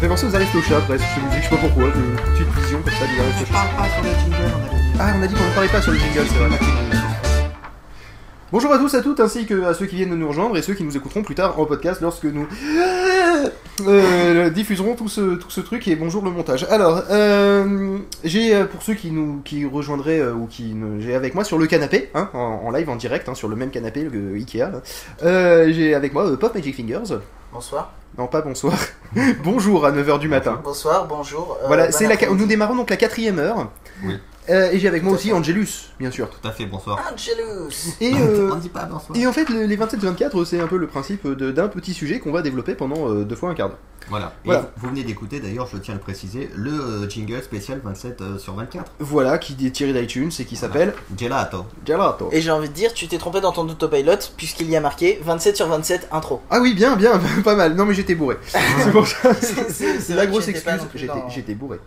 me 0.00 0.06
fait 0.06 0.08
penser 0.08 0.26
aux 0.26 0.34
Aristochats 0.34 0.80
presque, 0.88 1.04
cette 1.14 1.24
musique, 1.24 1.42
je 1.42 1.48
sais 1.48 1.50
pas 1.50 1.60
pourquoi, 1.60 1.84
une 1.84 2.16
petite 2.32 2.62
vision 2.62 2.78
comme 2.82 2.92
ça 2.94 3.06
des 3.06 3.14
Tu 3.14 3.20
Aristochats. 3.20 3.52
parles 3.52 3.76
pas 3.76 3.88
sur 3.88 4.02
le 4.02 4.08
jingle, 4.08 4.36
on 4.40 4.64
avait 4.64 4.78
dit. 4.78 4.96
Ah, 4.98 5.12
on 5.18 5.22
a 5.22 5.26
dit 5.26 5.34
qu'on 5.34 5.44
ne 5.44 5.54
parlait 5.54 5.68
pas 5.68 5.82
sur 5.82 5.92
le 5.92 5.98
jingle, 5.98 6.26
c'est 6.26 6.38
vrai. 6.38 6.58
Bonjour 8.52 8.72
à 8.72 8.78
tous, 8.78 8.94
à 8.94 9.02
toutes, 9.02 9.20
ainsi 9.20 9.44
que 9.46 9.62
à 9.64 9.74
ceux 9.74 9.86
qui 9.86 9.96
viennent 9.96 10.10
de 10.10 10.16
nous 10.16 10.26
rejoindre 10.26 10.56
et 10.56 10.62
ceux 10.62 10.74
qui 10.74 10.82
nous 10.84 10.96
écouteront 10.96 11.22
plus 11.22 11.34
tard 11.36 11.60
en 11.60 11.66
podcast 11.66 12.00
lorsque 12.00 12.24
nous 12.24 12.48
euh, 13.86 14.50
diffuserons 14.50 14.96
tout 14.96 15.08
ce, 15.08 15.36
tout 15.36 15.50
ce 15.50 15.60
truc 15.60 15.86
et 15.86 15.94
bonjour 15.94 16.24
le 16.24 16.30
montage. 16.30 16.66
Alors, 16.70 17.02
euh, 17.10 17.98
j'ai 18.24 18.54
euh, 18.54 18.64
pour 18.64 18.82
ceux 18.82 18.94
qui 18.94 19.12
nous 19.12 19.40
qui 19.44 19.64
rejoindraient 19.66 20.18
euh, 20.18 20.32
ou 20.32 20.46
qui 20.46 20.74
j'ai 20.98 21.14
avec 21.14 21.34
moi 21.36 21.44
sur 21.44 21.58
le 21.58 21.66
canapé, 21.66 22.10
hein, 22.14 22.28
en, 22.32 22.62
en 22.64 22.70
live, 22.72 22.88
en 22.88 22.96
direct, 22.96 23.28
hein, 23.28 23.34
sur 23.36 23.48
le 23.48 23.54
même 23.54 23.70
canapé 23.70 24.04
que 24.06 24.34
Ikea, 24.34 24.82
euh, 25.22 25.70
j'ai 25.72 25.94
avec 25.94 26.12
moi 26.12 26.26
euh, 26.26 26.36
Pop 26.36 26.52
Magic 26.54 26.74
Fingers. 26.74 27.18
Bonsoir. 27.52 27.92
Non, 28.18 28.26
pas 28.26 28.42
bonsoir. 28.42 28.74
bonjour 29.44 29.84
à 29.86 29.92
9h 29.92 30.18
du 30.18 30.28
matin. 30.28 30.60
Bonsoir, 30.62 31.06
bonjour. 31.06 31.58
euh, 31.62 31.66
Voilà, 31.66 31.86
bon 31.86 31.92
c'est 31.92 32.06
la, 32.06 32.16
nous 32.30 32.46
démarrons 32.46 32.76
donc 32.76 32.90
la 32.90 32.96
quatrième 32.96 33.38
heure. 33.38 33.70
Oui. 34.04 34.18
Euh, 34.48 34.70
et 34.72 34.78
j'ai 34.78 34.88
avec 34.88 35.02
moi 35.02 35.12
Tout 35.12 35.18
aussi 35.18 35.28
fait. 35.28 35.34
Angelus, 35.34 35.68
bien 35.98 36.10
sûr. 36.10 36.28
Tout 36.28 36.46
à 36.46 36.50
fait, 36.52 36.66
bonsoir. 36.66 36.98
Angelus 37.12 37.94
Et, 38.00 38.12
euh, 38.14 38.50
On 38.52 38.56
dit 38.56 38.68
pas 38.68 38.84
bonsoir. 38.84 39.16
et 39.16 39.26
en 39.26 39.32
fait, 39.32 39.48
le- 39.48 39.64
les 39.64 39.76
27-24, 39.76 40.44
c'est 40.44 40.60
un 40.60 40.66
peu 40.66 40.76
le 40.76 40.86
principe 40.86 41.26
de- 41.26 41.50
d'un 41.52 41.68
petit 41.68 41.94
sujet 41.94 42.18
qu'on 42.18 42.32
va 42.32 42.42
développer 42.42 42.74
pendant 42.74 43.08
euh, 43.10 43.24
deux 43.24 43.36
fois 43.36 43.50
un 43.50 43.54
quart 43.54 43.68
d'heure. 43.68 43.78
Voilà. 44.08 44.32
Et 44.44 44.46
Voilà. 44.46 44.60
vous- 44.62 44.68
vous 44.76 44.88
venez 44.88 45.04
d'écouter, 45.04 45.40
d'ailleurs, 45.40 45.66
je 45.72 45.76
tiens 45.78 45.94
à 45.94 45.96
le 45.96 46.02
préciser, 46.02 46.50
le 46.56 46.72
euh, 46.72 47.08
jingle 47.08 47.42
spécial 47.42 47.80
27 47.84 48.20
euh, 48.20 48.38
sur 48.38 48.54
24. 48.54 48.90
Voilà, 48.98 49.38
qui 49.38 49.54
est 49.66 49.70
tiré 49.70 49.92
d'iTunes 49.92 50.30
et 50.38 50.44
qui 50.44 50.56
s'appelle 50.56 50.94
Gelato. 51.16 51.64
Gelato. 51.86 52.28
Et 52.32 52.40
j'ai 52.40 52.50
envie 52.50 52.68
de 52.68 52.74
dire, 52.74 52.92
tu 52.92 53.06
t'es 53.08 53.18
trompé 53.18 53.40
dans 53.40 53.52
ton 53.52 53.68
autopilot, 53.68 54.16
puisqu'il 54.36 54.68
y 54.70 54.76
a 54.76 54.80
marqué 54.80 55.20
27 55.22 55.56
sur 55.56 55.66
27 55.68 56.08
intro. 56.12 56.40
Ah 56.50 56.58
oui, 56.60 56.74
bien, 56.74 56.96
bien, 56.96 57.18
pas 57.44 57.54
mal. 57.54 57.74
Non, 57.74 57.84
mais 57.84 57.94
j'étais 57.94 58.14
bourré. 58.14 58.36
c'est 58.46 58.90
pour 58.90 59.06
ça. 59.06 59.32
C'est- 59.34 60.14
la 60.14 60.26
grosse 60.26 60.48
excuse, 60.48 60.80
j'étais 61.28 61.54
bourré. 61.54 61.78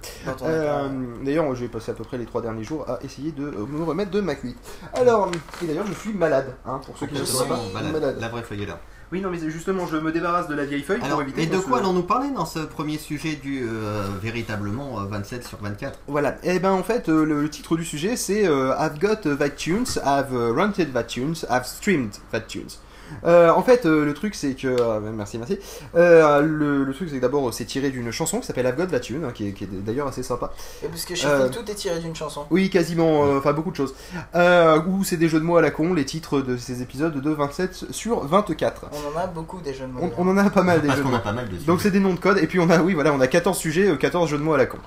Euh, 0.44 0.88
d'ailleurs, 1.24 1.54
j'ai 1.56 1.68
passé 1.68 1.92
à 1.92 1.94
peu 1.94 2.04
près 2.04 2.18
les 2.18 2.26
trois 2.26 2.42
derniers 2.42 2.64
jours 2.64 2.90
à 2.90 3.00
essayer 3.04 3.32
de 3.32 3.44
euh, 3.46 3.66
me 3.70 3.84
remettre 3.84 4.12
de 4.12 4.22
ma 4.22 4.36
cuite. 4.36 4.58
Alors, 4.94 5.30
et 5.62 5.66
d'ailleurs, 5.68 5.86
je 5.88 5.94
suis 5.94 6.14
malade, 6.14 6.56
hein, 6.66 6.80
pour 6.86 6.98
ceux 6.98 7.08
qui 7.08 7.16
ne 7.20 7.26
savent 7.26 7.48
pas. 7.48 7.60
Voilà, 7.72 7.90
Malade. 7.90 8.18
la 8.20 8.28
vraie 8.30 8.44
feuille 8.44 8.64
est 8.64 8.68
là. 8.68 8.80
Oui, 9.14 9.22
non, 9.22 9.30
mais 9.30 9.38
justement, 9.48 9.86
je 9.86 9.96
me 9.98 10.12
débarrasse 10.12 10.48
de 10.48 10.56
la 10.56 10.66
vieille 10.66 10.82
feuille 10.82 11.00
Alors, 11.04 11.20
pour 11.20 11.22
éviter 11.22 11.44
et 11.44 11.46
de 11.46 11.58
quoi 11.60 11.78
se- 11.78 11.84
allons-nous 11.84 12.02
parler 12.02 12.32
dans 12.32 12.48
ce 12.48 12.58
premier 12.58 12.98
sujet 12.98 13.36
du 13.36 13.62
euh, 13.64 14.02
véritablement 14.22 15.00
euh, 15.00 15.06
27 15.06 15.44
sur 15.48 15.60
24 15.62 16.00
Voilà, 16.08 16.36
et 16.42 16.58
ben 16.58 16.72
en 16.72 16.82
fait 16.82 17.10
euh, 17.10 17.24
le, 17.24 17.44
le 17.44 17.50
titre 17.50 17.78
du 17.78 17.86
sujet 17.86 18.16
c'est 18.16 18.48
euh, 18.48 18.74
I've 18.80 18.98
got 19.00 19.36
that 19.38 19.52
tunes, 19.52 19.86
I've 20.04 20.34
rented 20.34 20.94
that 20.94 21.04
tunes, 21.04 21.46
I've 21.48 21.66
streamed 21.68 22.14
that 22.32 22.42
tunes. 22.48 22.80
Euh, 23.26 23.50
en 23.52 23.62
fait, 23.64 23.86
euh, 23.86 24.06
le 24.06 24.14
truc 24.14 24.36
c'est 24.36 24.54
que 24.54 24.68
euh, 24.68 25.00
merci, 25.16 25.38
merci. 25.38 25.58
Euh, 25.96 26.42
le, 26.42 26.84
le 26.84 26.94
truc 26.94 27.10
c'est 27.10 27.18
que 27.18 27.22
d'abord 27.22 27.54
c'est 27.54 27.66
tiré 27.66 27.90
d'une 27.90 28.12
chanson 28.12 28.40
qui 28.40 28.48
s'appelle 28.48 28.66
I've 28.66 28.76
got 28.78 28.88
that 28.88 29.00
tune, 29.02 29.24
hein, 29.26 29.32
qui 29.34 29.48
est, 29.48 29.52
qui 29.52 29.64
est 29.66 29.68
d'ailleurs 29.72 30.08
assez 30.08 30.24
sympa. 30.24 30.52
Et 30.84 30.88
parce 30.88 31.06
que 31.06 31.16
chez 31.16 31.28
euh, 31.28 31.50
tout 31.50 31.70
est 31.70 31.76
tiré 31.76 32.00
d'une 32.00 32.16
chanson. 32.16 32.46
Oui, 32.52 32.70
quasiment, 32.70 33.26
euh, 33.26 33.38
enfin 33.38 33.54
beaucoup 33.54 33.72
de 33.72 33.76
choses. 33.76 33.94
Euh, 34.36 34.80
ou 34.88 35.04
c'est 35.04 35.18
des 35.18 35.28
jeux 35.30 35.40
de 35.40 35.46
mots 35.46 35.58
à 35.58 35.62
la 35.62 35.72
con, 35.72 35.94
les 35.94 36.06
titres 36.06 36.42
de 36.42 36.58
ces 36.58 36.82
épisodes 36.82 37.20
de 37.22 37.30
27 37.32 37.86
sur 37.92 38.26
24. 38.26 38.86
On 38.92 39.18
en 39.18 39.22
a 39.22 39.28
beaucoup 39.28 39.60
des 39.62 39.74
jeux 39.74 39.86
de 39.86 39.92
mots. 39.92 40.12
On, 40.18 40.26
on 40.28 40.32
en 40.32 40.38
a 40.38 40.50
pas 40.50 40.64
mal 40.64 40.82
des 40.82 40.88
Parce 40.88 40.98
jeux 41.00 41.04
de 41.04 41.08
qu'on 41.10 41.14
mots. 41.14 41.20
a 41.22 41.24
pas 41.24 41.34
mal 41.34 41.50
de 41.50 41.56
Donc 41.66 41.82
c'est 41.82 41.92
des 41.92 42.00
noms 42.00 42.14
de 42.14 42.20
code 42.20 42.38
et 42.38 42.48
puis 42.48 42.60
on 42.60 42.70
a 42.70 42.80
oui 42.80 42.94
voilà 42.94 43.14
on 43.14 43.20
a 43.22 43.28
14 43.28 43.58
sujets, 43.58 43.88
euh, 43.90 43.96
14 43.96 44.30
jeux 44.30 44.38
de 44.38 44.44
mots 44.44 44.54
à 44.54 44.58
la 44.58 44.66
con. 44.66 44.78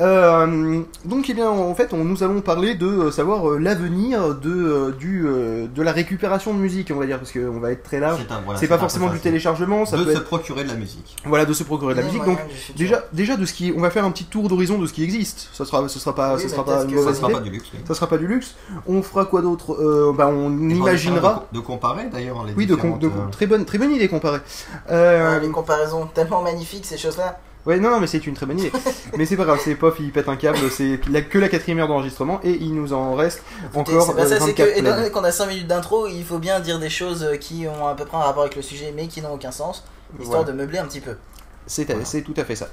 Euh, 0.00 0.80
donc 1.04 1.28
eh 1.30 1.34
bien 1.34 1.48
en 1.48 1.74
fait 1.74 1.92
on, 1.92 2.04
nous 2.04 2.22
allons 2.22 2.40
parler 2.40 2.74
de 2.74 2.86
euh, 2.86 3.10
savoir 3.10 3.50
euh, 3.50 3.58
l'avenir 3.58 4.34
de 4.34 4.50
euh, 4.50 4.90
du 4.92 5.24
euh, 5.26 5.66
de 5.66 5.82
la 5.82 5.92
récupération 5.92 6.52
de 6.54 6.58
musique 6.58 6.90
on 6.94 6.98
va 6.98 7.06
dire 7.06 7.18
parce 7.18 7.32
qu'on 7.32 7.58
va 7.60 7.65
être 7.72 7.82
très 7.82 8.00
large. 8.00 8.20
C'est 8.26 8.32
un- 8.34 8.40
voilà, 8.44 8.58
C'est 8.60 8.68
pas 8.68 8.78
forcément 8.78 9.08
du 9.08 9.18
téléchargement, 9.20 9.84
ça 9.86 9.96
De 9.96 10.04
peut 10.04 10.12
se 10.12 10.18
être 10.18 10.24
procurer 10.24 10.64
de 10.64 10.68
la 10.68 10.74
musique. 10.74 11.16
voilà 11.24 11.44
de 11.44 11.52
se 11.52 11.62
procurer 11.64 11.94
de 11.94 12.00
la 12.00 12.06
musique. 12.06 12.24
Donc 12.24 12.38
déjà 12.76 13.04
déjà 13.12 13.36
de 13.36 13.44
ce 13.46 13.52
qui 13.52 13.72
on 13.76 13.80
va 13.80 13.90
faire 13.90 14.04
un 14.04 14.10
petit 14.10 14.24
tour 14.24 14.48
d'horizon 14.48 14.78
de 14.78 14.86
ce 14.86 14.92
qui 14.92 15.02
existe. 15.04 15.48
Ça 15.52 15.64
sera 15.64 15.88
ce 15.88 15.98
sera 15.98 16.14
pas 16.14 16.36
Oui, 16.36 16.48
sera 16.48 16.64
pas 16.64 16.84
une 16.84 16.96
Ça 17.04 17.14
sera 17.14 17.26
idée. 17.28 17.34
pas 17.38 17.40
du 17.44 17.50
luxe. 17.50 17.68
oui. 17.74 17.80
Ça 17.86 17.94
sera 17.94 18.06
pas 18.08 18.18
du 18.18 18.26
luxe. 18.26 18.54
On 18.86 19.02
fera 19.02 19.24
quoi 19.24 19.42
d'autre 19.42 19.72
Euh, 19.80 20.12
bah, 20.16 20.28
on 20.28 20.50
Et 20.70 20.74
imaginera. 20.74 21.46
De, 21.52 21.58
de 21.58 21.62
comparer 21.64 22.06
d'ailleurs 22.12 22.44
les 22.44 22.52
Oui, 22.54 22.66
de, 22.66 22.74
de- 22.74 23.06
euh, 23.06 23.10
très 23.30 23.46
bonne 23.46 23.64
très 23.64 23.78
bonne 23.78 23.92
idée 23.92 24.08
comparée. 24.08 24.40
Euh, 24.90 25.38
les 25.40 25.48
comparaisons 25.50 26.06
tellement 26.06 26.42
magnifiques, 26.42 26.86
ces 26.86 26.98
choses-là. 26.98 27.38
Ouais, 27.66 27.78
non, 27.80 27.90
non, 27.90 28.00
mais 28.00 28.06
c'est 28.06 28.24
une 28.26 28.34
très 28.34 28.46
bonne 28.46 28.60
idée. 28.60 28.72
mais 29.16 29.26
c'est 29.26 29.36
pas 29.36 29.44
grave, 29.44 29.60
c'est 29.62 29.74
Pof, 29.74 29.96
il 29.98 30.12
pète 30.12 30.28
un 30.28 30.36
câble, 30.36 30.58
c'est 30.70 31.00
que 31.00 31.38
la 31.38 31.48
quatrième 31.48 31.80
heure 31.80 31.88
d'enregistrement 31.88 32.40
et 32.44 32.52
il 32.52 32.74
nous 32.74 32.92
en 32.92 33.14
reste 33.14 33.42
Écoutez, 33.58 33.92
encore 33.92 34.06
c'est 34.06 34.28
ça, 34.28 34.34
euh, 34.34 34.38
c'est 34.38 34.38
24 34.38 34.56
que, 34.56 34.78
étant 34.78 34.96
donné 34.96 35.10
qu'on 35.10 35.24
a 35.24 35.32
5 35.32 35.46
minutes 35.46 35.66
d'intro, 35.66 36.06
il 36.06 36.24
faut 36.24 36.38
bien 36.38 36.60
dire 36.60 36.78
des 36.78 36.90
choses 36.90 37.28
qui 37.40 37.66
ont 37.66 37.86
à 37.88 37.94
peu 37.94 38.04
près 38.04 38.16
un 38.16 38.20
rapport 38.20 38.42
avec 38.42 38.56
le 38.56 38.62
sujet, 38.62 38.92
mais 38.94 39.08
qui 39.08 39.20
n'ont 39.20 39.34
aucun 39.34 39.50
sens, 39.50 39.84
histoire 40.20 40.44
de 40.44 40.52
meubler 40.52 40.78
un 40.78 40.86
petit 40.86 41.00
peu. 41.00 41.16
C'est 41.68 41.84
Voilà. 41.90 42.04
tout 42.24 42.34
à 42.36 42.44
fait 42.44 42.54
ça. 42.54 42.68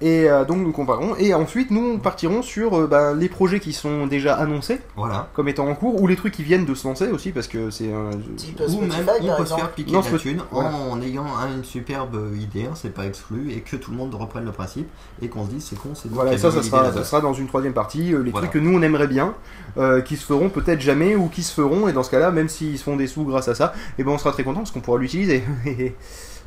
Et 0.00 0.30
euh, 0.30 0.44
donc 0.44 0.58
nous 0.58 0.70
comparons 0.72 1.16
et 1.16 1.34
ensuite 1.34 1.70
nous 1.72 1.98
partirons 1.98 2.42
sur 2.42 2.76
euh, 2.78 2.86
bah, 2.86 3.12
les 3.14 3.28
projets 3.28 3.58
qui 3.58 3.72
sont 3.72 4.06
déjà 4.06 4.34
annoncés 4.36 4.80
Voilà. 4.96 5.28
comme 5.34 5.48
étant 5.48 5.66
en 5.66 5.74
cours 5.74 6.00
ou 6.00 6.06
les 6.06 6.14
trucs 6.14 6.34
qui 6.34 6.44
viennent 6.44 6.64
de 6.64 6.74
se 6.74 6.86
lancer 6.86 7.08
aussi 7.08 7.32
parce 7.32 7.48
que 7.48 7.70
c'est 7.70 7.92
un 7.92 8.10
Type 8.36 8.60
Ou 8.68 8.82
même 8.82 8.92
on 9.22 9.36
peut 9.36 9.44
se 9.46 9.54
faire 9.54 9.70
piquer 9.72 9.92
Non, 9.92 10.02
la 10.12 10.18
thune 10.18 10.40
voilà. 10.52 10.70
en 10.72 11.00
ayant 11.02 11.24
un- 11.26 11.56
une 11.56 11.64
superbe 11.64 12.16
idée, 12.36 12.66
hein, 12.66 12.74
c'est 12.74 12.94
pas 12.94 13.06
exclu, 13.06 13.50
et 13.52 13.60
que 13.60 13.74
tout 13.76 13.90
le 13.90 13.96
monde 13.96 14.14
reprenne 14.14 14.44
le 14.44 14.52
principe 14.52 14.88
et 15.20 15.28
qu'on 15.28 15.44
se 15.44 15.50
dise 15.50 15.64
c'est 15.68 15.76
con, 15.78 15.90
c'est 15.94 16.08
Voilà, 16.10 16.30
qui 16.30 16.36
et 16.36 16.38
ça, 16.38 16.50
ça 16.52 16.62
sera, 16.62 17.04
ça 17.04 17.20
dans 17.20 17.32
une 17.34 17.48
troisième 17.48 17.72
partie, 17.72 18.12
euh, 18.14 18.22
les 18.22 18.30
Voilà. 18.30 18.46
trucs 18.46 18.60
que 18.62 18.64
nous 18.64 18.76
on 18.78 18.82
aimerait 18.82 19.08
bien, 19.08 19.34
euh, 19.78 20.00
qui 20.00 20.16
se 20.16 20.24
feront 20.24 20.48
peut-être 20.48 20.80
jamais 20.80 21.16
ou 21.16 21.26
qui 21.28 21.42
se 21.42 21.52
feront, 21.52 21.88
et 21.88 21.92
dans 21.92 22.02
ce 22.04 22.10
cas-là, 22.10 22.30
même 22.30 22.48
s'ils 22.48 22.78
se 22.78 22.84
font 22.84 22.96
des 22.96 23.06
sous 23.08 23.24
grâce 23.24 23.48
à 23.48 23.54
ça, 23.56 23.72
et 23.98 24.04
ben 24.04 24.12
on 24.12 24.18
sera 24.18 24.30
très 24.32 24.44
content 24.44 24.60
parce 24.60 24.70
qu'on 24.70 24.80
pourra 24.80 24.98
l'utiliser. 24.98 25.42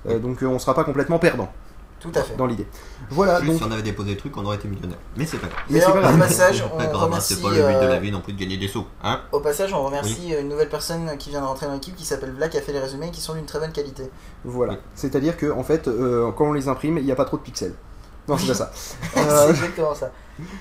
Euh, 0.10 0.18
donc 0.18 0.42
euh, 0.42 0.48
on 0.48 0.58
sera 0.58 0.74
pas 0.74 0.84
complètement 0.84 1.20
perdant 1.20 1.48
Tout 2.02 2.12
à 2.16 2.22
fait. 2.24 2.36
dans 2.36 2.48
l'idée. 2.48 2.66
Voilà, 3.10 3.40
Juste 3.40 3.52
donc 3.52 3.58
si 3.60 3.64
on 3.64 3.72
avait 3.72 3.82
déposé 3.84 4.12
des 4.12 4.18
trucs, 4.18 4.36
on 4.36 4.44
aurait 4.46 4.58
été 4.58 4.68
millionnaire. 4.68 4.98
Mais 5.16 5.26
c'est 5.26 5.38
pas 5.38 5.48
grave. 5.48 5.60
Mais 5.70 5.80
c'est 5.80 5.86
pas 5.92 6.00
grave. 6.02 6.16
au 6.16 6.18
passage, 6.20 6.56
C'est 6.58 6.64
on 6.74 6.78
pas 6.78 6.86
grave, 6.86 6.96
hein, 6.96 7.06
remercie, 7.06 7.36
c'est 7.36 7.42
pas 7.42 7.50
le 7.50 7.56
but 7.56 7.62
de 7.62 7.86
euh, 7.86 7.90
la 7.90 8.00
vie 8.00 8.12
non 8.12 8.22
plus 8.22 8.34
de 8.34 8.40
gagner 8.40 8.58
des 8.58 8.68
sous. 8.68 8.86
Hein 9.04 9.22
Au 9.32 9.40
passage, 9.40 9.74
on 9.74 9.84
remercie 9.84 10.34
une 10.40 10.50
nouvelle 10.50 10.70
personne 10.70 11.18
qui 11.20 11.30
vient 11.30 11.42
de 11.42 11.46
rentrer 11.46 11.68
dans 11.68 11.74
l'équipe 11.74 11.96
qui 11.96 12.06
s'appelle 12.06 12.32
Vla 12.32 12.50
qui 12.50 12.58
a 12.58 12.62
fait 12.62 12.74
les 12.74 12.80
résumés 12.80 13.08
et 13.08 13.12
qui 13.12 13.22
sont 13.22 13.36
d'une 13.36 13.46
très 13.46 13.60
bonne 13.60 13.72
qualité. 13.72 14.10
Voilà. 14.44 14.74
Oui. 14.74 14.80
C'est-à-dire 14.96 15.38
que 15.38 15.52
en 15.52 15.64
fait, 15.64 15.88
euh, 15.88 16.32
quand 16.32 16.46
on 16.50 16.54
les 16.54 16.68
imprime, 16.68 16.98
il 16.98 17.06
n'y 17.06 17.12
a 17.12 17.16
pas 17.16 17.26
trop 17.26 17.38
de 17.38 17.44
pixels. 17.44 17.74
Non, 18.28 18.38
c'est 18.38 18.48
pas 18.48 18.54
ça. 18.54 18.72
c'est 19.14 19.20
Euh, 19.20 19.50
exactement 19.50 19.96
ça. 19.96 20.12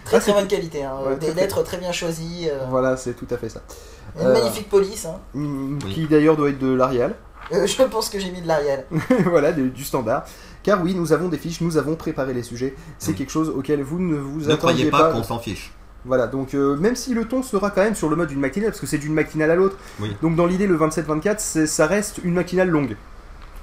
Très 0.04 0.16
ah, 0.16 0.20
très 0.20 0.32
bonne 0.32 0.46
qualité, 0.48 0.82
hein. 0.84 0.94
Ouais, 1.06 1.16
des 1.16 1.32
lettres 1.32 1.62
très 1.62 1.76
bien 1.78 1.92
choisies, 1.92 2.48
euh, 2.50 2.66
voilà, 2.68 2.96
c'est 2.96 3.14
tout 3.14 3.26
à 3.30 3.36
fait 3.38 3.48
ça. 3.48 3.62
une 4.18 4.26
Euh, 4.26 4.32
magnifique 4.32 4.68
police. 4.68 5.06
Hein. 5.06 5.20
Qui 5.90 6.06
d'ailleurs 6.06 6.36
doit 6.36 6.50
être 6.50 6.58
de 6.58 6.72
l'Arial. 6.72 7.14
Euh, 7.52 7.66
je 7.66 7.82
pense 7.82 8.08
que 8.08 8.18
j'ai 8.18 8.30
mis 8.30 8.40
de 8.42 8.46
l'Arial. 8.48 8.84
voilà, 9.26 9.52
du 9.52 9.84
standard. 9.84 10.24
Car 10.62 10.82
oui, 10.82 10.94
nous 10.94 11.12
avons 11.12 11.28
des 11.28 11.38
fiches, 11.38 11.60
nous 11.60 11.76
avons 11.78 11.96
préparé 11.96 12.32
les 12.34 12.42
sujets. 12.42 12.74
C'est 12.98 13.10
Oui. 13.12 13.16
quelque 13.16 13.30
chose 13.30 13.48
auquel 13.48 13.82
vous 13.82 13.98
ne 13.98 14.16
vous 14.16 14.40
Ne 14.40 14.52
attendiez 14.52 14.56
croyez 14.56 14.90
pas 14.90 15.12
qu'on 15.12 15.22
s'en 15.22 15.38
fiche. 15.38 15.72
Voilà, 16.04 16.26
donc 16.26 16.54
euh, 16.54 16.76
même 16.76 16.96
si 16.96 17.12
le 17.12 17.26
ton 17.26 17.42
sera 17.42 17.70
quand 17.70 17.82
même 17.82 17.94
sur 17.94 18.08
le 18.08 18.16
mode 18.16 18.28
d'une 18.28 18.40
matinale, 18.40 18.70
parce 18.70 18.80
que 18.80 18.86
c'est 18.86 18.98
d'une 18.98 19.12
matinale 19.12 19.50
à 19.50 19.54
l'autre. 19.54 19.76
Oui. 20.00 20.16
Donc 20.22 20.34
dans 20.36 20.46
l'idée, 20.46 20.66
le 20.66 20.76
27-24, 20.78 21.36
c'est- 21.38 21.66
ça 21.66 21.86
reste 21.86 22.20
une 22.24 22.34
matinale 22.34 22.68
longue. 22.70 22.96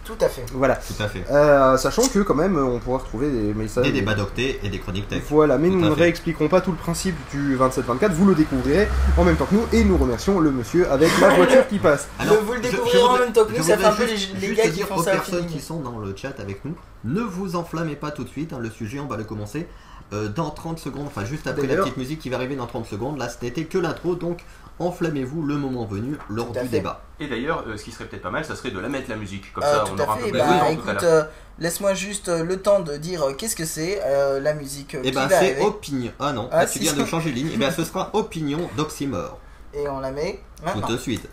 Tout 0.07 0.17
à 0.25 0.29
fait. 0.29 0.45
Voilà. 0.53 0.75
Tout 0.77 1.03
à 1.03 1.07
fait. 1.07 1.23
Euh, 1.29 1.75
sachant 1.77 2.07
que 2.07 2.19
quand 2.19 2.33
même, 2.33 2.57
on 2.57 2.79
pourra 2.79 2.99
retrouver 2.99 3.29
des 3.29 3.53
messages. 3.53 3.83
Des 3.85 3.91
débats 3.91 4.15
d'octet 4.15 4.59
et 4.63 4.69
des 4.69 4.79
chroniques 4.79 5.07
tech. 5.09 5.21
Voilà, 5.29 5.57
mais 5.57 5.67
Tout 5.67 5.75
nous 5.75 5.81
ne 5.89 5.91
réexpliquerons 5.91 6.47
pas 6.47 6.61
tout 6.61 6.71
le 6.71 6.77
principe 6.77 7.15
du 7.31 7.57
27-24, 7.57 8.11
vous 8.13 8.25
le 8.25 8.35
découvrirez 8.35 8.87
en 9.17 9.23
même 9.25 9.35
temps 9.35 9.45
que 9.45 9.55
nous, 9.55 9.65
et 9.73 9.83
nous 9.83 9.97
remercions 9.97 10.39
le 10.39 10.51
monsieur 10.51 10.89
avec 10.91 11.09
la 11.19 11.29
voiture 11.35 11.67
qui 11.67 11.77
passe. 11.79 12.07
Le- 12.23 12.37
vous 12.37 12.53
le 12.53 12.59
découvrirez 12.61 13.03
en 13.03 13.17
même 13.19 13.33
temps 13.33 13.45
que 13.45 13.51
nous, 13.57 13.63
ça 13.63 13.77
fait 13.77 13.85
un 13.85 13.91
peu 13.91 14.05
les- 14.05 14.55
gars 14.55 14.69
qui 14.69 14.81
font 14.81 14.95
aux 14.95 15.03
ça 15.03 15.11
à 15.11 15.13
personnes 15.15 15.45
qui 15.47 15.59
sont 15.59 15.79
dans 15.81 15.99
le 15.99 16.15
chat 16.15 16.39
avec 16.39 16.63
nous, 16.65 16.73
ne 17.03 17.21
vous 17.21 17.55
enflammez 17.55 17.95
pas 17.95 18.11
tout 18.11 18.23
de 18.23 18.29
suite, 18.29 18.53
hein, 18.53 18.59
le 18.61 18.69
sujet 18.69 18.99
on 18.99 19.07
va 19.07 19.17
le 19.17 19.23
commencer 19.23 19.67
euh, 20.13 20.29
dans 20.29 20.49
30 20.49 20.79
secondes, 20.79 21.07
enfin 21.07 21.25
juste 21.25 21.47
après 21.47 21.67
la 21.67 21.75
petite 21.83 21.97
musique 21.97 22.19
qui 22.19 22.29
va 22.29 22.37
arriver 22.37 22.55
dans 22.55 22.65
30 22.65 22.85
secondes, 22.85 23.17
là 23.17 23.27
ce 23.29 23.43
n'était 23.43 23.65
que 23.65 23.77
l'intro, 23.77 24.15
donc 24.15 24.39
enflammez-vous 24.79 25.43
le 25.43 25.55
moment 25.55 25.85
venu 25.85 26.17
lors 26.29 26.51
du 26.51 26.67
débat. 26.67 27.01
Et 27.19 27.27
d'ailleurs, 27.27 27.65
euh, 27.67 27.77
ce 27.77 27.83
qui 27.83 27.91
serait 27.91 28.05
peut-être 28.05 28.21
pas 28.21 28.29
mal, 28.29 28.45
ça 28.45 28.55
serait 28.55 28.71
de 28.71 28.79
la 28.79 28.89
mettre 28.89 29.09
la 29.09 29.15
musique. 29.15 29.51
Comme 29.53 29.63
ah, 29.65 29.73
ça, 29.73 29.83
tout 29.85 29.93
on 29.95 29.99
à 29.99 30.03
aura 30.03 30.17
fait. 30.17 30.23
un 30.23 30.31
peu 30.31 30.37
bah 30.37 30.45
de 30.45 30.59
bah 30.59 30.71
écoute, 30.71 31.03
euh, 31.03 31.23
Laisse-moi 31.59 31.95
juste 31.95 32.29
euh, 32.29 32.43
le 32.43 32.61
temps 32.61 32.81
de 32.81 32.97
dire 32.97 33.23
qu'est-ce 33.35 33.55
que 33.55 33.65
c'est 33.65 33.99
la 34.41 34.53
musique. 34.53 34.95
Eh 35.03 35.11
ben, 35.11 35.27
c'est 35.27 35.59
Opinion. 35.61 36.11
Ah 36.19 36.31
non, 36.31 36.49
ah, 36.51 36.65
tu 36.65 36.79
viens 36.79 36.93
de 36.93 37.05
changer 37.05 37.31
de 37.31 37.35
ligne. 37.35 37.49
Eh 37.53 37.57
ben, 37.57 37.71
ce 37.71 37.83
sera 37.83 38.11
Opinion 38.13 38.69
d'Oxymore. 38.77 39.39
Et 39.73 39.87
on 39.89 39.99
la 39.99 40.11
met. 40.11 40.39
Tout 40.73 40.91
de 40.91 40.97
suite. 40.97 41.27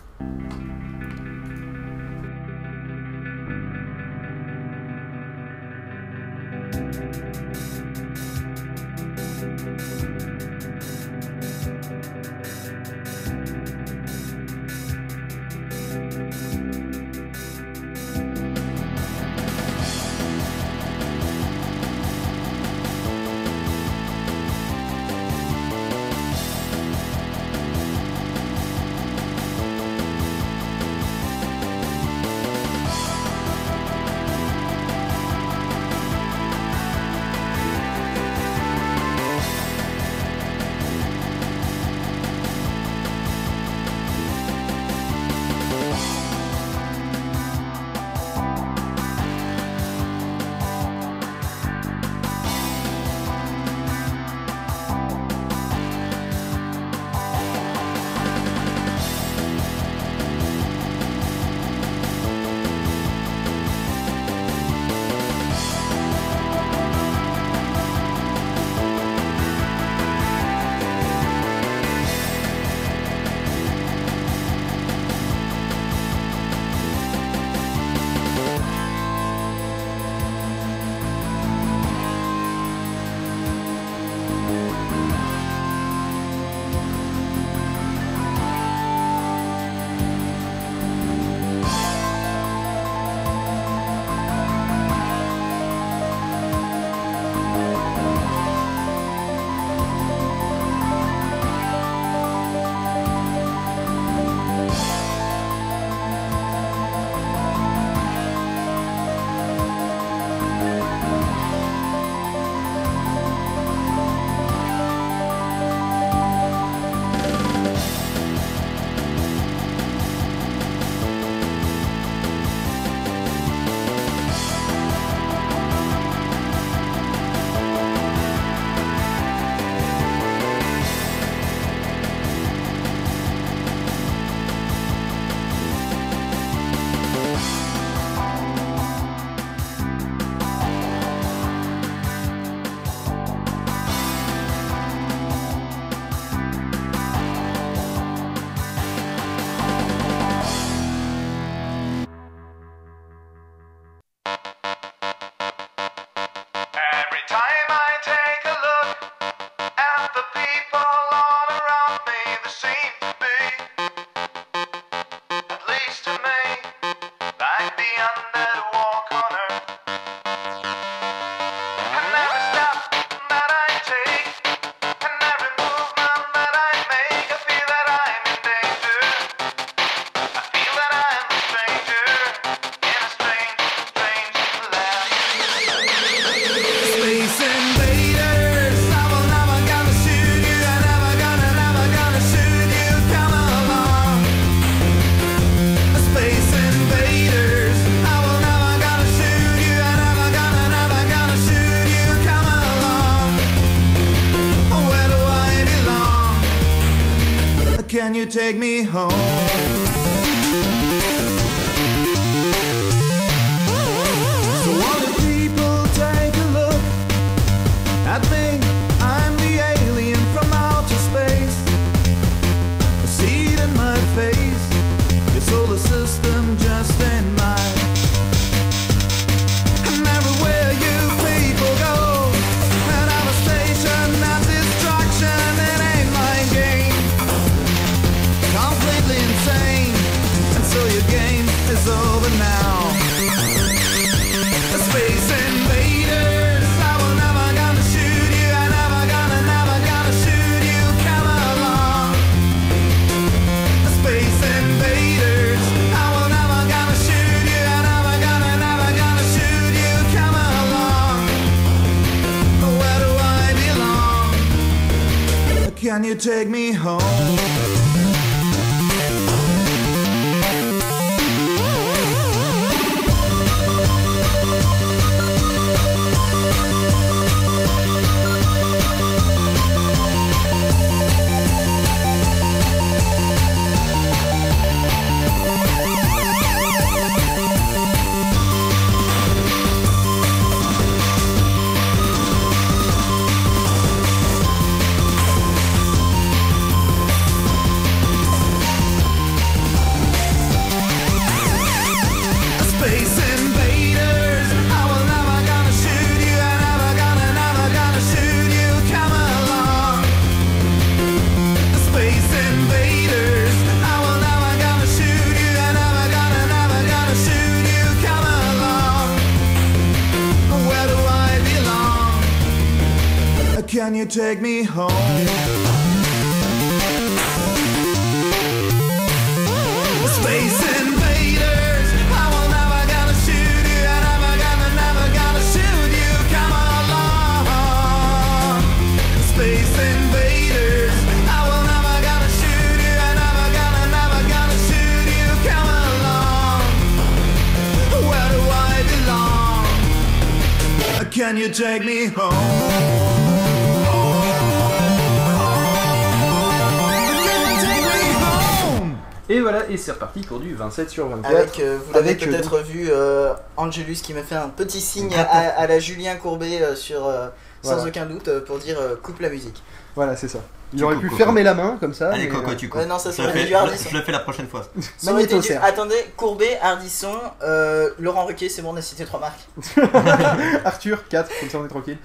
C'est 359.85 359.91
reparti 359.91 360.21
pour 360.21 360.39
du 360.39 360.55
27 360.55 360.89
sur 360.89 361.07
24. 361.07 361.35
Avec, 361.35 361.59
euh, 361.59 361.77
vous 361.85 361.93
l'avez 361.93 362.11
euh, 362.13 362.15
peut-être 362.25 362.59
vu, 362.59 362.87
euh, 362.89 363.33
Angelus 363.57 363.95
qui 364.01 364.13
me 364.13 364.23
fait 364.23 364.35
un 364.35 364.49
petit 364.49 364.81
signe 364.81 365.13
à, 365.15 365.21
à 365.21 365.67
la 365.67 365.79
Julien 365.79 366.15
Courbet 366.15 366.61
euh, 366.61 366.75
sur, 366.75 367.05
euh, 367.07 367.27
sans 367.61 367.75
Voilà. 367.75 367.87
aucun 367.89 368.05
doute 368.07 368.29
pour 368.45 368.57
dire 368.57 368.77
euh, 368.79 368.95
coupe 369.01 369.19
la 369.19 369.29
musique. 369.29 369.61
Voilà, 369.95 370.15
c'est 370.15 370.27
ça. 370.27 370.39
Il 370.73 370.79
Tu 370.79 370.83
aurait 370.85 370.95
coupes, 370.95 371.03
pu 371.03 371.09
Coco. 371.09 371.17
fermer 371.23 371.43
la 371.43 371.53
main 371.53 371.77
comme 371.79 371.93
ça. 371.93 372.09
Allez, 372.11 372.23
mais, 372.23 372.29
Coco, 372.29 372.53
tu 372.55 372.67
coupes. 372.67 372.81
Ouais, 372.81 372.87
non, 372.87 372.97
ça 372.99 373.11
je, 373.11 373.21
Hardisson. 373.53 373.89
je 373.91 373.95
le 373.97 374.03
fais 374.03 374.11
la 374.11 374.19
prochaine 374.19 374.47
fois. 374.47 374.63
Ça 374.97 375.11
aurait 375.13 375.23
été 375.23 375.39
du-. 375.39 375.53
Attendez, 375.53 375.95
Courbet, 376.17 376.57
Ardisson, 376.61 377.13
euh, 377.43 377.91
Laurent 377.99 378.25
Ruquier, 378.25 378.49
c'est 378.49 378.61
bon, 378.63 378.73
on 378.73 378.77
a 378.77 378.81
cité 378.81 379.05
trois 379.05 379.19
marques. 379.19 379.41
Arthur, 380.65 381.07
4, 381.07 381.29
comme 381.39 381.49
ça 381.49 381.57
on 381.59 381.65
est 381.65 381.69
tranquille. 381.69 381.97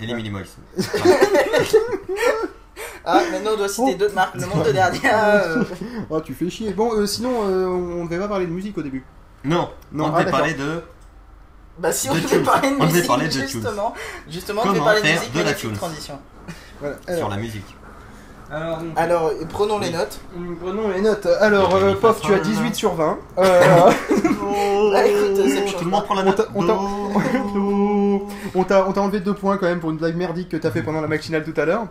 Et 0.00 0.06
les 0.06 0.14
Minimoys. 0.14 0.44
Ah, 3.04 3.20
maintenant 3.30 3.50
on 3.54 3.56
doit 3.58 3.68
citer 3.68 3.92
Oh. 3.94 3.98
d'autres 3.98 4.14
marques. 4.14 4.34
Le 4.34 4.46
monde 4.46 4.64
de 4.64 4.72
Gardien. 4.72 5.10
euh, 5.14 5.64
Oh, 6.10 6.20
tu 6.20 6.34
fais 6.34 6.48
chier. 6.50 6.72
Bon, 6.72 6.92
euh, 6.94 7.06
sinon, 7.06 7.30
euh, 7.44 7.66
on 7.66 8.04
devait 8.04 8.18
pas 8.18 8.28
parler 8.28 8.46
de 8.46 8.52
musique 8.52 8.76
au 8.78 8.82
début. 8.82 9.04
Non, 9.44 9.68
Non, 9.92 10.06
on 10.06 10.14
ah, 10.14 10.20
devait 10.20 10.30
parler 10.30 10.54
de. 10.54 10.82
Bah 11.78 11.92
si 11.92 12.08
on 12.08 12.14
De 12.14 12.20
devait 12.20 12.38
parler 12.40 12.70
de 12.70 12.74
On 12.76 12.78
devait 12.80 12.92
musique, 12.92 13.06
parler 13.06 13.26
de 13.26 13.32
tunes. 13.32 13.42
justement. 13.48 13.94
Justement, 14.30 14.62
on 14.64 14.68
devait 14.70 14.78
parler 14.80 15.00
de 15.02 15.06
faire 15.06 15.18
musique, 15.20 15.34
de 15.34 15.42
la 15.42 15.52
tunes. 15.54 15.72
transition. 15.72 16.18
Voilà. 16.80 16.96
sur 17.16 17.28
la 17.28 17.36
musique. 17.36 17.76
alors, 18.50 18.78
Alors, 18.96 19.30
prenons 19.48 19.78
les 19.78 19.90
notes. 19.90 20.20
prenons 20.60 20.88
les 20.88 21.00
notes. 21.00 21.26
Alors, 21.40 21.74
euh, 21.74 21.94
Pof, 21.94 22.20
tu 22.20 22.32
as 22.34 22.38
18 22.38 22.74
sur 22.74 22.94
20. 22.94 23.18
Euh, 23.38 23.90
Bah 24.92 25.06
écoute, 25.06 25.36
change 25.36 25.76
Tout 25.78 25.84
le 25.84 25.90
monde 25.90 26.04
prend 26.04 26.14
la 26.14 26.22
On 26.22 26.24
note. 26.26 26.36
t'a- 26.36 26.48
on 28.54 28.64
t'a- 28.64 28.86
on 28.86 28.92
enlevé 29.00 29.20
2 29.20 29.34
points 29.34 29.56
quand 29.58 29.66
même 29.66 29.80
pour 29.80 29.90
une 29.90 29.96
blague 29.96 30.16
merdique 30.16 30.48
que 30.50 30.56
t'as 30.56 30.70
fait 30.70 30.82
pendant 30.82 31.00
la 31.00 31.08
matinale 31.08 31.44
tout 31.44 31.58
à 31.60 31.64
l'heure. 31.64 31.86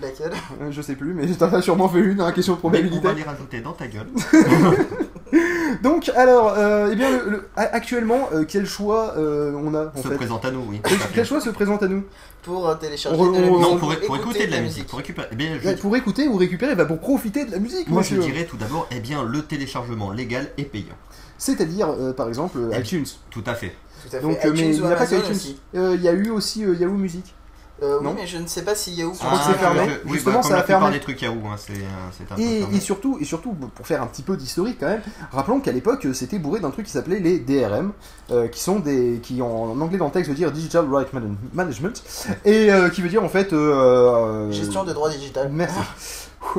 Laquelle? 0.00 0.32
Euh, 0.60 0.70
Je 0.70 0.82
sais 0.82 0.94
plus, 0.94 1.14
mais 1.14 1.26
t'en 1.28 1.52
as 1.52 1.62
sûrement 1.62 1.88
fait 1.88 2.00
une, 2.00 2.20
hein, 2.20 2.32
question 2.32 2.52
de 2.54 2.58
Mais 2.58 2.66
on 2.66 2.70
probabilité. 2.70 3.06
va 3.06 3.12
les 3.14 3.22
rajouter 3.22 3.60
dans 3.60 3.72
ta 3.72 3.86
gueule. 3.86 4.06
Donc, 5.82 6.10
alors, 6.14 6.54
euh, 6.56 6.90
eh 6.92 6.96
bien, 6.96 7.10
le- 7.10 7.30
le- 7.30 7.48
a- 7.56 7.62
actuellement, 7.74 8.28
euh, 8.32 8.44
quel 8.46 8.66
choix 8.66 9.14
euh, 9.16 9.52
on 9.56 9.74
a 9.74 9.86
en 9.96 10.02
Se 10.02 10.08
fait? 10.08 10.14
présente 10.14 10.44
à 10.44 10.50
nous, 10.50 10.62
oui. 10.68 10.80
Quel, 10.84 10.98
quel 11.14 11.24
choix 11.26 11.40
se 11.40 11.50
présente 11.50 11.82
à 11.82 11.88
nous? 11.88 12.04
Pour 12.42 12.68
euh, 12.68 12.74
télécharger 12.76 13.20
On- 13.20 13.32
de 13.32 13.38
la 13.40 13.46
on- 13.46 13.50
musique. 13.56 13.60
Non, 13.62 13.76
pour, 13.78 13.78
pour 13.78 13.94
écouter 13.94 14.16
écouter 14.20 14.46
de 14.46 14.52
la 14.52 14.60
musique, 14.60 14.86
pour 14.86 14.98
récupérer. 14.98 15.28
Eh 15.32 15.34
bien, 15.36 15.58
je- 15.60 15.66
Ouais, 15.68 15.76
Pour 15.76 15.96
écouter 15.96 16.28
ou 16.28 16.36
récupérer, 16.36 16.74
bah 16.76 16.84
pour 16.86 16.98
profiter 17.00 17.44
de 17.44 17.50
la 17.50 17.58
musique, 17.58 17.88
moi, 17.88 18.02
je 18.02 18.14
dirais 18.16 18.44
tout 18.44 18.56
d'abord, 18.56 18.86
eh 18.90 19.00
bien, 19.00 19.24
le 19.24 19.42
téléchargement 19.42 20.12
légal 20.12 20.48
et 20.56 20.64
payant. 20.64 20.94
C'est-à-dire, 21.38 21.88
euh, 21.90 22.12
par 22.12 22.28
exemple, 22.28 22.58
Eh, 22.72 22.80
iTunes. 22.80 23.04
Tout 23.30 23.44
à 23.46 23.54
fait. 23.54 23.74
Tout 24.02 24.08
à 24.16 24.20
fait. 24.20 24.22
Donc, 24.22 24.38
euh, 24.44 24.52
mais 24.52 24.58
iTunes 24.60 24.72
il 24.74 24.82
n'y 24.82 24.92
a 24.92 24.96
pas 24.96 25.04
aussi. 25.30 25.58
Euh, 25.74 25.94
Il 25.96 26.02
y 26.02 26.08
a 26.08 26.12
eu 26.12 26.30
aussi 26.30 26.64
euh, 26.64 26.74
Yahoo 26.74 26.92
Music. 26.94 27.34
Euh, 27.82 27.98
oui, 27.98 28.04
Non. 28.04 28.14
mais 28.14 28.26
je 28.26 28.38
ne 28.38 28.46
sais 28.46 28.62
pas 28.62 28.74
si 28.74 28.92
Yahoo. 28.94 29.12
crois 29.12 29.38
que 29.38 29.44
c'est 29.52 29.58
fermé. 29.58 29.80
je- 29.86 30.06
oui, 30.08 30.14
Justement, 30.14 30.36
bah, 30.36 30.42
ça 30.42 30.48
comme 30.48 30.58
a 30.58 30.62
fermé. 30.62 30.90
des 30.92 31.00
trucs 31.00 31.20
Yahoo, 31.20 31.34
hein, 31.46 31.56
c'est 31.58 31.72
euh, 31.74 31.76
c'est 32.16 32.32
un 32.32 32.36
peu 32.36 32.40
Et, 32.40 32.64
et 32.76 32.80
surtout, 32.80 33.18
et 33.20 33.24
surtout, 33.26 33.52
pour 33.52 33.86
faire 33.86 34.00
un 34.02 34.06
petit 34.06 34.22
peu 34.22 34.34
d'historique 34.36 34.78
quand 34.80 34.86
même, 34.88 35.02
rappelons 35.30 35.60
qu'à 35.60 35.72
l'époque, 35.72 36.06
euh, 36.06 36.14
c'était 36.14 36.38
bourré 36.38 36.60
d'un 36.60 36.70
truc 36.70 36.86
qui 36.86 36.92
s'appelait 36.92 37.20
les 37.20 37.38
DRM, 37.38 37.92
euh, 38.30 38.48
qui 38.48 38.60
sont 38.62 38.78
des, 38.78 39.20
qui 39.22 39.42
en 39.42 39.78
anglais 39.80 39.98
dans 39.98 40.06
le 40.06 40.10
texte 40.10 40.30
veut 40.30 40.36
dire 40.36 40.52
Digital 40.52 40.86
Right 40.90 41.12
Man- 41.12 41.36
Management, 41.52 42.02
et 42.46 42.72
euh, 42.72 42.88
qui 42.88 43.02
veut 43.02 43.10
dire 43.10 43.22
en 43.22 43.28
fait. 43.28 43.50
Gestion 44.52 44.84
de 44.84 44.92
droits 44.94 45.10
digital. 45.10 45.50
Merci. 45.52 45.76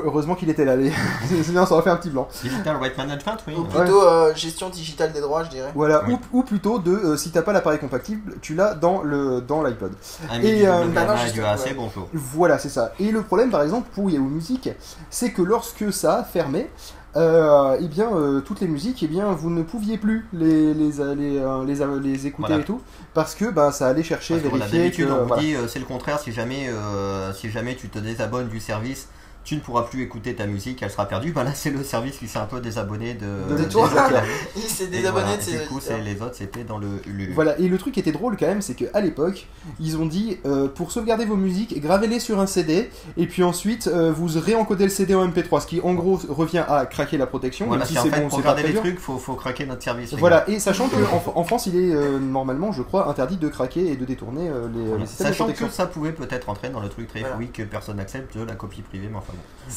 Heureusement 0.03 0.36
qu'il 0.36 0.50
était 0.50 0.65
là, 0.65 0.75
les... 0.75 0.91
sinon 1.44 1.65
ça 1.65 1.74
aurait 1.74 1.84
fait 1.84 1.89
un 1.89 1.96
petit 1.98 2.10
blanc. 2.10 2.27
Digital 2.44 2.77
Right 2.77 2.98
Management, 2.98 3.38
oui. 3.48 3.53
Ou 3.58 3.63
plutôt 3.63 4.03
euh, 4.03 4.34
gestion 4.36 4.70
digitale 4.70 5.12
des 5.13 5.22
droits, 5.22 5.44
je 5.44 5.50
dirais. 5.50 5.72
Voilà, 5.75 6.03
Oui. 6.08 6.17
ou, 6.34 6.39
ou 6.39 6.44
plutôt 6.44 6.79
de 6.79 6.91
euh, 6.91 7.17
si 7.17 7.32
t'as 7.32 7.41
pas 7.41 7.53
l'appareil 7.53 7.79
compatible, 7.79 8.36
tu 8.41 8.53
l'as 8.56 8.74
dans 8.75 9.01
le 9.01 9.41
dans 9.41 9.62
l'iPod. 9.63 9.94
Un 10.32 10.41
Et, 10.41 10.67
euh, 10.67 10.86
bah 10.94 11.06
ouais. 11.13 11.74
bonjour. 11.75 12.10
Voilà, 12.13 12.60
c'est 12.60 12.70
ça. 12.70 12.94
Et 13.00 13.12
le 13.12 13.22
problème, 13.22 13.50
par 13.50 13.62
exemple, 13.63 13.89
pour 13.94 14.10
Yahoo 14.10 14.24
Music, 14.24 14.70
c'est 15.10 15.32
que 15.32 15.41
lorsque 15.41 15.91
ça 15.94 16.17
a 16.20 16.24
fermé, 16.24 16.70
euh, 17.15 17.77
eh 17.82 17.88
bien, 17.88 18.10
euh, 18.13 18.41
toutes 18.41 18.60
les 18.62 18.67
musiques, 18.67 19.01
eh 19.01 19.08
bien, 19.08 19.32
vous 19.32 19.50
ne 19.50 19.63
pouviez 19.63 19.98
plus 19.98 20.27
les, 20.34 20.74
les, 20.74 20.91
les, 20.91 21.41
les, 21.65 22.00
les 22.03 22.27
écouter 22.27 22.48
Voilà. 22.50 22.62
et 22.62 22.65
tout, 22.65 22.82
parce 23.15 23.34
que 23.34 23.46
bah, 23.46 23.72
ça 23.72 23.88
allait 23.88 24.03
chercher, 24.03 24.36
Parce 24.38 24.53
vérifier 24.53 24.77
que... 24.79 24.84
D'habitude, 24.84 25.10
on 25.12 25.25
voilà. 25.25 25.41
dit 25.41 25.56
euh, 25.56 25.67
c'est 25.67 25.79
le 25.79 25.86
contraire. 25.86 26.20
Si 26.20 26.32
jamais, 26.32 26.70
euh, 26.70 27.34
si 27.34 27.50
jamais 27.50 27.75
tu 27.75 27.89
te 27.89 27.98
désabonnes 27.98 28.50
du 28.50 28.60
service, 28.60 29.08
tu 29.48 29.56
ne 29.56 29.62
pourras 29.62 29.84
plus 29.84 30.01
écouter 30.04 30.36
ta 30.36 30.46
musique, 30.46 30.84
elle 30.84 30.92
sera 30.92 31.06
perdue. 31.06 31.32
Bah 31.32 31.46
là, 31.46 31.54
c'est 31.54 31.70
le 31.70 31.82
service 31.82 32.18
qui 32.18 32.27
s'est 32.27 32.38
un 32.38 32.48
peu 32.48 32.60
désabonné 32.60 33.13
de, 33.13 33.56
De 33.56 33.63
toi. 33.63 33.89
Il 34.58 34.62
s'est 34.63 34.88
désabonné 34.88 35.24
voilà, 35.24 35.38
de 35.38 35.42
ses 35.42 35.60
Du 35.60 35.68
coup, 35.68 35.80
les 36.04 36.22
autres, 36.22 36.36
c'était 36.36 36.66
dans 36.66 36.77
le 36.77 36.88
Ulule. 37.08 37.32
Voilà, 37.34 37.58
et 37.58 37.70
le 37.70 37.77
truc 37.77 37.94
qui 37.94 38.01
était 38.01 38.12
drôle 38.12 38.36
quand 38.36 38.46
même, 38.46 38.62
c'est 38.62 38.74
qu'à 38.74 39.00
l'époque, 39.00 39.48
ils 39.80 39.96
ont 39.96 40.06
dit 40.06 40.38
euh, 40.46 40.68
pour 40.68 40.92
sauvegarder 40.92 41.24
vos 41.24 41.38
musiques, 41.38 41.80
gravez-les 41.80 42.20
sur 42.20 42.42
un 42.42 42.46
CD, 42.46 42.89
et 43.16 43.25
puis 43.25 43.42
ensuite 43.42 43.88
euh, 43.88 44.12
vous 44.12 44.27
réencodez 44.38 44.84
le 44.84 44.89
CD 44.89 45.16
en 45.16 45.25
MP3, 45.25 45.62
ce 45.62 45.68
qui 45.68 45.80
en 45.80 45.94
gros 45.94 46.20
revient 46.27 46.66
à 46.68 46.86
craquer 46.86 47.18
la 47.18 47.25
protection. 47.25 47.68
Voilà, 47.68 47.86
même 47.86 47.88
si 47.88 47.98
c'est 48.01 48.20
bon, 48.22 48.27
pour 48.27 48.42
garder 48.42 48.63
les 48.63 48.72
dur. 48.72 48.82
trucs, 48.82 49.00
faut, 49.00 49.18
faut 49.18 49.36
craquer 49.36 49.66
notre 49.66 49.82
service. 49.82 50.13
Voilà, 50.16 50.44
et 50.50 50.60
sachant 50.60 50.89
qu'en 50.89 51.32
en 51.39 51.44
France, 51.46 51.68
il 51.68 51.77
est 51.77 51.96
euh, 51.96 52.20
normalement, 52.20 52.74
je 52.74 52.82
crois, 52.82 53.08
interdit 53.10 53.38
de 53.38 53.48
craquer 53.48 53.94
et 53.94 53.96
de 53.96 54.04
détourner 54.04 54.50
euh, 54.50 54.68
les, 54.74 54.84
Voilà. 54.88 54.98
les 55.04 55.06
systèmes 55.06 55.27
de 55.27 55.32
Sachant 55.32 55.44
protection. 55.46 55.68
que 55.68 55.74
ça 55.74 55.86
pouvait 55.86 56.12
peut-être 56.12 56.50
entrer 56.50 56.68
dans 56.68 56.82
le 56.82 56.89
truc 56.89 57.08
très 57.08 57.22
Voilà. 57.22 57.38
oui 57.38 57.48
que 57.48 57.63
personne 57.63 57.96
n'accepte 57.96 58.38
de 58.38 58.44
la 58.44 58.56
copie 58.56 58.82
privée, 58.82 59.08
mais 59.10 59.18
enfin 59.18 59.34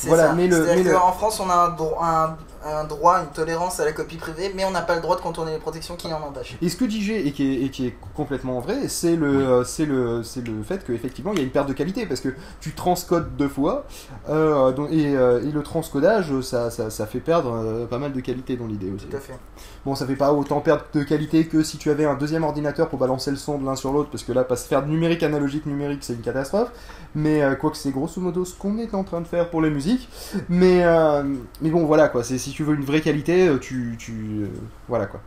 Voilà, 0.07 0.29
ça. 0.29 0.33
mais 0.35 0.47
le- 0.47 0.57
C'est-à-dire 0.57 0.85
mais 0.85 0.91
le- 0.93 0.97
qu'en 0.97 1.13
France, 1.13 1.41
on 1.41 1.51
a 1.51 1.55
un, 1.55 1.71
dro- 1.71 1.97
un, 2.01 2.37
un 2.65 2.85
droit, 2.85 3.19
une 3.23 3.31
tolérance 3.35 3.81
à 3.81 3.85
la 3.85 3.91
copie 3.93 4.19
privée, 4.19 4.53
mais 4.55 4.65
on 4.65 4.71
n'a 4.71 4.83
pas 4.83 4.95
le 4.95 5.01
droit 5.01 5.17
de 5.17 5.21
contourner 5.21 5.51
les 5.53 5.59
protections 5.59 5.97
qui 5.97 6.13
en 6.13 6.23
empêchent. 6.23 6.57
Et 6.63 6.69
ce 6.69 6.77
que 6.77 6.89
G 6.89 7.27
et 7.27 7.33
qui 7.33 7.43
est, 7.45 7.63
et 7.65 7.71
qui 7.71 7.87
est 7.89 7.97
complètement 8.15 8.61
vrai, 8.61 8.87
c'est 8.87 9.17
le, 9.17 9.27
euh, 9.49 9.65
c'est 9.65 9.87
le, 9.87 10.23
c'est 10.23 10.47
le 10.47 10.63
fait 10.63 10.85
qu'effectivement 10.87 11.33
il 11.33 11.39
y 11.39 11.41
a 11.41 11.45
une 11.45 11.51
perte 11.51 11.69
de 11.69 11.73
qualité 11.73 12.07
parce 12.07 12.21
que 12.21 12.29
tu 12.61 12.73
transcodes 12.73 13.35
deux 13.37 13.49
fois 13.49 13.85
euh, 14.29 14.73
et, 14.91 15.17
euh, 15.17 15.43
et 15.43 15.51
le 15.51 15.63
transcodage 15.63 16.41
ça, 16.43 16.71
ça, 16.71 16.91
ça 16.91 17.07
fait 17.07 17.19
perdre 17.21 17.87
pas 17.91 17.99
mal 17.99 18.13
de 18.13 18.21
qualité 18.21 18.57
dans 18.57 18.67
l'idée 18.67 18.91
aussi. 18.95 19.07
Tout 19.07 19.17
à 19.17 19.21
fait. 19.21 19.39
Bon, 19.87 19.95
ça 19.95 20.07
fait 20.07 20.15
pas 20.17 20.33
autant 20.35 20.61
perdre 20.61 20.85
de 20.93 21.03
qualité 21.03 21.47
que 21.47 21.63
si 21.63 21.79
tu 21.79 21.91
avais 21.91 22.05
un 22.05 22.15
deuxième 22.15 22.45
ordinateur 22.45 22.89
pour 22.91 22.99
balancer 22.99 23.31
le 23.31 23.39
son 23.39 23.57
de 23.59 23.65
l'un 23.65 23.77
sur 23.77 23.93
l'autre 23.93 24.11
parce 24.11 24.23
que 24.25 24.33
là, 24.33 24.45
pas 24.45 24.57
se 24.57 24.69
faire 24.69 24.83
de 24.85 24.89
numérique 24.91 25.23
analogique 25.23 25.65
numérique 25.67 26.01
c'est 26.03 26.13
une 26.13 26.21
catastrophe. 26.21 26.71
Mais 27.15 27.43
euh, 27.43 27.55
quoique 27.55 27.77
c'est 27.77 27.91
grosso 27.91 28.21
modo 28.21 28.45
ce 28.45 28.55
qu'on 28.55 28.79
est 28.79 28.95
en 28.95 29.05
train 29.05 29.21
de 29.23 29.27
faire 29.27 29.49
pour 29.51 29.63
les 29.63 29.71
musiques. 29.71 30.09
Mais, 30.51 30.85
euh, 30.85 31.23
mais 31.63 31.71
bon, 31.71 31.87
voilà 31.87 32.09
quoi, 32.09 32.23
c'est 32.25 32.37
si 32.39 32.51
tu 32.53 32.63
veux 32.63 32.75
une 32.75 32.85
vraie 32.85 33.01
qualité, 33.01 33.49
euh, 33.49 33.59
tu. 33.59 33.97
tu 33.99 34.13
euh, 34.43 34.47
voilà 34.89 35.07
quoi. 35.07 35.21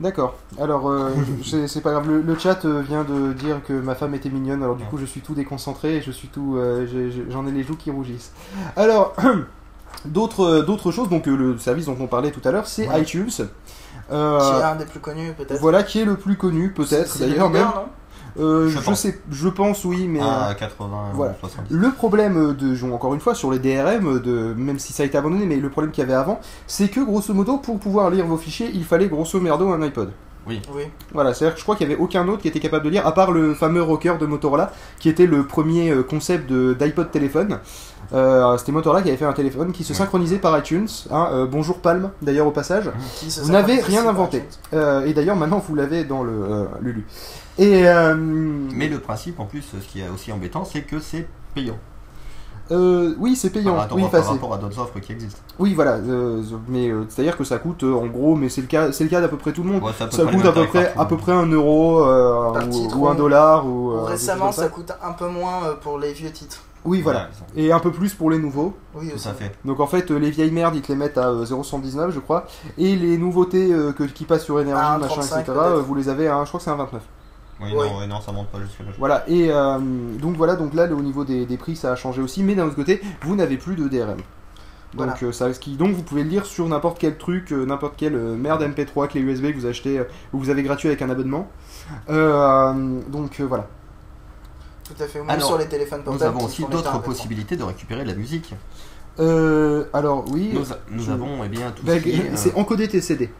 D'accord. 0.00 0.36
Alors, 0.60 0.88
euh, 0.88 1.10
c'est 1.66 1.80
pas 1.80 1.90
grave. 1.90 2.08
Le, 2.08 2.20
le 2.22 2.38
chat 2.38 2.64
euh, 2.64 2.82
vient 2.82 3.02
de 3.02 3.32
dire 3.32 3.60
que 3.66 3.72
ma 3.72 3.96
femme 3.96 4.14
était 4.14 4.30
mignonne. 4.30 4.62
Alors, 4.62 4.76
du 4.76 4.84
coup, 4.84 4.96
je 4.96 5.04
suis 5.04 5.20
tout 5.22 5.34
déconcentré 5.34 5.96
et 5.96 6.02
je 6.02 6.12
suis 6.12 6.28
tout. 6.28 6.54
euh, 6.56 6.86
J'en 7.30 7.46
ai 7.48 7.50
les 7.50 7.64
joues 7.64 7.74
qui 7.76 7.90
rougissent. 7.90 8.32
Alors, 8.76 9.16
d'autres 10.04 10.44
euh, 10.44 10.62
d'autres 10.62 10.90
choses. 10.90 11.08
Donc, 11.08 11.26
euh, 11.28 11.36
le 11.36 11.58
service 11.58 11.86
dont 11.86 11.96
on 12.00 12.06
parlait 12.06 12.30
tout 12.30 12.46
à 12.46 12.50
l'heure, 12.52 12.66
c'est 12.66 12.88
Ouais. 12.88 13.02
iTunes. 13.02 13.28
Qui 13.28 13.42
Euh, 14.10 14.38
est 14.60 14.62
un 14.62 14.76
des 14.76 14.86
plus 14.86 15.00
connus, 15.00 15.32
peut-être. 15.36 15.60
voilà 15.60 15.82
qui 15.82 16.00
est 16.00 16.04
le 16.06 16.16
plus 16.16 16.36
connu, 16.36 16.72
peut-être 16.72 17.18
d'ailleurs 17.18 17.50
même. 17.50 17.66
Euh, 18.38 18.68
Je 18.68 18.78
je, 18.78 18.84
pense. 18.84 19.00
sais, 19.00 19.18
je 19.30 19.48
pense 19.48 19.84
oui, 19.84 20.06
mais. 20.08 20.20
à 20.20 20.50
euh, 20.50 20.54
80, 20.54 21.10
voilà. 21.12 21.34
70. 21.40 21.74
Le 21.74 21.90
problème 21.90 22.54
de, 22.54 22.90
encore 22.92 23.12
une 23.14 23.20
fois, 23.20 23.34
sur 23.34 23.50
les 23.50 23.58
DRM, 23.58 24.20
de, 24.20 24.54
même 24.56 24.78
si 24.78 24.92
ça 24.92 25.02
a 25.02 25.06
été 25.06 25.18
abandonné, 25.18 25.44
mais 25.44 25.56
le 25.56 25.68
problème 25.70 25.90
qu'il 25.92 26.02
y 26.02 26.06
avait 26.06 26.14
avant, 26.14 26.38
c'est 26.66 26.88
que 26.88 27.00
grosso 27.00 27.34
modo, 27.34 27.58
pour 27.58 27.78
pouvoir 27.80 28.10
lire 28.10 28.24
vos 28.26 28.36
fichiers, 28.36 28.70
il 28.72 28.84
fallait 28.84 29.08
grosso 29.08 29.40
merdo 29.40 29.68
un 29.72 29.82
iPod. 29.82 30.10
Oui. 30.48 30.60
Voilà, 31.12 31.34
c'est-à-dire 31.34 31.54
que 31.54 31.58
je 31.58 31.64
crois 31.64 31.76
qu'il 31.76 31.86
n'y 31.86 31.92
avait 31.94 32.02
aucun 32.02 32.26
autre 32.28 32.42
qui 32.42 32.48
était 32.48 32.60
capable 32.60 32.84
de 32.84 32.90
lire, 32.90 33.06
à 33.06 33.12
part 33.12 33.32
le 33.32 33.54
fameux 33.54 33.82
rocker 33.82 34.14
de 34.18 34.26
Motorola, 34.26 34.72
qui 34.98 35.08
était 35.08 35.26
le 35.26 35.46
premier 35.46 35.90
euh, 35.90 36.02
concept 36.02 36.48
de- 36.48 36.74
d'iPod 36.74 37.10
téléphone. 37.10 37.58
Euh, 38.14 38.56
C'était 38.56 38.72
Motorola 38.72 39.02
qui 39.02 39.08
avait 39.08 39.18
fait 39.18 39.26
un 39.26 39.32
téléphone 39.34 39.70
qui 39.72 39.84
se 39.84 39.92
Ouais. 39.92 39.98
synchronisait 39.98 40.38
par 40.38 40.58
iTunes. 40.58 40.88
hein, 41.10 41.28
euh, 41.32 41.46
bonjour 41.46 41.78
Palm, 41.80 42.10
d'ailleurs 42.22 42.46
au 42.46 42.50
passage. 42.50 42.90
Vous 43.42 43.52
n'avez 43.52 43.80
rien 43.80 44.06
inventé. 44.06 44.42
Euh, 44.72 45.04
et 45.04 45.12
d'ailleurs 45.12 45.36
maintenant 45.36 45.58
vous 45.66 45.74
l'avez 45.74 46.04
dans 46.04 46.22
le 46.22 46.32
euh, 46.32 46.64
Lulu. 46.80 47.04
Et 47.58 47.86
euh, 47.86 48.14
Mais 48.16 48.88
le 48.88 48.98
principe, 49.00 49.40
en 49.40 49.44
plus, 49.44 49.62
ce 49.62 49.86
qui 49.86 50.00
est 50.00 50.08
aussi 50.08 50.32
embêtant, 50.32 50.64
c'est 50.64 50.82
que 50.82 51.00
c'est 51.00 51.26
payant. 51.54 51.76
Euh, 52.70 53.14
oui, 53.18 53.34
c'est 53.36 53.50
payant. 53.50 53.72
par, 53.72 53.80
rapport- 53.82 53.96
oui, 53.96 54.02
par 54.10 54.24
rapport 54.26 54.54
à 54.54 54.58
d'autres 54.58 54.78
offres 54.80 54.98
qui 55.00 55.12
existent. 55.12 55.40
oui, 55.58 55.74
voilà. 55.74 55.92
euh, 55.92 56.42
mais 56.68 56.88
euh, 56.90 57.04
c'est-à-dire 57.08 57.36
que 57.36 57.44
ça 57.44 57.58
coûte 57.58 57.82
euh, 57.84 57.94
en 57.94 58.06
gros, 58.06 58.34
mais 58.36 58.48
c'est 58.48 58.60
le 58.60 58.66
cas, 58.66 58.92
c'est 58.92 59.04
le 59.04 59.10
cas 59.10 59.20
d'à 59.20 59.28
peu 59.28 59.36
près 59.38 59.52
tout 59.52 59.62
le 59.62 59.70
monde. 59.70 59.82
Ouais, 59.82 59.92
ça 59.98 60.06
coûte 60.06 60.44
à 60.44 60.52
peu 60.52 60.66
près 60.66 60.84
partout. 60.84 61.00
à 61.00 61.04
peu 61.06 61.16
près 61.16 61.32
un 61.32 61.46
euro 61.46 62.04
euh, 62.04 62.60
ou, 62.96 63.08
un 63.08 63.14
dollar 63.14 63.66
ou. 63.66 63.92
euh, 63.92 64.02
récemment, 64.04 64.52
ça 64.52 64.68
coûte 64.68 64.92
un 65.02 65.12
peu 65.12 65.28
moins 65.28 65.64
euh, 65.64 65.74
pour 65.80 65.98
les 65.98 66.12
vieux 66.12 66.30
titres. 66.30 66.58
Oui, 66.84 67.02
voilà. 67.02 67.28
Ouais, 67.56 67.62
Et 67.64 67.72
un 67.72 67.80
peu 67.80 67.90
plus 67.90 68.14
pour 68.14 68.30
les 68.30 68.38
nouveaux. 68.38 68.72
Oui, 68.94 69.10
à 69.12 69.32
fait. 69.34 69.52
Donc 69.64 69.80
en 69.80 69.86
fait, 69.88 70.10
euh, 70.10 70.16
les 70.16 70.30
vieilles 70.30 70.52
merdes, 70.52 70.76
ils 70.76 70.80
te 70.80 70.88
les 70.92 70.96
mettent 70.96 71.18
à 71.18 71.28
euh, 71.28 71.44
0,119, 71.44 72.12
je 72.14 72.20
crois. 72.20 72.46
Et 72.78 72.94
les 72.96 73.18
nouveautés 73.18 73.72
euh, 73.72 73.92
que, 73.92 74.04
qui 74.04 74.24
passent 74.24 74.44
sur 74.44 74.58
un 74.58 74.64
machin, 74.64 74.98
35 75.00 75.40
etc., 75.40 75.58
euh, 75.60 75.82
vous 75.82 75.94
les 75.96 76.08
avez 76.08 76.28
à, 76.28 76.36
un- 76.36 76.44
je 76.44 76.48
crois 76.50 76.58
que 76.60 76.64
c'est 76.64 76.70
un 76.70 76.76
29. 76.76 77.02
Oui. 77.60 77.72
Non, 77.74 77.98
ouais, 77.98 78.06
non, 78.06 78.20
ça 78.20 78.30
monte 78.32 78.48
pas 78.48 78.60
jusque 78.60 78.78
là. 78.80 78.86
Voilà, 78.98 79.24
et 79.28 79.50
euh, 79.50 79.78
donc 80.20 80.36
voilà, 80.36 80.54
donc 80.56 80.74
là, 80.74 80.86
le- 80.86 80.94
au 80.94 81.02
niveau 81.02 81.24
des, 81.24 81.44
des 81.44 81.56
prix, 81.56 81.74
ça 81.76 81.90
a 81.92 81.96
changé 81.96 82.22
aussi, 82.22 82.42
mais 82.44 82.54
d'un 82.54 82.66
autre 82.66 82.76
côté, 82.76 83.00
vous 83.22 83.34
n'avez 83.34 83.56
plus 83.56 83.74
de 83.74 83.88
DRM. 83.88 84.16
Donc, 84.16 84.24
Voilà. 84.94 85.14
euh, 85.22 85.32
ça, 85.32 85.52
ce 85.52 85.58
qui, 85.60 85.76
donc 85.76 85.94
vous 85.94 86.02
pouvez 86.02 86.22
le 86.22 86.30
lire 86.30 86.46
sur 86.46 86.66
n'importe 86.68 86.98
quel 86.98 87.18
truc, 87.18 87.52
euh, 87.52 87.66
n'importe 87.66 87.94
quelle 87.96 88.14
euh, 88.14 88.36
merde 88.36 88.62
MP3 88.62 89.08
clé 89.08 89.20
USB 89.20 89.50
que 89.52 89.56
vous 89.56 89.66
achetez, 89.66 89.98
euh, 89.98 90.04
ou 90.32 90.38
vous 90.38 90.50
avez 90.50 90.62
gratuit 90.62 90.88
avec 90.88 91.02
un 91.02 91.10
abonnement. 91.10 91.48
Euh, 92.08 93.00
donc 93.08 93.40
euh, 93.40 93.44
voilà. 93.44 93.66
Tout 94.84 95.02
à 95.02 95.06
fait. 95.06 95.18
Même 95.18 95.28
Alors, 95.30 95.48
sur 95.48 95.58
les 95.58 95.66
téléphones 95.66 95.98
Nous 96.00 96.04
portables. 96.12 96.28
avons 96.30 96.38
qui 96.46 96.62
aussi 96.62 96.72
d'autres 96.72 97.02
possibilités 97.02 97.56
de 97.56 97.64
récupérer 97.64 98.04
de 98.04 98.08
la 98.08 98.14
musique. 98.14 98.54
Euh, 99.20 99.84
alors 99.92 100.24
oui, 100.30 100.52
Nous, 100.54 100.62
nous 100.96 101.02
je- 101.02 101.10
avons 101.10 101.42
eh 101.44 101.48
bien 101.48 101.72
tout 101.72 101.84
bah, 101.84 101.98
ce 101.98 102.02
qui 102.04 102.10
est, 102.12 102.20
euh, 102.20 102.36
c'est 102.36 102.54
encoder 102.54 102.86
tes 102.88 103.00
CD. 103.00 103.30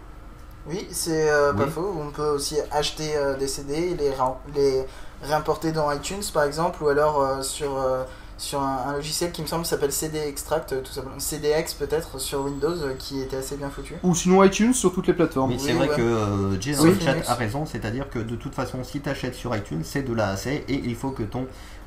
Oui, 0.69 0.87
c'est 0.91 1.31
euh, 1.31 1.53
pas 1.53 1.65
Oui. 1.65 1.71
faux. 1.71 1.95
On 2.01 2.11
peut 2.11 2.29
aussi 2.29 2.57
acheter 2.71 3.17
euh, 3.17 3.37
des 3.37 3.49
CD, 3.49 3.95
les, 3.99 4.13
les 4.55 4.85
réimporter 5.23 5.73
dans 5.73 5.91
iTunes 5.93 6.23
par 6.33 6.45
exemple, 6.45 6.83
ou 6.83 6.89
alors 6.89 7.21
euh, 7.23 7.43
sur, 7.43 7.77
euh, 7.79 8.05
sur 8.37 8.61
un, 8.63 8.85
un 8.89 8.93
logiciel 8.93 9.33
qui 9.33 9.43
me 9.43 9.47
semble 9.47 9.65
s'appelle 9.67 9.91
CD 9.93 10.19
Extract, 10.19 10.83
tout 10.85 10.93
simplement. 10.93 11.19
CDX 11.19 11.75
peut-être 11.79 12.21
sur 12.21 12.45
Windows, 12.45 12.77
euh, 12.83 12.95
qui 12.99 13.21
était 13.21 13.37
assez 13.39 13.57
bien 13.57 13.71
foutu. 13.71 13.95
Ou 14.03 14.15
sinon 14.15 14.45
iTunes 14.45 14.75
sur 14.75 14.93
toutes 14.93 15.07
les 15.09 15.15
plateformes. 15.15 15.51
Mais 15.51 15.57
Oui, 15.57 15.63
c'est 15.65 15.73
vrai 15.73 15.89
ouais. 15.89 15.97
que 15.97 16.03
euh, 16.03 16.61
Jay 16.61 16.75
dans 16.75 16.83
Oui. 16.85 16.95
le 16.95 17.01
chat 17.01 17.17
a 17.29 17.35
raison, 17.35 17.65
c'est-à-dire 17.67 18.09
que 18.11 18.19
de 18.21 18.37
toute 18.37 18.55
façon, 18.55 18.85
si 18.85 19.01
tu 19.01 19.09
achètes 19.09 19.35
sur 19.35 19.57
iTunes, 19.57 19.83
c'est 19.85 20.03
de 20.03 20.15
l'AAC 20.15 20.47
et 20.47 20.65
il 20.69 20.95
faut 20.95 21.11
que 21.11 21.23
ton 21.25 21.47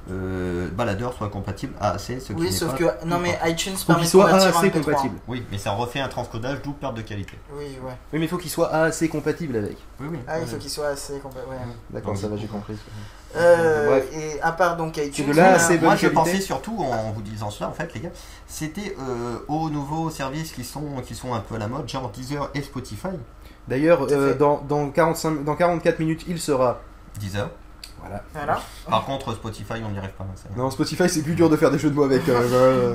euh, 0.09 0.69
baladeur 0.71 1.13
soit 1.13 1.29
compatible 1.29 1.73
AAC, 1.79 1.99
ce 1.99 2.33
qui 2.33 2.33
Oui, 2.33 2.51
sauf 2.51 2.71
pas 2.71 2.77
que. 2.77 3.05
Non 3.05 3.19
mais 3.19 3.37
iTunes 3.45 3.75
Faut 3.75 3.85
permet 3.87 4.01
qu'il 4.01 4.05
de 4.07 4.09
soit 4.25 4.29
AAC 4.33 4.53
MP3. 4.65 4.71
compatible. 4.71 5.15
Oui, 5.27 5.45
mais 5.51 5.57
ça 5.57 5.71
refait 5.71 5.99
un 5.99 6.07
transcodage, 6.07 6.61
d'où 6.63 6.71
perte 6.73 6.95
de 6.95 7.01
qualité. 7.01 7.33
Oui, 7.53 7.65
ouais. 7.83 7.91
Oui, 8.11 8.19
mais 8.19 8.25
il 8.25 8.27
faut 8.27 8.37
qu'il 8.37 8.49
soit 8.49 8.69
assez 8.73 9.07
compatible 9.09 9.55
avec. 9.57 9.77
Oui, 9.99 10.07
oui. 10.11 10.19
Ah, 10.27 10.39
il 10.39 10.47
faut 10.47 10.57
qu'il 10.57 10.69
soit 10.71 10.87
assez 10.87 11.19
complet. 11.19 11.41
Ouais. 11.47 11.55
D'accord, 11.91 12.17
ça 12.17 12.27
va, 12.27 12.35
j'ai 12.37 12.47
compris. 12.47 12.75
Euh, 13.35 13.87
Bref. 13.87 14.05
et 14.13 14.41
à 14.41 14.51
part 14.51 14.75
donc 14.75 14.97
iTunes, 14.97 15.27
de 15.27 15.33
là 15.33 15.53
a- 15.55 15.69
bonne 15.69 15.79
Moi, 15.81 15.95
je 15.95 16.07
pensais 16.07 16.41
surtout, 16.41 16.77
en 16.79 17.11
vous 17.11 17.21
disant 17.21 17.49
cela, 17.49 17.69
en 17.69 17.73
fait, 17.73 17.93
les 17.93 18.01
gars, 18.01 18.09
c'était 18.47 18.95
euh, 18.99 19.37
aux 19.47 19.69
nouveaux 19.69 20.09
services 20.09 20.51
qui 20.51 20.63
sont, 20.65 20.83
qui 21.05 21.15
sont 21.15 21.33
un 21.33 21.39
peu 21.39 21.55
à 21.55 21.59
la 21.59 21.67
mode, 21.67 21.87
genre 21.87 22.09
Deezer 22.09 22.49
et 22.53 22.61
Spotify. 22.61 23.07
D'ailleurs, 23.67 24.07
euh, 24.11 24.33
dans, 24.35 24.61
dans, 24.67 24.89
45, 24.89 25.45
dans 25.45 25.55
44 25.55 25.99
minutes, 25.99 26.25
il 26.27 26.39
sera. 26.39 26.81
Deezer. 27.19 27.49
Voilà. 28.01 28.23
Voilà. 28.33 28.61
Par 28.89 29.05
contre, 29.05 29.33
Spotify, 29.33 29.73
on 29.85 29.89
n'y 29.91 29.97
arrive 29.99 30.11
pas. 30.11 30.25
ça. 30.35 30.49
Non, 30.57 30.69
Spotify, 30.71 31.07
c'est 31.07 31.21
plus 31.21 31.35
dur 31.35 31.49
de 31.49 31.55
faire 31.55 31.71
des 31.71 31.77
jeux 31.79 31.89
de 31.89 31.95
mots 31.95 32.03
avec. 32.03 32.21
hein. 32.29 32.33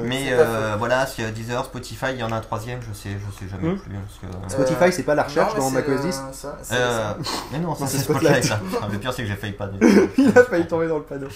Mais 0.04 0.28
euh, 0.30 0.75
voilà, 0.78 1.06
sur 1.06 1.30
Deezer, 1.32 1.64
Spotify, 1.64 2.06
il 2.12 2.18
y 2.18 2.22
en 2.22 2.32
a 2.32 2.36
un 2.36 2.40
troisième, 2.40 2.80
je 2.82 2.92
sais, 2.92 3.10
je 3.10 3.38
sais 3.38 3.48
jamais 3.50 3.68
Hmm. 3.75 3.78
plus. 3.78 3.92
Parce 3.94 4.18
que, 4.18 4.50
Spotify, 4.52 4.84
Euh, 4.84 4.90
c'est 4.92 5.02
pas 5.04 5.14
la 5.14 5.22
recherche 5.25 5.54
non, 5.56 5.60
dans 5.64 5.70
macOS 5.70 6.00
10 6.00 6.06
euh, 6.06 6.32
ça, 6.32 6.58
c'est- 6.62 6.75
Euh, 6.75 7.12
mais 7.52 7.58
non, 7.58 7.75
ça 7.75 7.86
c'est 7.86 7.98
Spotlight. 7.98 8.44
Spotlight. 8.44 8.80
ça. 8.80 8.88
Le 8.90 8.98
pire 8.98 9.12
c'est 9.12 9.22
que 9.22 9.28
j'ai 9.28 9.36
failli 9.36 9.52
pas. 9.54 9.68
Il 10.18 10.28
a 10.36 10.44
failli 10.44 10.66
tomber 10.66 10.88
dans 10.88 10.98
le 10.98 11.04
panneau. 11.04 11.28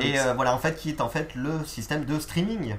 Et 0.00 0.18
euh, 0.18 0.32
voilà, 0.34 0.54
en 0.54 0.58
fait, 0.58 0.74
qui 0.76 0.90
est 0.90 1.00
en 1.00 1.08
fait 1.08 1.28
le 1.34 1.50
système 1.66 2.04
de 2.04 2.18
streaming. 2.18 2.74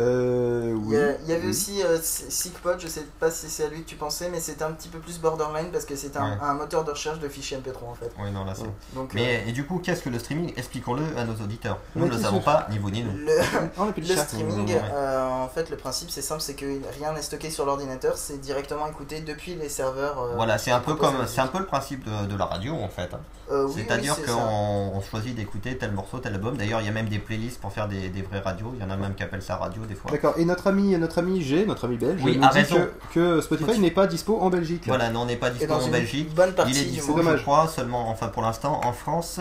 Euh, 0.00 0.74
Il 0.74 0.86
oui. 0.88 0.94
y, 0.94 0.98
a- 0.98 1.12
il 1.22 1.28
y 1.28 1.32
avait 1.34 1.44
oui. 1.44 1.50
aussi 1.50 1.82
euh, 1.82 1.98
SickPod, 2.02 2.80
je 2.80 2.88
sais 2.88 3.06
pas 3.20 3.30
si 3.30 3.50
c'est 3.50 3.64
à 3.64 3.68
lui 3.68 3.82
que 3.82 3.88
tu 3.88 3.96
pensais, 3.96 4.28
mais 4.30 4.40
c'était 4.40 4.64
un 4.64 4.72
petit 4.72 4.88
peu 4.88 4.98
plus 4.98 5.18
borderline 5.20 5.70
parce 5.70 5.84
que 5.84 5.96
c'est 5.96 6.16
un, 6.16 6.30
Ouais. 6.32 6.38
un 6.40 6.54
moteur 6.54 6.84
de 6.84 6.90
recherche 6.92 7.18
de 7.18 7.28
fichiers 7.28 7.58
MP3 7.58 7.90
en 7.90 7.94
fait. 7.94 8.10
Oui, 8.18 8.30
non, 8.30 8.44
là 8.44 8.54
c'est. 8.54 8.62
Ouais. 8.62 8.68
Donc, 8.94 9.12
Mais 9.14 9.44
et 9.46 9.52
du 9.52 9.66
coup, 9.66 9.80
qu'est-ce 9.84 10.02
que 10.02 10.08
le 10.08 10.18
streaming? 10.18 10.52
Expliquons-le 10.56 11.02
à 11.18 11.24
nos 11.24 11.34
auditeurs. 11.34 11.78
Nous 11.94 12.04
Mais 12.04 12.10
ne 12.10 12.16
le 12.16 12.22
savons 12.22 12.40
pas, 12.40 12.66
ni 12.70 12.78
vous 12.78 12.90
ni 12.90 13.02
euh, 13.02 13.06
nous. 13.06 13.92
le, 13.96 14.06
chat. 14.06 14.24
streaming, 14.24 14.66
ouais. 14.68 14.80
euh, 14.94 15.28
en 15.28 15.48
fait, 15.48 15.68
le 15.68 15.76
principe 15.76 16.10
c'est 16.10 16.22
simple, 16.22 16.40
c'est 16.40 16.54
que 16.54 16.64
rien 16.98 17.12
n'est 17.12 17.22
stocké 17.22 17.50
sur 17.50 17.66
l'ordinateur, 17.66 18.16
c'est 18.16 18.40
directement 18.40 18.86
écouté 18.86 19.20
depuis 19.20 19.54
les 19.56 19.68
serveurs. 19.68 20.20
euh, 20.22 20.32
Voilà, 20.36 20.56
c'est 20.56 20.70
un 20.70 20.80
peu 20.80 20.94
comme, 20.94 21.16
un 21.36 21.46
peu 21.48 21.58
le 21.58 21.66
principe 21.66 22.04
de, 22.04 22.26
de 22.26 22.36
la 22.38 22.46
radio 22.46 22.74
en 22.74 22.88
fait. 22.88 23.12
hein. 23.12 23.20
Euh, 23.52 23.66
oui, 23.66 23.72
C'est-à-dire 23.76 24.16
oui, 24.18 24.24
qu'on 24.26 25.00
choisit 25.02 25.34
d'écouter 25.34 25.76
tel 25.76 25.92
morceau, 25.92 26.18
tel 26.18 26.32
album. 26.34 26.56
D'ailleurs, 26.56 26.80
il 26.80 26.86
y 26.86 26.88
a 26.88 26.92
même 26.92 27.08
des 27.08 27.18
playlists 27.18 27.60
pour 27.60 27.70
faire 27.72 27.86
des, 27.86 28.08
des 28.08 28.22
vraies 28.22 28.40
radios. 28.40 28.72
Il 28.74 28.82
y 28.82 28.84
en 28.84 28.90
a 28.90 28.96
même 28.96 29.14
qui 29.14 29.22
appellent 29.22 29.42
ça 29.42 29.56
radio 29.56 29.82
des 29.84 29.94
fois. 29.94 30.10
D'accord. 30.10 30.34
Et 30.38 30.44
notre 30.44 30.68
ami, 30.68 30.96
notre 30.96 31.18
ami 31.18 31.42
G, 31.42 31.66
notre 31.66 31.84
ami 31.86 31.96
belge, 31.98 32.20
Oui, 32.24 32.38
nous 32.38 32.44
a 32.46 32.50
dit 32.50 32.64
que, 32.64 32.92
que 33.12 33.40
Spotify 33.42 33.64
Spotify. 33.64 33.80
n'est 33.82 33.90
pas 33.90 34.06
dispo 34.06 34.38
en 34.40 34.48
Belgique. 34.48 34.84
Voilà, 34.86 35.10
non, 35.10 35.20
on 35.22 35.26
n'est 35.26 35.36
pas 35.36 35.50
dispo 35.50 35.72
en 35.72 35.88
Belgique. 35.88 36.34
bonne 36.34 36.54
Il 36.66 36.78
est 36.78 36.84
dispo, 36.84 37.14
je 37.22 37.42
crois, 37.42 37.68
seulement, 37.68 38.08
enfin 38.08 38.28
pour 38.28 38.42
l'instant, 38.42 38.80
en 38.84 38.92
France, 38.92 39.40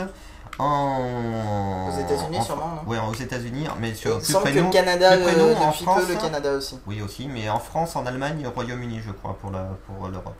en... 0.59 1.89
Aux 1.89 1.99
États-Unis, 1.99 2.37
en- 2.37 2.41
sûrement, 2.43 2.83
Oui, 2.85 2.97
aux 3.09 3.13
États-Unis, 3.13 3.67
mais 3.79 3.93
sur 3.93 4.19
plus 4.19 4.33
près 4.33 4.51
que 4.51 4.59
nous. 4.59 4.65
le 4.65 4.71
Canada, 4.71 5.11
plus 5.15 5.23
près 5.23 5.35
euh, 5.35 5.37
nous, 5.55 5.55
en 5.61 5.69
depuis 5.71 5.83
France, 5.83 6.01
peu, 6.05 6.13
le 6.13 6.19
Canada 6.19 6.53
aussi. 6.53 6.79
Oui, 6.85 7.01
aussi, 7.01 7.27
mais 7.27 7.49
en 7.49 7.59
France, 7.59 7.95
en 7.95 8.05
Allemagne, 8.05 8.45
au 8.45 8.51
Royaume-Uni, 8.51 9.01
je 9.05 9.11
crois, 9.11 9.37
pour 9.39 9.51
la 9.51 9.69
pour 9.87 10.07
l'Europe. 10.09 10.35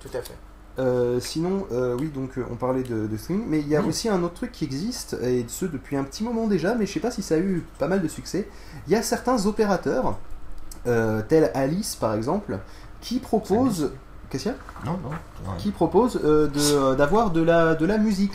Tout 0.00 0.08
à 0.16 0.22
fait. 0.22 0.34
Euh, 0.78 1.20
sinon, 1.20 1.66
euh, 1.72 1.96
oui, 1.98 2.10
donc 2.14 2.36
euh, 2.36 2.44
on 2.50 2.54
parlait 2.56 2.82
de, 2.82 3.06
de 3.06 3.16
streaming, 3.16 3.46
mais 3.48 3.60
il 3.60 3.68
y 3.68 3.76
a 3.76 3.82
aussi 3.82 4.08
un 4.10 4.22
autre 4.22 4.34
truc 4.34 4.52
qui 4.52 4.64
existe, 4.64 5.16
et 5.22 5.44
ce 5.48 5.64
depuis 5.64 5.96
un 5.96 6.04
petit 6.04 6.22
moment 6.22 6.46
déjà, 6.46 6.74
mais 6.74 6.84
je 6.84 6.92
sais 6.92 7.00
pas 7.00 7.10
si 7.10 7.22
ça 7.22 7.36
a 7.36 7.38
eu 7.38 7.64
pas 7.78 7.88
mal 7.88 8.02
de 8.02 8.08
succès. 8.08 8.46
Il 8.86 8.92
y 8.92 8.96
a 8.96 9.02
certains 9.02 9.46
opérateurs, 9.46 10.18
tels 10.84 11.50
Alice 11.54 11.96
par 11.96 12.14
exemple, 12.14 12.58
qui 13.00 13.18
proposent. 13.20 13.92
Qu'est-ce 14.28 14.42
qu'il 14.44 14.52
y 14.52 14.54
a? 14.54 14.84
Non, 14.90 14.98
non. 15.02 15.10
ouais. 15.10 15.56
Qui 15.58 15.70
proposent 15.70 16.20
de, 16.20 16.94
d'avoir 16.94 17.30
de 17.30 17.40
la, 17.42 17.74
de 17.74 17.86
la 17.86 17.96
musique. 17.98 18.32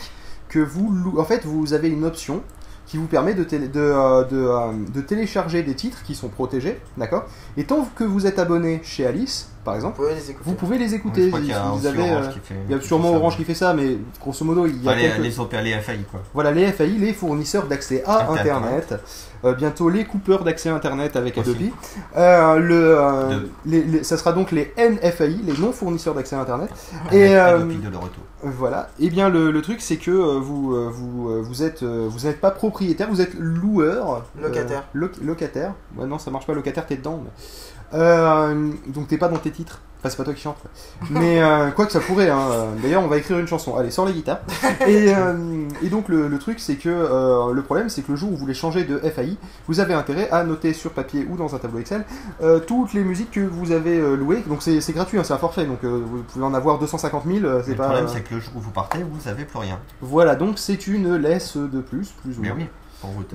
Que 0.48 0.58
vous 0.58 1.14
En 1.18 1.24
fait, 1.24 1.44
vous 1.46 1.72
avez 1.74 1.88
une 1.88 2.04
option 2.04 2.42
qui 2.86 2.96
vous 2.98 3.06
permet 3.06 3.32
de, 3.34 3.44
télé- 3.44 3.68
de, 3.68 4.28
de, 4.28 4.90
de 4.92 5.00
télécharger 5.00 5.62
des 5.62 5.74
titres 5.74 6.02
qui 6.02 6.14
sont 6.14 6.28
protégés, 6.28 6.78
d'accord? 6.98 7.24
Et 7.56 7.64
tant 7.64 7.88
que 7.96 8.04
vous 8.04 8.26
êtes 8.26 8.38
abonné 8.38 8.80
chez 8.82 9.06
Alice, 9.06 9.48
par 9.64 9.74
Vous 9.74 9.78
exemple, 9.80 9.96
pouvez 9.96 10.14
les 10.14 10.30
écouter. 10.30 10.44
vous 10.50 10.54
pouvez 10.54 10.78
les 10.78 10.88
Oui, 10.88 10.94
écouter. 10.94 11.22
je 11.22 11.28
crois 11.28 11.40
qu'il 11.40 11.48
y 11.48 11.52
a 11.52 11.62
vous 11.62 11.76
aussi 11.78 11.86
avez, 11.86 12.10
Orange 12.10 12.24
euh, 12.26 12.32
qui 12.32 12.38
fait. 12.40 12.54
il 12.68 12.74
y 12.74 12.78
a 12.78 12.80
sûrement 12.80 13.14
Orange 13.14 13.36
qui 13.36 13.44
fait 13.44 13.54
ça, 13.54 13.72
mais 13.74 13.96
grosso 14.20 14.44
modo, 14.44 14.66
il 14.66 14.82
y 14.82 14.88
a 14.88 14.90
Enfin, 14.92 15.00
les, 15.00 15.08
quelques- 15.08 15.18
les 15.22 15.40
OP, 15.40 15.52
les 15.52 15.72
FAI 15.80 15.98
quoi. 16.10 16.20
Voilà, 16.34 16.50
les 16.50 16.72
FAI, 16.72 16.88
les 16.98 17.12
fournisseurs 17.12 17.66
d'accès 17.66 18.02
à 18.06 18.30
Internet. 18.30 18.40
Internet. 18.92 19.00
Euh, 19.44 19.54
bientôt 19.54 19.88
les 19.88 20.04
coupeurs 20.04 20.44
d'accès 20.44 20.68
à 20.68 20.74
Internet 20.76 21.16
avec 21.16 21.36
Aussi. 21.36 21.50
Adobe. 21.50 21.70
Euh, 22.16 22.56
le, 22.58 22.96
euh, 22.98 23.28
Deux. 23.40 23.50
les- 23.66 23.82
les- 23.82 24.04
ça 24.04 24.16
sera 24.16 24.32
donc 24.32 24.52
les 24.52 24.72
NFAI, 24.76 25.40
les 25.44 25.52
non 25.58 25.72
fournisseurs 25.72 26.14
d'accès 26.14 26.36
à 26.36 26.40
Internet. 26.40 26.70
Avec 27.06 27.12
Et 27.12 27.36
euh, 27.36 27.56
Adobe 27.56 27.68
de 27.82 27.88
le 27.88 27.96
retour. 27.96 28.22
voilà. 28.44 28.88
Et 29.00 29.10
bien 29.10 29.28
le, 29.28 29.50
le 29.50 29.62
truc 29.62 29.80
c'est 29.80 29.96
que 29.96 30.10
vous 30.12 30.90
vous 30.92 31.42
vous 31.42 31.62
êtes 31.64 31.82
vous 31.82 32.26
n'êtes 32.26 32.40
pas 32.40 32.52
propriétaire, 32.52 33.08
vous 33.10 33.20
êtes 33.20 33.34
loueur. 33.36 34.22
euh, 34.38 34.42
Locataire. 34.42 34.84
loc- 34.94 35.16
locataire. 35.20 35.72
Ouais, 35.96 36.06
non, 36.06 36.18
ça 36.20 36.30
marche 36.30 36.46
pas 36.46 36.54
locataire, 36.54 36.86
t'es 36.86 36.96
dedans. 36.96 37.20
mais- 37.24 37.30
Euh, 37.94 38.70
donc 38.88 39.08
t'es 39.08 39.18
pas 39.18 39.28
dans 39.28 39.38
tes 39.38 39.50
titres. 39.50 39.80
Enfin, 40.00 40.10
c'est 40.10 40.16
pas 40.16 40.24
toi 40.24 40.34
qui 40.34 40.40
chante. 40.42 40.56
Mais 41.10 41.40
euh, 41.40 41.70
quoi 41.70 41.86
que 41.86 41.92
ça 41.92 42.00
pourrait. 42.00 42.28
Hein. 42.28 42.40
D'ailleurs, 42.82 43.04
on 43.04 43.06
va 43.06 43.18
écrire 43.18 43.38
une 43.38 43.46
chanson. 43.46 43.76
Allez, 43.76 43.92
sors 43.92 44.04
les 44.04 44.12
guitares. 44.12 44.40
Et, 44.88 45.14
euh, 45.14 45.68
et 45.80 45.90
donc 45.90 46.08
le, 46.08 46.26
le 46.26 46.38
truc 46.40 46.58
c'est 46.58 46.74
que 46.74 46.88
euh, 46.88 47.52
le 47.52 47.62
problème 47.62 47.88
c'est 47.88 48.02
que 48.02 48.10
le 48.10 48.16
jour 48.16 48.30
où 48.30 48.32
vous 48.32 48.38
voulez 48.38 48.54
changer 48.54 48.82
de 48.82 48.98
FAI, 48.98 49.36
vous 49.68 49.78
avez 49.78 49.94
intérêt 49.94 50.28
à 50.30 50.42
noter 50.42 50.72
sur 50.72 50.90
papier 50.90 51.24
ou 51.30 51.36
dans 51.36 51.54
un 51.54 51.58
tableau 51.58 51.78
Excel 51.78 52.04
euh, 52.42 52.58
toutes 52.58 52.94
les 52.94 53.04
musiques 53.04 53.30
que 53.30 53.40
vous 53.40 53.70
avez 53.70 53.96
euh, 54.00 54.16
louées. 54.16 54.42
Donc 54.48 54.62
c'est 54.62 54.80
c'est 54.80 54.92
gratuit, 54.92 55.18
hein, 55.20 55.24
c'est 55.24 55.34
un 55.34 55.38
forfait. 55.38 55.66
Donc 55.66 55.84
euh, 55.84 56.02
vous 56.04 56.22
pouvez 56.24 56.44
en 56.44 56.54
avoir 56.54 56.80
250 56.80 57.22
000. 57.24 57.44
euh, 57.44 57.58
Mais 57.58 57.62
C'est 57.62 57.70
Le 57.70 57.76
pas. 57.76 57.84
problème, 57.84 58.08
c'est 58.08 58.22
que 58.22 58.34
le 58.34 58.40
jour 58.40 58.54
où 58.56 58.60
vous 58.60 58.70
partez, 58.72 58.98
vous 59.08 59.28
avez 59.28 59.44
plus 59.44 59.58
rien. 59.60 59.78
Voilà, 60.00 60.34
donc 60.34 60.58
c'est 60.58 60.88
une 60.88 61.14
laisse 61.14 61.56
de 61.56 61.80
plus, 61.80 62.08
plus 62.22 62.38
ou 62.38 62.42
Mais 62.42 62.48
moins. 62.48 62.56
oui, 62.58 62.64
vous 62.64 62.68
tenir. 62.68 62.68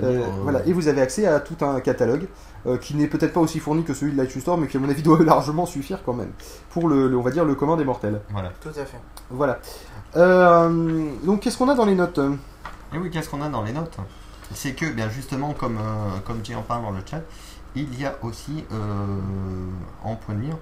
Euh, 0.03 0.21
euh, 0.21 0.25
Voilà, 0.43 0.65
et 0.65 0.73
vous 0.73 0.87
avez 0.87 1.01
accès 1.01 1.25
à 1.27 1.39
tout 1.39 1.57
un 1.65 1.79
catalogue 1.79 2.27
euh, 2.65 2.77
qui 2.77 2.95
n'est 2.95 3.07
peut-être 3.07 3.33
pas 3.33 3.39
aussi 3.39 3.59
fourni 3.59 3.83
que 3.83 3.93
celui 3.93 4.13
de 4.13 4.21
l'iTunes 4.21 4.41
Store, 4.41 4.57
mais 4.57 4.67
qui 4.67 4.77
à 4.77 4.79
mon 4.79 4.89
avis 4.89 5.01
doit 5.03 5.23
largement 5.23 5.65
suffire 5.65 5.99
quand 6.05 6.13
même 6.13 6.31
pour 6.69 6.87
le, 6.87 7.07
le- 7.07 7.17
on 7.17 7.21
va 7.21 7.31
dire 7.31 7.45
le 7.45 7.55
commun 7.55 7.75
des 7.77 7.85
mortels. 7.85 8.21
Voilà. 8.29 8.51
Tout 8.61 8.69
à 8.69 8.85
fait. 8.85 8.99
Voilà. 9.29 9.59
Euh, 10.15 11.05
donc 11.23 11.41
qu'est-ce 11.41 11.57
qu'on 11.57 11.69
a 11.69 11.75
dans 11.75 11.85
les 11.85 11.95
notes 11.95 12.19
Et 12.93 12.97
oui, 12.97 13.09
qu'est-ce 13.11 13.29
qu'on 13.29 13.41
a 13.41 13.49
dans 13.49 13.63
les 13.63 13.73
notes? 13.73 13.97
C'est 14.53 14.73
que, 14.73 14.85
bien 14.85 15.09
justement, 15.09 15.53
comme, 15.53 15.77
euh, 15.77 16.19
comme 16.25 16.37
Jay 16.43 16.55
en 16.55 16.61
parle 16.61 16.83
dans 16.83 16.91
le 16.91 17.01
chat, 17.05 17.21
il 17.75 17.99
y 17.99 18.05
a 18.05 18.15
aussi 18.23 18.63
euh, 18.71 18.77
en 20.03 20.15
point 20.15 20.33
de 20.35 20.39
mire. 20.39 20.57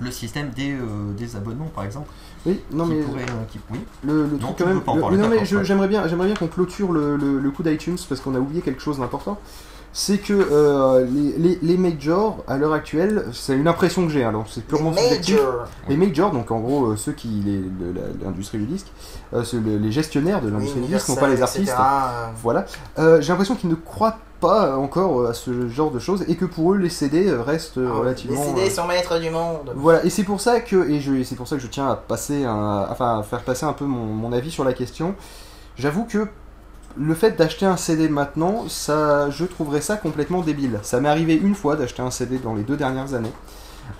Le 0.00 0.10
système 0.10 0.50
des, 0.50 0.72
euh, 0.72 1.12
des 1.16 1.36
abonnements, 1.36 1.70
par 1.74 1.84
exemple. 1.84 2.08
Oui, 2.46 2.60
non 2.72 2.84
qui 2.86 2.90
mais 2.94 3.02
pourrait, 3.02 3.22
euh, 3.22 3.44
qui- 3.50 3.60
oui. 3.70 3.78
le, 4.04 4.24
le 4.24 4.28
Non, 4.32 4.38
truc 4.38 4.56
quand 4.58 4.66
même. 4.66 4.80
pas 4.82 4.92
en 4.92 4.96
le- 4.96 5.00
parler, 5.02 5.16
non 5.18 5.28
mais 5.28 5.44
j'aimerais 5.44 5.88
bien, 5.88 6.06
j'aimerais 6.08 6.26
bien 6.26 6.36
qu'on 6.36 6.46
clôture 6.48 6.92
le, 6.92 7.16
le, 7.16 7.38
le 7.38 7.50
coup 7.50 7.62
d'iTunes 7.62 7.96
parce 8.08 8.20
qu'on 8.20 8.34
a 8.34 8.38
oublié 8.38 8.60
quelque 8.62 8.80
chose 8.82 8.98
d'important. 8.98 9.38
C'est 9.96 10.18
que 10.18 10.32
euh, 10.32 11.06
les, 11.06 11.38
les, 11.38 11.58
les 11.62 11.76
majors 11.76 12.42
à 12.48 12.58
l'heure 12.58 12.72
actuelle, 12.72 13.26
c'est 13.32 13.56
une 13.56 13.68
impression 13.68 14.02
que 14.04 14.12
j'ai, 14.12 14.24
alors 14.24 14.44
c'est 14.50 14.66
purement 14.66 14.92
subjectif. 14.92 15.36
Major. 15.36 15.64
Les 15.88 15.96
majors, 15.96 16.32
donc 16.32 16.50
en 16.50 16.58
gros 16.58 16.86
euh, 16.86 16.96
ceux 16.96 17.12
qui, 17.12 17.28
les- 17.28 17.62
l'industrie 18.24 18.58
du 18.58 18.64
disque, 18.66 18.88
euh, 19.34 19.44
ceux- 19.44 19.60
les 19.60 19.92
gestionnaires 19.92 20.40
de 20.42 20.48
l'industrie 20.48 20.80
Oui, 20.80 20.88
du 20.88 20.94
disque, 20.94 21.08
non 21.10 21.14
pas 21.14 21.28
les 21.28 21.40
artistes. 21.40 21.62
etc., 21.68 21.76
Voilà. 22.42 22.66
Euh, 22.98 23.20
J'ai 23.20 23.28
l'impression 23.28 23.54
qu'ils 23.54 23.70
ne 23.70 23.76
croient 23.76 24.10
pas 24.10 24.18
encore 24.46 25.20
euh, 25.22 25.30
à 25.30 25.34
ce 25.34 25.68
genre 25.68 25.90
de 25.90 25.98
choses 25.98 26.24
et 26.28 26.36
que 26.36 26.44
pour 26.44 26.72
eux 26.74 26.76
les 26.78 26.88
CD 26.88 27.28
euh, 27.28 27.42
restent 27.42 27.78
euh, 27.78 27.88
ah, 27.92 27.98
relativement. 27.98 28.40
Les 28.40 28.46
CD 28.48 28.60
euh, 28.66 28.70
sont 28.70 28.86
maîtres 28.86 29.18
du 29.18 29.30
monde. 29.30 29.72
Voilà. 29.74 30.04
Et 30.04 30.10
c'est 30.10 30.24
pour 30.24 30.40
ça 30.40 30.60
que 30.60 30.88
et 30.88 31.00
je 31.00 31.12
et 31.14 31.24
c'est 31.24 31.34
pour 31.36 31.48
ça 31.48 31.56
que 31.56 31.62
je 31.62 31.66
tiens 31.68 31.88
à 31.88 31.96
passer 31.96 32.44
un, 32.44 32.86
enfin 32.90 33.20
à 33.20 33.22
faire 33.22 33.40
passer 33.40 33.64
un 33.66 33.72
peu 33.72 33.84
mon, 33.84 34.04
mon 34.04 34.32
avis 34.32 34.50
sur 34.50 34.64
la 34.64 34.72
question. 34.72 35.14
J'avoue 35.76 36.04
que 36.04 36.26
le 36.96 37.14
fait 37.14 37.32
d'acheter 37.36 37.66
un 37.66 37.76
CD 37.76 38.08
maintenant, 38.08 38.64
ça, 38.68 39.28
je 39.30 39.44
trouverais 39.44 39.80
ça 39.80 39.96
complètement 39.96 40.42
débile. 40.42 40.78
Ça 40.82 41.00
m'est 41.00 41.08
arrivé 41.08 41.34
une 41.34 41.56
fois 41.56 41.74
d'acheter 41.74 42.02
un 42.02 42.10
CD 42.12 42.38
dans 42.38 42.54
les 42.54 42.62
deux 42.62 42.76
dernières 42.76 43.14
années. 43.14 43.32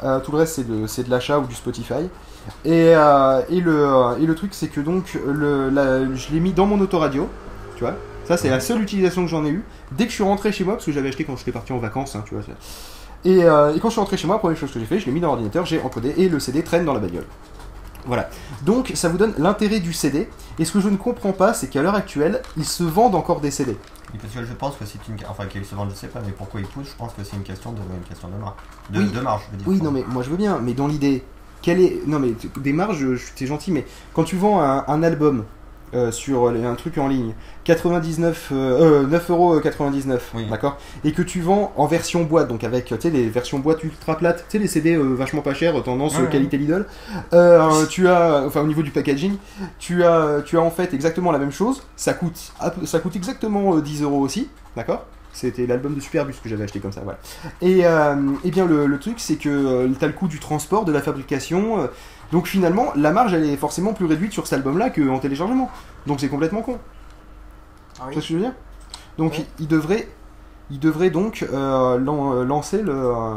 Euh, 0.04 0.20
tout 0.20 0.30
le 0.32 0.38
reste, 0.38 0.54
c'est 0.54 0.68
de, 0.68 0.86
c'est 0.86 1.02
de 1.04 1.10
l'achat 1.10 1.40
ou 1.40 1.46
du 1.46 1.54
Spotify. 1.56 2.08
Et, 2.64 2.94
euh, 2.94 3.42
et, 3.50 3.60
le, 3.60 3.88
et 4.20 4.26
le 4.26 4.34
truc, 4.36 4.54
c'est 4.54 4.68
que 4.68 4.80
donc, 4.80 5.18
le, 5.26 5.70
la- 5.70 6.14
je 6.14 6.32
l'ai 6.32 6.38
mis 6.40 6.52
dans 6.52 6.66
mon 6.66 6.78
autoradio. 6.80 7.28
Tu 7.76 7.82
vois 7.82 7.94
Ça, 8.26 8.36
c'est 8.36 8.50
la 8.50 8.60
seule 8.60 8.80
utilisation 8.82 9.22
que 9.22 9.28
j'en 9.30 9.44
ai 9.44 9.50
eue. 9.50 9.64
Dès 9.92 10.04
que 10.04 10.10
je 10.10 10.14
suis 10.16 10.24
rentré 10.24 10.52
chez 10.52 10.64
moi, 10.64 10.74
parce 10.74 10.86
que 10.86 10.92
j'avais 10.92 11.08
acheté 11.08 11.24
quand 11.24 11.36
j'étais 11.36 11.52
parti 11.52 11.72
en 11.72 11.78
vacances, 11.78 12.16
hein, 12.16 12.24
tu 12.26 12.34
vois. 12.34 12.44
Et, 13.24 13.42
euh, 13.44 13.74
et 13.74 13.80
quand 13.80 13.88
je 13.88 13.92
suis 13.94 14.00
rentré 14.00 14.16
chez 14.16 14.26
moi, 14.26 14.36
la 14.36 14.40
première 14.40 14.58
chose 14.58 14.70
que 14.72 14.78
j'ai 14.80 14.86
fait, 14.86 14.98
je 14.98 15.06
l'ai 15.06 15.12
mis 15.12 15.20
dans 15.20 15.28
l'ordinateur, 15.28 15.64
j'ai 15.66 15.80
encodé 15.80 16.14
et 16.16 16.28
le 16.28 16.38
CD 16.40 16.62
traîne 16.62 16.84
dans 16.84 16.92
la 16.94 17.00
bagnole. 17.00 17.24
Voilà. 18.06 18.28
Donc 18.66 18.92
ça 18.94 19.08
vous 19.08 19.16
donne 19.16 19.32
l'intérêt 19.38 19.80
du 19.80 19.94
CD. 19.94 20.28
Et 20.58 20.64
ce 20.66 20.72
que 20.72 20.80
je 20.80 20.88
ne 20.90 20.96
comprends 20.96 21.32
pas, 21.32 21.54
c'est 21.54 21.68
qu'à 21.68 21.80
l'heure 21.80 21.94
actuelle, 21.94 22.42
ils 22.58 22.66
se 22.66 22.82
vendent 22.84 23.14
encore 23.14 23.40
des 23.40 23.50
CD. 23.50 23.72
Et 24.14 24.18
parce 24.18 24.32
que 24.34 24.44
je 24.44 24.52
pense 24.52 24.76
que 24.76 24.84
c'est 24.84 24.98
une. 25.08 25.16
Enfin, 25.28 25.46
qu'ils 25.46 25.64
se 25.64 25.74
vendent, 25.74 25.90
je 25.90 25.96
sais 25.96 26.08
pas, 26.08 26.20
mais 26.24 26.32
pourquoi 26.32 26.60
ils 26.60 26.66
poussent, 26.66 26.90
je 26.90 26.96
pense 26.96 27.14
que 27.14 27.24
c'est 27.24 27.36
une 27.36 27.42
question 27.42 27.72
de, 27.72 27.78
une 27.78 28.06
question 28.06 28.28
de 28.28 28.36
marge. 28.36 28.54
De, 28.90 29.00
Oui. 29.00 29.10
de 29.10 29.20
marge, 29.20 29.42
je 29.46 29.50
veux 29.52 29.56
dire. 29.56 29.68
Oui, 29.68 29.80
non 29.82 29.90
mais 29.90 30.04
moi 30.06 30.22
je 30.22 30.28
veux 30.28 30.36
bien, 30.36 30.58
mais 30.62 30.74
dans 30.74 30.86
l'idée, 30.86 31.24
quelle 31.62 31.80
est... 31.80 32.02
Non 32.06 32.18
mais 32.18 32.34
des 32.58 32.72
marges, 32.74 33.02
c'est 33.36 33.46
gentil, 33.46 33.72
mais 33.72 33.86
quand 34.12 34.24
tu 34.24 34.36
vends 34.36 34.60
un, 34.60 34.84
un 34.86 35.02
album 35.02 35.44
euh, 35.94 36.10
sur 36.10 36.50
les- 36.50 36.64
un 36.64 36.74
truc 36.74 36.98
en 36.98 37.08
ligne, 37.08 37.32
99, 37.64 38.50
euh, 38.52 39.02
euh, 39.02 39.06
9,99€, 39.06 40.20
Oui. 40.34 40.46
d'accord? 40.50 40.78
Et 41.04 41.12
que 41.12 41.22
tu 41.22 41.40
vends 41.40 41.72
en 41.76 41.86
version 41.86 42.24
boîte, 42.24 42.48
donc 42.48 42.64
avec, 42.64 42.86
tu 42.86 42.94
sais, 42.98 43.10
les 43.10 43.28
versions 43.28 43.58
boîte 43.58 43.82
ultra 43.84 44.16
plates, 44.16 44.44
tu 44.48 44.52
sais, 44.52 44.58
les 44.58 44.66
CD 44.68 44.94
euh, 44.96 45.14
vachement 45.14 45.42
pas 45.42 45.54
chers, 45.54 45.80
tendance 45.82 46.14
Ouais, 46.14 46.20
euh, 46.20 46.24
ouais. 46.24 46.30
qualité 46.30 46.58
Lidl, 46.58 46.86
euh, 47.32 47.86
tu 47.86 48.08
as, 48.08 48.44
enfin 48.46 48.60
au 48.62 48.66
niveau 48.66 48.82
du 48.82 48.90
packaging, 48.90 49.36
tu 49.78 50.04
as, 50.04 50.42
tu 50.44 50.56
as 50.58 50.60
en 50.62 50.70
fait 50.70 50.94
exactement 50.94 51.32
la 51.32 51.38
même 51.38 51.52
chose, 51.52 51.82
ça 51.96 52.14
coûte, 52.14 52.52
ça 52.84 52.98
coûte 53.00 53.16
exactement 53.16 53.76
euh, 53.76 53.80
10 53.80 54.02
euros 54.02 54.20
aussi, 54.20 54.48
d'accord? 54.76 55.04
C'était 55.32 55.66
l'album 55.66 55.96
de 55.96 56.00
Superbus 56.00 56.34
que 56.42 56.48
j'avais 56.48 56.62
acheté 56.62 56.78
comme 56.78 56.92
ça, 56.92 57.00
voilà. 57.02 57.18
Et, 57.60 57.84
euh, 57.84 58.14
eh 58.44 58.50
bien 58.52 58.66
le, 58.66 58.86
le 58.86 58.98
truc 59.00 59.14
c'est 59.18 59.34
que 59.34 59.48
euh, 59.48 59.88
t'as 59.98 60.06
le 60.06 60.12
coût 60.12 60.28
du 60.28 60.38
transport, 60.38 60.84
de 60.84 60.92
la 60.92 61.02
fabrication, 61.02 61.80
euh, 61.80 61.86
donc 62.34 62.46
finalement 62.48 62.86
la 62.96 63.12
marge 63.12 63.32
elle 63.32 63.44
est 63.48 63.56
forcément 63.56 63.92
plus 63.94 64.06
réduite 64.06 64.32
sur 64.32 64.44
cet 64.46 64.54
album 64.58 64.76
là 64.76 64.90
qu'en 64.90 65.18
téléchargement. 65.20 65.70
Donc 66.06 66.20
c'est 66.20 66.28
complètement 66.28 66.62
con. 66.62 66.78
Ah 66.78 66.82
Tu 67.96 68.00
vois 68.00 68.08
oui. 68.08 68.14
ce 68.14 68.20
que 68.20 68.26
je 68.26 68.34
veux 68.34 68.40
dire? 68.40 68.52
Donc 69.18 69.32
Oui. 69.38 69.46
il, 69.60 69.64
il 69.64 69.68
devrait, 69.68 70.08
il 70.70 70.80
devrait 70.80 71.10
donc 71.10 71.46
euh, 71.50 71.96
lan- 71.98 72.34
euh, 72.34 72.44
lancer 72.44 72.82
le, 72.82 72.92
euh, 72.92 73.34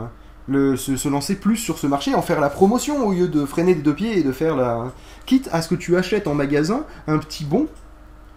le 0.47 0.75
se, 0.77 0.97
se 0.97 1.09
lancer 1.09 1.35
plus 1.35 1.57
sur 1.57 1.77
ce 1.77 1.85
marché, 1.87 2.15
en 2.15 2.21
faire 2.23 2.39
la 2.41 2.49
promotion 2.49 3.05
au 3.05 3.11
lieu 3.13 3.27
de 3.27 3.45
freiner 3.45 3.75
des 3.75 3.83
deux 3.83 3.93
pieds 3.93 4.17
et 4.17 4.23
de 4.23 4.31
faire 4.31 4.55
la. 4.55 4.91
Quitte 5.27 5.47
à 5.51 5.61
ce 5.61 5.69
que 5.69 5.75
tu 5.75 5.95
achètes 5.95 6.25
en 6.27 6.33
magasin 6.33 6.83
un 7.07 7.19
petit 7.19 7.45
bon 7.45 7.67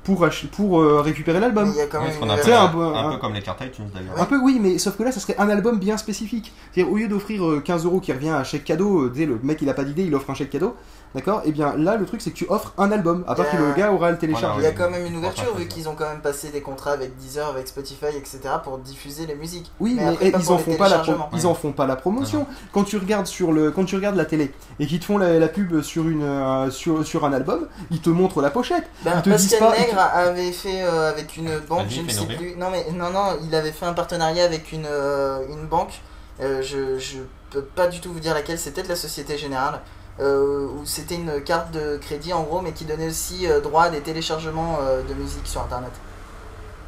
pour 0.03 0.27
pour 0.53 0.81
euh, 0.81 1.01
récupérer 1.03 1.41
l'album. 1.41 1.71
il 1.75 1.79
y 1.79 1.81
a 1.83 1.87
quand 1.87 2.01
Oui, 2.03 2.09
un 2.21 2.21
un, 2.55 2.69
bon- 2.69 2.95
un 2.95 3.09
un- 3.09 3.13
peu 3.13 3.19
comme 3.19 3.35
les 3.35 3.43
cartes 3.43 3.61
iTunes 3.65 3.89
d'ailleurs. 3.95 4.21
Un 4.21 4.25
peu 4.25 4.39
oui, 4.39 4.59
mais 4.61 4.79
sauf 4.79 4.97
que 4.97 5.03
là, 5.03 5.13
ça 5.13 5.21
serait 5.21 5.37
un 5.39 5.49
album 5.49 5.79
bien 5.79 5.97
spécifique. 5.97 6.53
C'est-à-dire, 6.73 6.93
au 6.93 6.97
lieu 6.97 7.09
d'offrir 7.09 7.45
euh, 7.47 7.61
15 7.61 7.85
euros 7.85 8.01
qui 8.01 8.13
revient 8.13 8.31
à 8.31 8.43
chèque 8.45 8.65
cadeau, 8.65 9.03
euh, 9.03 9.11
tu 9.13 9.21
sais, 9.21 9.27
le 9.27 9.39
mec 9.43 9.59
il 9.63 9.69
a 9.69 9.75
pas 9.75 9.85
d'idée, 9.85 10.05
il 10.05 10.15
offre 10.15 10.31
un 10.31 10.35
chèque 10.35 10.51
cadeau, 10.51 10.75
d'accord 11.15 11.43
Et 11.45 11.53
bien 11.53 11.77
là, 11.77 11.97
le 11.97 12.07
truc 12.07 12.21
c'est 12.21 12.31
que 12.31 12.37
tu 12.37 12.47
offres 12.49 12.73
un 12.79 12.93
album, 12.93 13.25
à 13.27 13.35
part 13.35 13.47
Il 13.53 13.59
que 13.59 13.63
le 13.63 13.73
gars 13.75 13.93
aura 13.93 14.11
le 14.11 14.17
Il 14.17 14.21
télécharger. 14.21 14.63
y 14.63 14.67
a 14.67 14.71
oui. 14.71 14.75
quand 14.77 14.91
même 14.91 15.07
une 15.07 15.17
ouverture 15.17 15.55
vu 15.57 15.67
qu'ils 15.67 15.89
ont 15.89 15.95
quand 15.95 16.09
même 16.09 16.21
passé 16.21 16.51
des 16.51 16.61
contrats 16.63 16.93
avec 16.93 17.17
Deezer, 17.17 17.49
avec 17.49 17.69
Spotify, 17.69 18.07
etc. 18.17 18.41
pour 18.63 18.79
diffuser 18.79 19.27
les 19.27 19.35
musiques. 19.35 19.71
Oui, 19.81 19.95
mais, 19.97 20.07
après, 20.07 20.27
eh, 20.29 20.33
ils 20.39 20.51
en 20.53 20.59
font 20.59 20.75
pas 20.77 20.89
la 20.89 21.03
ils 21.33 21.47
en 21.47 21.55
font 21.55 21.73
pas 21.73 21.87
la 21.87 21.97
promotion. 21.97 22.47
Quand 22.73 22.85
tu 22.85 22.97
regardes 22.97 23.27
sur 23.27 23.53
le 23.53 23.71
quand 23.71 23.85
tu 23.85 23.97
regardes 23.97 24.17
la 24.17 24.25
télé 24.25 24.53
et 24.79 24.87
qu'ils 24.87 25.01
te 25.01 25.05
font 25.05 25.19
la, 25.19 25.39
la 25.39 25.49
pub 25.49 25.81
sur 25.83 26.09
une 26.09 26.23
euh, 26.23 26.71
sur, 26.71 27.05
sur 27.07 27.25
un 27.25 27.33
album, 27.33 27.67
ils 27.91 28.01
te 28.01 28.11
montrent 28.11 28.41
la 28.43 28.51
pochette. 28.51 28.85
Ben, 29.05 29.15
Ils 29.17 29.23
te 29.23 29.31
disent 29.31 29.51
Pascal 29.57 29.69
pas- 29.71 29.79
Nègre 29.79 30.01
avait 30.15 30.53
fait 30.53 30.83
euh, 30.83 31.11
avec 31.11 31.37
une 31.37 31.59
banque, 31.69 31.87
je 31.89 32.03
ne 32.03 32.09
sais 32.09 32.27
plus. 32.27 32.55
Non 32.57 32.71
mais 32.71 32.87
non 32.93 33.11
non, 33.11 33.37
il 33.45 33.55
avait 33.55 33.73
fait 33.73 33.87
un 33.87 33.93
partenariat 33.95 34.45
avec 34.45 34.73
une 34.73 34.87
euh, 34.87 35.41
une 35.49 35.67
banque. 35.67 36.01
Euh, 36.41 36.63
je 36.63 36.99
je 36.99 37.19
peux 37.51 37.63
pas 37.63 37.87
du 37.89 38.01
tout 38.01 38.13
vous 38.13 38.21
dire 38.21 38.33
laquelle. 38.35 38.59
C'est 38.59 38.71
peut-être 38.71 38.89
la 38.89 38.97
Société 38.97 39.37
Générale. 39.37 39.81
Euh, 40.21 40.67
où 40.67 40.85
c'était 40.85 41.15
une 41.15 41.41
carte 41.43 41.73
de 41.73 41.97
crédit 41.97 42.33
en 42.33 42.43
gros, 42.43 42.61
mais 42.61 42.73
qui 42.73 42.85
donnait 42.85 43.09
aussi 43.09 43.47
euh, 43.47 43.61
droit 43.61 43.85
à 43.85 43.91
des 43.91 44.01
téléchargements 44.01 44.79
euh, 44.83 45.03
de 45.03 45.15
musique 45.15 45.47
sur 45.47 45.63
internet. 45.63 45.93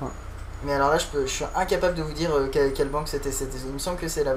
Ouais. 0.02 0.08
Mais 0.64 0.74
alors 0.74 0.90
là, 0.90 0.98
je, 0.98 1.06
peux, 1.06 1.24
je 1.24 1.30
suis 1.30 1.44
incapable 1.56 1.94
de 1.94 2.02
vous 2.02 2.12
dire 2.12 2.30
euh, 2.34 2.48
quelle, 2.52 2.72
quelle 2.74 2.88
banque 2.88 3.08
c'était. 3.08 3.30
Il 3.30 3.72
me 3.72 3.78
semble 3.78 3.96
que 3.96 4.08
c'est 4.08 4.24
la, 4.24 4.34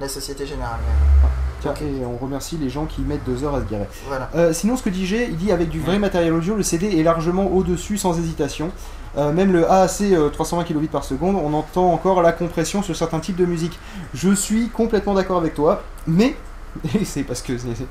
la 0.00 0.08
Société 0.08 0.46
Générale. 0.46 0.78
mais 0.84 1.28
Tiens, 1.60 1.74
et 1.80 2.04
on 2.04 2.16
remercie 2.16 2.56
les 2.56 2.70
gens 2.70 2.86
qui 2.86 3.00
mettent 3.00 3.24
deux 3.24 3.42
heures 3.42 3.54
à 3.56 3.60
se 3.60 3.64
garer. 3.64 3.88
Voilà. 4.06 4.30
Euh, 4.36 4.52
sinon, 4.52 4.76
ce 4.76 4.82
que 4.82 4.90
dit 4.90 5.06
G, 5.06 5.26
il 5.28 5.36
dit 5.36 5.50
avec 5.50 5.68
du 5.68 5.80
vrai 5.80 5.98
matériel 5.98 6.32
audio, 6.32 6.54
le 6.54 6.62
CD 6.62 6.98
est 6.98 7.02
largement 7.02 7.46
au-dessus 7.46 7.98
sans 7.98 8.16
hésitation. 8.16 8.70
Euh, 9.16 9.32
même 9.32 9.52
le 9.52 9.68
AAC 9.68 10.02
euh, 10.02 10.28
320 10.28 10.64
kbps 10.64 10.92
par 10.92 11.02
seconde, 11.02 11.36
on 11.36 11.52
entend 11.54 11.92
encore 11.92 12.22
la 12.22 12.32
compression 12.32 12.82
sur 12.82 12.94
certains 12.94 13.18
types 13.18 13.36
de 13.36 13.46
musique. 13.46 13.78
Je 14.14 14.32
suis 14.32 14.68
complètement 14.68 15.14
d'accord 15.14 15.38
avec 15.38 15.54
toi, 15.54 15.82
mais 16.06 16.36
c'est 17.04 17.22
parce 17.22 17.42
que. 17.42 17.56
c'est- 17.58 17.66
c'est- 17.76 17.86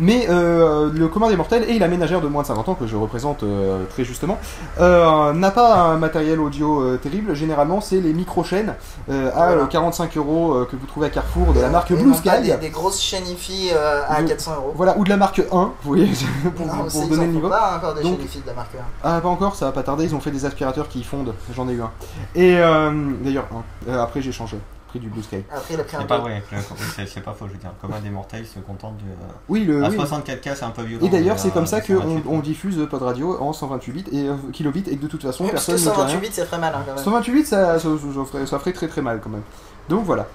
Mais 0.00 0.26
euh, 0.28 0.90
le 0.92 1.08
commun 1.08 1.28
des 1.28 1.36
mortels 1.36 1.64
et 1.68 1.78
la 1.78 1.88
ménagère 1.88 2.20
de 2.20 2.28
moins 2.28 2.42
de 2.42 2.46
50 2.48 2.68
ans, 2.68 2.74
que 2.74 2.86
je 2.86 2.96
représente 2.96 3.42
euh, 3.42 3.84
très 3.90 4.04
justement, 4.04 4.38
euh, 4.80 5.32
n'a 5.32 5.50
pas 5.50 5.74
un 5.76 5.96
matériel 5.96 6.40
audio 6.40 6.80
euh, 6.82 6.96
terrible. 6.96 7.34
Généralement, 7.34 7.80
c'est 7.80 8.00
les 8.00 8.12
micro-chaînes 8.12 8.74
euh, 9.10 9.30
à 9.30 9.46
Voilà. 9.46 9.62
euh, 9.62 9.66
45 9.66 10.16
euros 10.16 10.54
euh, 10.54 10.68
que 10.70 10.76
vous 10.76 10.86
trouvez 10.86 11.06
à 11.06 11.10
Carrefour 11.10 11.52
de 11.52 11.60
la 11.60 11.68
marque 11.68 11.90
Et 11.90 11.94
Blue 11.94 12.04
non 12.04 12.16
pas 12.16 12.36
Sky. 12.38 12.42
Des, 12.50 12.56
des 12.56 12.70
grosses 12.70 13.00
chaînes 13.00 13.26
IFI 13.26 13.70
euh, 13.72 14.02
à 14.08 14.22
De- 14.22 14.28
400 14.28 14.52
euros. 14.56 14.72
Voilà, 14.76 14.96
ou 14.98 15.04
de 15.04 15.08
la 15.08 15.16
marque 15.16 15.40
1, 15.40 15.44
vous 15.50 15.70
voyez, 15.84 16.10
pour, 16.56 16.66
Non, 16.66 16.72
pour 16.74 16.90
c'est- 16.90 16.98
ils 17.00 17.08
donner 17.08 17.20
le 17.26 17.26
font 17.28 17.36
niveau. 17.36 17.48
pas 17.48 17.76
encore 17.76 17.94
des 17.94 18.02
Donc- 18.02 18.16
chaînes 18.18 18.26
IFI 18.26 18.40
de 18.40 18.46
la 18.46 18.54
marque 18.54 18.74
1. 18.74 18.78
Ah, 19.04 19.20
pas 19.20 19.28
encore, 19.28 19.54
ça 19.56 19.66
va 19.66 19.72
pas 19.72 19.82
tarder, 19.82 20.04
ils 20.04 20.14
ont 20.14 20.20
fait 20.20 20.30
des 20.30 20.44
aspirateurs 20.44 20.88
qui 20.88 21.02
fondent, 21.04 21.34
j'en 21.54 21.68
ai 21.68 21.72
eu 21.72 21.82
un. 21.82 21.90
Et 22.34 22.56
euh, 22.58 22.90
d'ailleurs, 23.22 23.46
un. 23.52 23.90
Euh, 23.90 24.02
après 24.02 24.20
j'ai 24.22 24.32
changé, 24.32 24.56
pris 24.92 25.00
du 25.00 25.08
Blue 25.08 25.22
Sky. 25.22 25.36
Après, 25.50 25.72
il 25.74 25.80
a 25.80 25.84
pris 25.84 25.96
un 25.96 26.00
C'est 26.00 26.06
pas 26.06 26.16
peu. 26.16 26.22
vrai, 26.22 26.42
c'est 26.94 27.06
c'est 27.06 27.20
pas 27.22 27.32
faux, 27.32 27.46
je 27.48 27.52
veux 27.52 27.58
dire. 27.58 27.72
Comme 27.80 27.94
un 27.94 28.00
des 28.00 28.10
mortels 28.10 28.44
se 28.46 28.58
contente 28.58 28.98
du. 28.98 29.04
euh, 29.04 29.14
Oui, 29.48 29.64
le. 29.64 29.82
À 29.82 29.88
oui. 29.88 29.96
64K, 29.96 30.54
c'est 30.54 30.64
un 30.64 30.70
peu 30.70 30.82
violent. 30.82 31.06
Et 31.06 31.08
d'ailleurs, 31.08 31.38
c'est 31.38 31.48
euh, 31.48 31.52
comme 31.52 31.66
ça 31.66 31.78
ils 31.78 31.94
sont 31.96 32.00
qu'on 32.22 32.22
on 32.36 32.38
diffuse 32.40 32.78
Pod 32.90 33.00
Radio 33.02 33.38
en 33.40 33.52
128 33.52 33.92
bits 33.92 34.04
et 34.12 34.28
euh, 34.28 34.34
kilobits 34.52 34.84
et 34.86 34.96
que 34.96 35.02
de 35.02 35.08
toute 35.08 35.22
façon 35.22 35.44
Oui, 35.44 35.50
parce 35.50 35.64
que 35.66 35.72
personne 35.72 35.88
ne 35.90 35.94
dit 35.96 36.00
rien. 36.02 36.08
128 36.10 36.28
bits, 36.28 36.34
ça 36.34 36.44
ferait 36.46 36.58
mal 36.58 36.74
hein, 36.74 36.82
quand 36.86 36.94
même. 36.94 37.04
128 37.04 37.32
bits, 37.32 37.44
ça, 37.46 37.78
ça, 37.78 37.88
ça 37.88 38.24
ferait, 38.30 38.46
ça 38.46 38.58
ferait 38.58 38.72
très 38.72 38.88
très 38.88 39.00
mal 39.02 39.20
quand 39.22 39.30
même. 39.30 39.42
Donc 39.88 40.04
voilà. 40.04 40.26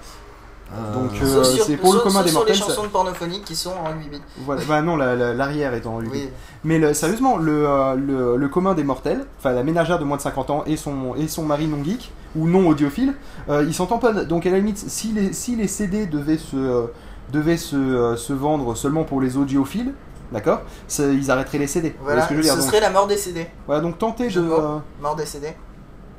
Euh, 0.74 0.92
Donc, 0.94 1.10
euh, 1.22 1.42
c'est 1.44 1.78
pour 1.78 1.94
le 1.94 2.00
commun 2.00 2.22
des 2.22 2.28
sur 2.28 2.40
les 2.40 2.46
mortels, 2.52 2.56
ça- 2.56 2.64
chansons 2.66 2.82
de 2.82 2.88
pornophoniques 2.88 3.44
qui 3.44 3.56
sont 3.56 3.70
en 3.70 3.90
8 3.98 4.10
bits. 4.10 4.20
voilà. 4.44 4.60
Bah 4.68 4.82
non, 4.82 4.96
la- 4.96 5.16
la- 5.16 5.32
l'arrière 5.32 5.72
est 5.72 5.86
en 5.86 5.98
8 6.00 6.10
bits. 6.10 6.18
Oui. 6.24 6.30
Mais 6.64 6.78
le- 6.78 6.92
sérieusement, 6.92 7.38
le, 7.38 7.66
euh, 7.66 7.94
le, 7.94 8.36
le 8.36 8.48
commun 8.48 8.74
des 8.74 8.84
mortels, 8.84 9.24
enfin 9.38 9.52
la 9.52 9.62
ménagère 9.62 9.98
de 9.98 10.04
moins 10.04 10.18
de 10.18 10.22
50 10.22 10.50
ans 10.50 10.64
et 10.66 10.76
son, 10.76 11.14
et 11.16 11.26
son 11.26 11.44
mari 11.44 11.66
non 11.68 11.82
geek, 11.82 12.12
ou 12.36 12.46
non 12.46 12.68
audiophile, 12.68 13.14
euh, 13.48 13.64
ils 13.66 13.72
s'en 13.72 13.86
tamponnent. 13.86 14.24
Donc 14.24 14.44
à 14.44 14.50
la 14.50 14.58
limite, 14.58 14.76
si 14.78 15.08
les, 15.12 15.32
si 15.32 15.56
les 15.56 15.68
CD 15.68 16.04
devaient 16.06 16.36
se, 16.36 16.56
euh, 16.56 16.86
devaient 17.32 17.56
se, 17.56 17.76
euh, 17.76 18.16
se 18.16 18.34
vendre 18.34 18.74
seulement 18.76 19.04
pour 19.04 19.22
les 19.22 19.38
audiophiles, 19.38 19.94
d'accord 20.32 20.60
Ils 20.98 21.30
arrêteraient 21.30 21.58
les 21.58 21.66
CD. 21.66 21.96
Voilà, 22.02 22.24
ce 22.24 22.28
que 22.28 22.34
je 22.34 22.38
veux 22.40 22.44
dire 22.44 22.52
ce 22.52 22.58
Donc, 22.58 22.66
serait 22.68 22.80
la 22.80 22.90
mort 22.90 23.06
des 23.06 23.16
CD. 23.16 23.46
Voilà, 23.66 23.80
donc 23.80 23.96
tentez 23.96 24.28
Je 24.28 24.40
de... 24.40 24.44
euh, 24.50 24.76
Mort 25.00 25.16
des 25.16 25.24
CD. 25.24 25.48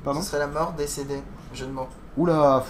pardon 0.03 0.21
Ce 0.21 0.27
serait 0.31 0.39
la 0.39 0.47
mort 0.47 0.73
des 0.75 0.87
CD. 0.87 1.21
Jeu 1.53 1.67
de 1.67 1.71
mots. 1.71 1.87
Oula 2.17 2.63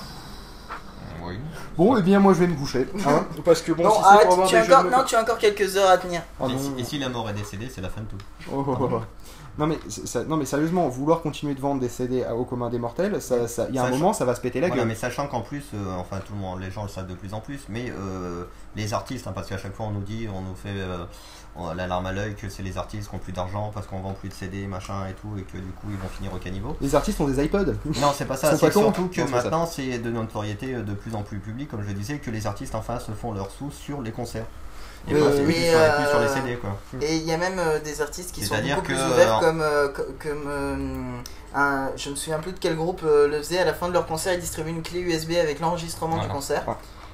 Oui. 1.26 1.38
Bon, 1.78 1.98
eh 1.98 2.02
bien 2.02 2.20
moi 2.20 2.34
je 2.34 2.40
vais 2.40 2.48
me 2.48 2.56
coucher. 2.56 2.88
hein, 3.06 3.26
parce 3.46 3.62
que 3.62 3.72
bon, 3.72 3.84
non, 3.84 3.92
si 3.92 3.98
c'est 4.02 4.06
arrête, 4.08 4.24
pour 4.26 4.34
avoir 4.34 4.48
tu 4.50 4.56
as, 4.56 4.66
des 4.66 4.74
encore, 4.74 4.92
non, 5.00 5.04
tu 5.06 5.16
as 5.16 5.22
encore 5.22 5.38
quelques 5.38 5.76
heures 5.78 5.90
à 5.90 5.98
tenir. 5.98 6.22
Ah 6.40 6.46
et, 6.50 6.58
si, 6.58 6.72
et 6.78 6.84
si 6.84 6.98
la 7.00 7.10
mort 7.10 7.30
est 7.30 7.34
décédée, 7.34 7.70
c'est 7.74 7.82
la 7.82 7.90
fin 7.90 8.02
de 8.02 8.08
tout. 8.08 8.18
Oh, 8.52 8.64
oh, 8.68 8.78
oh, 8.80 8.90
oh. 8.94 9.02
Non 9.58 9.68
mais, 9.68 9.78
ça- 9.90 10.24
non 10.24 10.38
mais 10.38 10.46
sérieusement, 10.46 10.88
vouloir 10.88 11.22
continuer 11.22 11.54
de 11.54 11.60
vendre 11.60 11.82
des 11.82 11.90
CD 11.90 12.24
à- 12.24 12.34
au 12.34 12.46
commun 12.46 12.70
des 12.70 12.80
mortels, 12.80 13.22
ça, 13.22 13.46
ça- 13.50 13.66
il 13.68 13.76
y 13.76 13.80
a 13.80 13.84
un 13.84 13.90
moment, 13.90 14.14
ça 14.14 14.24
va 14.24 14.34
se 14.34 14.40
péter 14.40 14.62
la 14.62 14.68
Voilà, 14.68 14.84
gueule. 14.84 14.88
mais 14.88 14.96
sachant 14.96 15.28
qu'en 15.28 15.42
plus, 15.42 15.66
euh, 15.74 15.96
enfin 15.98 16.20
tout 16.26 16.32
le 16.34 16.40
monde, 16.40 16.62
les 16.62 16.72
gens 16.72 16.84
le 16.84 16.88
savent 16.90 17.08
de 17.08 17.14
plus 17.16 17.34
en 17.34 17.42
plus, 17.42 17.60
mais 17.68 17.90
euh, 17.92 18.46
les 18.78 18.94
artistes, 18.94 19.28
hein, 19.28 19.34
parce 19.36 19.48
qu'à 19.50 19.58
chaque 19.58 19.76
fois 19.76 19.88
on 19.88 19.92
nous 19.92 20.02
dit, 20.04 20.28
on 20.34 20.42
nous 20.42 20.56
fait 20.56 20.70
euh, 20.70 21.04
on- 21.56 21.74
la 21.74 21.88
larme 21.88 22.06
à 22.06 22.12
l'œil 22.12 22.36
que 22.36 22.48
c'est 22.50 22.64
les 22.64 22.78
artistes 22.78 23.10
qui 23.10 23.16
ont 23.16 23.20
plus 23.20 23.32
d'argent 23.34 23.72
parce 23.74 23.86
qu'on 23.88 24.00
vend 24.00 24.14
plus 24.14 24.30
de 24.30 24.34
CD, 24.34 24.66
machin 24.68 25.08
et 25.10 25.14
tout, 25.14 25.38
et 25.38 25.42
que 25.44 25.58
du 25.58 25.72
coup 25.72 25.88
ils 25.90 25.98
vont 25.98 26.08
finir 26.10 26.34
au 26.34 26.38
caniveau. 26.38 26.76
Les 26.82 26.96
artistes 26.96 27.20
ont 27.22 27.28
des 27.28 27.44
iPods. 27.44 27.74
Non, 28.00 28.12
c'est 28.16 28.26
pas 28.26 28.36
ça, 28.38 28.52
c'est 28.58 28.72
surtout 28.72 29.08
que 29.10 29.22
Non, 29.22 29.28
maintenant 29.30 29.66
c'est 29.66 29.98
de 30.00 30.10
notoriété 30.12 30.76
euh, 30.76 30.82
de 30.84 30.94
plus 30.94 31.16
en 31.16 31.24
plus 31.24 31.40
publique, 31.40 31.70
comme 31.70 31.84
je 31.88 31.92
disais, 31.94 32.18
que 32.20 32.32
les 32.32 32.48
artistes 32.48 32.76
enfin 32.76 33.00
se 33.00 33.12
font 33.12 33.34
leurs 33.34 33.52
sous 33.52 33.72
sur 33.72 34.02
les 34.02 34.12
concerts. 34.12 34.46
Et 35.08 35.14
pas 35.14 35.32
sur, 35.32 35.44
mais, 35.46 35.54
plus, 35.54 35.54
sur 35.54 35.80
les, 35.80 35.90
plus 35.96 36.10
sur 36.10 36.20
les 36.20 36.26
euh, 36.26 36.36
CD 36.36 36.56
quoi. 36.58 36.78
Et 37.02 37.16
il 37.16 37.24
y 37.24 37.32
a 37.32 37.38
même 37.38 37.58
euh, 37.58 37.80
des 37.80 38.02
artistes 38.02 38.34
qui 38.34 38.44
sont 38.46 38.56
beaucoup 38.76 38.82
plus 38.82 38.96
que, 38.96 39.12
ouverts, 39.14 39.38
euh, 39.38 39.40
comme, 39.40 39.62
euh, 39.62 39.88
co- 39.90 40.04
comme 40.22 40.44
euh, 40.48 40.76
un, 41.56 41.90
je 41.96 42.10
me 42.10 42.16
souviens 42.16 42.40
plus 42.40 42.52
de 42.52 42.60
quel 42.60 42.76
groupe 42.76 43.02
euh, 43.06 43.28
le 43.30 43.38
faisait. 43.38 43.60
À 43.60 43.66
la 43.66 43.74
fin 43.74 43.88
de 43.88 43.94
leur 43.94 44.06
concert, 44.06 44.34
ils 44.34 44.42
distribuaient 44.42 44.72
une 44.72 44.82
clé 44.84 45.00
USB 45.00 45.32
avec 45.42 45.62
l'enregistrement 45.62 46.18
du 46.18 46.28
concert. 46.28 46.68
Ouais. 46.68 46.74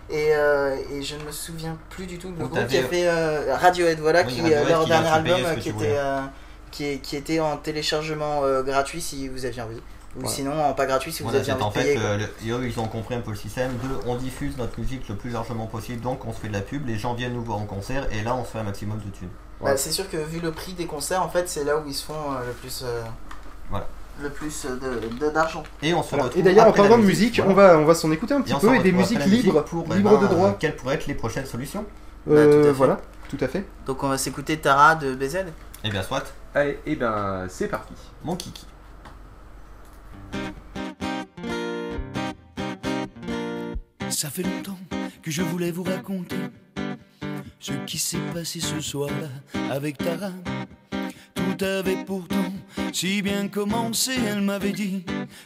Et, 0.10 0.36
euh, 0.36 0.76
et 0.92 1.02
je 1.02 1.16
ne 1.16 1.24
me 1.24 1.32
souviens 1.32 1.78
plus 1.90 2.06
du 2.06 2.18
tout 2.20 2.30
de 2.32 2.38
le 2.38 2.46
Ou 2.46 2.50
groupe 2.50 2.68
qui 2.68 2.78
a 2.78 2.84
fait 2.84 3.08
euh, 3.08 3.56
Radiohead, 3.56 4.00
voilà, 4.00 4.22
Oui, 4.24 4.34
qui 4.34 4.42
Radiohead 4.42 4.66
euh, 4.66 4.70
leur 4.70 4.84
qui 4.84 4.90
dernier 4.90 5.08
album 5.08 5.60
qui 5.60 5.70
était, 5.70 5.98
qui, 6.72 6.86
est- 6.86 6.98
qui 7.00 7.16
était 7.16 7.40
en 7.40 7.58
téléchargement 7.58 8.42
gratuit 8.62 9.02
si 9.02 9.28
vous 9.28 9.46
aviez 9.46 9.62
envie. 9.64 9.82
Ou 10.22 10.28
sinon 10.30 10.64
en 10.64 10.74
pas 10.74 10.86
gratuit 10.86 11.12
si 11.12 11.24
vous 11.24 11.30
Voilà, 11.30 11.40
aviez 11.42 11.52
envie 11.54 11.64
en 11.64 11.68
de 11.70 11.74
payer. 11.74 11.94
fait, 11.96 12.00
quoi. 12.00 12.18
le- 12.18 12.30
et 12.46 12.52
eux, 12.52 12.66
ils 12.66 12.80
ont 12.80 12.88
compris 12.88 13.16
un 13.16 13.20
peu 13.22 13.32
le 13.32 13.36
système 13.36 13.72
de 13.80 14.08
on 14.08 14.16
diffuse 14.16 14.56
notre 14.58 14.80
musique 14.80 15.10
le 15.10 15.16
plus 15.16 15.32
largement 15.32 15.66
possible, 15.66 16.00
donc 16.02 16.24
on 16.26 16.32
se 16.32 16.40
fait 16.40 16.48
de 16.48 16.54
la 16.54 16.62
pub, 16.62 16.88
les 16.88 16.98
gens 16.98 17.16
viennent 17.16 17.34
nous 17.34 17.44
voir 17.44 17.58
en 17.58 17.66
concert, 17.66 18.08
et 18.14 18.22
là 18.22 18.34
on 18.36 18.46
se 18.46 18.52
fait 18.52 18.60
un 18.60 18.64
maximum 18.64 18.98
de 19.00 19.10
thunes. 19.10 19.28
Bah, 19.60 19.76
c'est 19.76 19.92
sûr 19.92 20.10
que 20.10 20.16
vu 20.18 20.40
le 20.40 20.52
prix 20.52 20.72
des 20.74 20.86
concerts, 20.86 21.22
en 21.22 21.28
fait, 21.30 21.50
c'est 21.50 21.64
là 21.66 21.78
où 21.78 21.84
ils 21.88 21.94
se 21.94 22.06
font 22.06 22.14
le 22.46 22.54
plus. 22.54 22.86
Voilà. 23.70 23.88
Le 24.22 24.30
plus 24.30 24.66
euh, 24.66 24.76
de- 24.78 25.26
de- 25.26 25.30
d'argent. 25.32 25.64
Et 25.84 25.94
on 25.94 26.02
se 26.02 26.10
Voilà. 26.10 26.24
retrouve 26.26 26.40
Et 26.40 26.44
d'ailleurs, 26.44 26.68
en 26.68 26.72
parlant 26.72 26.98
de 26.98 27.04
musique, 27.04 27.36
voilà. 27.44 27.52
on 27.52 27.54
va, 27.54 27.78
on 27.80 27.86
va 27.86 27.96
s'en 27.96 28.12
écouter 28.12 28.34
un 28.34 28.42
petit 28.42 28.54
Et 28.54 28.60
peu 28.60 28.74
et 28.76 28.80
des 28.80 28.92
musiques 28.94 29.24
libres, 29.26 29.64
pour, 29.66 29.86
eh 29.92 29.96
libres 29.98 30.18
ben, 30.18 30.22
de 30.22 30.28
droit. 30.34 30.50
euh, 30.50 30.54
Quelles 30.60 30.76
pourraient 30.76 30.96
être 30.96 31.08
les 31.08 31.16
prochaines 31.16 31.46
solutions 31.46 31.86
Euh, 32.30 32.48
Bah, 32.48 32.54
tout 32.54 32.60
à 32.60 32.64
fait. 32.64 32.72
voilà, 32.72 33.02
tout 33.30 33.38
à 33.42 33.48
fait. 33.48 33.66
Donc 33.86 34.04
on 34.04 34.08
va 34.10 34.18
s'écouter 34.18 34.58
Tara 34.58 34.96
de 34.96 35.14
BZ. 35.16 35.40
Eh 35.84 35.90
bien, 35.90 36.02
soit, 36.02 36.24
Allez, 36.54 36.80
et 36.86 36.96
ben 36.96 37.46
c'est 37.50 37.68
parti. 37.68 37.94
mon 38.24 38.36
kiki. 38.38 38.66
Ça 44.10 44.30
fait 44.30 44.44
longtemps 44.44 44.78
que 45.22 45.32
je 45.32 45.42
voulais 45.42 45.72
vous 45.72 45.84
raconter 45.84 46.38
ce 47.60 47.74
qui 47.86 47.98
s'est 47.98 48.18
passé 48.34 48.60
ce 48.60 48.80
soir-là 48.80 49.28
avec 49.72 49.98
Tara. 49.98 50.30
Tout 51.46 51.64
avait 51.64 52.04
pourtant 52.06 52.52
si 52.92 53.22
bien 53.22 53.48
commencé, 53.48 54.14
elle 54.28 54.42
m'avait 54.42 54.72
dit 54.72 55.04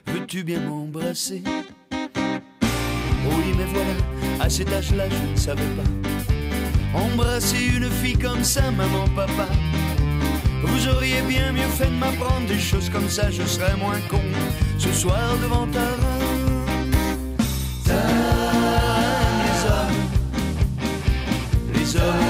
Veux-tu 0.07 0.43
bien 0.43 0.61
m'embrasser? 0.61 1.43
Oui, 1.91 3.53
mais 3.57 3.65
voilà, 3.73 3.95
à 4.39 4.49
cet 4.49 4.71
âge-là, 4.71 5.05
je 5.09 5.31
ne 5.31 5.35
savais 5.35 5.61
pas. 5.75 6.97
Embrasser 6.97 7.65
une 7.75 7.89
fille 7.89 8.17
comme 8.17 8.43
ça, 8.43 8.71
maman, 8.71 9.05
papa. 9.15 9.47
Vous 10.63 10.87
auriez 10.87 11.21
bien 11.27 11.51
mieux 11.51 11.67
fait 11.77 11.87
de 11.87 11.95
m'apprendre 11.95 12.47
des 12.47 12.59
choses 12.59 12.89
comme 12.89 13.09
ça, 13.09 13.29
je 13.29 13.43
serais 13.43 13.75
moins 13.75 13.99
con 14.09 14.21
ce 14.77 14.93
soir 14.93 15.37
devant. 15.41 15.67
Tara, 15.67 16.17
les 19.43 19.65
hommes, 19.69 20.05
les 21.73 21.95
hommes 21.95 22.28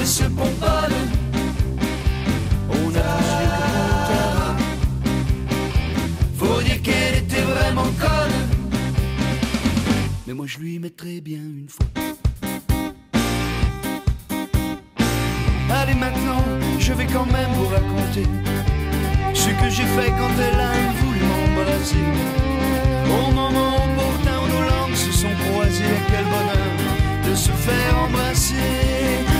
elle 0.00 0.06
se 0.06 0.24
pomponne, 0.24 1.00
on 2.70 2.96
a. 2.96 4.56
Faut 6.38 6.62
dire 6.62 6.80
qu'elle 6.82 7.16
était 7.18 7.42
vraiment 7.42 7.90
conne, 8.00 8.40
mais 10.26 10.32
moi 10.32 10.46
je 10.46 10.58
lui 10.58 10.78
mettrais 10.78 11.20
bien 11.20 11.40
une 11.40 11.68
fois. 11.68 11.86
Allez 15.70 15.94
maintenant, 15.94 16.44
je 16.78 16.92
vais 16.94 17.06
quand 17.06 17.26
même 17.26 17.52
vous 17.58 17.66
raconter 17.66 18.26
ce 19.34 19.48
que 19.48 19.68
j'ai 19.68 19.88
fait 19.96 20.10
quand 20.18 20.34
elle 20.46 20.60
a 20.60 20.72
voulu 21.00 21.20
m'embrasser. 21.30 22.06
Au 23.18 23.30
moment 23.32 23.74
opportun 23.84 24.36
où 24.42 24.48
nos 24.54 24.64
langues 24.70 24.94
se 24.94 25.12
sont 25.12 25.34
croisées, 25.44 25.98
quel 26.08 26.24
bonheur 26.24 27.28
de 27.28 27.34
se 27.34 27.50
faire 27.50 27.98
embrasser. 28.04 29.39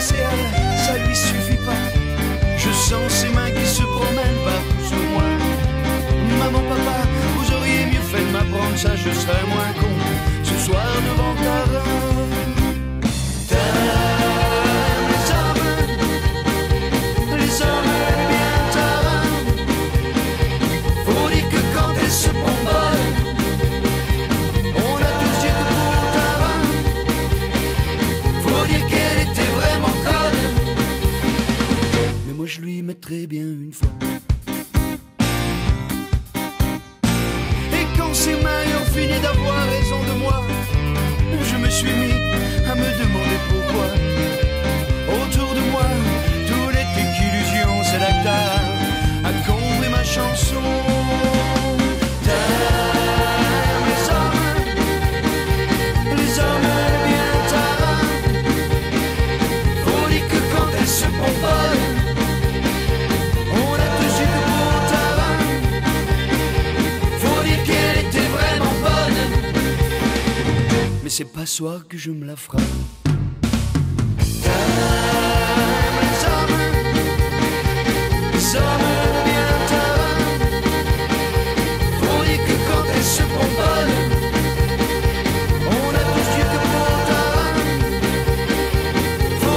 Embrassé, 0.00 0.14
elle, 0.16 0.78
ça 0.78 0.96
lui 0.96 1.14
suffit 1.14 1.58
pas. 1.58 1.74
Je 2.56 2.70
sens 2.70 3.12
ses 3.12 3.28
mains 3.28 3.49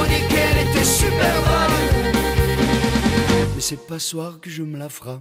dire 0.08 0.27
qu'elle 0.29 0.67
était 0.67 0.84
super 0.84 1.36
bonne. 1.43 2.12
Mais 3.56 3.62
c'est 3.62 3.88
pas 3.88 3.99
soir 3.99 4.39
que 4.41 4.49
je 4.49 4.63
me 4.63 4.79
la 4.79 4.89
ferai. 4.89 5.19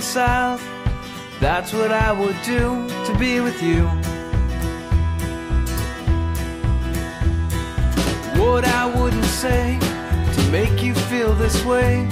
South. 0.00 0.62
That's 1.40 1.72
what 1.72 1.92
I 1.92 2.12
would 2.12 2.36
do 2.44 2.88
to 3.06 3.16
be 3.18 3.40
with 3.40 3.62
you. 3.62 3.86
What 8.40 8.64
I 8.64 8.86
wouldn't 8.86 9.24
say 9.24 9.78
to 10.34 10.50
make 10.50 10.82
you 10.82 10.94
feel 10.94 11.34
this 11.34 11.64
way. 11.64 12.04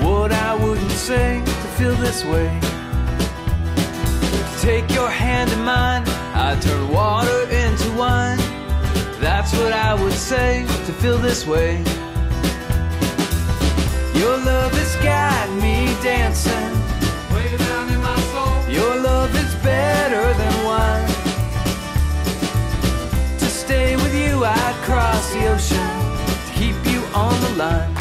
What 0.00 0.32
I 0.32 0.54
wouldn't 0.54 0.90
say 0.90 1.42
to 1.44 1.68
feel 1.78 1.94
this 1.96 2.24
way. 2.24 2.60
Take 4.60 4.90
your 4.94 5.10
hand 5.10 5.50
in 5.52 5.62
mine, 5.64 6.04
I 6.34 6.58
turn 6.60 6.88
water 6.88 7.42
into 7.50 7.90
wine. 7.98 8.38
That's 9.20 9.52
what 9.58 9.72
I 9.72 9.94
would 9.94 10.12
say 10.12 10.64
to 10.86 10.92
feel 10.92 11.18
this 11.18 11.46
way. 11.46 11.78
Your 14.14 14.36
love 14.38 14.72
has 14.72 14.96
got 15.02 15.50
me 15.62 15.86
dancing. 16.02 16.73
Better 19.64 20.26
than 20.34 20.64
wine. 20.64 21.08
To 23.38 23.46
stay 23.46 23.96
with 23.96 24.14
you, 24.14 24.44
I'd 24.44 24.76
cross 24.84 25.32
the 25.32 25.46
ocean 25.54 25.90
to 26.46 26.52
keep 26.52 26.76
you 26.92 27.00
on 27.14 27.34
the 27.40 27.52
line. 27.62 27.94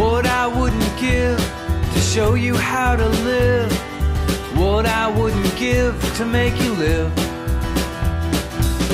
What 0.00 0.24
I 0.26 0.46
wouldn't 0.46 0.98
give 0.98 1.38
to 1.94 2.00
show 2.00 2.34
you 2.34 2.54
how 2.56 2.94
to 2.94 3.08
live. 3.32 3.72
What 4.56 4.86
I 4.86 5.08
wouldn't 5.08 5.56
give 5.56 5.94
to 6.18 6.24
make 6.24 6.56
you 6.62 6.72
live. 6.74 7.12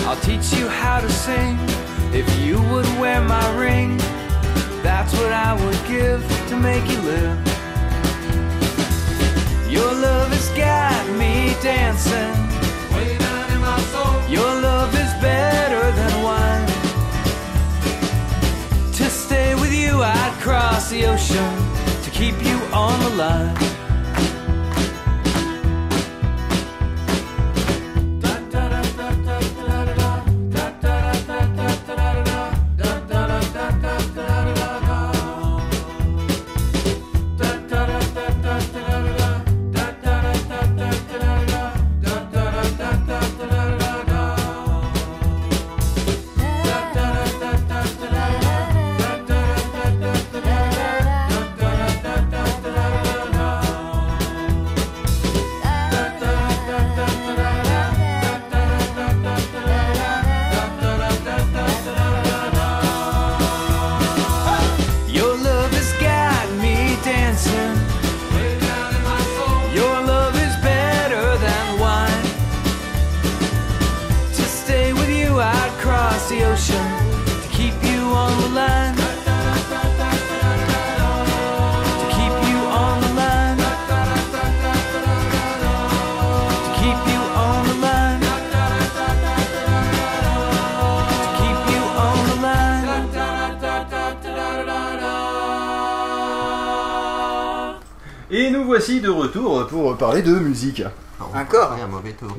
I'll 0.07 0.21
teach 0.21 0.53
you 0.55 0.69
how 0.69 1.01
to 1.01 1.11
sing 1.11 1.59
if 2.13 2.27
you 2.41 2.61
would 2.71 2.89
wear 2.99 3.21
my 3.21 3.47
ring. 3.57 3.99
That's 4.83 5.13
what 5.19 5.33
I 5.33 5.53
would 5.63 5.81
give 5.87 6.21
to 6.49 6.57
make 6.57 6.87
you 6.91 7.01
live. 7.03 7.52
Your 9.73 9.91
love 9.95 10.31
has 10.33 10.51
got 10.51 11.09
me 11.17 11.57
dancing. 11.63 12.35
Way 12.95 13.17
down 13.17 13.53
in 13.53 13.61
my 13.63 13.81
soul. 13.93 14.21
Your 14.29 14.53
love 14.61 14.95
is 14.95 15.13
better 15.23 15.91
than 15.93 16.23
wine. 16.23 16.67
To 18.93 19.05
stay 19.09 19.55
with 19.55 19.73
you, 19.73 20.03
I'd 20.03 20.37
cross 20.43 20.91
the 20.91 21.07
ocean 21.07 21.55
to 22.03 22.11
keep 22.11 22.37
you 22.45 22.59
on 22.71 23.01
the 23.01 23.11
line. 23.17 23.72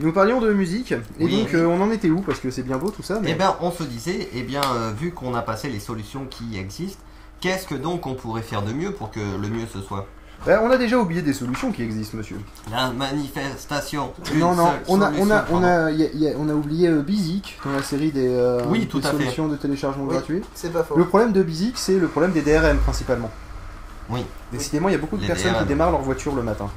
Nous 0.04 0.12
parlions 0.12 0.42
de 0.42 0.52
musique, 0.52 0.92
et 0.92 0.98
Oui. 1.22 1.38
donc 1.44 1.54
euh, 1.54 1.66
on 1.66 1.82
en 1.82 1.90
était 1.90 2.10
où 2.10 2.20
Parce 2.20 2.40
que 2.40 2.52
c'est 2.52 2.62
bien 2.64 2.78
beau 2.78 2.90
tout 2.92 3.02
ça, 3.04 3.20
mais... 3.22 3.32
Eh 3.32 3.36
bien, 3.36 3.56
on 3.62 3.72
se 3.72 3.84
disait, 3.84 4.28
eh 4.34 4.42
bien, 4.44 4.60
euh, 4.76 4.92
vu 4.92 5.12
qu'on 5.12 5.34
a 5.34 5.42
passé 5.42 5.70
les 5.70 5.80
solutions 5.80 6.26
qui 6.30 6.58
existent, 6.60 7.02
qu'est-ce 7.40 7.66
que 7.66 7.76
donc 7.76 8.06
on 8.06 8.14
pourrait 8.14 8.42
faire 8.42 8.64
de 8.64 8.74
mieux 8.74 8.92
pour 8.92 9.12
que 9.12 9.22
le 9.22 9.48
mieux 9.48 9.66
ce 9.74 9.80
soit? 9.80 10.06
Ben, 10.46 10.60
on 10.62 10.70
a 10.72 10.76
déjà 10.78 10.98
oublié 10.98 11.22
des 11.22 11.32
solutions 11.32 11.72
qui 11.72 11.84
existent, 11.84 12.18
monsieur. 12.18 12.36
La 12.70 12.90
manifestation. 12.92 14.12
Une 14.34 14.42
non, 14.42 14.56
non, 14.56 14.72
on 14.90 15.02
a, 15.02 15.10
on 15.18 15.30
a, 15.32 15.46
on 15.50 15.62
pardon. 15.62 15.64
a, 15.64 15.92
y 15.92 16.04
a- 16.04 16.12
y 16.14 16.28
a- 16.28 16.34
on 16.38 16.50
a 16.50 16.54
oublié 16.54 16.90
euh, 16.90 17.02
Bizik 17.02 17.58
dans 17.64 17.72
la 17.72 17.82
série 17.82 18.12
des, 18.12 18.28
euh, 18.28 18.62
Oui, 18.68 18.88
tout 18.88 19.00
des 19.00 19.08
à 19.08 19.12
fait. 19.12 19.18
solutions 19.20 19.48
de 19.48 19.56
téléchargement 19.56 20.04
Oui. 20.04 20.16
gratuit. 20.16 20.42
C'est 20.54 20.74
pas 20.74 20.84
faux. 20.84 20.98
Le 20.98 21.06
problème 21.06 21.32
de 21.32 21.42
Bizik, 21.44 21.78
c'est 21.78 21.98
le 21.98 22.10
problème 22.10 22.34
des 22.34 22.42
DRM 22.42 22.78
principalement. 22.80 23.32
Oui. 24.10 24.26
Décidément, 24.52 24.90
il 24.90 24.92
y 24.92 24.96
a 24.96 24.98
beaucoup 24.98 25.16
de 25.16 25.22
Les 25.22 25.28
personnes 25.28 25.54
qui 25.60 25.66
démarrent 25.66 25.92
leur 25.92 26.02
voiture 26.02 26.36
le 26.36 26.44
matin. 26.44 26.68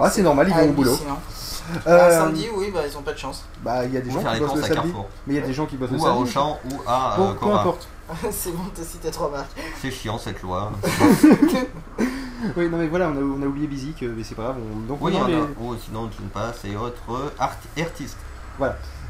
Ah, 0.00 0.10
c'est 0.10 0.22
normal, 0.22 0.48
ils 0.48 0.54
vont 0.56 0.70
au 0.70 0.72
boulot. 0.72 0.98
Euh, 1.86 2.08
Un 2.08 2.10
samedi, 2.10 2.46
oui, 2.54 2.70
bah 2.72 2.80
ils 2.90 2.96
ont 2.96 3.02
pas 3.02 3.12
de 3.12 3.18
chance. 3.18 3.44
Bah, 3.62 3.84
il 3.84 3.92
y 3.92 3.96
a 3.96 4.00
des 4.00 4.10
Ou 4.10 4.14
gens 4.14 4.20
faire 4.20 4.30
qui 4.32 4.34
les 4.34 4.40
bossent 4.40 4.50
courses 4.50 4.60
le 4.60 4.64
à 4.64 4.68
samedi, 4.74 4.90
Carrefour. 4.92 5.08
mais 5.26 5.34
il 5.34 5.40
y 5.40 5.42
a 5.42 5.46
des 5.46 5.52
gens 5.52 5.66
qui 5.66 5.76
bossent 5.76 5.90
le 5.90 5.98
Ou 5.98 6.06
à 6.06 6.08
samedi. 6.08 6.22
Auchan 6.30 6.58
ou 6.70 6.74
à 6.86 7.14
Bon, 7.16 7.28
euh, 7.30 7.32
peu 7.34 7.38
Cora. 7.40 7.60
importe. 7.60 7.88
c'est 8.30 8.50
bon, 8.52 8.62
t'as 8.74 8.82
cité 8.82 9.10
trois 9.10 9.30
marques. 9.30 9.50
C'est 9.80 9.90
chiant 9.90 10.18
cette 10.18 10.42
loi. 10.42 10.72
Oui, 12.56 12.68
non 12.68 12.76
mais 12.78 12.88
voilà, 12.88 13.08
on 13.08 13.16
a, 13.16 13.20
on 13.20 13.40
a 13.42 13.46
oublié 13.46 13.68
Bizik, 13.68 14.02
euh, 14.02 14.12
mais 14.16 14.24
c'est 14.24 14.34
pas 14.34 14.42
grave. 14.42 14.56
on- 14.58 14.80
Donc, 14.88 14.98
Oui, 15.00 15.12
non, 15.12 15.20
on 15.20 15.24
a- 15.26 15.28
mais- 15.28 15.44
ou 15.60 15.76
sinon 15.76 16.08
tu 16.08 16.22
ne 16.22 16.28
passes 16.28 16.64
et 16.64 16.74
autres 16.76 17.32
art 17.38 17.56
artistes. 17.80 18.16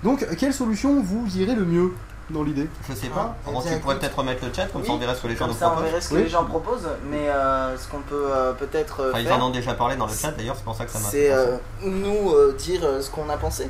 Donc, 0.04 0.26
quelle 0.36 0.52
solution 0.52 1.00
vous 1.02 1.26
irez 1.38 1.54
le 1.54 1.64
mieux? 1.64 1.92
Dans 2.30 2.42
l'idée 2.42 2.68
Je 2.88 2.94
sais 2.94 3.08
pas. 3.08 3.34
Ah, 3.46 3.50
tu 3.66 3.78
pourrais 3.80 3.98
peut-être 3.98 4.18
remettre 4.18 4.44
le 4.44 4.52
chat 4.52 4.66
comme 4.66 4.80
Oui, 4.82 4.86
ça 4.86 4.92
on 4.94 4.98
verra 4.98 5.14
ce 5.14 5.22
que 5.22 5.26
les 5.28 5.34
gens 5.36 5.44
Comme 5.46 5.54
nous 5.54 5.58
ça, 5.58 5.66
on 5.66 5.70
proposent. 5.72 5.84
verrait 5.88 6.00
ce 6.00 6.08
que 6.08 6.14
Oui. 6.14 6.22
les 6.22 6.28
gens 6.28 6.44
proposent, 6.44 6.88
mais 7.10 7.28
euh, 7.28 7.76
ce 7.76 7.88
qu'on 7.88 8.00
peut 8.00 8.26
euh, 8.30 8.52
peut-être 8.52 9.00
euh, 9.00 9.10
Enfin, 9.12 9.20
ils 9.20 9.32
en 9.32 9.46
ont 9.46 9.50
déjà 9.50 9.74
parlé 9.74 9.96
dans 9.96 10.06
le 10.06 10.12
chat 10.12 10.30
d'ailleurs, 10.32 10.56
c'est 10.56 10.64
pour 10.64 10.74
ça 10.76 10.84
que 10.84 10.90
ça 10.90 10.98
m'a 11.00 11.08
c'est 11.08 11.30
euh, 11.30 11.56
nous 11.82 12.30
euh, 12.32 12.54
dire 12.58 12.80
euh, 12.84 13.00
ce 13.02 13.10
qu'on 13.10 13.28
a 13.28 13.36
pensé 13.36 13.68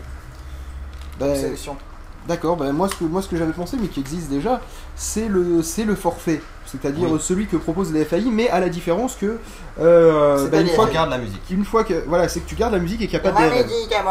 comme 1.19 1.35
solution. 1.37 1.77
D'accord, 2.29 2.57
bah, 2.57 2.71
moi 2.71 2.89
ce 2.89 2.95
que, 2.95 3.05
moi, 3.05 3.21
ce 3.21 3.27
que 3.27 3.37
j'avais 3.37 3.53
pensé, 3.53 3.77
mais 3.81 3.89
qui 3.89 3.99
existe 3.99 4.29
déjà, 4.29 4.61
c'est 4.95 5.27
le, 5.27 5.61
forfait. 5.97 6.41
C'est-à-dire 6.67 7.11
Oui. 7.11 7.21
celui 7.21 7.47
que 7.49 7.57
propose 7.57 7.93
les 7.93 8.05
FAI, 8.05 8.27
mais 8.31 8.49
à 8.49 8.61
la 8.61 8.69
différence 8.69 9.17
que. 9.17 9.39
euh, 9.81 10.45
bah, 10.45 10.51
pas 10.59 10.61
une, 10.61 10.69
fois 10.69 10.85
que 10.85 10.91
Regarde 10.91 11.11
la 11.11 11.19
musique. 11.19 11.43
une 11.51 11.65
fois 11.65 11.83
que. 11.83 12.05
Voilà, 12.07 12.29
c'est 12.29 12.39
que 12.41 12.49
tu 12.49 12.55
gardes 12.55 12.73
la 12.75 12.79
musique 12.79 13.03
et 13.03 13.09
qu'il 13.09 13.19
n'y 13.21 13.27
a 13.27 13.33
pas 13.33 13.43
de 13.43 13.49
DRM. 13.51 13.67
musique 13.67 13.93
à 13.93 14.03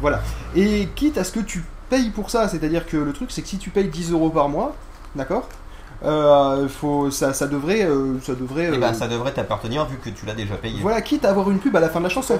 moi 0.00 0.20
Et 0.54 0.88
quitte 0.94 1.18
à 1.18 1.24
ce 1.24 1.32
que 1.32 1.40
tu 1.40 1.64
payes 1.88 2.10
pour 2.10 2.30
ça, 2.30 2.48
c'est-à-dire 2.48 2.86
que 2.86 2.96
le 2.96 3.12
truc, 3.12 3.30
c'est 3.30 3.42
que 3.42 3.48
si 3.48 3.58
tu 3.58 3.70
payes 3.70 3.88
10 3.88 4.12
euros 4.12 4.30
par 4.30 4.48
mois, 4.48 4.74
d'accord 5.16 5.48
euh, 6.04 6.68
faut, 6.68 7.10
ça, 7.10 7.32
ça 7.32 7.46
devrait. 7.48 7.82
euh, 7.84 8.20
ça 8.22 8.34
devrait 8.34 8.68
Eh 8.72 8.76
euh, 8.76 8.78
ben 8.78 8.94
ça 8.94 9.08
devrait 9.08 9.32
t'appartenir 9.32 9.84
vu 9.86 9.96
que 9.96 10.10
tu 10.10 10.26
l'as 10.26 10.34
déjà 10.34 10.54
payé. 10.54 10.78
voilà, 10.80 11.02
quitte 11.02 11.24
à 11.24 11.30
avoir 11.30 11.50
une 11.50 11.58
pub 11.58 11.74
à 11.74 11.80
la 11.80 11.88
fin 11.88 11.98
de 11.98 12.04
la 12.04 12.10
chanson, 12.10 12.38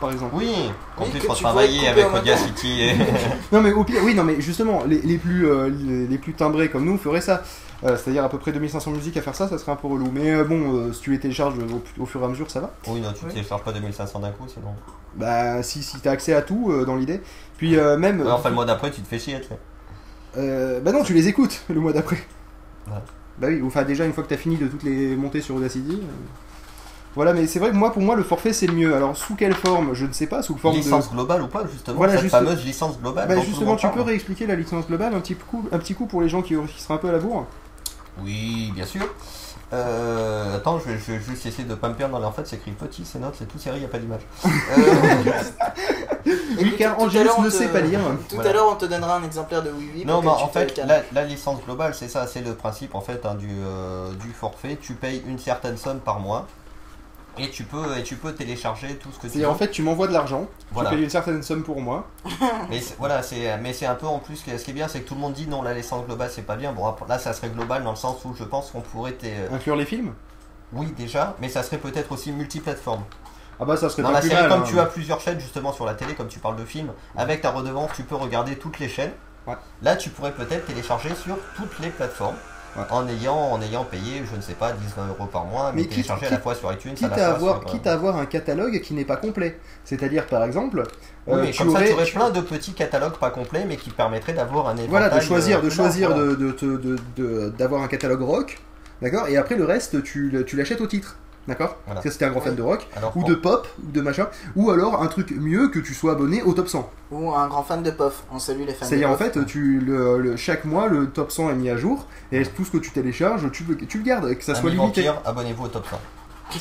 par 0.00 0.10
exemple. 0.10 0.34
Oui, 0.36 0.50
en 0.96 1.04
Oui, 1.04 1.10
plus 1.10 1.20
pour 1.20 1.36
tu 1.36 1.44
travailler 1.44 1.86
avec 1.86 2.06
Audacity 2.12 2.82
et... 2.82 2.92
Non 3.52 3.60
mais 3.60 3.72
au 3.72 3.84
pire, 3.84 4.00
oui 4.04 4.14
non 4.14 4.24
mais 4.24 4.40
justement 4.40 4.82
les, 4.84 5.00
les 5.00 5.16
plus 5.18 5.48
euh, 5.48 5.68
les, 5.70 6.06
les 6.08 6.18
plus 6.18 6.34
timbrés 6.34 6.70
comme 6.70 6.84
nous 6.84 6.98
feraient 6.98 7.20
ça. 7.20 7.42
Euh, 7.84 7.96
C'est-à-dire 7.96 8.24
à 8.24 8.28
peu 8.28 8.38
près 8.38 8.50
2500 8.50 8.90
musiques 8.90 9.16
à 9.16 9.22
faire 9.22 9.36
ça, 9.36 9.46
ça 9.48 9.56
serait 9.58 9.70
un 9.70 9.76
peu 9.76 9.86
relou. 9.86 10.10
Mais 10.12 10.32
euh, 10.34 10.42
bon, 10.42 10.74
euh, 10.74 10.92
si 10.92 11.00
tu 11.02 11.12
les 11.12 11.20
télécharges 11.20 11.54
au, 11.58 12.02
au 12.02 12.06
fur 12.06 12.20
et 12.20 12.24
à 12.24 12.28
mesure, 12.28 12.50
ça 12.50 12.58
va. 12.60 12.70
Oui, 12.88 13.00
non, 13.00 13.12
tu 13.12 13.24
Oui. 13.26 13.32
télécharges 13.32 13.62
pas 13.62 13.70
2500 13.72 14.18
d'un 14.18 14.30
coup 14.30 14.44
sinon. 14.48 14.74
Bah 15.14 15.62
si, 15.62 15.82
si 15.84 15.98
t'as 16.00 16.10
accès 16.12 16.34
à 16.34 16.42
tout 16.42 16.70
euh, 16.72 16.84
dans 16.84 16.96
l'idée. 16.96 17.20
Puis 17.58 17.76
euh, 17.76 17.98
même... 17.98 18.20
Ouais, 18.22 18.30
enfin 18.30 18.48
le 18.48 18.54
mois 18.54 18.64
d'après 18.64 18.90
tu 18.90 19.02
te 19.02 19.06
fais 19.08 19.18
chier, 19.18 19.38
euh, 20.36 20.80
bah 20.80 20.92
non, 20.92 21.02
tu 21.02 21.12
les 21.14 21.28
écoutes 21.28 21.62
le 21.68 21.80
mois 21.80 21.92
d'après. 21.92 22.16
Ouais. 22.86 22.94
Bah 23.38 23.48
oui, 23.50 23.60
enfin 23.64 23.82
déjà 23.82 24.04
une 24.04 24.12
fois 24.12 24.24
que 24.24 24.28
t'as 24.28 24.36
fini 24.36 24.56
de 24.56 24.66
toutes 24.66 24.82
les 24.82 25.14
monter 25.16 25.40
sur 25.40 25.54
Audacity. 25.56 25.92
euh, 26.02 26.06
Voilà, 27.14 27.32
mais 27.32 27.46
c'est 27.46 27.58
vrai 27.58 27.70
que 27.70 27.76
moi, 27.76 27.92
pour 27.92 28.02
moi, 28.02 28.14
le 28.16 28.22
forfait 28.22 28.52
c'est 28.52 28.66
le 28.66 28.74
mieux. 28.74 28.94
Alors 28.94 29.16
sous 29.16 29.34
quelle 29.36 29.54
forme 29.54 29.94
Je 29.94 30.06
ne 30.06 30.12
sais 30.12 30.26
pas. 30.26 30.42
Sous 30.42 30.56
forme 30.56 30.76
licence 30.76 31.08
de. 31.08 31.14
globale 31.14 31.42
ou 31.42 31.48
pas 31.48 31.64
justement 31.72 31.96
Voilà, 31.96 32.12
Cette 32.14 32.22
juste- 32.22 32.34
fameuse 32.34 32.64
licence 32.64 33.00
globale 33.00 33.28
Bah 33.28 33.40
justement, 33.40 33.76
tu 33.76 33.88
peux 33.88 34.02
réexpliquer 34.02 34.46
la 34.46 34.54
licence 34.54 34.86
globale 34.86 35.14
un 35.14 35.20
petit 35.20 35.34
coup, 35.34 35.68
un 35.72 35.78
petit 35.78 35.94
coup 35.94 36.06
pour 36.06 36.20
les 36.20 36.28
gens 36.28 36.42
qui, 36.42 36.54
qui 36.66 36.82
seraient 36.82 36.94
un 36.94 36.98
peu 36.98 37.08
à 37.08 37.12
la 37.12 37.18
bourre. 37.18 37.46
Oui, 38.22 38.72
bien 38.74 38.84
sûr. 38.86 39.02
Euh, 39.72 40.56
attends, 40.56 40.78
je 40.78 40.90
vais, 40.90 40.98
je 40.98 41.12
vais 41.12 41.20
juste 41.20 41.44
essayer 41.44 41.64
de 41.64 41.74
pas 41.74 41.88
me 41.90 41.94
perdre 41.94 42.14
dans 42.14 42.20
les... 42.20 42.24
En 42.24 42.32
fait, 42.32 42.46
c'est 42.46 42.56
écrit 42.56 42.70
petit, 42.72 43.04
c'est 43.04 43.18
notes, 43.18 43.34
c'est 43.38 43.46
tout 43.46 43.58
serré, 43.58 43.76
il 43.76 43.80
n'y 43.80 43.86
a 43.86 43.88
pas 43.88 43.98
d'image. 43.98 44.22
Euh, 46.60 46.64
car 46.76 46.98
on 46.98 47.06
ne 47.06 47.44
te- 47.44 47.50
sait 47.50 47.68
pas 47.68 47.80
lire. 47.80 48.00
Tout 48.28 48.34
Voilà. 48.34 48.50
à 48.50 48.52
l'heure, 48.52 48.68
on 48.70 48.74
te 48.76 48.84
donnera 48.84 49.16
un 49.16 49.22
exemplaire 49.22 49.62
de 49.62 49.70
Oui 49.70 49.90
Oui. 49.94 50.04
non, 50.04 50.20
mais 50.20 50.28
en 50.28 50.48
fait, 50.48 50.78
la 51.12 51.24
licence 51.24 51.60
globale, 51.64 51.94
c'est 51.94 52.08
ça, 52.08 52.26
c'est 52.26 52.40
le 52.42 52.54
principe 52.54 52.94
en 52.94 53.00
fait 53.00 53.24
hein, 53.24 53.34
du, 53.34 53.48
euh, 53.50 54.10
du 54.14 54.32
forfait. 54.32 54.76
Tu 54.80 54.94
payes 54.94 55.22
une 55.26 55.38
certaine 55.38 55.76
somme 55.78 56.00
par 56.00 56.18
mois 56.20 56.46
et 57.38 57.50
tu 57.50 57.64
peux, 57.64 57.96
et 57.96 58.02
tu 58.02 58.16
peux 58.16 58.32
télécharger 58.34 58.96
tout 58.96 59.10
ce 59.12 59.18
que 59.18 59.26
tu 59.32 59.38
veux. 59.38 59.48
En 59.48 59.54
fait, 59.54 59.70
tu 59.70 59.82
m'envoies 59.82 60.06
de 60.08 60.12
l'argent, 60.12 60.46
Voilà. 60.72 60.90
tu 60.90 60.96
payes 60.96 61.04
une 61.04 61.10
certaine 61.10 61.42
somme 61.42 61.62
pour 61.62 61.80
moi. 61.80 62.06
Mais 62.70 62.80
c'est- 62.80 62.96
voilà, 62.98 63.22
c'est 63.22 63.56
mais 63.58 63.72
c'est 63.72 63.86
un 63.86 63.94
peu 63.94 64.06
en 64.06 64.18
plus 64.18 64.42
que 64.42 64.56
ce 64.58 64.64
qui 64.64 64.70
est 64.70 64.74
bien, 64.74 64.88
c'est 64.88 65.00
que 65.00 65.08
tout 65.08 65.14
le 65.14 65.20
monde 65.20 65.32
dit 65.32 65.46
non, 65.46 65.62
la 65.62 65.74
licence 65.74 66.04
globale 66.06 66.30
c'est 66.32 66.42
pas 66.42 66.56
bien. 66.56 66.72
Bon, 66.72 66.94
là 67.08 67.18
ça 67.18 67.32
serait 67.32 67.48
global 67.50 67.82
dans 67.84 67.90
le 67.90 67.96
sens 67.96 68.24
où 68.24 68.34
je 68.34 68.44
pense 68.44 68.70
qu'on 68.70 68.80
pourrait 68.80 69.16
euh, 69.24 69.48
Inclure 69.54 69.76
les 69.76 69.86
films? 69.86 70.12
Oui 70.72 70.92
déjà, 70.96 71.34
mais 71.40 71.48
ça 71.48 71.62
serait 71.62 71.78
peut-être 71.78 72.12
aussi 72.12 72.30
multiplateforme. 72.32 73.02
Ah 73.60 73.64
bah 73.64 73.76
ça 73.76 73.88
serait 73.88 74.02
Dans 74.02 74.08
pas 74.10 74.14
la 74.16 74.20
plus 74.20 74.28
série, 74.28 74.42
mal. 74.42 74.50
comme 74.50 74.60
hein. 74.62 74.66
tu 74.68 74.78
as 74.78 74.86
plusieurs 74.86 75.20
chaînes 75.20 75.40
justement 75.40 75.72
sur 75.72 75.84
la 75.86 75.94
télé, 75.94 76.14
comme 76.14 76.28
tu 76.28 76.38
parles 76.38 76.56
de 76.56 76.64
films, 76.64 76.92
avec 77.16 77.40
ta 77.40 77.50
redevance, 77.50 77.90
tu 77.96 78.02
peux 78.04 78.14
regarder 78.14 78.56
toutes 78.56 78.78
les 78.78 78.88
chaînes. 78.88 79.12
Ouais. 79.46 79.56
Là, 79.82 79.96
tu 79.96 80.10
pourrais 80.10 80.32
peut-être 80.32 80.66
télécharger 80.66 81.14
sur 81.14 81.36
toutes 81.56 81.78
les 81.80 81.88
plateformes. 81.88 82.36
Ouais. 82.76 82.84
En, 82.90 83.08
ayant, 83.08 83.34
en 83.36 83.60
ayant 83.62 83.84
payé, 83.84 84.22
je 84.30 84.36
ne 84.36 84.40
sais 84.40 84.52
pas, 84.52 84.72
10 84.72 84.78
20 84.96 85.08
euros 85.08 85.26
par 85.26 85.44
mois, 85.46 85.70
mais, 85.72 85.82
Mais 85.82 85.82
quitte- 85.82 85.90
télécharger 85.96 86.26
à 86.26 86.30
la 86.30 86.36
quitte- 86.36 86.42
fois 86.44 86.54
sur 86.54 86.72
iTunes, 86.72 86.92
à 86.92 86.94
Quitte 86.94 87.08
la 87.10 87.14
à, 87.14 87.16
fois 87.16 87.26
avoir, 87.36 87.58
sur, 87.60 87.68
euh, 87.68 87.72
quitte 87.72 87.86
à 87.86 87.92
avoir 87.92 88.16
un 88.16 88.26
catalogue 88.26 88.80
qui 88.80 88.94
n'est 88.94 89.04
pas 89.04 89.16
complet. 89.16 89.58
C'est-à-dire 89.84 90.26
par 90.26 90.44
exemple, 90.44 90.82
Oui, 91.26 91.34
euh, 91.34 91.42
mais 91.42 91.50
tu 91.50 91.58
comme 91.58 91.70
ça, 91.70 91.76
aurais, 91.78 91.86
tu 91.88 91.92
aurais 91.94 92.04
plein 92.06 92.30
de 92.30 92.40
petits 92.40 92.72
catalogues 92.74 93.16
pas 93.18 93.30
complets, 93.30 93.64
mais 93.66 93.76
qui 93.76 93.90
permettraient 93.90 94.34
d'avoir 94.34 94.68
un 94.68 94.74
voilà, 94.88 95.08
de 95.08 95.20
choisir, 95.20 95.58
euh, 95.58 95.62
de 95.62 95.70
choisir 95.70 96.14
de, 96.14 96.34
de, 96.34 96.52
te- 96.52 96.64
de- 96.64 96.98
de- 97.16 97.48
d'avoir 97.58 97.82
un 97.82 97.88
catalogue 97.88 98.22
rock, 98.22 98.58
d'accord, 99.02 99.26
et 99.28 99.36
après 99.36 99.56
le 99.56 99.64
reste 99.64 100.02
tu, 100.02 100.44
tu 100.46 100.56
l'achètes 100.56 100.80
au 100.80 100.86
titre, 100.86 101.16
d'accord. 101.48 101.76
Voilà. 101.86 101.94
Parce 102.00 102.04
que 102.04 102.10
c'était 102.12 102.24
un 102.26 102.30
grand 102.30 102.40
fan 102.40 102.54
de 102.54 102.62
rock, 102.62 102.86
Alors, 102.96 103.16
ou 103.16 103.24
de 103.24 103.34
pop, 103.34 103.66
ou 103.82 103.90
de 103.90 104.00
machin, 104.00 104.28
ou 104.54 104.70
alors 104.70 105.02
un 105.02 105.06
truc 105.08 105.32
mieux 105.32 105.68
que 105.68 105.80
tu 105.80 105.94
sois 105.94 106.12
abonné 106.12 106.42
au 106.42 106.52
top 106.52 106.68
100. 106.68 106.88
Ou 107.10 107.32
un 107.34 107.48
grand 107.48 107.64
fan 107.64 107.82
de 107.82 107.90
POF. 107.90 108.22
On 108.32 108.38
salue 108.38 108.62
les 108.66 108.74
fans 108.74 108.86
C'est-à-dire 108.86 109.10
en 109.10 109.16
fait, 109.16 109.44
tu, 109.46 109.80
le, 109.80 110.18
le- 110.18 110.36
chaque 110.36 110.64
mois 110.64 110.86
le 110.86 111.08
top 111.10 111.32
100 111.32 111.50
est 111.50 111.54
mis 111.54 111.70
à 111.70 111.76
jour, 111.76 112.06
et 112.30 112.44
tout 112.44 112.64
ce 112.64 112.70
que 112.70 112.78
tu 112.78 112.92
télécharges, 112.92 113.50
tu 113.50 113.64
le, 113.64 113.76
tu 113.76 113.98
le 113.98 114.04
gardes, 114.04 114.28
et 114.30 114.36
que 114.36 114.44
ça 114.44 114.54
soit 114.54 114.70
limité. 114.70 115.02
Vampire, 115.02 115.20
abonnez-vous 115.24 115.64
au 115.64 115.68
top 115.68 115.86
100. 115.88 115.98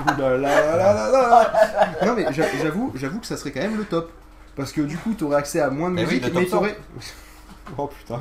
Ouh 0.00 0.20
là 0.20 0.36
là 0.36 0.38
là 0.38 0.76
là 0.76 1.10
là 1.10 1.28
là. 1.28 2.06
Non 2.06 2.14
mais 2.16 2.26
j'a- 2.32 2.56
j'avoue, 2.62 2.92
j'avoue 2.94 3.20
que 3.20 3.26
ça 3.26 3.36
serait 3.36 3.50
quand 3.50 3.60
même 3.60 3.76
le 3.76 3.84
top. 3.84 4.10
Parce 4.56 4.72
que 4.72 4.80
du 4.80 4.96
coup, 4.96 5.12
t'aurais 5.14 5.36
accès 5.36 5.60
à 5.60 5.70
moins 5.70 5.90
de 5.90 5.94
Mais 5.94 6.04
oui, 6.06 6.20
musique, 6.20 6.24
le 6.26 6.30
top 6.32 6.42
mais 6.42 6.48
t'aurais... 6.48 6.76
Oh 7.78 7.86
putain. 7.88 8.18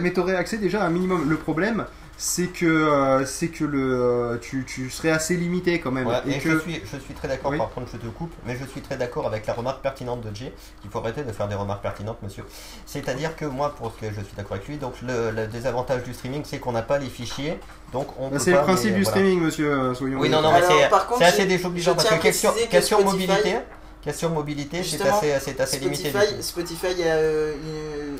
Mais 0.00 0.12
t'aurais 0.12 0.36
accès 0.36 0.58
déjà 0.58 0.82
à 0.82 0.86
un 0.86 0.90
minimum. 0.90 1.28
Le 1.28 1.36
problème, 1.36 1.84
c'est 2.20 2.48
que, 2.48 2.66
euh, 2.66 3.24
c'est 3.24 3.46
que 3.46 3.62
le, 3.64 3.78
euh, 3.94 4.38
tu, 4.38 4.64
tu 4.66 4.90
serais 4.90 5.10
assez 5.10 5.36
limité 5.36 5.78
quand 5.78 5.92
même. 5.92 6.02
Voilà, 6.02 6.24
et 6.26 6.32
et 6.32 6.38
que... 6.40 6.50
je, 6.50 6.58
suis, 6.58 6.82
je 6.92 6.98
suis 6.98 7.14
très 7.14 7.28
d'accord, 7.28 7.52
Oui. 7.52 7.58
par 7.58 7.70
contre 7.70 7.86
je 7.92 7.96
te 7.96 8.06
coupe, 8.08 8.32
mais 8.44 8.56
je 8.60 8.64
suis 8.66 8.80
très 8.80 8.96
d'accord 8.96 9.26
avec 9.28 9.46
la 9.46 9.54
remarque 9.54 9.80
pertinente 9.82 10.20
de 10.22 10.34
Jay, 10.34 10.52
qu'il 10.80 10.90
faut 10.90 10.98
arrêter 10.98 11.22
de 11.22 11.30
faire 11.30 11.46
des 11.46 11.54
remarques 11.54 11.80
pertinentes, 11.82 12.18
monsieur. 12.22 12.44
C'est-à-dire 12.86 13.36
que 13.36 13.44
moi, 13.44 13.72
pour 13.76 13.92
ce 13.92 14.00
que 14.00 14.06
je 14.12 14.20
suis 14.20 14.34
d'accord 14.36 14.56
avec 14.56 14.66
lui, 14.66 14.78
donc 14.78 14.94
le, 15.00 15.30
le 15.30 15.46
désavantage 15.46 16.02
du 16.02 16.12
streaming, 16.12 16.42
c'est 16.44 16.58
qu'on 16.58 16.72
n'a 16.72 16.82
pas 16.82 16.98
les 16.98 17.06
fichiers, 17.08 17.60
donc 17.92 18.08
on 18.18 18.30
Bah, 18.30 18.38
c'est 18.40 18.50
le 18.50 18.58
principe 18.62 18.90
les- 18.90 18.96
du 18.96 19.02
voilà. 19.04 19.16
streaming, 19.18 19.40
monsieur, 19.40 19.70
euh, 19.72 19.94
soyons 19.94 20.18
Oui, 20.18 20.28
non, 20.28 20.42
non, 20.42 20.52
mais 20.52 20.62
c'est 20.66 20.88
par 20.90 21.06
contre, 21.06 21.20
c'est 21.20 21.26
assez 21.26 21.46
désobligeant 21.46 21.94
parce 21.94 22.08
que 22.08 22.14
question, 22.20 22.50
que 22.52 22.68
question 22.68 22.98
Spotify- 22.98 23.28
mobilité, 23.28 23.56
question 24.02 24.30
mobilité, 24.30 24.82
c'est 24.82 25.00
assez, 25.06 25.34
c'est 25.40 25.60
assez 25.60 25.78
limité. 25.78 26.12
Spotify, 26.40 26.86
a 27.04 27.14
euh, 27.14 27.54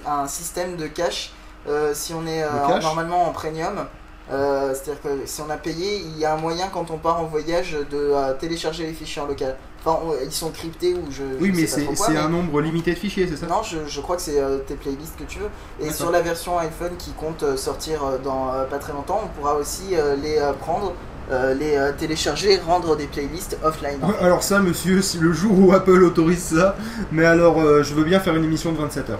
un 0.07 0.28
système 0.28 0.76
de 0.76 0.86
cache. 0.86 1.32
Euh, 1.68 1.92
si 1.94 2.12
on 2.14 2.26
est 2.26 2.42
euh, 2.42 2.78
normalement 2.80 3.28
en 3.28 3.32
premium, 3.32 3.86
euh, 4.30 4.74
c'est-à-dire 4.74 5.00
que 5.02 5.08
si 5.26 5.40
on 5.40 5.50
a 5.50 5.56
payé, 5.56 6.02
il 6.04 6.18
y 6.18 6.24
a 6.24 6.34
un 6.34 6.36
moyen 6.36 6.68
quand 6.72 6.90
on 6.90 6.98
part 6.98 7.20
en 7.20 7.24
voyage 7.24 7.72
de 7.90 7.96
euh, 7.96 8.34
télécharger 8.34 8.86
les 8.86 8.92
fichiers 8.92 9.22
en 9.22 9.26
local. 9.26 9.56
Enfin, 9.84 9.98
on- 10.04 10.12
ils 10.24 10.32
sont 10.32 10.50
cryptés 10.50 10.92
ou 10.94 11.10
je. 11.10 11.22
Oui, 11.40 11.50
je 11.54 11.60
mais 11.60 11.66
sais 11.66 11.86
c'est, 11.94 12.12
mais- 12.12 12.18
un 12.18 12.28
nombre 12.28 12.60
limité 12.60 12.92
de 12.92 12.98
fichiers, 12.98 13.26
c'est 13.28 13.36
ça? 13.36 13.46
Non, 13.46 13.62
je, 13.62 13.78
je 13.86 14.00
crois 14.00 14.16
que 14.16 14.22
c'est 14.22 14.38
euh, 14.40 14.58
tes 14.58 14.74
playlists 14.74 15.16
que 15.18 15.24
tu 15.24 15.38
veux. 15.38 15.48
Et 15.80 15.90
sur 15.92 16.10
la 16.10 16.20
version 16.20 16.58
iPhone 16.58 16.92
qui 16.98 17.12
compte 17.12 17.56
sortir 17.56 18.00
dans 18.22 18.50
pas 18.70 18.78
très 18.78 18.92
longtemps, 18.92 19.20
on 19.24 19.28
pourra 19.40 19.54
aussi 19.54 19.94
les 20.22 20.38
prendre, 20.60 20.92
les 21.30 21.78
télécharger, 21.96 22.58
rendre 22.66 22.96
des 22.96 23.06
playlists 23.06 23.56
offline. 23.62 23.98
Ouais, 24.02 24.14
Alors 24.20 24.42
ça, 24.42 24.58
monsieur, 24.58 25.00
si 25.00 25.18
le 25.18 25.32
jour 25.32 25.52
où 25.58 25.72
Apple 25.72 26.02
autorise 26.02 26.54
ça, 26.56 26.76
mais 27.12 27.24
alors 27.24 27.60
je 27.82 27.94
veux 27.94 28.04
bien 28.04 28.18
faire 28.20 28.34
une 28.36 28.44
émission 28.44 28.72
de 28.72 28.78
27 28.78 29.10
heures. 29.10 29.18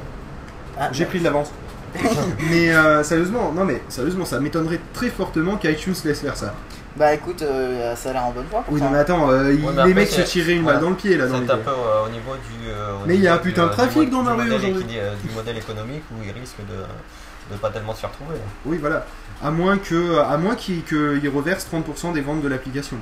Ah, 0.79 0.89
J'ai 0.93 1.05
pris 1.07 1.19
de 1.21 1.25
l'avance. 1.25 1.51
mais 2.51 2.71
euh, 2.75 3.03
sérieusement, 3.03 3.53
non 3.53 3.65
mais 3.65 3.83
sérieusement, 3.89 4.25
ça 4.25 4.41
m'étonnerait 4.41 4.81
très 4.93 5.09
fortement 5.09 5.57
qu'iTunes 5.57 5.95
laisse 6.05 6.21
faire 6.21 6.37
ça. 6.37 6.55
Bah 6.97 7.15
écoute, 7.15 7.43
euh, 7.43 7.95
ça 7.95 8.11
a 8.11 8.13
l'air 8.13 8.25
en 8.25 8.33
bonne 8.33 8.47
voie. 8.51 8.65
Oui, 8.69 8.81
non 8.81 8.91
mais 8.91 8.99
attends, 8.99 9.31
euh, 9.31 9.53
il- 9.53 9.61
Ouais, 9.65 9.67
mais 9.69 9.73
les 9.73 9.79
après, 9.81 9.95
mecs 9.95 10.09
se 10.09 10.17
c'est- 10.17 10.25
tiraient 10.25 10.55
une 10.55 10.65
balle 10.65 10.81
dans 10.81 10.91
le 10.91 10.97
pied 10.97 11.17
là 11.17 11.27
dans 11.27 11.35
C'est 11.35 11.41
l'idée. 11.43 11.53
un 11.53 11.57
peu 11.59 11.71
euh, 11.71 12.07
au 12.07 12.09
niveau 12.11 12.33
du. 12.35 12.69
euh, 12.71 12.95
au 13.03 13.07
Mais 13.07 13.15
il 13.15 13.21
y 13.21 13.29
a 13.29 13.33
niveau 13.33 13.41
un 13.43 13.45
putain 13.45 13.63
de 13.63 13.67
du, 13.69 13.73
euh, 13.73 13.77
trafic 13.77 14.05
du 14.05 14.11
dans 14.11 14.23
ma 14.23 14.33
du 14.35 14.41
rue 14.41 14.45
modèle 14.49 14.59
aujourd'hui. 14.71 14.83
équili- 14.97 14.99
euh, 14.99 15.15
Du 15.23 15.35
modèle 15.35 15.59
économique 15.59 16.03
où 16.13 16.15
il 16.25 16.33
risque 16.41 16.57
de, 16.59 17.55
de 17.55 17.59
pas 17.61 17.71
tellement 17.71 17.95
s'y 17.95 18.05
retrouver. 18.07 18.37
Oui, 18.67 18.79
voilà. 18.79 19.07
À 19.43 19.51
moins 19.53 19.79
que, 19.79 20.19
à 20.19 20.37
moins 20.39 20.57
qu'ils 20.57 20.83
qu'ils 20.83 21.29
reversent 21.33 21.69
30% 21.73 22.13
des 22.15 22.21
ventes 22.21 22.43
de 22.43 22.49
l'application. 22.49 22.97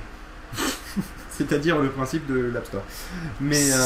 C'est-à-dire 1.30 1.78
le 1.78 1.88
principe 1.90 2.26
de 2.26 2.50
l'App 2.52 2.66
Store. 2.66 2.82
Mais 3.40 3.70
euh, 3.72 3.76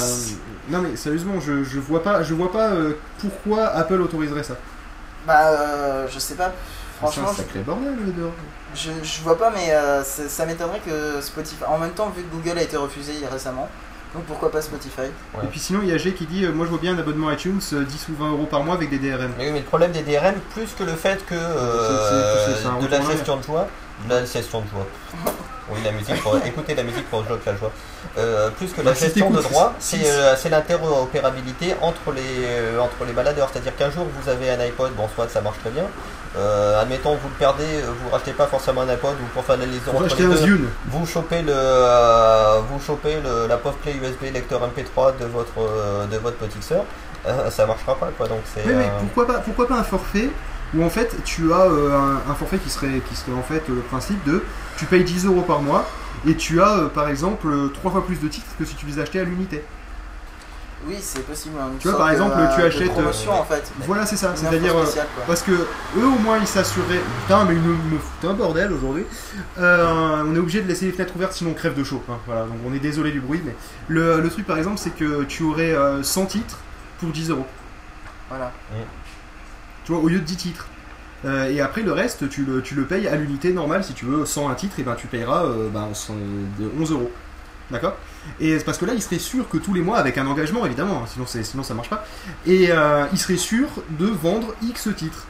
non 0.71 0.81
mais 0.83 0.97
sérieusement, 0.97 1.41
je, 1.41 1.65
je 1.65 1.79
vois 1.81 2.03
pas, 2.03 2.23
je 2.23 2.33
vois 2.35 2.53
pas 2.53 2.71
euh, 2.71 2.93
pourquoi 3.21 3.67
Apple 3.69 4.01
autoriserait 4.01 4.43
ça. 4.45 4.57
Bah, 5.27 5.49
euh, 5.49 6.07
je 6.11 6.19
sais 6.19 6.35
pas. 6.35 6.53
C'est 7.01 7.07
un 7.07 7.11
Franchement, 7.11 7.33
sacré 7.33 7.61
bordel 7.61 7.95
le 8.07 8.13
dehors. 8.13 8.33
je, 8.75 8.91
je 9.03 9.21
vois 9.23 9.39
pas, 9.39 9.51
mais 9.51 9.73
euh, 9.73 10.03
ça 10.05 10.45
m'étonnerait 10.47 10.81
que 10.81 11.21
Spotify. 11.23 11.65
En 11.67 11.79
même 11.79 11.93
temps, 11.93 12.11
vu 12.15 12.23
que 12.23 12.35
Google 12.35 12.59
a 12.59 12.63
été 12.63 12.77
refusé 12.77 13.13
récemment, 13.31 13.69
donc 14.15 14.25
pourquoi 14.25 14.51
pas 14.51 14.61
Spotify? 14.61 15.03
Ouais. 15.35 15.45
Et 15.45 15.47
puis 15.47 15.59
sinon, 15.61 15.81
il 15.83 15.89
y 15.89 15.93
a 15.93 15.97
G 15.99 16.13
qui 16.13 16.27
dit 16.27 16.45
euh, 16.45 16.53
Moi 16.53 16.67
je 16.67 16.71
vois 16.71 16.79
bien 16.81 16.95
un 16.95 16.99
abonnement 16.99 17.31
iTunes 17.31 17.61
euh, 17.73 17.85
10 17.85 18.09
ou 18.11 18.17
20 18.23 18.31
euros 18.33 18.47
par 18.47 18.63
mois 18.65 18.75
avec 18.75 18.91
des 18.91 18.99
DRM. 18.99 19.31
Mais 19.39 19.47
oui, 19.47 19.53
mais 19.53 19.59
le 19.61 19.65
problème 19.65 19.93
des 19.93 20.03
DRM, 20.03 20.35
plus 20.55 20.69
que 20.79 20.83
le 20.85 20.95
fait 20.95 21.25
que 21.27 21.35
euh, 21.35 22.47
C'est- 22.47 22.55
c'est- 22.55 22.63
c'est 22.63 22.69
un 22.69 22.79
de 22.79 22.87
la 22.89 23.01
gestion 23.01 23.37
de 23.39 23.43
joie, 23.45 23.67
de 24.07 24.15
la 24.15 24.25
gestion 24.25 24.61
de 24.61 24.67
joie. 24.69 24.87
Oui, 25.73 25.79
la 25.85 25.93
musique, 25.93 26.21
pour, 26.23 26.37
écoutez 26.45 26.75
la 26.75 26.83
musique 26.83 27.09
pour 27.11 27.23
bloquer 27.23 27.51
la 27.51 27.57
joie. 27.57 27.71
Euh, 28.19 28.51
plus 28.51 28.73
que 28.73 28.79
la 28.81 28.91
Bah, 28.91 28.95
si 28.95 29.05
gestion 29.05 29.31
de 29.31 29.41
droit, 29.41 29.75
c'est 29.79 30.07
euh, 30.07 30.35
c'est 30.37 30.49
l'interopérabilité 30.49 31.75
entre 31.81 32.13
les, 32.13 32.45
euh, 32.45 32.81
entre 32.81 33.05
les 33.07 33.13
baladeurs. 33.13 33.49
C'est-à-dire 33.53 33.77
qu'un 33.77 33.91
jour 33.91 34.07
vous 34.21 34.29
avez 34.29 34.51
un 34.51 34.61
iPod, 34.61 34.93
bon, 34.97 35.09
soit 35.15 35.29
ça 35.29 35.41
marche 35.41 35.59
très 35.59 35.71
bien. 35.71 35.85
Admettons, 36.81 37.17
vous 37.17 37.29
le 37.29 37.35
perdez, 37.35 37.65
vous 38.03 38.11
rachetez 38.11 38.33
pas 38.33 38.47
forcément 38.47 38.83
un 38.83 38.89
iPod 38.89 39.15
ou 39.21 39.27
pour 39.35 39.45
faire 39.45 39.57
la 39.57 39.67
liaison 39.67 39.93
un 40.01 40.07
deux, 40.15 40.37
Zune. 40.37 40.69
vous 40.87 41.05
chopez 41.05 41.43
le, 41.43 41.53
euh, 41.53 42.61
vous 42.69 42.81
chopez 42.81 43.17
le, 43.23 43.49
la 43.49 43.57
pauvre 43.57 43.77
clé 43.83 43.95
USB 43.95 44.33
lecteur 44.33 44.61
MP3 44.61 45.19
de 45.19 45.25
votre, 45.27 46.07
de 46.09 46.17
votre 46.19 46.37
petite 46.37 46.63
sœur. 46.63 46.85
Ça 47.51 47.67
marchera 47.67 47.97
pas 47.97 48.11
quoi. 48.17 48.29
Donc 48.29 48.41
c'est. 48.55 48.65
Mais 48.65 48.85
euh, 48.85 48.89
pourquoi 49.01 49.27
pas, 49.27 49.41
pourquoi 49.41 49.69
pas 49.69 49.75
un 49.81 49.83
forfait 49.85 50.31
où 50.77 50.85
en 50.85 50.91
fait 50.91 51.17
tu 51.25 51.53
as 51.53 51.63
euh, 51.67 51.93
un, 51.99 52.31
un 52.31 52.35
forfait 52.35 52.59
qui 52.59 52.71
serait, 52.71 53.01
qui 53.09 53.17
serait 53.17 53.33
en 53.33 53.43
fait 53.43 53.63
euh, 53.69 53.75
le 53.77 53.81
principe 53.83 54.23
de 54.25 54.43
tu 54.77 54.85
payes 54.87 55.05
10 55.05 55.27
euros 55.27 55.43
par 55.43 55.61
mois 55.63 55.89
et 56.27 56.35
tu 56.37 56.61
as 56.61 56.79
euh, 56.79 56.89
par 56.89 57.09
exemple 57.09 57.47
euh, 57.49 57.69
trois 57.69 57.91
fois 57.91 58.05
plus 58.07 58.21
de 58.21 58.29
titres 58.29 58.47
que 58.59 58.65
si 58.65 58.75
tu 58.75 58.87
les 58.87 58.99
achetais 58.99 59.21
à 59.21 59.25
l'unité. 59.25 59.63
Oui, 60.87 60.97
c'est 60.99 61.27
possible. 61.27 61.57
hein, 61.61 61.69
Tu 61.79 61.89
vois, 61.89 61.99
par 61.99 62.11
exemple, 62.11 62.37
tu 62.57 62.63
achètes, 62.63 62.91
promotion 62.93 63.33
en 63.39 63.45
fait. 63.45 63.71
Voilà, 63.81 64.07
c'est 64.07 64.17
ça. 64.17 64.33
C'est-à-dire. 64.35 64.75
euh. 64.75 64.85
Parce 65.27 65.43
que 65.43 65.51
eux 65.53 66.07
au 66.07 66.19
moins 66.19 66.39
ils 66.39 66.47
s'assuraient. 66.47 67.03
Putain, 67.21 67.45
mais 67.45 67.55
ils 67.55 67.61
me, 67.61 67.75
me 67.75 67.99
foutent 67.99 68.31
un 68.31 68.33
bordel 68.33 68.73
aujourd'hui. 68.73 69.05
Euh, 69.59 70.23
on 70.27 70.35
est 70.35 70.39
obligé 70.39 70.63
de 70.63 70.69
laisser 70.69 70.87
les 70.87 70.93
fenêtres 70.93 71.15
ouvertes 71.17 71.35
sinon 71.35 71.51
on 71.51 71.55
crève 71.55 71.75
de 71.75 71.85
chaud. 71.85 72.03
hein. 72.09 72.15
Voilà, 72.25 72.45
donc 72.45 72.57
on 72.67 72.73
est 72.73 72.79
désolé 72.79 73.11
du 73.11 73.21
bruit, 73.21 73.43
mais 73.45 73.55
le, 73.89 74.23
le 74.23 74.31
truc 74.31 74.47
par 74.47 74.57
exemple 74.57 74.79
c'est 74.79 74.97
que 74.97 75.25
tu 75.25 75.43
aurais 75.43 75.73
euh, 75.75 76.03
100 76.03 76.25
titres 76.25 76.57
pour 76.99 77.11
10 77.11 77.29
euros. 77.29 77.47
Voilà. 78.31 78.51
Tu 79.91 79.97
vois, 79.97 80.05
au 80.05 80.09
lieu 80.09 80.21
de 80.21 80.25
10 80.25 80.37
titres. 80.37 80.69
Euh, 81.25 81.51
et 81.51 81.61
après 81.61 81.83
le 81.83 81.91
reste, 81.93 82.29
tu 82.31 82.45
le, 82.45 82.63
tu 82.63 82.77
le 82.77 82.85
payes 82.85 83.09
à 83.09 83.17
l'unité 83.17 83.53
normale. 83.53 83.83
Si 83.83 83.93
tu 83.93 84.05
veux 84.05 84.25
101 84.25 84.55
titres, 84.55 84.79
et 84.79 84.85
ben 84.85 84.95
tu 84.95 85.09
payeras 85.09 85.43
euh, 85.47 85.69
ben, 85.69 85.89
100 85.93 86.15
de 86.61 86.71
11 86.81 86.93
euros. 86.93 87.11
D'accord? 87.73 87.97
Et 88.39 88.57
c'est 88.57 88.65
parce 88.65 88.79
que 88.79 88.85
là, 88.85 88.93
il 88.95 89.03
serait 89.03 89.19
sûr 89.19 89.49
que 89.49 89.57
tous 89.59 89.75
les 89.75 89.81
mois, 89.81 89.99
avec 89.99 90.17
un 90.17 90.29
engagement 90.29 90.65
évidemment, 90.65 91.01
hein, 91.03 91.07
sinon, 91.13 91.25
c'est- 91.27 91.43
sinon 91.43 91.65
ça 91.65 91.75
marche 91.75 91.91
pas, 91.91 92.07
et 92.47 92.69
euh, 92.71 93.05
il 93.13 93.19
serait 93.19 93.37
sûr 93.37 93.67
de 93.99 94.07
vendre 94.07 94.55
X 94.63 94.89
titres. 94.97 95.27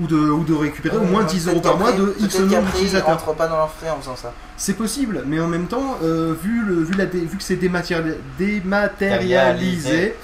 Ou 0.00 0.06
de, 0.06 0.16
ou 0.16 0.42
de 0.44 0.54
récupérer 0.54 0.96
au 0.96 1.02
moins 1.02 1.20
Euh, 1.20 1.26
10 1.26 1.44
peut-être 1.44 1.54
euros 1.54 1.60
par 1.60 1.76
mois 1.78 1.92
de 1.92 2.14
X 2.18 2.38
nombre 2.40 2.52
ils 2.60 2.64
d'utilisateurs. 2.72 3.08
rentrent 3.10 3.34
pas 3.34 3.46
dans 3.46 3.58
leurs 3.58 3.70
frais 3.74 3.90
en 3.90 4.00
faisant 4.00 4.16
ça. 4.16 4.32
C'est 4.56 4.72
possible, 4.72 5.22
mais 5.26 5.38
en 5.38 5.48
même 5.48 5.66
temps, 5.66 5.98
euh, 6.02 6.34
vu, 6.42 6.62
le, 6.64 6.76
vu, 6.82 6.94
la 6.94 7.04
dé- 7.04 7.20
vu 7.26 7.36
que 7.36 7.42
c'est 7.42 7.56
dématéri- 7.56 8.14
dématérialisé, 8.38 10.16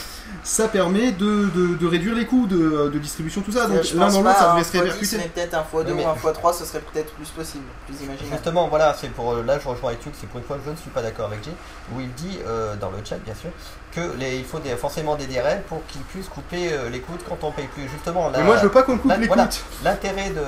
ça 0.49 0.67
permet 0.67 1.13
de, 1.13 1.51
de- 1.55 1.75
de 1.77 1.87
réduire 1.87 2.15
les 2.15 2.25
coûts 2.25 2.47
de, 2.47 2.89
de 2.89 2.99
distribution, 2.99 3.43
tout 3.43 3.53
ça. 3.53 3.67
Donc 3.67 3.83
l'un 3.95 4.11
dans 4.11 4.23
l'autre, 4.23 4.39
ça 4.39 4.53
un 4.53 4.57
devrait 4.57 4.65
se 4.65 4.71
x10, 4.77 4.81
répercuter. 4.81 5.17
mais 5.19 5.29
peut-être 5.29 5.55
un 5.55 5.61
x2 5.61 5.65
Oui, 5.75 5.93
mais- 5.95 6.05
ou 6.07 6.09
un 6.09 6.15
x3, 6.15 6.59
ce 6.59 6.65
serait 6.65 6.81
peut-être 6.81 7.13
plus 7.13 7.29
possible, 7.29 7.65
plus 7.87 7.97
imaginable. 8.03 8.33
Justement, 8.33 8.69
voilà, 8.69 8.97
c'est 8.99 9.09
pour 9.11 9.33
euh, 9.35 9.43
là 9.43 9.59
je 9.63 9.69
rejoins 9.69 9.93
Etuc, 9.93 10.15
c'est 10.19 10.27
pour 10.29 10.39
une 10.39 10.47
fois 10.47 10.59
je 10.65 10.71
ne 10.71 10.77
suis 10.77 10.89
pas 10.91 11.03
d'accord 11.03 11.27
avec 11.27 11.45
Jay, 11.45 11.51
où 11.95 12.01
il 12.01 12.11
dit 12.15 12.39
euh, 12.47 12.75
dans 12.77 12.91
le 12.91 12.97
chat 13.05 13.17
bien 13.19 13.35
sûr 13.35 13.51
que 13.95 14.01
les, 14.19 14.37
il 14.39 14.45
faut 14.45 14.59
des, 14.59 14.71
forcément 14.77 15.17
des 15.17 15.27
DRM 15.27 15.61
pour 15.69 15.85
qu'ils 15.87 16.01
puissent 16.03 16.29
couper 16.29 16.73
euh, 16.73 16.89
l'écoute 16.89 17.21
quand 17.29 17.39
on 17.43 17.51
paye 17.53 17.67
plus. 17.69 17.89
Justement, 17.89 18.31
là, 18.31 18.39
Mais 18.39 18.45
moi, 18.45 18.57
je 18.57 18.63
veux 18.63 18.71
pas 18.71 18.83
qu'on 18.85 18.97
coupe 18.99 19.11
là, 19.11 19.17
les 19.19 19.27
voilà. 19.27 19.45
coûts. 19.47 19.55
l'intérêt 19.85 20.31
de 20.31 20.41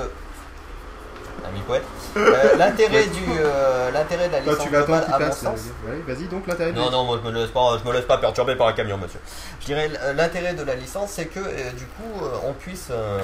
ami 1.47 1.61
poète, 1.67 1.83
euh, 2.17 2.57
l'intérêt 2.57 3.05
du 3.07 3.25
euh, 3.39 3.91
l'intérêt 3.91 4.29
de 4.29 4.33
la 4.33 4.41
Toi, 4.41 4.53
licence 4.53 4.67
tu 4.67 4.73
vas 4.73 4.79
attendre 4.81 4.99
globale, 4.99 5.05
qu'il 5.05 5.15
à 5.15 5.19
mon 5.19 5.27
passe. 5.27 5.43
là. 5.43 5.51
sens, 5.51 5.61
Ouais, 5.87 6.15
Vas-y, 6.15 6.27
donc 6.29 6.47
l'intérêt. 6.47 6.73
non, 6.73 6.91
non, 6.91 7.05
moi 7.05 7.21
je 7.25 7.31
me 7.31 7.35
laisse 7.39 7.51
pas, 7.51 7.79
je 7.83 7.89
me 7.89 7.95
laisse 7.95 8.05
pas 8.05 8.19
perturber 8.19 8.57
par 8.57 8.69
un 8.69 8.73
camion, 8.73 8.97
monsieur. 8.99 9.21
Je 9.61 9.67
dirais 9.67 9.91
euh, 10.03 10.13
l'intérêt 10.13 10.55
de 10.55 10.63
la 10.63 10.75
licence, 10.75 11.11
c'est 11.11 11.27
que 11.27 11.41
euh, 11.41 11.71
du 11.73 11.85
coup, 11.87 12.25
euh, 12.25 12.29
on 12.49 12.53
puisse, 12.53 12.89
euh, 12.91 13.21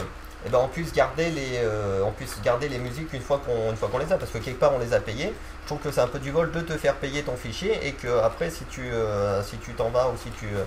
eh 0.46 0.48
ben, 0.48 0.58
on 0.62 0.68
puisse 0.68 0.92
garder 0.92 1.30
les, 1.30 1.58
euh, 1.62 2.02
on 2.04 2.10
puisse 2.12 2.40
garder 2.42 2.68
les 2.68 2.78
musiques 2.78 3.12
une 3.12 3.22
fois 3.22 3.40
qu'on, 3.44 3.70
une 3.70 3.76
fois 3.76 3.88
qu'on 3.90 3.98
les 3.98 4.12
a, 4.12 4.16
parce 4.16 4.30
que 4.30 4.38
quelque 4.38 4.60
part 4.60 4.72
on 4.74 4.78
les 4.78 4.92
a 4.94 5.00
payées. 5.00 5.32
Je 5.62 5.66
trouve 5.66 5.78
que 5.80 5.90
c'est 5.90 6.00
un 6.00 6.06
peu 6.06 6.20
du 6.20 6.30
vol 6.30 6.52
de 6.52 6.60
te 6.60 6.74
faire 6.74 6.94
payer 6.94 7.22
ton 7.22 7.34
fichier 7.36 7.86
et 7.86 7.92
que 7.92 8.20
après, 8.22 8.50
si 8.50 8.64
tu, 8.66 8.82
euh, 8.92 9.42
si 9.42 9.56
tu 9.58 9.72
t'en 9.74 9.90
vas 9.90 10.06
ou 10.08 10.16
si 10.22 10.30
tu, 10.30 10.46
euh, 10.46 10.62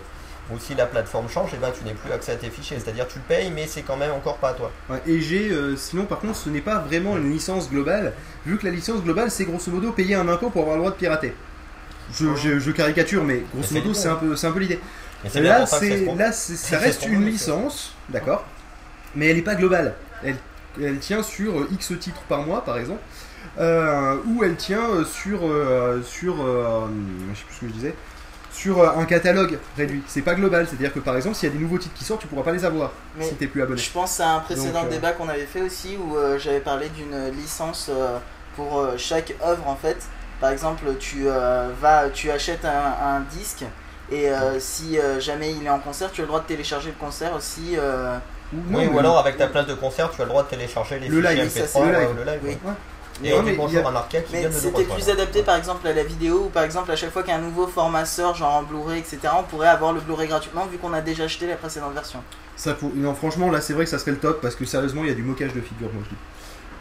ou 0.51 0.57
si 0.59 0.73
la 0.75 0.85
plateforme 0.85 1.29
change, 1.29 1.53
et 1.53 1.57
ben 1.57 1.71
tu 1.77 1.83
n'es 1.85 1.93
plus 1.93 2.11
accès 2.11 2.31
à 2.31 2.35
tes 2.35 2.49
fichiers. 2.49 2.77
C'est-à-dire 2.79 3.07
tu 3.07 3.19
le 3.19 3.23
payes, 3.25 3.51
mais 3.51 3.67
c'est 3.67 3.81
quand 3.83 3.97
même 3.97 4.11
encore 4.11 4.37
pas 4.37 4.49
à 4.49 4.53
toi. 4.53 4.71
Ouais, 4.89 5.01
et 5.05 5.21
j'ai, 5.21 5.49
euh, 5.51 5.75
sinon 5.75 6.05
par 6.05 6.19
contre, 6.19 6.35
ce 6.35 6.49
n'est 6.49 6.61
pas 6.61 6.79
vraiment 6.79 7.17
une 7.17 7.31
licence 7.31 7.69
globale, 7.69 8.13
vu 8.45 8.57
que 8.57 8.65
la 8.65 8.71
licence 8.71 9.03
globale, 9.03 9.29
c'est 9.31 9.45
grosso 9.45 9.69
modo 9.71 9.91
payer 9.91 10.15
un 10.15 10.27
impôt 10.27 10.49
pour 10.49 10.61
avoir 10.61 10.77
le 10.77 10.81
droit 10.81 10.91
de 10.91 10.97
pirater. 10.97 11.33
Je, 12.13 12.35
je- 12.35 12.57
je 12.59 12.71
caricature, 12.71 13.23
mais 13.23 13.43
grosso 13.53 13.73
modo, 13.75 13.93
c'est 13.93 14.07
un 14.07 14.15
peu, 14.15 14.35
c'est 14.35 14.47
un 14.47 14.51
peu 14.51 14.59
l'idée. 14.59 14.79
Là, 15.41 15.65
c'est 15.79 16.05
là, 16.15 16.31
c'est- 16.31 16.55
ça 16.55 16.77
reste 16.79 17.05
une 17.05 17.25
licence, 17.25 17.93
d'accord, 18.09 18.45
mais 19.15 19.27
elle 19.27 19.35
n'est 19.35 19.41
pas 19.43 19.55
globale. 19.55 19.93
Elle, 20.23 20.37
elle 20.81 20.97
tient 20.99 21.21
sur 21.21 21.59
euh, 21.59 21.67
X 21.71 21.93
titres 21.99 22.21
par 22.29 22.41
mois, 22.43 22.63
par 22.63 22.77
exemple, 22.77 23.01
euh, 23.59 24.15
ou 24.27 24.43
elle 24.43 24.55
tient 24.55 25.03
sur, 25.05 25.41
euh, 25.45 26.01
sur, 26.03 26.41
euh, 26.41 26.87
je 27.33 27.37
sais 27.37 27.45
plus 27.45 27.55
ce 27.55 27.59
que 27.61 27.67
je 27.67 27.71
disais, 27.73 27.95
sur 28.51 28.81
euh, 28.81 28.89
un 28.97 29.05
catalogue 29.05 29.57
réduit. 29.77 30.03
C'est 30.07 30.21
pas 30.21 30.35
global, 30.35 30.67
c'est-à-dire 30.67 30.93
que 30.93 30.99
par 30.99 31.15
exemple, 31.15 31.35
s'il 31.35 31.49
y 31.49 31.51
a 31.51 31.55
des 31.55 31.61
nouveaux 31.61 31.77
titres 31.77 31.95
qui 31.95 32.03
sortent, 32.03 32.21
tu 32.21 32.27
pourras 32.27 32.43
pas 32.43 32.51
les 32.51 32.65
avoir 32.65 32.91
Mais 33.17 33.25
si 33.25 33.35
t'es 33.35 33.47
plus 33.47 33.61
abonné. 33.61 33.79
Je 33.79 33.91
pense 33.91 34.19
à 34.19 34.29
un 34.35 34.39
précédent 34.39 34.81
Donc, 34.83 34.91
euh, 34.91 34.95
débat 34.95 35.11
qu'on 35.11 35.29
avait 35.29 35.45
fait 35.45 35.61
aussi 35.61 35.97
où 35.97 36.17
euh, 36.17 36.37
j'avais 36.39 36.59
parlé 36.59 36.89
d'une 36.89 37.29
licence 37.35 37.89
euh, 37.89 38.17
pour 38.55 38.79
euh, 38.79 38.95
chaque 38.97 39.33
œuvre 39.45 39.67
en 39.67 39.75
fait. 39.75 39.97
Par 40.41 40.49
exemple, 40.51 40.83
tu 40.99 41.23
euh, 41.27 41.69
vas, 41.81 42.09
tu 42.09 42.31
achètes 42.31 42.65
un, 42.65 43.15
un 43.15 43.19
disque 43.37 43.63
et 44.11 44.29
euh, 44.31 44.59
si 44.59 44.97
euh, 44.97 45.19
jamais 45.19 45.51
il 45.51 45.65
est 45.65 45.69
en 45.69 45.79
concert, 45.79 46.11
tu 46.11 46.21
as 46.21 46.23
le 46.23 46.29
droit 46.29 46.39
de 46.39 46.45
télécharger 46.45 46.87
le 46.89 46.95
concert 46.99 47.33
aussi. 47.35 47.75
euh, 47.77 48.17
Ou, 48.53 48.57
Oui, 48.71 48.87
ou 48.87 48.97
alors 48.97 49.19
avec 49.19 49.37
ta 49.37 49.47
place 49.47 49.67
de 49.67 49.75
concert, 49.75 50.09
tu 50.11 50.21
as 50.21 50.25
le 50.25 50.29
droit 50.29 50.43
de 50.43 50.47
télécharger 50.49 50.97
les 50.99 51.07
Le 51.09 51.21
fichiers 51.21 51.35
live, 51.43 51.49
ça, 51.51 51.59
MP3, 51.59 51.67
c'est 51.67 51.79
le 51.81 51.85
euh, 51.95 51.99
live. 51.99 52.15
le 52.17 52.23
live. 52.23 52.39
Oui. 52.43 52.57
ouais. 52.65 52.73
Et 53.23 53.33
mais 53.41 53.53
bonjour 53.53 53.85
a- 53.85 53.89
à 53.89 53.91
c'était 54.51 54.83
plus 54.85 55.09
adapté 55.09 55.43
par 55.43 55.55
exemple 55.57 55.87
à 55.87 55.93
la 55.93 56.03
vidéo 56.03 56.43
ou 56.45 56.49
par 56.49 56.63
exemple 56.63 56.91
à 56.91 56.95
chaque 56.95 57.11
fois 57.11 57.21
qu'il 57.23 57.31
y 57.31 57.35
a 57.35 57.39
un 57.39 57.41
nouveau 57.41 57.67
format 57.67 58.05
sort, 58.05 58.35
genre 58.35 58.53
en 58.53 58.63
Blu-ray, 58.63 58.99
etc., 58.99 59.19
on 59.37 59.43
pourrait 59.43 59.67
avoir 59.67 59.93
le 59.93 59.99
Blu-ray 60.01 60.27
gratuitement 60.27 60.65
vu 60.65 60.77
qu'on 60.77 60.93
a 60.93 61.01
déjà 61.01 61.23
acheté 61.25 61.47
la 61.47 61.55
précédente 61.55 61.93
version. 61.93 62.23
Ça 62.55 62.73
pour... 62.73 62.91
Non, 62.95 63.13
franchement, 63.15 63.49
là, 63.51 63.61
c'est 63.61 63.73
vrai 63.73 63.85
que 63.85 63.89
ça 63.89 63.99
serait 63.99 64.11
le 64.11 64.19
top 64.19 64.41
parce 64.41 64.55
que 64.55 64.65
sérieusement, 64.65 65.03
il 65.03 65.09
y 65.09 65.11
a 65.11 65.15
du 65.15 65.23
moquage 65.23 65.53
de 65.53 65.61
figures, 65.61 65.89
moi 65.93 66.03
je 66.05 66.09
dis. 66.09 66.15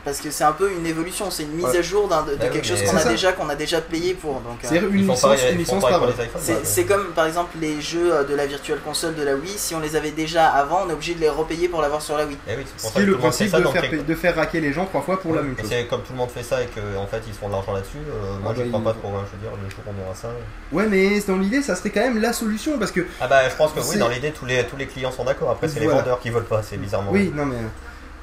Parce 0.09 0.21
que 0.23 0.31
c'est 0.31 0.45
un 0.45 0.53
peu 0.53 0.73
une 0.73 0.87
évolution, 0.87 1.31
c'est 1.31 1.43
une 1.43 1.51
mise 1.53 1.67
Ouais. 1.67 1.77
à 1.79 1.83
jour 1.83 2.09
de, 2.09 2.15
de 2.15 2.43
oui, 2.43 2.51
quelque 2.51 2.67
chose 2.67 2.81
qu'on 2.83 2.97
a 2.97 2.99
C'est 2.99 3.05
ça. 3.05 3.09
déjà, 3.11 3.33
qu'on 3.33 3.49
a 3.51 3.55
déjà 3.55 3.83
payé 3.83 4.15
pour. 4.15 4.41
Donc, 4.41 4.65
euh, 4.65 4.69
Ils 4.73 4.83
une 4.85 5.03
licence, 5.03 5.21
pareil- 5.21 5.53
une 5.53 5.59
licence 5.59 5.83
par 5.83 6.01
C'est 6.41 6.53
ouais. 6.55 6.59
c'est 6.65 6.85
comme 6.87 7.09
par 7.09 7.27
exemple 7.27 7.59
les 7.61 7.79
jeux 7.83 8.15
euh, 8.15 8.25
de 8.25 8.35
la 8.35 8.47
Virtual 8.47 8.79
Console 8.81 9.15
de 9.17 9.23
la 9.23 9.35
Wii, 9.35 9.53
si 9.59 9.75
on 9.75 9.81
les 9.81 9.97
avait 9.97 10.13
déjà 10.13 10.47
avant, 10.47 10.85
on 10.87 10.89
est 10.89 10.95
obligé 10.95 11.15
de 11.15 11.21
les 11.21 11.29
repayer 11.29 11.69
pour 11.69 11.83
l'avoir 11.83 12.01
sur 12.01 12.17
la 12.17 12.25
Wii. 12.25 12.39
Eh 12.49 12.57
oui, 12.57 12.65
c'est 12.79 12.89
Ce 12.89 12.99
le 13.01 13.19
principe 13.19 13.51
ça 13.51 13.61
de 13.61 13.67
faire, 13.67 14.05
de 14.05 14.15
faire 14.15 14.35
raquer 14.35 14.61
les 14.63 14.73
gens 14.73 14.87
trois 14.87 15.03
fois 15.03 15.21
pour 15.21 15.35
la 15.35 15.43
même 15.43 15.55
chose. 15.59 15.69
c'est 15.69 15.85
comme 15.85 16.01
tout 16.01 16.13
le 16.13 16.19
monde 16.19 16.31
fait 16.31 16.43
ça 16.43 16.63
et 16.63 16.67
qu'en 16.69 17.07
fait 17.07 17.21
ils 17.27 17.35
se 17.35 17.39
font 17.39 17.49
de 17.49 17.53
l'argent 17.53 17.73
là-dessus, 17.75 17.99
euh, 17.99 18.39
moi 18.43 18.53
Ah 18.53 18.55
je 18.57 18.63
bah, 18.63 18.69
crois 18.69 18.81
il- 18.81 18.85
pas 18.85 18.95
trop, 18.95 19.09
hein, 19.15 19.25
je 19.27 19.37
veux 19.37 19.43
dire, 19.43 19.51
le 19.63 19.69
jour 19.69 19.81
où 19.87 19.91
on 19.91 20.07
aura 20.07 20.15
ça. 20.15 20.29
Ouais, 20.73 20.87
mais 20.87 21.21
dans 21.21 21.37
l'idée, 21.37 21.61
ça 21.61 21.77
serait 21.77 21.91
quand 21.91 22.01
même 22.01 22.19
la 22.23 22.33
solution 22.33 22.79
parce 22.79 22.93
que. 22.93 23.07
Ah 23.21 23.27
bah 23.29 23.47
je 23.47 23.55
pense 23.57 23.73
que 23.73 23.81
oui, 23.81 23.87
C'est- 23.93 23.99
dans 23.99 24.09
l'idée 24.09 24.31
tous 24.31 24.47
les, 24.47 24.65
tous 24.65 24.77
les 24.79 24.87
clients 24.87 25.13
sont 25.13 25.25
d'accord, 25.25 25.51
après 25.51 25.69
c'est 25.69 25.81
les 25.81 25.87
vendeurs 25.87 26.19
qui 26.21 26.31
veulent 26.31 26.45
pas, 26.45 26.63
c'est 26.63 26.79
bizarrement. 26.79 27.11
Oui, 27.13 27.31
non, 27.35 27.45
mais. 27.45 27.57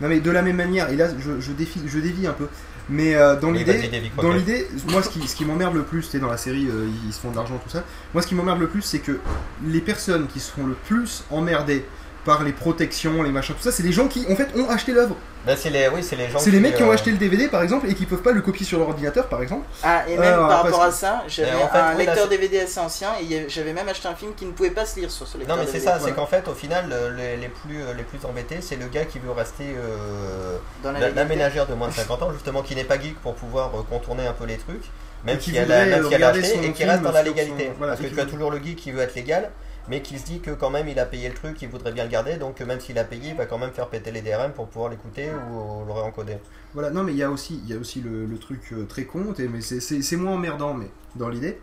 Non, 0.02 0.10
mais 0.10 0.20
de 0.20 0.32
la 0.32 0.41
même 0.41 0.58
manière, 0.58 0.89
et 0.89 0.96
là, 0.96 1.08
je, 1.18 1.39
je, 1.39 1.52
défie, 1.54 1.82
je 1.86 2.00
dévie 2.00 2.28
un 2.28 2.34
peu. 2.34 2.48
Mais 2.89 3.16
euh, 3.16 3.36
dans 3.36 3.50
Oui, 3.52 3.60
l'idée. 3.60 3.89
Dans 4.22 4.32
l'idée, 4.32 4.68
moi 4.91 5.02
ce 5.02 5.10
qui, 5.10 5.28
ce 5.28 5.36
qui 5.36 5.46
m'emmerde 5.46 5.74
le 5.74 5.84
plus, 5.84 6.04
c'est 6.04 6.20
dans 6.20 6.30
la 6.30 6.38
série, 6.38 6.68
euh, 6.68 6.88
ils 7.08 7.14
se 7.14 7.20
font 7.20 7.32
de 7.32 7.36
l'argent, 7.36 7.60
tout 7.64 7.70
ça. 7.70 7.84
Moi 8.14 8.22
ce 8.22 8.28
qui 8.28 8.36
m'emmerde 8.36 8.60
le 8.60 8.68
plus, 8.68 8.84
c'est 8.84 9.00
que 9.00 9.20
les 9.66 9.82
personnes 9.82 10.28
qui 10.28 10.39
se 10.39 10.52
font 10.52 10.68
le 10.68 10.76
plus 10.86 11.24
emmerdées 11.32 11.84
par 12.26 12.43
les 12.43 12.51
protections, 12.51 13.21
les 13.23 13.30
machins, 13.32 13.55
tout 13.55 13.61
ça, 13.61 13.71
c'est 13.71 13.84
les 13.84 13.91
gens 13.91 14.07
qui 14.07 14.26
en 14.32 14.36
fait 14.36 14.49
ont 14.57 14.67
acheté 14.69 14.91
l'œuvre. 14.91 15.15
Bah, 15.45 15.55
c'est 15.55 15.69
les, 15.69 15.88
oui, 15.89 16.01
c'est 16.01 16.15
les 16.15 16.28
gens 16.28 16.39
C'est 16.39 16.49
les 16.49 16.59
mecs 16.59 16.76
qui 16.76 16.82
ont 16.82 16.89
euh, 16.89 16.93
acheté 16.93 17.11
le 17.11 17.17
DVD 17.17 17.47
par 17.47 17.61
exemple 17.61 17.88
et 17.88 17.93
qui 17.93 18.07
peuvent 18.07 18.23
pas 18.23 18.32
le 18.32 18.41
copier 18.41 18.65
sur 18.65 18.80
leur 18.80 18.89
ordinateur 18.89 19.28
par 19.28 19.43
exemple. 19.43 19.67
Ah, 19.84 20.03
et 20.09 20.17
même 20.17 20.34
Euh, 20.34 20.47
par 20.47 20.63
rapport 20.63 20.80
que- 20.80 20.86
à 20.88 20.91
ça, 20.91 21.23
j'avais 21.28 21.51
Et 21.51 21.53
en 21.53 21.67
fait, 21.67 21.78
un 21.78 21.91
oui, 21.95 22.05
lecteur 22.05 22.28
DVD 22.28 22.61
assez 22.61 22.80
ancien 22.80 23.09
et 23.21 23.45
j'avais 23.47 23.71
même 23.73 23.88
acheté 23.88 24.07
un 24.07 24.15
film 24.15 24.34
qui 24.36 24.45
ne 24.47 24.51
pouvait 24.53 24.71
pas 24.71 24.88
se 24.88 24.99
lire 24.99 25.11
sur 25.11 25.28
ce 25.28 25.38
lecteur 25.38 25.55
Non 25.55 25.61
mais 25.63 25.69
c'est 25.71 25.80
ça, 25.80 25.99
c'est 26.03 26.13
qu'en 26.13 26.26
fait 26.26 26.47
au 26.47 26.55
final 26.55 26.89
euh, 26.91 27.15
les, 27.15 27.38
les 27.38 27.47
plus, 27.49 27.78
les 27.95 28.03
plus 28.03 28.17
embêtés 28.28 28.57
c'est 28.61 28.76
le 28.78 28.88
gars 28.88 29.05
qui 29.05 29.19
veut 29.19 29.30
rester 29.32 29.65
euh, 29.78 30.57
Dans 30.84 30.91
la 30.91 30.99
la, 30.99 31.05
la 31.05 31.09
légalité. 31.11 31.36
ménagère 31.36 31.67
de 31.67 31.76
moins 31.76 31.89
de 31.89 31.93
50 31.93 32.23
ans 32.23 32.34
justement 32.34 32.63
qui 32.63 32.76
n'est 32.76 32.84
pas 32.84 32.99
geek 32.99 33.19
pour 33.21 33.36
pouvoir 33.36 33.69
contourner 33.89 34.26
un 34.26 34.34
peu 34.34 34.45
les 34.45 34.57
trucs 34.57 34.84
même 35.26 35.38
qui 35.38 35.51
si 35.51 35.57
elle 35.57 35.71
a, 35.71 35.86
même 35.86 36.07
si 36.07 36.13
elle 36.15 36.23
a 36.23 36.30
acheté 36.30 36.65
et 36.65 36.71
qui 36.71 36.84
reste 36.86 37.01
dans 37.03 37.11
la 37.11 37.19
son- 37.19 37.26
légalité 37.28 37.71
voilà, 37.78 37.93
parce 37.95 38.07
que 38.07 38.13
tu 38.13 38.19
as 38.19 38.26
toujours 38.26 38.49
le 38.49 38.57
geek 38.57 38.78
qui 38.78 38.91
veut 38.91 39.01
être 39.01 39.13
légal 39.15 39.51
mais 39.88 40.02
qui 40.02 40.18
se 40.20 40.26
dit 40.26 40.40
que 40.42 40.52
quand 40.52 40.70
même 40.70 40.88
il 40.88 41.00
a 41.00 41.06
payé 41.06 41.30
le 41.30 41.36
truc, 41.36 41.62
il 41.62 41.70
voudrait 41.70 41.92
bien 41.92 42.04
le 42.06 42.10
garder, 42.10 42.38
donc 42.38 42.62
euh, 42.62 42.66
même 42.66 42.80
s'il 42.80 42.98
a 43.00 43.04
payé, 43.04 43.30
il 43.32 43.36
va 43.36 43.46
quand 43.46 43.58
même 43.58 43.72
faire 43.72 43.90
péter 43.90 44.12
les 44.12 44.22
DRM 44.22 44.52
pour 44.54 44.68
pouvoir 44.70 44.90
l'écouter 44.92 45.30
ou 45.52 45.86
le 45.86 45.92
réencoder. 45.94 46.38
Voilà, 46.74 46.90
non 46.90 47.04
mais 47.04 47.14
il 47.14 47.18
y 47.18 47.24
a 47.24 47.32
aussi, 47.32 47.62
il 47.64 47.70
y 47.70 47.74
a 47.74 47.78
aussi 47.80 48.02
le, 48.02 48.26
le 48.26 48.38
truc 48.38 48.62
euh, 48.74 48.86
très 48.86 49.06
con, 49.06 49.34
mais 49.52 49.62
c'est- 49.62 50.18
moins 50.18 50.34
emmerdant, 50.34 50.74
mais 50.74 50.90
dans 51.16 51.30
l'idée. 51.30 51.60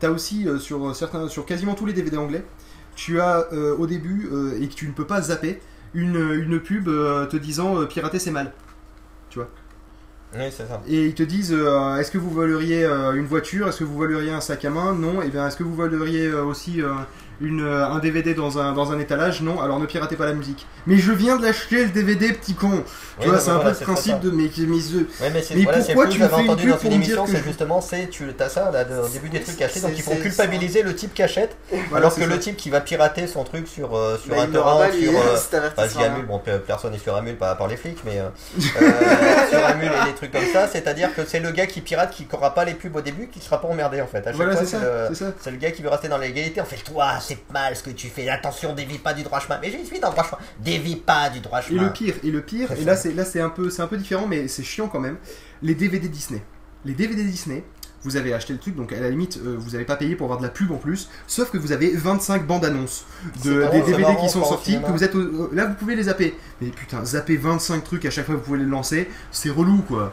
T'as 0.00 0.10
aussi 0.10 0.48
euh, 0.48 0.58
sur 0.58 0.94
certains, 0.94 1.28
sur 1.28 1.46
quasiment 1.46 1.74
tous 1.74 1.86
les 1.86 1.92
DVD 1.92 2.16
anglais, 2.16 2.44
tu 2.96 3.20
as 3.20 3.46
euh, 3.52 3.76
au 3.76 3.86
début 3.86 4.28
euh, 4.32 4.60
et 4.60 4.68
que 4.68 4.74
tu 4.74 4.88
ne 4.88 4.92
peux 4.92 5.06
pas 5.06 5.22
zapper 5.22 5.60
une, 5.94 6.16
une 6.16 6.60
pub 6.60 6.88
euh, 6.88 7.26
te 7.26 7.36
disant 7.36 7.78
euh, 7.80 7.86
pirater 7.86 8.18
c'est 8.18 8.30
mal. 8.32 8.52
Oui, 10.34 10.50
c'est 10.50 10.66
ça. 10.66 10.82
Et 10.86 11.06
ils 11.06 11.14
te 11.14 11.22
disent 11.22 11.52
euh, 11.52 11.96
est-ce 11.96 12.10
que 12.10 12.18
vous 12.18 12.30
voleriez 12.30 12.84
euh, 12.84 13.12
une 13.14 13.26
voiture, 13.26 13.68
est-ce 13.68 13.78
que 13.78 13.84
vous 13.84 13.96
voleriez 13.96 14.30
un 14.32 14.40
sac 14.40 14.64
à 14.64 14.70
main? 14.70 14.92
Non. 14.94 15.22
Et 15.22 15.28
bien 15.30 15.46
est-ce 15.46 15.56
que 15.56 15.62
vous 15.62 15.74
voleriez 15.74 16.26
euh, 16.26 16.44
aussi 16.44 16.82
euh, 16.82 16.92
une, 17.40 17.62
euh, 17.62 17.86
un 17.86 17.98
DVD 17.98 18.34
dans 18.34 18.58
un, 18.58 18.72
dans 18.72 18.92
un 18.92 18.98
étalage 18.98 19.42
Non. 19.42 19.60
Alors 19.60 19.78
ne 19.78 19.86
piratez 19.86 20.16
pas 20.16 20.26
la 20.26 20.32
musique. 20.32 20.66
Mais 20.86 20.96
je 20.98 21.12
viens 21.12 21.36
de 21.36 21.42
l'acheter 21.44 21.84
le 21.84 21.90
DVD, 21.90 22.32
petit 22.32 22.54
con. 22.54 22.70
Tu 23.18 23.24
Oui, 23.24 23.30
vois, 23.30 23.40
c'est 23.40 23.50
un 23.50 23.54
voilà, 23.54 23.70
peu 23.72 23.76
le 23.80 23.84
principe 23.84 24.20
de 24.20 24.30
mais 24.30 24.48
ce- 24.48 24.96
Ouais, 25.22 25.30
mais 25.32 25.42
c'est 25.42 25.54
Mais 25.54 25.62
voilà, 25.62 25.78
pourquoi 25.78 26.06
tu 26.06 26.18
fais 26.18 26.24
une 26.26 26.32
entendu 26.50 26.62
pub 26.64 26.70
dans 26.72 26.76
pour 26.76 26.90
une 26.92 26.98
me 26.98 27.02
dire 27.02 27.14
émission, 27.14 27.24
que 27.24 27.30
c'est 27.30 27.38
je- 27.38 27.42
justement, 27.44 27.80
c'est 27.80 28.08
tu 28.10 28.24
as 28.38 28.48
ça 28.48 28.70
là, 28.70 28.84
de- 28.84 28.98
au 28.98 29.08
début 29.08 29.28
des 29.30 29.40
trucs 29.40 29.56
cachés, 29.56 29.80
donc 29.80 29.92
ils 29.96 30.02
font 30.02 30.16
culpabiliser 30.16 30.82
le 30.82 30.94
type 30.94 31.14
qui 31.14 31.22
achète, 31.22 31.56
Voilà, 31.90 31.96
alors 32.06 32.14
que 32.14 32.20
ça. 32.20 32.26
le 32.26 32.38
type 32.38 32.56
qui 32.56 32.68
va 32.70 32.80
pirater 32.80 33.26
son 33.26 33.42
truc 33.44 33.66
sur, 33.68 33.96
euh, 33.96 34.18
sur 34.18 34.34
Bah, 34.34 34.42
un 34.42 34.46
lui, 34.46 34.52
sur... 35.04 35.18
euh, 35.18 35.36
avertissement-là. 35.52 36.12
Amul, 36.12 36.26
bon, 36.26 36.38
pe- 36.38 36.58
personne 36.58 36.92
n'est 36.92 36.98
sur 36.98 37.16
Amul, 37.16 37.36
pas 37.36 37.50
à 37.50 37.54
part 37.56 37.68
les 37.68 37.76
flics, 37.76 37.98
mais 38.04 38.18
euh, 38.20 38.28
euh, 38.82 39.48
sur 39.50 39.64
Amul 39.64 39.86
et 40.02 40.06
des 40.10 40.14
trucs 40.14 40.32
comme 40.32 40.46
ça, 40.52 40.68
c'est-à-dire 40.68 41.14
que 41.14 41.24
c'est 41.26 41.40
le 41.40 41.50
gars 41.52 41.66
qui 41.66 41.80
pirate 41.80 42.10
qui 42.12 42.26
n'aura 42.30 42.54
pas 42.54 42.64
les 42.64 42.74
pubs 42.74 42.94
au 42.94 43.00
début, 43.00 43.28
qui 43.28 43.40
sera 43.40 43.60
pas 43.60 43.68
emmerdé 43.68 44.00
en 44.02 44.06
fait. 44.06 44.18
À 44.18 44.24
chaque 44.24 44.34
Voilà, 44.36 44.56
fois, 44.56 44.66
c'est 44.66 45.50
le, 45.50 45.52
le 45.52 45.56
gars 45.58 45.70
qui 45.70 45.82
veut 45.82 45.88
rester 45.88 46.08
dans 46.08 46.18
l'égalité. 46.18 46.60
En 46.60 46.64
fait, 46.64 46.76
toi, 46.76 47.18
c'est 47.26 47.50
mal 47.52 47.74
ce 47.76 47.82
que 47.82 47.90
tu 47.90 48.08
fais. 48.08 48.28
Attention, 48.28 48.74
dévie 48.74 48.98
pas 48.98 49.14
du 49.14 49.22
droit 49.22 49.40
chemin. 49.40 49.58
Mais 49.60 49.70
je 49.70 49.84
suis 49.86 49.98
dans 50.00 50.08
le 50.08 50.12
droit 50.14 50.24
chemin. 50.24 50.38
Dévie 50.60 50.96
pas 50.96 51.28
du 51.30 51.40
droit 51.40 51.60
Et 51.60 51.62
chemin. 51.62 51.82
le 51.84 51.92
pire, 51.92 52.14
et 52.22 52.30
le 52.30 52.40
pire, 52.42 52.70
et 52.72 52.84
là 52.84 52.96
c'est 52.96 53.12
là 53.12 53.24
c'est 53.24 53.40
un 53.40 53.50
peu 53.50 53.70
c'est 53.70 53.82
un 53.82 53.86
peu 53.86 53.96
différent, 53.96 54.26
mais 54.26 54.48
c'est 54.48 54.62
chiant 54.62 54.88
quand 54.88 55.00
même. 55.00 55.16
Les 55.62 55.74
DVD 55.74 56.08
Disney, 56.08 56.42
les 56.84 56.94
DVD 56.94 57.22
Disney. 57.24 57.64
Vous 58.02 58.16
avez 58.16 58.32
acheté 58.34 58.52
le 58.52 58.60
truc, 58.60 58.76
donc 58.76 58.92
à 58.92 59.00
la 59.00 59.10
limite, 59.10 59.38
euh, 59.44 59.56
vous 59.58 59.70
n'avez 59.70 59.84
pas 59.84 59.96
payé 59.96 60.14
pour 60.14 60.26
avoir 60.26 60.38
de 60.38 60.44
la 60.44 60.50
pub 60.50 60.70
en 60.70 60.76
plus, 60.76 61.08
sauf 61.26 61.50
que 61.50 61.58
vous 61.58 61.72
avez 61.72 61.90
25 61.90 62.46
bandes 62.46 62.64
annonces 62.64 63.04
de, 63.42 63.54
marrant, 63.54 63.72
des 63.72 63.80
DVD 63.82 64.16
qui 64.20 64.28
sont 64.28 64.44
sortis, 64.44 64.80
que 64.80 64.92
vous 64.92 65.02
êtes 65.02 65.16
au- 65.16 65.46
au- 65.46 65.50
là 65.52 65.64
vous 65.66 65.74
pouvez 65.74 65.96
les 65.96 66.04
zapper. 66.04 66.36
Mais 66.60 66.68
putain, 66.68 67.04
zapper 67.04 67.36
25 67.36 67.82
trucs 67.82 68.04
à 68.04 68.10
chaque 68.10 68.26
fois 68.26 68.36
que 68.36 68.40
vous 68.40 68.46
pouvez 68.46 68.58
les 68.60 68.64
lancer, 68.66 69.08
c'est 69.32 69.50
relou 69.50 69.78
quoi. 69.88 70.12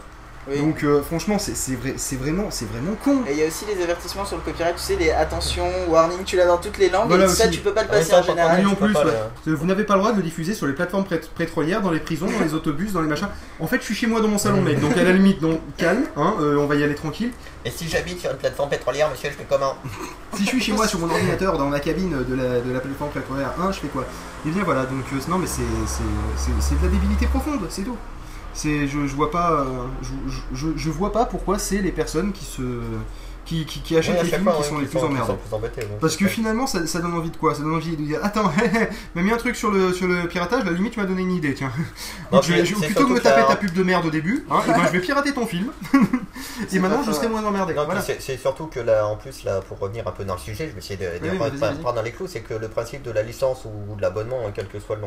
Oui. 0.50 0.60
Donc 0.60 0.84
euh, 0.84 1.02
franchement, 1.02 1.40
c'est 1.40 1.56
c'est 1.56 1.76
vrai, 1.76 1.94
c'est 1.98 2.18
vraiment, 2.18 2.48
c'est 2.50 2.66
vraiment 2.70 2.96
con. 3.02 3.22
Et 3.28 3.32
il 3.32 3.38
y 3.38 3.44
a 3.44 3.48
aussi 3.48 3.64
les 3.66 3.82
avertissements 3.82 4.26
sur 4.26 4.36
le 4.36 4.44
copyright, 4.44 4.76
tu 4.76 4.82
sais, 4.82 4.96
les 4.98 5.10
attention, 5.12 5.66
warning, 5.88 6.24
tu 6.26 6.36
l'as 6.36 6.46
dans 6.46 6.58
toutes 6.58 6.78
les 6.78 6.90
langues, 6.90 7.08
Voilà 7.08 7.26
et 7.26 7.30
ça 7.30 7.48
tu 7.48 7.62
peux 7.62 7.74
pas 7.74 7.84
le 7.84 7.88
Ah 7.92 7.94
passer 7.96 8.10
ça, 8.10 8.20
en 8.20 8.24
général. 8.24 8.60
Oui, 8.60 8.66
en 8.72 8.76
plus, 8.76 8.92
pas 8.94 9.06
ouais. 9.06 9.12
le- 9.46 9.54
Vous 9.56 9.66
n'avez 9.66 9.86
pas 9.86 9.94
le 9.94 10.00
droit 10.02 10.12
de 10.12 10.18
le 10.18 10.24
diffuser 10.24 10.54
sur 10.54 10.68
les 10.68 10.74
plateformes 10.74 11.06
pétrolières, 11.38 11.82
dans 11.82 11.92
les 11.92 12.00
prisons, 12.02 12.26
dans 12.26 12.44
les 12.44 12.54
autobus, 12.54 12.92
dans 12.92 13.02
les 13.02 13.08
machins. 13.08 13.30
En 13.62 13.68
fait, 13.68 13.78
je 13.78 13.84
suis 13.86 13.96
chez 13.96 14.08
moi 14.08 14.20
dans 14.20 14.28
mon 14.28 14.38
salon, 14.38 14.62
mec. 14.62 14.80
Donc 14.82 14.98
à 14.98 15.04
la 15.04 15.14
limite, 15.14 15.40
donc 15.42 15.62
calme, 15.78 16.04
hein, 16.18 16.34
euh, 16.42 16.58
on 16.58 16.66
va 16.66 16.76
y 16.76 16.84
aller 16.84 16.96
tranquille. 16.96 17.32
Et 17.66 17.72
si 17.72 17.88
j'habite 17.88 18.20
sur 18.20 18.30
une 18.32 18.38
plateforme 18.38 18.70
pétrolière, 18.70 19.10
monsieur, 19.10 19.30
je 19.30 19.36
fais 19.36 19.48
comment? 19.50 19.76
Si 20.36 20.44
je 20.44 20.50
suis 20.50 20.60
chez 20.62 20.74
moi 20.74 20.88
sur 20.88 21.00
mon 21.00 21.10
ordinateur, 21.10 21.58
dans 21.58 21.70
la 21.70 21.80
cabine 21.80 22.18
de 22.28 22.36
la, 22.36 22.60
de 22.60 22.72
la 22.74 22.80
plateforme 22.82 23.12
pétrolière 23.12 23.54
1, 23.62 23.72
je 23.72 23.80
fais 23.80 23.88
quoi? 23.88 24.04
Et 24.46 24.50
bien 24.50 24.64
voilà, 24.66 24.82
donc 24.84 25.06
euh, 25.14 25.18
non, 25.30 25.38
mais 25.38 25.48
c'est 25.48 25.62
c'est- 25.88 26.04
c'est- 26.36 26.52
c'est 26.60 26.78
de 26.78 26.84
la 26.86 26.92
débilité 26.92 27.28
profonde, 27.28 27.62
c'est 27.70 27.84
tout. 27.84 27.96
C'est, 28.54 28.88
je, 28.88 29.08
je 29.08 29.16
vois 29.16 29.32
pas, 29.32 29.52
euh, 29.62 29.66
je, 30.02 30.10
je, 30.54 30.68
je 30.76 30.90
vois 30.90 31.12
pas 31.12 31.26
pourquoi 31.26 31.58
c'est 31.60 31.80
les 31.82 31.92
personnes 31.92 32.32
qui 32.34 32.46
se, 32.46 32.62
qui, 33.46 33.66
qui, 33.66 33.82
qui 33.82 33.98
achètent 33.98 34.22
les 34.24 34.30
films 34.30 34.44
fois, 34.44 34.54
qui 34.54 34.62
ouais, 34.62 34.68
sont 34.70 34.78
les 34.80 34.86
plus 34.86 35.00
emmerdants. 35.00 35.36
plus 35.36 35.54
embêtés, 35.56 35.82
ouais. 35.82 35.98
Parce 36.00 36.16
que 36.16 36.28
finalement, 36.28 36.66
ça, 36.68 36.86
ça 36.88 37.00
donne 37.00 37.14
envie 37.14 37.32
de 37.32 37.38
quoi? 37.38 37.56
Ça 37.56 37.62
donne 37.64 37.76
envie 37.76 37.98
de 37.98 38.04
dire 38.04 38.20
Attends, 38.24 38.52
m'a 39.16 39.22
mis 39.22 39.32
un 39.32 39.38
truc 39.38 39.56
sur 39.56 39.72
le, 39.72 39.92
sur 39.92 40.08
le 40.08 40.28
piratage, 40.28 40.64
la 40.66 40.72
limite, 40.72 40.94
tu 40.94 41.00
m'as 41.00 41.06
donné 41.06 41.24
une 41.24 41.32
idée, 41.32 41.54
tiens. 41.54 41.72
Non, 42.32 42.38
Donc, 42.38 42.44
je 42.48 42.54
vais- 42.54 42.62
puis 42.64 42.74
je- 42.74 42.80
c'est 42.80 42.86
plutôt 42.86 43.04
que 43.06 43.10
de 43.10 43.14
me 43.16 43.20
taper 43.20 43.46
ta 43.48 43.56
pub 43.56 43.74
de 43.74 43.84
merde 43.84 44.06
au 44.06 44.12
début, 44.12 44.46
hein, 44.50 44.60
eh 44.68 44.72
ben, 44.72 44.84
je 44.86 44.92
vais 44.92 45.00
pirater 45.02 45.34
ton 45.34 45.46
film. 45.48 45.72
C'est 46.70 46.76
Et 46.76 46.80
maintenant, 46.80 47.02
je 47.02 47.08
faux, 47.12 47.14
serai 47.14 47.28
ouais. 47.28 47.32
moins 47.34 47.44
emmerdé. 47.46 47.74
Voilà. 47.74 48.02
c'est 48.02 48.38
surtout 48.38 48.68
que 48.68 48.80
là, 48.80 49.08
en 49.08 49.16
plus, 49.16 49.44
là, 49.44 49.62
pour 49.62 49.80
revenir 49.80 50.08
un 50.08 50.12
peu 50.12 50.24
dans 50.24 50.36
le 50.36 50.40
sujet, 50.40 50.68
je 50.68 50.74
vais 50.74 50.80
essayer 50.80 50.98
de, 50.98 51.26
de 51.26 51.32
Oui, 51.32 51.38
pas- 51.60 51.72
pas 51.72 51.92
dans 51.92 52.02
les 52.02 52.12
clous, 52.12 52.28
c'est 52.28 52.42
que 52.42 52.54
le 52.54 52.68
principe 52.68 53.02
de 53.04 53.12
la 53.12 53.24
licence 53.24 53.66
ou 53.66 53.96
de 53.96 54.02
l'abonnement, 54.02 54.40
hein, 54.46 54.52
quel 54.54 54.68
que 54.68 54.80
soit 54.80 54.96
le 54.98 55.02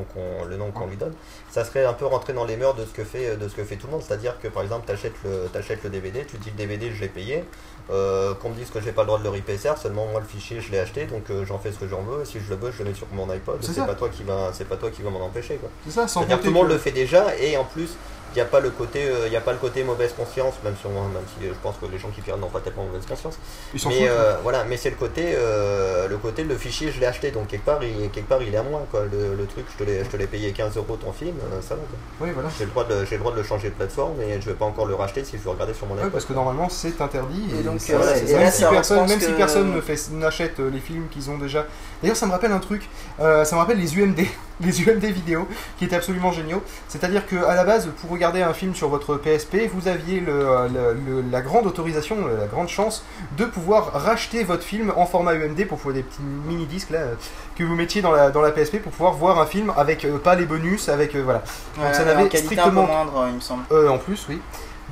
nom 0.56 0.70
qu'on 0.72 0.86
lui 0.86 0.96
donne, 0.96 1.14
ça 1.50 1.64
serait 1.64 1.84
un 1.84 1.92
peu 1.92 2.06
rentrer 2.06 2.32
dans 2.32 2.44
les 2.44 2.56
mœurs 2.56 2.74
de 2.74 2.84
ce 2.84 2.90
que 2.90 3.04
fait, 3.04 3.36
de 3.36 3.48
ce 3.48 3.54
que 3.54 3.64
fait 3.64 3.76
tout 3.76 3.86
le 3.86 3.92
monde. 3.92 4.02
C'est-à-dire 4.06 4.38
que 4.40 4.48
par 4.48 4.62
exemple, 4.62 4.84
tu 4.86 4.92
achètes 4.92 5.14
le, 5.24 5.48
t'achètes 5.52 5.82
le 5.84 5.90
DVD, 5.90 6.24
tu 6.26 6.36
dis 6.38 6.50
le 6.50 6.56
DVD, 6.56 6.90
je 6.92 7.00
l'ai 7.00 7.08
payé, 7.08 7.44
euh, 7.90 8.34
qu'on 8.34 8.50
me 8.50 8.54
dise 8.54 8.70
que 8.70 8.80
j'ai 8.80 8.92
pas 8.92 9.02
le 9.02 9.06
droit 9.06 9.18
de 9.18 9.24
le 9.24 9.30
repacer, 9.30 9.70
seulement 9.80 10.06
moi 10.06 10.20
le 10.20 10.26
fichier, 10.26 10.60
je 10.60 10.72
l'ai 10.72 10.78
acheté, 10.80 11.04
donc 11.06 11.30
euh, 11.30 11.44
j'en 11.44 11.58
fais 11.58 11.70
ce 11.72 11.78
que 11.78 11.86
j'en 11.88 12.02
veux. 12.02 12.24
Si 12.24 12.40
je 12.40 12.50
le 12.50 12.56
veux, 12.56 12.72
je 12.72 12.82
le 12.82 12.90
mets 12.90 12.94
sur 12.94 13.06
mon 13.12 13.28
iPod. 13.30 13.58
C'est 13.62 13.86
pas 13.86 13.94
toi 13.94 14.08
qui 14.08 14.22
va, 14.24 14.50
c'est 14.52 14.64
pas 14.68 14.76
toi 14.76 14.90
qui 14.90 15.02
va 15.02 15.10
m'en 15.10 15.24
empêcher. 15.24 15.56
Quoi. 15.56 15.68
C'est 15.84 15.92
ça, 15.92 16.08
sans 16.08 16.20
C'est-à-dire 16.20 16.38
que 16.38 16.42
compter 16.42 16.48
tout 16.48 16.54
le 16.54 16.60
monde 16.60 16.68
que- 16.68 16.72
le 16.72 16.78
fait 16.78 16.90
déjà 16.92 17.36
et 17.38 17.56
en 17.56 17.64
plus 17.64 17.90
n'y 18.36 18.42
a 18.42 18.44
pas 18.46 18.60
le 18.60 18.70
côté 18.70 19.04
euh, 19.08 19.26
il 19.26 19.32
y 19.32 19.36
a 19.36 19.40
pas 19.40 19.52
le 19.52 19.58
côté 19.58 19.82
mauvaise 19.84 20.12
conscience 20.16 20.54
même 20.64 20.74
si, 20.80 20.86
on- 20.86 20.90
même 21.08 21.22
si 21.38 21.46
euh, 21.46 21.52
je 21.52 21.58
pense 21.62 21.76
que 21.80 21.86
les 21.86 21.98
gens 21.98 22.08
qui 22.08 22.20
piratent 22.20 22.40
n'ont 22.40 22.48
pas 22.48 22.60
tellement 22.60 22.84
mauvaise 22.84 23.06
conscience 23.06 23.38
Ils 23.74 23.80
mais 23.88 23.94
foutent. 24.00 24.08
euh, 24.08 24.36
voilà 24.42 24.64
mais 24.64 24.76
c'est 24.76 24.90
le 24.90 24.96
côté 24.96 25.32
euh, 25.34 26.08
le 26.08 26.16
côté 26.18 26.44
le 26.44 26.56
fichier 26.56 26.90
je 26.92 27.00
l'ai 27.00 27.06
acheté 27.06 27.30
donc 27.30 27.48
quelque 27.48 27.64
part 27.64 27.82
il 27.82 28.10
quelque 28.10 28.28
part 28.28 28.42
il 28.42 28.54
est 28.54 28.58
à 28.58 28.62
moi 28.62 28.86
quoi 28.90 29.02
le, 29.10 29.34
le 29.34 29.46
truc 29.46 29.66
je 29.72 29.84
te 29.84 29.88
l'ai 29.88 30.04
je 30.04 30.08
te 30.10 30.16
l'ai 30.16 30.26
payé 30.26 30.52
15 30.52 30.76
euros 30.76 30.96
ton 30.96 31.12
film 31.12 31.36
euh, 31.52 31.60
ça 31.60 31.74
va 31.74 31.80
quoi. 31.82 31.98
Oui, 32.26 32.30
voilà. 32.34 32.48
j'ai 32.58 32.64
le 32.64 32.70
droit 32.70 32.84
de 32.84 33.04
j'ai 33.04 33.16
le 33.16 33.20
droit 33.20 33.32
de 33.32 33.38
le 33.38 33.42
changer 33.44 33.68
de 33.70 33.74
plateforme 33.74 34.20
et 34.20 34.40
je 34.40 34.46
vais 34.46 34.54
pas 34.56 34.64
encore 34.66 34.86
le 34.86 34.94
racheter 34.94 35.24
si 35.24 35.36
je 35.38 35.42
veux 35.42 35.50
regarder 35.50 35.74
sur 35.74 35.86
mon 35.86 35.96
iPod 35.96 36.10
parce 36.12 36.24
que 36.24 36.32
normalement 36.32 36.68
c'est 36.68 37.00
interdit 37.00 37.44
et, 37.54 37.60
Et 37.60 37.62
donc, 37.62 37.80
ça, 37.80 37.94
euh, 37.94 38.14
c'est- 38.14 38.30
et 38.30 38.34
même, 38.34 38.42
là, 38.44 38.50
si 38.50 38.64
personne, 38.64 39.08
même 39.08 39.20
si 39.20 39.26
que- 39.26 39.32
personne 39.32 39.72
ne 39.74 39.80
fait- 39.80 40.10
n'achète 40.12 40.60
euh, 40.60 40.70
les 40.70 40.80
films 40.80 41.08
qu'ils 41.10 41.30
ont 41.30 41.38
déjà. 41.38 41.64
D'ailleurs, 42.02 42.16
ça 42.16 42.26
me 42.26 42.32
rappelle 42.32 42.52
un 42.52 42.58
truc. 42.58 42.88
euh, 43.20 43.44
ça 43.44 43.56
me 43.56 43.60
rappelle 43.60 43.78
les 43.78 43.96
UMD, 43.98 44.20
les 44.60 44.82
UMD 44.82 45.04
vidéo 45.04 45.46
qui 45.78 45.84
étaient 45.84 45.96
absolument 45.96 46.32
géniaux. 46.32 46.62
C'est-à-dire 46.88 47.26
que 47.26 47.36
à 47.44 47.54
la 47.54 47.64
base, 47.64 47.88
pour 48.00 48.10
regarder 48.10 48.42
un 48.42 48.54
film 48.54 48.74
sur 48.74 48.88
votre 48.88 49.16
PSP, 49.16 49.68
vous 49.72 49.88
aviez 49.88 50.20
le, 50.20 50.32
euh, 50.32 50.68
le- 50.68 51.22
le- 51.22 51.24
la 51.30 51.40
grande 51.42 51.66
autorisation, 51.66 52.16
euh, 52.26 52.38
la 52.40 52.46
grande 52.46 52.68
chance 52.68 53.04
de 53.36 53.44
pouvoir 53.44 53.92
racheter 53.92 54.44
votre 54.44 54.62
film 54.64 54.92
en 54.96 55.06
format 55.06 55.34
UMD 55.34 55.66
pour 55.66 55.78
pouvoir 55.78 55.94
des 55.94 56.02
petits 56.02 56.22
mini 56.22 56.66
disques 56.66 56.90
là 56.90 56.98
euh, 57.00 57.14
que 57.56 57.64
vous 57.64 57.74
mettiez 57.74 58.02
dans 58.02 58.12
la 58.12 58.30
dans 58.30 58.40
la 58.42 58.50
PSP 58.50 58.78
pour 58.80 58.92
pouvoir 58.92 59.12
voir 59.14 59.38
un 59.40 59.46
film 59.46 59.72
avec 59.76 60.04
euh, 60.04 60.18
pas 60.18 60.34
les 60.34 60.46
bonus, 60.46 60.88
avec 60.88 61.14
euh, 61.14 61.22
voilà. 61.22 61.42
Ouais, 61.78 61.92
ça 61.92 62.04
n'avait 62.04 62.22
strictement- 62.44 62.86
moindre, 62.86 63.26
il 63.28 63.34
me 63.36 63.40
semble. 63.40 63.64
Euh, 63.72 63.88
en 63.88 63.98
plus, 63.98 64.26
oui. 64.28 64.40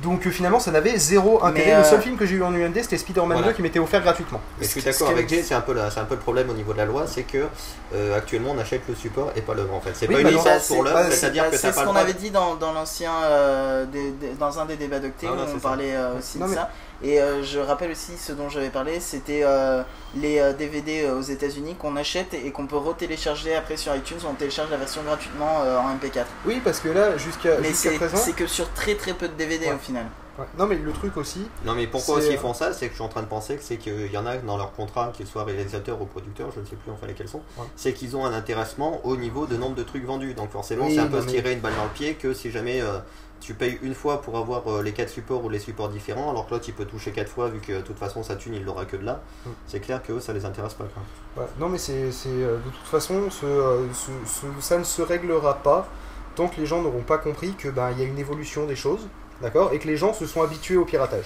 Donc 0.05 0.25
euh, 0.27 0.29
finalement, 0.29 0.59
ça 0.59 0.69
n'avait 0.71 0.97
zéro 0.97 1.43
intérêt. 1.43 1.79
Le 1.79 1.83
seul 1.83 1.97
euh, 1.99 2.01
film 2.01 2.15
que 2.15 2.25
j'ai 2.27 2.35
eu 2.35 2.43
en 2.43 2.53
UMD, 2.53 2.77
c'était 2.81 2.97
Spider-Man 2.97 3.29
Voilà. 3.37 3.47
2 3.47 3.53
qui 3.53 3.61
m'était 3.63 3.79
offert 3.79 4.01
gratuitement. 4.01 4.39
Mais 4.59 4.65
je 4.65 4.69
suis 4.71 4.81
d'accord 4.83 5.09
avec 5.09 5.27
Jay, 5.27 5.41
c'est 5.43 5.55
un, 5.55 5.61
peu 5.61 5.73
la- 5.73 5.89
c'est 5.89 5.99
un 5.99 6.05
peu 6.05 6.13
le 6.13 6.21
problème 6.21 6.49
au 6.49 6.53
niveau 6.53 6.73
de 6.73 6.77
la 6.77 6.85
loi, 6.85 7.05
c'est 7.07 7.23
que 7.23 7.47
euh, 7.95 8.15
actuellement 8.15 8.51
on 8.55 8.59
achète 8.59 8.81
le 8.87 8.93
support 8.95 9.31
et 9.35 9.41
pas 9.41 9.55
l'œuvre 9.55 9.73
en 9.73 9.81
fait. 9.81 9.91
C'est 9.93 10.07
Oui, 10.07 10.15
pas 10.17 10.23
bah 10.23 10.29
une 10.29 10.35
licence 10.37 10.67
pour 10.67 10.83
l'œuvre, 10.83 11.11
c'est-à-dire 11.11 11.45
bah, 11.45 11.49
que 11.49 11.57
c'est 11.57 11.71
ce 11.71 11.83
qu'on 11.83 11.95
avait 11.95 12.13
dit 12.13 12.29
dans, 12.29 12.55
dans 12.55 12.71
l'ancien, 12.71 13.11
euh, 13.23 13.85
des- 13.85 14.11
des- 14.11 14.33
dans 14.39 14.59
un 14.59 14.65
des 14.65 14.75
débats 14.75 14.99
d'Octet, 14.99 15.27
c'est 15.47 15.55
on 15.55 15.59
parlait 15.59 15.95
euh, 15.95 16.19
aussi 16.19 16.37
Non, 16.37 16.45
de 16.45 16.51
mais- 16.51 16.55
ça. 16.57 16.69
Et 17.03 17.19
euh, 17.21 17.43
je 17.43 17.59
rappelle 17.59 17.91
aussi 17.91 18.17
ce 18.17 18.31
dont 18.31 18.49
j'avais 18.49 18.69
parlé, 18.69 18.99
c'était 18.99 19.41
euh, 19.43 19.83
les 20.15 20.39
euh, 20.39 20.53
DVD 20.53 21.03
euh, 21.03 21.17
aux 21.19 21.21
États-Unis 21.21 21.75
qu'on 21.75 21.95
achète 21.97 22.33
et 22.33 22.51
qu'on 22.51 22.67
peut 22.67 22.77
retélécharger 22.77 23.55
après 23.55 23.77
sur 23.77 23.95
iTunes. 23.95 24.17
On 24.29 24.33
télécharge 24.33 24.69
la 24.71 24.77
version 24.77 25.03
gratuitement 25.03 25.61
euh, 25.63 25.77
en 25.77 25.95
MP4. 25.95 26.23
Oui, 26.45 26.61
parce 26.63 26.79
que 26.79 26.89
là, 26.89 27.17
jusqu'à 27.17 27.57
Mais 27.61 27.73
c'est 27.73 27.95
présent. 27.95 28.17
c'est 28.17 28.33
que 28.33 28.47
sur 28.47 28.71
très 28.73 28.95
très 28.95 29.13
peu 29.13 29.27
de 29.27 29.33
DVD 29.33 29.67
Ouais. 29.67 29.73
au 29.73 29.77
final. 29.77 30.05
Ouais. 30.37 30.45
Non, 30.57 30.65
mais 30.65 30.75
le 30.75 30.91
truc 30.91 31.15
aussi. 31.15 31.47
Non 31.63 31.75
mais 31.75 31.87
pourquoi 31.87 32.15
aussi 32.15 32.31
ils 32.31 32.37
font 32.37 32.53
ça? 32.53 32.73
C'est 32.73 32.87
que 32.87 32.91
je 32.91 32.95
suis 32.95 33.03
en 33.03 33.07
train 33.07 33.21
de 33.21 33.27
penser 33.27 33.55
que 33.55 33.63
c'est 33.63 33.77
qu'il 33.77 34.11
y 34.11 34.17
en 34.17 34.25
a 34.25 34.35
dans 34.35 34.57
leur 34.57 34.73
contrat, 34.73 35.13
qu'ils 35.15 35.27
soient 35.27 35.45
réalisateurs 35.45 36.01
ou 36.01 36.05
producteurs, 36.05 36.49
je 36.53 36.59
ne 36.59 36.65
sais 36.65 36.75
plus 36.75 36.91
enfin 36.91 37.07
lesquels 37.07 37.29
sont, 37.29 37.41
Ouais. 37.57 37.63
c'est 37.77 37.93
qu'ils 37.93 38.17
ont 38.17 38.25
un 38.25 38.33
intéressement 38.33 38.99
au 39.05 39.15
niveau 39.15 39.45
de 39.45 39.55
nombre 39.55 39.75
de 39.75 39.83
trucs 39.83 40.03
vendus. 40.05 40.33
Donc 40.33 40.51
forcément 40.51 40.87
Oui, 40.87 40.95
c'est 40.95 40.99
un 40.99 41.07
peu 41.07 41.21
se 41.21 41.27
mais- 41.27 41.31
tirer 41.31 41.53
une 41.53 41.61
balle 41.61 41.75
dans 41.77 41.85
le 41.85 41.89
pied 41.91 42.15
que 42.15 42.33
si 42.33 42.51
jamais 42.51 42.81
euh, 42.81 42.97
tu 43.41 43.53
payes 43.53 43.77
une 43.83 43.93
fois 43.93 44.21
pour 44.21 44.37
avoir 44.37 44.67
euh, 44.67 44.81
les 44.81 44.91
quatre 44.91 45.09
supports 45.09 45.43
ou 45.43 45.49
les 45.49 45.59
supports 45.59 45.89
différents, 45.89 46.29
alors 46.31 46.47
que 46.47 46.51
l'autre 46.55 46.65
il 46.67 46.73
peut 46.73 46.85
toucher 46.85 47.11
quatre 47.11 47.29
fois 47.29 47.49
vu 47.49 47.59
que 47.59 47.73
de 47.73 47.81
toute 47.81 47.97
façon 47.99 48.23
sa 48.23 48.35
thune 48.35 48.55
il 48.55 48.63
l'aura 48.65 48.85
que 48.85 48.97
de 48.97 49.05
là, 49.05 49.21
Mm. 49.45 49.49
c'est 49.67 49.79
clair 49.79 50.01
que 50.01 50.13
eux, 50.13 50.19
ça 50.19 50.33
les 50.33 50.45
intéresse 50.45 50.73
pas. 50.73 50.85
Quoi. 50.85 51.43
Ouais. 51.43 51.49
Non, 51.59 51.69
mais 51.69 51.77
c'est 51.77 52.11
c'est, 52.11 52.29
euh, 52.29 52.57
de 52.57 52.69
toute 52.71 52.87
façon, 52.87 53.29
ce, 53.29 53.45
euh, 53.45 53.93
ce- 53.93 54.11
ce- 54.29 54.61
ça 54.61 54.77
ne 54.77 54.83
se 54.83 55.01
réglera 55.01 55.55
pas 55.55 55.87
tant 56.35 56.47
que 56.47 56.59
les 56.59 56.65
gens 56.65 56.81
n'auront 56.81 57.03
pas 57.03 57.17
compris 57.17 57.53
que 57.53 57.69
ben 57.69 57.91
il 57.91 57.99
y 57.99 58.01
a 58.03 58.05
une 58.05 58.17
évolution 58.19 58.65
des 58.65 58.75
choses, 58.75 59.07
d'accord, 59.41 59.71
et 59.73 59.79
que 59.79 59.87
les 59.87 59.97
gens 59.97 60.13
se 60.13 60.25
sont 60.25 60.41
habitués 60.41 60.77
au 60.77 60.85
piratage. 60.85 61.25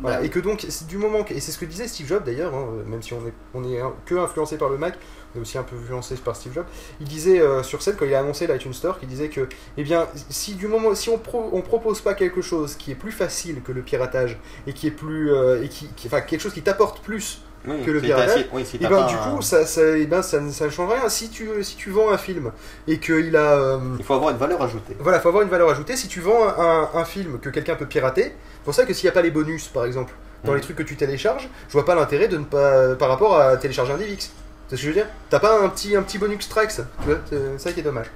Voilà. 0.00 0.22
Et 0.22 0.30
que 0.30 0.40
donc, 0.40 0.64
c'est 0.68 0.86
du 0.86 0.96
moment 0.98 1.22
que, 1.22 1.32
et 1.34 1.40
c'est 1.40 1.52
ce 1.52 1.58
que 1.58 1.64
disait 1.64 1.86
Steve 1.86 2.06
Jobs 2.08 2.24
d'ailleurs, 2.24 2.54
hein, 2.54 2.66
même 2.86 3.02
si 3.02 3.12
on 3.12 3.26
est, 3.26 3.32
on 3.54 3.62
est 3.64 3.80
que 4.06 4.14
influencé 4.16 4.56
par 4.56 4.68
le 4.68 4.78
Mac, 4.78 4.98
on 5.34 5.38
est 5.38 5.42
aussi 5.42 5.58
un 5.58 5.62
peu 5.62 5.76
influencé 5.76 6.14
par 6.16 6.34
Steve 6.34 6.54
Jobs. 6.54 6.66
Il 7.00 7.06
disait 7.06 7.40
euh, 7.40 7.62
sur 7.62 7.82
scène 7.82 7.94
quand 7.98 8.06
il 8.06 8.14
a 8.14 8.18
annoncé 8.20 8.46
l'iTunes 8.46 8.72
Store, 8.72 8.98
qu'il 8.98 9.08
disait 9.08 9.28
que, 9.28 9.48
eh 9.76 9.82
bien, 9.84 10.08
si 10.30 10.54
du 10.54 10.66
moment, 10.66 10.94
si 10.94 11.08
on, 11.10 11.18
pro, 11.18 11.50
on 11.52 11.60
propose 11.60 12.00
pas 12.00 12.14
quelque 12.14 12.42
chose 12.42 12.74
qui 12.76 12.90
est 12.90 12.94
plus 12.96 13.12
facile 13.12 13.62
que 13.62 13.70
le 13.72 13.82
piratage 13.82 14.38
et 14.66 14.72
qui 14.72 14.88
est 14.88 14.90
plus, 14.92 15.30
euh, 15.32 15.62
et 15.62 15.68
qui, 15.68 15.88
qui- 15.94 16.08
enfin 16.08 16.20
quelque 16.22 16.40
chose 16.40 16.54
qui 16.54 16.62
t'apporte 16.62 17.00
plus 17.02 17.42
Oui, 17.64 17.80
Que 17.84 17.92
le 17.92 18.00
piratage, 18.00 18.46
oui, 18.52 18.62
et 18.74 18.78
t'as 18.78 18.88
ben 18.88 18.96
pas 19.02 19.06
du 19.06 19.14
coup 19.16 19.40
ça, 19.40 19.66
ça, 19.66 19.96
eh 19.96 20.06
ben, 20.06 20.20
ça, 20.20 20.40
ne- 20.40 20.50
ça 20.50 20.64
ne 20.64 20.70
change 20.70 20.90
rien 20.92 21.08
si 21.08 21.28
tu, 21.30 21.48
si 21.62 21.76
tu 21.76 21.90
vends 21.90 22.10
un 22.10 22.18
film 22.18 22.50
et 22.88 22.98
qu'il 22.98 23.36
a 23.36 23.52
euh, 23.56 23.78
il 24.00 24.04
faut 24.04 24.14
avoir 24.14 24.30
une 24.30 24.36
valeur 24.36 24.60
ajoutée. 24.62 24.96
voilà 24.98 25.20
faut 25.20 25.28
avoir 25.28 25.44
une 25.44 25.48
valeur 25.48 25.68
ajoutée 25.70 25.94
si 25.96 26.08
tu 26.08 26.18
vends 26.20 26.42
un, 26.58 26.88
un 26.92 27.04
film 27.04 27.38
que 27.38 27.50
quelqu'un 27.50 27.76
peut 27.76 27.86
pirater 27.86 28.32
c'est 28.62 28.64
pour 28.64 28.74
ça 28.74 28.84
que 28.86 28.94
s'il 28.94 29.04
n'y 29.06 29.10
a 29.10 29.12
pas 29.12 29.22
les 29.22 29.30
bonus 29.30 29.68
par 29.68 29.84
exemple 29.84 30.14
dans 30.44 30.54
les 30.54 30.60
trucs 30.60 30.76
que 30.76 30.82
tu 30.82 30.96
télécharges 30.96 31.48
je 31.68 31.72
vois 31.72 31.84
pas 31.84 31.94
l'intérêt 31.94 32.28
de 32.28 32.36
ne 32.38 32.44
pas 32.44 32.94
par 32.96 33.08
rapport 33.08 33.38
à 33.40 33.56
télécharger 33.56 33.92
un 33.92 33.96
DivX 33.96 34.30
C'est 34.68 34.76
ce 34.76 34.80
que 34.82 34.82
je 34.82 34.86
veux 34.88 34.94
dire 34.94 35.06
T'as 35.30 35.38
pas 35.40 35.60
un 35.60 35.68
petit, 35.68 35.94
un 35.96 36.02
petit 36.02 36.18
bonus 36.18 36.48
tracks, 36.48 36.74
tu 36.76 36.82
vois 37.08 37.18
C'est 37.28 37.58
ça 37.58 37.72
qui 37.72 37.80
est 37.80 37.82
dommage. 37.84 38.06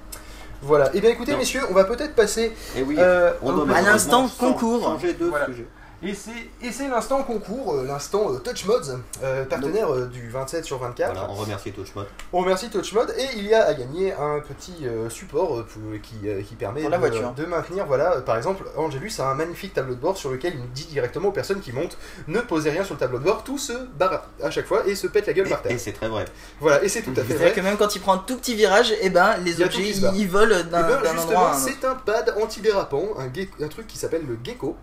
Voilà. 0.62 0.90
Et 0.94 1.00
bien 1.00 1.10
écoutez, 1.10 1.32
Non. 1.32 1.38
messieurs, 1.38 1.60
on 1.70 1.74
va 1.74 1.84
peut-être 1.84 2.14
passer 2.14 2.50
Et 2.76 2.82
oui, 2.82 2.96
euh, 2.98 3.32
on 3.42 3.68
à 3.70 3.82
l'instant 3.82 4.26
concours. 4.38 4.82
changer 4.82 5.12
de 5.12 5.26
Voilà. 5.26 5.46
sujet. 5.46 5.66
Et 6.02 6.12
c'est, 6.14 6.70
c'est 6.72 6.88
l'instant 6.88 7.22
concours, 7.22 7.74
euh, 7.74 7.84
l'instant 7.86 8.30
euh, 8.30 8.38
Touch 8.38 8.66
Mods, 8.66 8.98
euh, 9.22 9.44
partenaire 9.46 9.92
euh, 9.92 10.06
du 10.06 10.28
27 10.28 10.64
sur 10.64 10.78
24. 10.78 11.12
Voilà, 11.14 11.30
on 11.30 11.34
remercie 11.34 11.72
Touchmod. 11.72 12.06
On 12.34 12.40
remercie 12.40 12.68
TouchMod 12.68 13.14
et 13.16 13.24
il 13.38 13.46
y 13.46 13.54
a 13.54 13.64
à 13.64 13.72
gagner 13.72 14.12
un 14.12 14.40
petit 14.40 14.86
euh, 14.86 15.08
support 15.08 15.64
pour- 15.64 15.82
qui, 16.02 16.28
euh, 16.28 16.42
qui 16.42 16.54
permet 16.54 16.82
Pour 16.82 16.90
la 16.90 16.98
de, 16.98 17.06
voiture. 17.06 17.32
de 17.32 17.46
maintenir, 17.46 17.86
voilà, 17.86 18.20
par 18.20 18.36
exemple, 18.36 18.64
Angelus 18.76 19.10
a 19.20 19.28
un 19.30 19.34
magnifique 19.34 19.72
tableau 19.72 19.94
de 19.94 20.00
bord 20.00 20.18
sur 20.18 20.30
lequel 20.30 20.52
il 20.54 20.70
dit 20.72 20.84
directement 20.84 21.28
aux 21.30 21.32
personnes 21.32 21.60
qui 21.60 21.72
montent 21.72 21.96
ne 22.28 22.40
posez 22.40 22.70
rien 22.70 22.84
sur 22.84 22.94
le 22.94 23.00
tableau 23.00 23.18
de 23.18 23.24
bord, 23.24 23.42
tout 23.42 23.58
se 23.58 23.72
barre 23.98 24.28
à 24.42 24.50
chaque 24.50 24.66
fois 24.66 24.86
et 24.86 24.94
se 24.94 25.06
pète 25.06 25.26
la 25.26 25.32
gueule 25.32 25.48
par 25.48 25.62
terre. 25.62 25.72
et 25.72 25.78
c'est 25.78 25.92
très 25.92 26.08
vrai. 26.08 26.26
Voilà, 26.60 26.84
et 26.84 26.88
c'est 26.90 27.00
tout 27.02 27.10
à 27.12 27.14
fait 27.14 27.22
C'est-à-dire 27.28 27.46
vrai. 27.46 27.52
que 27.54 27.60
même 27.62 27.76
quand 27.78 27.96
il 27.96 28.00
prend 28.02 28.12
un 28.14 28.18
tout 28.18 28.36
petit 28.36 28.54
virage, 28.54 28.92
et 29.00 29.08
ben 29.08 29.38
les 29.38 29.62
objets 29.62 29.88
ils, 29.88 30.10
ils 30.14 30.28
volent 30.28 30.56
Eh 30.60 30.64
d'un 30.64 30.82
ben, 30.82 30.88
d'un 30.88 30.94
endroit 30.96 31.12
justement, 31.14 31.46
à 31.46 31.50
un 31.52 31.56
autre. 31.56 31.68
c'est 31.80 31.84
un 31.86 31.94
pad 31.94 32.34
antidérapant, 32.40 33.08
un 33.18 33.68
truc 33.68 33.86
qui 33.86 33.96
s'appelle 33.96 34.26
le 34.28 34.36
Gecko, 34.44 34.76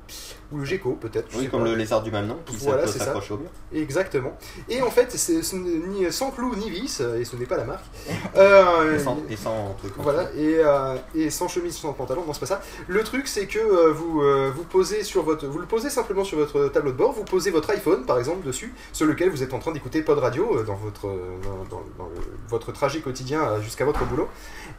ou 0.54 0.58
le 0.60 0.66
Gecko 0.66 0.98
peut-être. 1.02 1.28
Oui, 1.36 1.50
comme 1.50 1.64
pas. 1.64 1.70
le 1.70 1.76
lézard 1.76 2.02
du 2.04 2.12
même 2.12 2.28
nom 2.28 2.38
qui 2.46 2.56
Voilà, 2.58 2.84
peut 2.84 2.88
c'est 2.90 3.00
ça. 3.00 3.06
s'accrocher 3.06 3.34
au 3.34 3.38
mur. 3.38 3.50
Exactement. 3.74 4.38
Et 4.70 4.82
en 4.82 4.92
fait, 4.92 5.12
c'est 5.12 5.42
ni 5.54 6.12
sans 6.12 6.32
clou 6.32 6.56
ni 6.56 6.70
vis, 6.70 7.02
et 7.20 7.26
ce 7.26 7.36
n'est 7.36 7.46
pas 7.46 7.58
la 7.58 7.66
marque. 7.66 7.86
Euh, 8.36 8.96
Et 8.96 9.00
sans, 9.00 9.18
et 9.30 9.36
sans 9.36 9.76
truc. 9.78 9.94
Voilà, 9.98 10.24
et, 10.36 10.58
euh, 10.60 10.96
et 11.16 11.30
sans 11.30 11.48
chemise, 11.48 11.76
sans 11.76 11.94
pantalon, 11.94 12.24
non 12.26 12.34
c'est 12.34 12.40
pas 12.40 12.46
ça. 12.46 12.62
Le 12.88 13.04
truc 13.04 13.28
c'est 13.28 13.46
que 13.48 13.60
euh, 13.60 13.92
vous, 13.92 14.22
vous 14.56 14.64
posez 14.64 15.04
sur 15.04 15.24
votre, 15.24 15.46
vous 15.48 15.60
le 15.60 15.66
posez 15.66 15.90
simplement 15.90 16.24
sur 16.24 16.38
votre 16.38 16.68
tableau 16.70 16.92
de 16.92 16.98
bord, 16.98 17.12
vous 17.14 17.24
posez 17.24 17.52
votre 17.52 17.70
iPhone 17.72 18.06
par 18.06 18.18
exemple 18.18 18.46
dessus, 18.46 18.74
sur 18.92 19.06
lequel 19.06 19.30
vous 19.30 19.44
êtes 19.44 19.54
en 19.54 19.60
train 19.60 19.72
d'écouter 19.72 20.02
Pod 20.02 20.18
Radio 20.20 20.64
dans 20.64 20.76
votre, 20.76 21.04
dans, 21.08 21.64
dans- 21.70 21.84
dans 21.98 22.06
le- 22.10 22.22
votre 22.48 22.72
trajet 22.72 23.02
quotidien 23.02 23.62
jusqu'à 23.62 23.86
votre 23.86 24.04
boulot. 24.06 24.28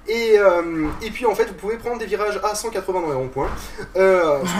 Et, 0.09 0.37
et 1.03 1.11
puis 1.11 1.27
en 1.27 1.35
fait 1.35 1.45
vous 1.47 1.55
pouvez 1.55 1.77
prendre 1.77 1.99
des 1.99 2.07
virages 2.07 2.41
à 2.43 2.55
180 2.55 3.01
dans 3.03 3.09
les 3.09 3.14
ronds-points, 3.14 3.49
ce 3.95 3.99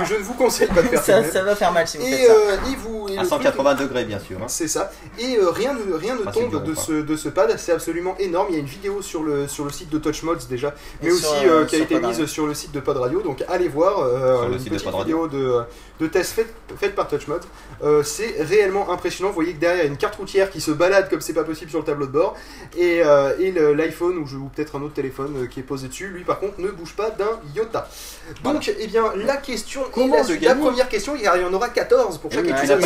que 0.01 0.05
je 0.07 0.15
ne 0.15 0.23
vous 0.23 0.35
conseille 0.35 0.69
pas 0.69 0.83
de 0.83 0.89
faire 0.89 1.03
ça, 1.05 1.43
va 1.43 1.55
faire 1.57 1.73
mal 1.73 1.87
si 1.87 1.99
vous 1.99 2.07
Et, 2.07 2.11
faites 2.11 2.27
ça. 2.27 2.33
euh, 2.33 2.57
et 2.73 2.77
vous, 2.77 3.09
et 3.09 3.19
À 3.19 3.23
le 3.23 3.29
truc- 3.29 3.43
180 3.43 3.75
degrés, 3.75 4.05
bien 4.05 4.19
sûr. 4.19 4.39
hein. 4.41 4.45
c'est 4.49 4.69
ça. 4.69 4.91
Et 5.19 5.37
euh, 5.37 5.51
rien 5.51 5.75
ne, 5.75 5.95
rien 5.95 6.15
ne 6.17 6.31
tombe 6.31 6.63
de 6.65 6.75
ce, 6.75 6.93
de 6.93 7.17
ce 7.17 7.29
pad, 7.29 7.55
c'est 7.59 7.73
absolument 7.73 8.17
énorme. 8.19 8.47
Il 8.51 8.55
y 8.55 8.57
a 8.57 8.61
une 8.61 8.67
vidéo 8.67 9.03
sur 9.03 9.23
le, 9.23 9.47
sur 9.49 9.65
le 9.65 9.71
site 9.71 9.91
de 9.91 9.99
Touch 9.99 10.23
Mods 10.23 10.47
déjà, 10.49 10.75
mais 11.03 11.09
Et 11.09 11.13
aussi 11.13 11.23
sur, 11.23 11.33
euh, 11.33 11.63
euh, 11.63 11.65
qui 11.67 11.77
a 11.77 11.79
été 11.81 12.01
mise 12.01 12.25
sur 12.27 12.47
le 12.47 12.55
site 12.55 12.73
de 12.73 12.81
Pod 12.81 12.97
Radio. 12.97 13.21
Donc 13.23 13.45
allez 13.49 13.69
voir 13.69 14.01
euh, 14.01 14.37
Sur 14.39 14.49
le 14.49 14.53
une 14.55 14.59
site 14.59 14.69
de 14.69 14.75
petite 14.75 14.85
Pod 14.91 14.95
Radio. 15.01 15.27
vidéo 15.27 15.41
de, 15.41 15.63
de 16.01 16.07
test 16.09 16.33
faite 16.33 16.53
faite 16.77 16.95
par 16.95 17.07
Touch 17.09 17.29
Mods. 17.29 17.41
Euh, 17.83 18.03
c'est 18.03 18.35
réellement 18.43 18.91
impressionnant. 18.91 19.29
Vous 19.31 19.37
voyez 19.37 19.53
que 19.55 19.61
derrière 19.61 19.85
il 19.85 19.87
y 19.87 19.89
a 19.89 19.91
une 19.91 19.97
carte 19.97 20.17
routière 20.17 20.51
qui 20.51 20.61
se 20.61 20.71
balade 20.73 21.09
comme 21.09 21.21
c'est 21.21 21.33
pas 21.35 21.45
possible 21.45 21.71
sur 21.71 21.79
le 21.81 21.85
tableau 21.85 22.07
de 22.07 22.13
bord. 22.13 22.35
Et, 22.77 23.03
euh, 23.05 23.35
et 23.39 23.53
l'iPhone 23.53 24.19
ou, 24.19 24.49
peut-être 24.55 24.77
un 24.77 24.83
autre 24.83 24.95
téléphone 24.95 25.35
euh, 25.37 25.47
qui 25.47 25.61
est 25.61 25.65
posé 25.65 25.89
dessus, 25.89 26.09
lui 26.09 26.25
par 26.25 26.41
contre 26.41 26.61
ne 26.61 26.69
bouge 26.69 26.95
pas 26.95 27.11
d'un 27.11 27.39
iota. 27.55 27.89
Donc, 28.43 28.73
eh 28.79 28.87
bien, 28.87 29.13
la 29.17 29.37
question 29.37 29.83
Comment 29.93 30.17
est 30.25 30.41
la, 30.41 30.55
première 30.55 30.89
question, 30.89 31.15
il 31.15 31.23
y 31.23 31.29
en 31.29 31.53
aura 31.53 31.69
14 31.69 32.19
pour 32.19 32.31
Eh 32.33 32.37
chaque 32.37 32.47
épisode. 32.49 32.81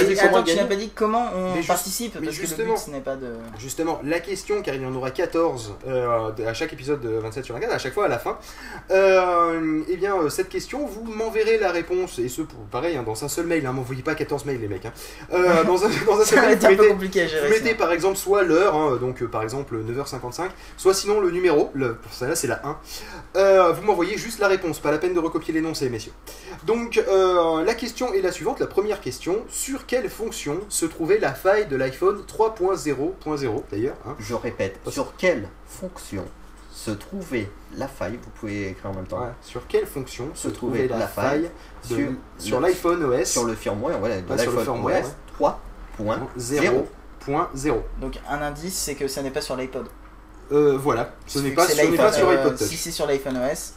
tu 0.44 0.56
n'as 0.56 0.64
pas 0.66 0.74
dit 0.76 0.90
comment 0.94 1.30
on 1.34 1.50
Mais 1.50 1.56
juste- 1.58 1.68
participe, 1.68 2.14
mais 2.20 2.26
parce 2.26 2.36
que 2.36 2.42
le 2.42 2.48
justement. 2.48 2.74
but 2.74 2.78
ce 2.80 2.90
n'est 2.90 3.00
pas 3.00 3.16
de... 3.16 3.28
Justement, 3.58 4.00
la 4.04 4.20
question, 4.20 4.62
car 4.62 4.74
il 4.74 4.82
y 4.82 4.86
en 4.86 4.94
aura 4.94 5.10
14 5.12 5.74
euh, 5.86 6.30
à 6.46 6.54
chaque 6.54 6.72
épisode 6.72 7.00
de 7.00 7.10
27 7.10 7.44
sur 7.44 7.54
24, 7.54 7.72
à 7.72 7.78
chaque 7.78 7.94
fois 7.94 8.06
à 8.06 8.08
la 8.08 8.18
fin, 8.18 8.36
euh, 8.90 9.82
eh 9.88 9.96
bien, 9.96 10.14
cette 10.28 10.48
question, 10.48 10.86
vous 10.86 11.04
m'enverrez 11.04 11.58
la 11.58 11.70
réponse, 11.70 12.18
et 12.18 12.28
ce, 12.28 12.42
pour, 12.42 12.58
pareil, 12.70 12.97
hein, 12.98 13.02
dans 13.02 13.24
un 13.24 13.28
seul 13.28 13.46
mail, 13.46 13.64
hein, 13.66 13.72
m'envoyez 13.72 14.02
pas 14.02 14.14
14 14.14 14.44
mails, 14.44 14.60
les 14.60 14.68
mecs. 14.68 14.84
hein. 14.86 14.92
Euh, 15.32 15.64
dans, 15.64 15.84
un, 15.84 15.88
dans 16.06 16.20
un 16.20 16.24
seul 16.24 16.40
va 16.40 16.46
mail, 16.46 16.52
être 16.54 16.60
vous 16.60 16.66
un 16.66 16.68
peu 16.70 16.76
mettez, 16.82 16.88
compliqué 16.88 17.22
à 17.22 17.26
vous 17.44 17.48
mettez 17.50 17.74
par 17.74 17.92
exemple 17.92 18.16
soit 18.16 18.42
l'heure, 18.42 18.74
hein, 18.74 18.96
donc 19.00 19.22
euh, 19.22 19.26
par 19.28 19.42
exemple 19.42 19.76
9h55, 19.76 20.50
soit 20.76 20.94
sinon 20.94 21.20
le 21.20 21.30
numéro, 21.30 21.70
le, 21.74 21.94
pour 21.94 22.12
ça 22.12 22.28
là 22.28 22.36
c'est 22.36 22.46
la 22.48 22.60
1. 22.66 22.78
Euh, 23.36 23.72
vous 23.72 23.82
m'envoyez 23.82 24.18
juste 24.18 24.40
la 24.40 24.48
réponse, 24.48 24.80
pas 24.80 24.90
la 24.90 24.98
peine 24.98 25.14
de 25.14 25.20
recopier 25.20 25.54
l'énoncé, 25.54 25.88
messieurs. 25.88 26.12
Donc 26.66 26.98
euh, 27.08 27.64
la 27.64 27.74
question 27.74 28.12
est 28.12 28.20
la 28.20 28.32
suivante, 28.32 28.60
la 28.60 28.66
première 28.66 29.00
question, 29.00 29.44
sur 29.48 29.86
quelle 29.86 30.08
fonction 30.10 30.60
se 30.68 30.86
trouvait 30.86 31.18
la 31.18 31.32
faille 31.32 31.66
de 31.66 31.76
l'iPhone 31.76 32.22
3.0.0 32.26 33.62
d'ailleurs 33.70 33.96
hein, 34.06 34.16
Je 34.18 34.34
répète, 34.34 34.78
sur 34.88 35.14
quelle 35.16 35.48
fonction 35.66 36.24
se 36.78 36.90
trouvait 36.92 37.50
la 37.76 37.88
faille 37.88 38.18
Vous 38.22 38.30
pouvez 38.38 38.68
écrire 38.68 38.90
en 38.90 38.94
même 38.94 39.06
temps. 39.06 39.20
Ouais, 39.20 39.32
Sur 39.42 39.66
quelle 39.66 39.84
fonction 39.86 40.28
se 40.34 40.48
Se 40.48 40.54
trouvait 40.54 40.86
trouvait 40.86 40.88
la, 40.94 40.98
la 41.00 41.08
faille, 41.08 41.50
de- 41.90 41.96
sur 41.96 42.08
sur 42.38 42.60
l'iPhone 42.60 43.02
OS 43.04 43.24
Sur 43.28 43.44
le 43.44 43.54
firmware, 43.54 43.98
voilà, 43.98 44.20
de 44.20 44.30
Ouais, 44.30 44.38
sur 44.38 44.52
le 44.52 44.58
l'iPhone 44.58 44.74
firmware, 44.76 45.04
OS 45.04 45.56
3.0. 46.38 46.84
0.0 47.18 47.74
Donc 48.00 48.18
un 48.30 48.42
indice, 48.42 48.74
c'est 48.76 48.94
que 48.94 49.08
ça 49.08 49.22
n'est 49.22 49.30
pas 49.32 49.40
sur 49.40 49.56
l'iPod. 49.56 49.86
euh, 50.52 50.78
Voilà, 50.80 51.10
ce 51.26 51.40
n'est 51.40 51.50
pas, 51.50 51.66
ce 51.66 51.96
pas 51.96 52.12
sur 52.12 52.28
euh, 52.28 52.36
iPod 52.36 52.56
Touch. 52.56 52.68
Si 52.68 52.76
c'est 52.76 52.92
sur 52.92 53.06
l'iPhone 53.06 53.36
OS, 53.38 53.74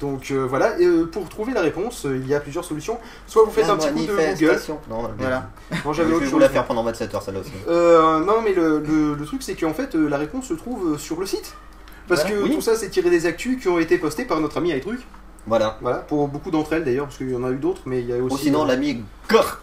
Donc 0.00 0.32
euh, 0.32 0.44
voilà, 0.44 0.76
et, 0.80 0.84
euh, 0.84 1.04
pour 1.06 1.28
trouver 1.28 1.52
la 1.52 1.60
réponse, 1.60 2.04
euh, 2.04 2.16
il 2.16 2.26
y 2.26 2.34
a 2.34 2.40
plusieurs 2.40 2.64
solutions. 2.64 2.98
Soit 3.28 3.44
vous 3.44 3.52
faites 3.52 3.68
La 3.68 3.74
un 3.74 3.76
petit 3.76 3.90
coup 3.92 4.00
de 4.00 4.34
Google. 4.40 4.60
Non, 4.90 5.08
Voilà. 5.18 5.50
Non, 5.84 5.92
Je 5.92 5.98
j'avais 5.98 6.08
vais 6.10 6.16
autre 6.16 6.24
vous 6.24 6.30
chose. 6.32 6.40
la 6.40 6.48
faire 6.48 6.66
pendant 6.66 6.82
27 6.82 7.14
heures, 7.14 7.22
celle-là 7.22 7.40
aussi. 7.40 7.52
Euh, 7.68 8.18
non, 8.24 8.42
mais 8.42 8.52
le, 8.54 8.80
le- 8.80 9.14
le 9.14 9.24
truc, 9.24 9.42
c'est 9.44 9.54
qu'en 9.54 9.72
fait, 9.72 9.94
euh, 9.94 10.08
la 10.08 10.18
réponse 10.18 10.46
se 10.46 10.54
trouve 10.54 10.94
euh, 10.94 10.98
sur 10.98 11.20
le 11.20 11.26
site. 11.26 11.54
Parce 12.08 12.20
Voilà. 12.22 12.36
que 12.36 12.42
Oui. 12.42 12.54
tout 12.54 12.60
ça, 12.60 12.76
c'est 12.76 12.90
tiré 12.90 13.10
des 13.10 13.26
actus 13.26 13.60
qui 13.60 13.68
ont 13.68 13.78
été 13.78 13.98
postés 13.98 14.24
par 14.24 14.40
notre 14.40 14.58
ami 14.58 14.70
iTruc. 14.70 15.00
Voilà. 15.46 15.76
Voilà, 15.80 15.98
pour 15.98 16.26
beaucoup 16.28 16.50
d'entre 16.50 16.72
elles 16.74 16.84
d'ailleurs, 16.84 17.04
parce 17.06 17.18
qu'il 17.18 17.30
y 17.30 17.36
en 17.36 17.44
a 17.44 17.50
eu 17.50 17.56
d'autres, 17.56 17.82
mais 17.86 18.00
il 18.00 18.06
y 18.08 18.12
a 18.12 18.16
aussi. 18.16 18.34
Ou 18.34 18.38
sinon, 18.38 18.64
euh, 18.64 18.68
l'ami 18.68 19.04
Gar. 19.28 19.60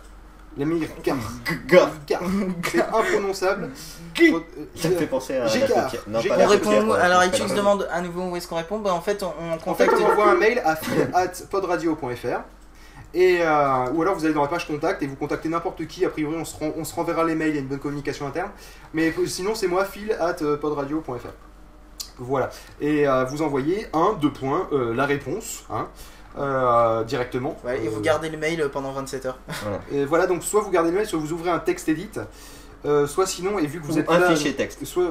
l'ami 0.58 0.88
Gar. 1.04 1.18
Gar. 2.08 2.22
C'est 2.64 2.82
imprononçable. 2.82 3.70
Faut- 4.16 4.44
Ça 4.76 4.90
me 4.90 4.96
fait 4.96 5.08
penser 5.08 5.38
à 5.38 5.46
paupière. 5.48 6.04
Non, 6.08 6.22
pas 6.22 6.36
on 6.40 6.48
répond. 6.48 6.92
Alors 6.94 7.24
iTunes 7.24 7.48
demande 7.56 7.88
à 7.92 8.02
nouveau 8.02 8.24
où 8.30 8.36
est-ce 8.36 8.48
qu'on 8.48 8.58
répond. 8.58 8.80
Bah 8.80 8.94
en 8.94 9.02
fait, 9.02 9.24
on, 9.24 9.34
on 9.40 9.54
En 9.54 9.76
fait, 9.76 9.88
contacte. 9.88 9.94
on 10.00 10.12
envoie 10.12 10.30
un 10.32 10.36
mail 10.36 10.62
à 10.64 10.76
fil@podradio.fr 10.76 12.42
et 13.14 13.40
euh, 13.42 13.90
ou 13.94 14.02
alors 14.04 14.16
vous 14.16 14.24
allez 14.26 14.34
dans 14.34 14.42
la 14.44 14.48
page 14.48 14.68
contact 14.68 15.02
et 15.04 15.08
vous 15.08 15.16
contactez 15.16 15.50
n'importe 15.50 15.86
qui. 15.88 16.06
A 16.06 16.10
priori, 16.10 16.36
on 16.38 16.46
se, 16.46 16.56
ren- 16.58 16.74
on 16.78 16.84
se 16.84 16.94
renverra 16.96 17.24
les 17.24 17.34
mails. 17.36 17.50
Il 17.50 17.56
y 17.56 17.58
a 17.58 17.62
une 17.62 17.68
bonne 17.68 17.80
communication 17.80 18.28
interne. 18.28 18.52
Mais 18.94 19.12
sinon, 19.26 19.56
c'est 19.56 19.68
moi 19.68 19.86
fil@podradio.fr. 19.86 21.30
Voilà. 22.22 22.50
Et 22.80 23.08
euh, 23.08 23.26
vous 23.26 23.42
envoyez 23.42 23.88
un, 23.94 24.14
deux 24.14 24.32
points, 24.32 24.68
euh, 24.72 24.94
la 24.94 25.06
réponse, 25.06 25.66
hein, 25.72 25.88
euh, 26.38 27.04
directement. 27.04 27.58
Ouais, 27.66 27.84
et 27.84 27.88
vous 27.88 28.00
gardez 28.02 28.30
le 28.30 28.38
mail 28.38 28.70
pendant 28.72 28.92
27 28.92 29.26
heures. 29.26 29.40
Et 29.92 30.06
voilà, 30.06 30.28
donc 30.28 30.44
soit 30.44 30.62
vous 30.62 30.70
gardez 30.72 30.92
le 30.92 30.98
mail, 30.98 31.08
soit 31.08 31.20
vous 31.20 31.32
ouvrez 31.34 31.50
un 31.50 31.60
texte 31.60 31.90
edit, 31.90 32.12
euh, 32.86 33.08
soit 33.08 33.26
sinon, 33.26 33.58
et 33.60 33.66
vu 33.66 33.80
que 33.82 33.86
vous 33.88 33.96
Ou 33.98 34.00
êtes 34.00 34.10
un 34.10 34.20
là, 34.20 34.30
fichier 34.36 34.54
texte. 34.54 34.86
soit 34.86 35.06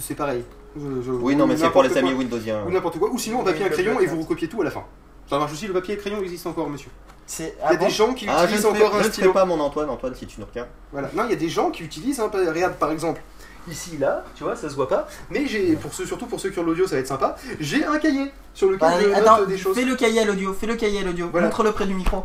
c'est 0.00 0.14
pareil. 0.14 0.42
Je- 0.74 1.02
je- 1.02 1.10
Oui, 1.10 1.36
non, 1.36 1.46
mais 1.46 1.56
c'est 1.56 1.68
pour 1.70 1.82
les 1.82 1.96
amis 1.98 2.10
quoi. 2.10 2.18
Windowsiens. 2.20 2.64
Ou 2.66 2.70
n'importe 2.70 2.98
quoi. 2.98 3.10
Ou 3.10 3.18
sinon, 3.18 3.42
un 3.42 3.44
papier 3.44 3.62
et 3.62 3.66
un 3.66 3.70
crayon 3.70 4.00
et 4.00 4.06
vous 4.06 4.22
recopiez 4.22 4.48
tout 4.48 4.62
à 4.62 4.64
la 4.64 4.70
fin. 4.70 4.84
Ça 5.28 5.38
marche 5.38 5.52
aussi, 5.52 5.66
le 5.66 5.72
papier 5.74 5.94
et 5.94 5.96
le 5.96 6.00
crayon 6.02 6.20
existe 6.22 6.46
encore, 6.46 6.68
monsieur. 6.68 6.90
C'est 7.26 7.44
Il 7.44 7.60
y 7.60 7.62
ah 7.62 7.68
a 7.68 7.76
bon 7.76 7.84
des 7.86 7.90
gens 7.90 8.12
qui 8.14 8.26
Ah, 8.28 8.38
je 8.38 8.42
ne 8.42 8.46
utilisent 8.46 8.66
encore 8.66 8.76
un 8.88 8.90
je 8.90 8.96
ne 8.96 9.02
ferai 9.02 9.12
stylo. 9.12 9.32
pas 9.32 9.44
mon 9.44 9.60
Antoine, 9.60 9.88
Antoine, 9.90 10.14
si 10.14 10.26
tu 10.26 10.40
nous 10.40 10.46
retiens. 10.46 10.66
Voilà. 10.90 11.08
Non, 11.14 11.24
il 11.24 11.30
y 11.30 11.34
a 11.34 11.36
des 11.36 11.48
gens 11.48 11.70
qui 11.70 11.84
utilisent, 11.84 12.20
hein, 12.20 12.28
pas- 12.28 12.38
regarde 12.38 12.74
par 12.74 12.90
exemple, 12.90 13.22
ici, 13.68 13.96
là, 13.98 14.24
tu 14.34 14.44
vois, 14.44 14.56
ça 14.56 14.68
se 14.68 14.74
voit 14.74 14.88
pas, 14.88 15.06
mais 15.30 15.46
j'ai, 15.46 15.74
pour 15.76 15.92
ceux, 15.94 16.04
surtout 16.06 16.26
pour 16.26 16.40
ceux 16.40 16.50
qui 16.50 16.58
ont 16.58 16.64
l'audio, 16.64 16.86
ça 16.86 16.96
va 16.96 17.00
être 17.00 17.06
sympa, 17.06 17.36
j'ai 17.60 17.84
un 17.84 17.98
cahier 17.98 18.32
sur 18.54 18.66
lequel 18.70 18.80
Bah, 18.80 19.00
je 19.00 19.08
note 19.08 19.16
attends, 19.18 19.44
des 19.44 19.58
choses. 19.58 19.76
fais 19.76 19.84
le 19.84 19.94
cahier 19.96 20.20
à 20.20 20.24
l'audio, 20.24 20.52
fais 20.52 20.66
le 20.66 20.76
cahier 20.76 21.00
à 21.00 21.04
l'audio, 21.04 21.28
Voilà. 21.30 21.46
montre-le 21.46 21.72
près 21.72 21.86
du 21.86 21.94
micro. 21.94 22.24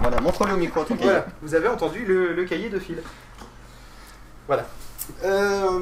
Voilà, 0.00 0.20
montre-le 0.20 0.54
au 0.54 0.56
micro, 0.56 0.84
ton 0.84 0.94
Voilà, 0.96 1.26
vous 1.42 1.54
avez 1.54 1.68
entendu 1.68 2.04
le, 2.04 2.32
le 2.34 2.44
cahier 2.44 2.68
de 2.68 2.78
fil. 2.78 3.02
Voilà. 4.46 4.66
Euh, 5.24 5.80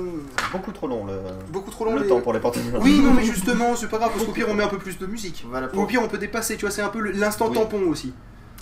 Beaucoup 0.52 0.70
trop 0.72 0.86
long 0.86 1.04
le, 1.04 1.14
beaucoup 1.48 1.70
trop 1.70 1.84
long 1.84 1.96
le 1.96 2.02
les- 2.02 2.08
temps 2.08 2.20
pour 2.20 2.32
les 2.32 2.38
porter. 2.40 2.60
Oui, 2.80 3.00
non, 3.00 3.12
mais 3.12 3.24
justement, 3.24 3.74
c'est 3.74 3.88
pas 3.88 3.98
grave, 3.98 4.10
parce 4.12 4.24
qu'au 4.24 4.32
pire, 4.32 4.46
on 4.48 4.54
met 4.54 4.62
un 4.62 4.68
peu 4.68 4.78
plus 4.78 4.98
de 4.98 5.06
musique. 5.06 5.44
Voilà 5.48 5.66
Ou 5.66 5.70
au 5.70 5.72
pour. 5.72 5.86
pire, 5.88 6.00
on 6.02 6.08
peut 6.08 6.18
dépasser, 6.18 6.56
tu 6.56 6.60
vois, 6.64 6.70
c'est 6.70 6.82
un 6.82 6.88
peu 6.88 7.00
l'instant 7.00 7.48
Oui. 7.48 7.54
tampon 7.54 7.80
aussi. 7.88 8.12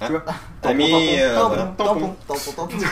Tu 0.01 0.11
vois 0.13 0.23
Ami, 0.63 1.19
euh, 1.21 1.37
Tampon, 1.37 1.57
tampon, 1.77 2.15
tampon, 2.27 2.53
tampon. 2.57 2.77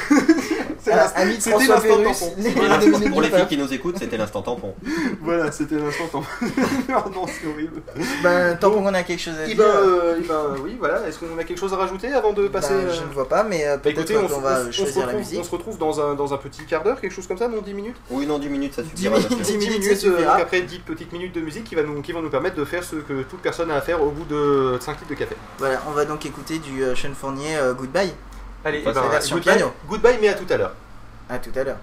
C'est 0.78 0.90
l'instant- 0.90 1.20
Ami 1.20 1.36
de 1.36 1.40
C'était 1.40 1.50
François 1.56 1.74
l'instant 1.76 1.96
Pérus, 1.96 3.08
pour 3.10 3.22
les 3.22 3.30
filles 3.30 3.46
qui 3.48 3.56
nous 3.56 3.72
écoutent, 3.72 3.98
c'était 3.98 4.16
l'instant 4.16 4.42
tampon. 4.42 4.74
Voilà, 5.22 5.50
c'était 5.52 5.76
l'instant 5.76 6.06
tampon. 6.08 6.26
non, 7.14 7.26
c'est 7.26 7.46
horrible. 7.46 7.82
Ben, 8.22 8.56
tant 8.58 8.70
qu'on 8.70 8.92
a 8.92 9.02
quelque 9.02 9.20
chose 9.20 9.34
à 9.42 9.46
dire. 9.46 9.56
ben, 9.56 9.64
euh, 9.64 10.18
eh 10.18 10.26
ben, 10.26 10.56
oui, 10.62 10.76
voilà. 10.78 11.06
Est-ce 11.06 11.18
qu'on 11.18 11.38
a 11.38 11.44
quelque 11.44 11.58
chose 11.58 11.72
à 11.72 11.76
rajouter 11.76 12.12
avant 12.12 12.32
de 12.32 12.48
passer 12.48 12.74
ben, 12.74 12.90
Je 12.90 13.00
ne 13.02 13.12
vois 13.12 13.28
pas, 13.28 13.42
mais 13.44 13.66
euh, 13.66 13.78
peut-être 13.78 14.28
qu'on 14.28 14.40
va 14.40 14.70
choisir 14.70 15.06
la 15.06 15.14
musique. 15.14 15.38
on 15.40 15.44
se 15.44 15.50
retrouve 15.50 15.78
dans 15.78 16.00
un, 16.00 16.14
dans 16.14 16.34
un 16.34 16.38
petit 16.38 16.64
quart 16.64 16.82
d'heure, 16.82 17.00
quelque 17.00 17.14
chose 17.14 17.26
comme 17.26 17.38
ça, 17.38 17.48
non 17.48 17.62
10 17.62 17.74
minutes? 17.74 17.96
Oui, 18.10 18.26
non, 18.26 18.38
10 18.38 18.48
minutes, 18.48 18.74
ça 18.74 18.82
10 18.82 18.90
suffira. 18.90 19.16
minutes, 19.16 19.38
monsieur. 19.38 19.58
10 19.58 19.68
minutes, 19.68 20.04
euh, 20.04 20.28
après 20.28 20.60
10 20.62 20.78
petites 20.80 21.12
minutes 21.12 21.34
de 21.34 21.40
musique 21.40 21.64
qui, 21.64 21.74
va 21.74 21.82
nous, 21.82 22.02
qui 22.02 22.12
vont 22.12 22.22
nous 22.22 22.30
permettre 22.30 22.56
de 22.56 22.64
faire 22.64 22.84
ce 22.84 22.96
que 22.96 23.22
toute 23.22 23.40
personne 23.40 23.70
a 23.70 23.76
à 23.76 23.80
faire 23.80 24.02
au 24.02 24.10
bout 24.10 24.24
de 24.24 24.78
5 24.80 24.92
litres 25.00 25.08
de 25.08 25.14
café. 25.14 25.36
Voilà, 25.58 25.80
on 25.88 25.92
va 25.92 26.04
donc 26.04 26.26
écouter 26.26 26.58
du 26.58 26.82
Sean 26.94 27.14
Fournier 27.14 27.56
euh, 27.56 27.74
Goodbye. 27.74 28.12
Allez, 28.64 28.84
Ça, 28.84 28.90
eh 28.90 28.94
ben, 28.94 29.02
goodbye, 29.02 29.40
piano. 29.40 29.72
goodbye, 29.88 30.18
mais 30.20 30.28
à 30.28 30.34
tout 30.34 30.46
à 30.50 30.56
l'heure. 30.56 30.74
À 31.28 31.38
tout 31.38 31.50
à 31.56 31.64
l'heure. 31.64 31.78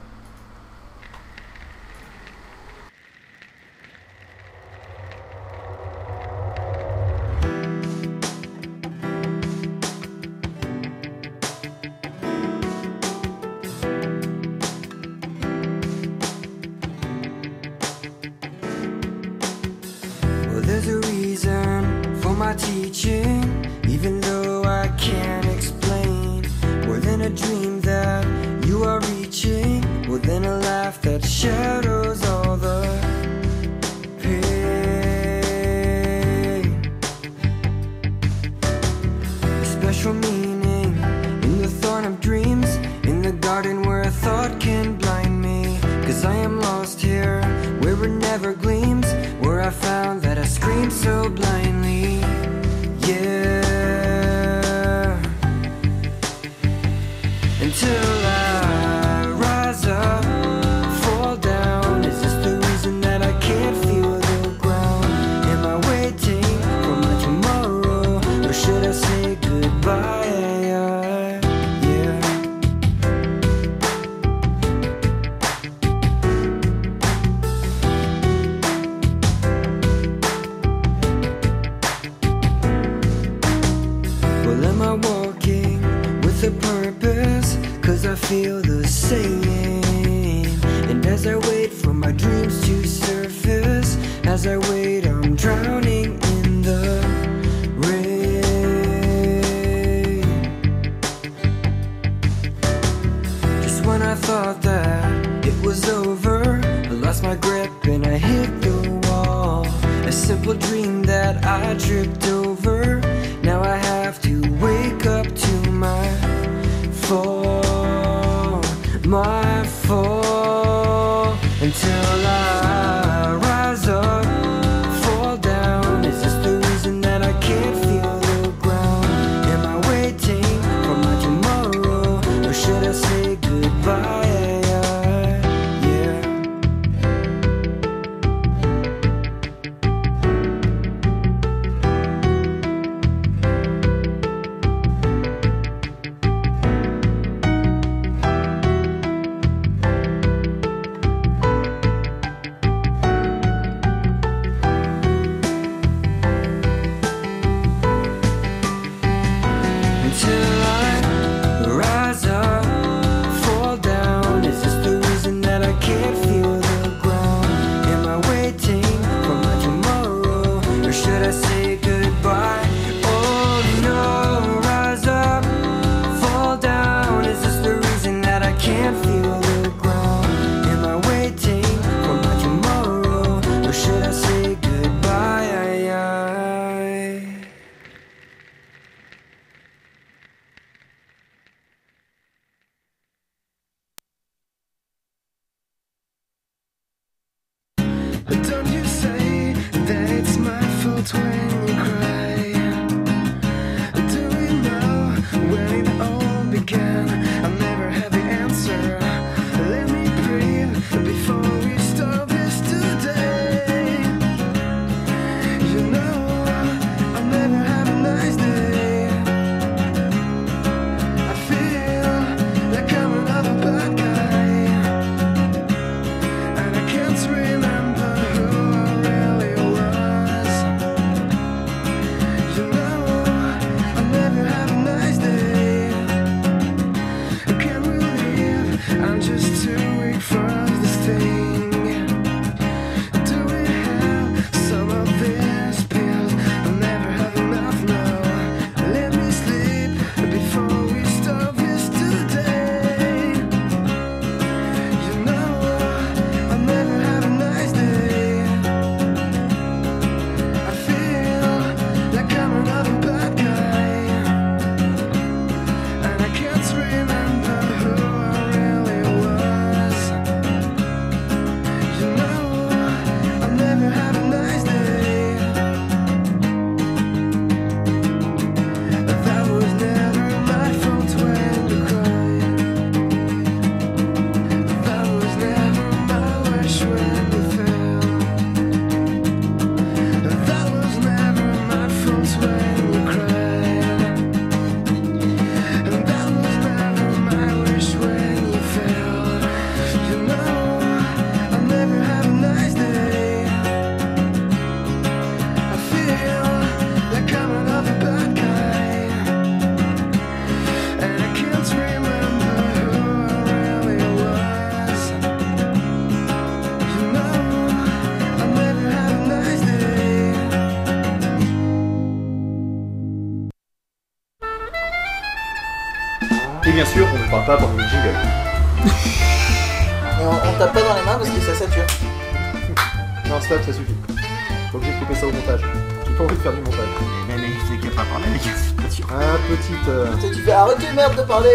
Euh, 339.89 340.05
Tu 340.15 340.21
sais, 340.27 340.33
tu 340.33 340.41
fais 340.41 340.51
arrêtez 340.51 340.91
merde 340.95 341.15
de 341.17 341.23
parler 341.23 341.49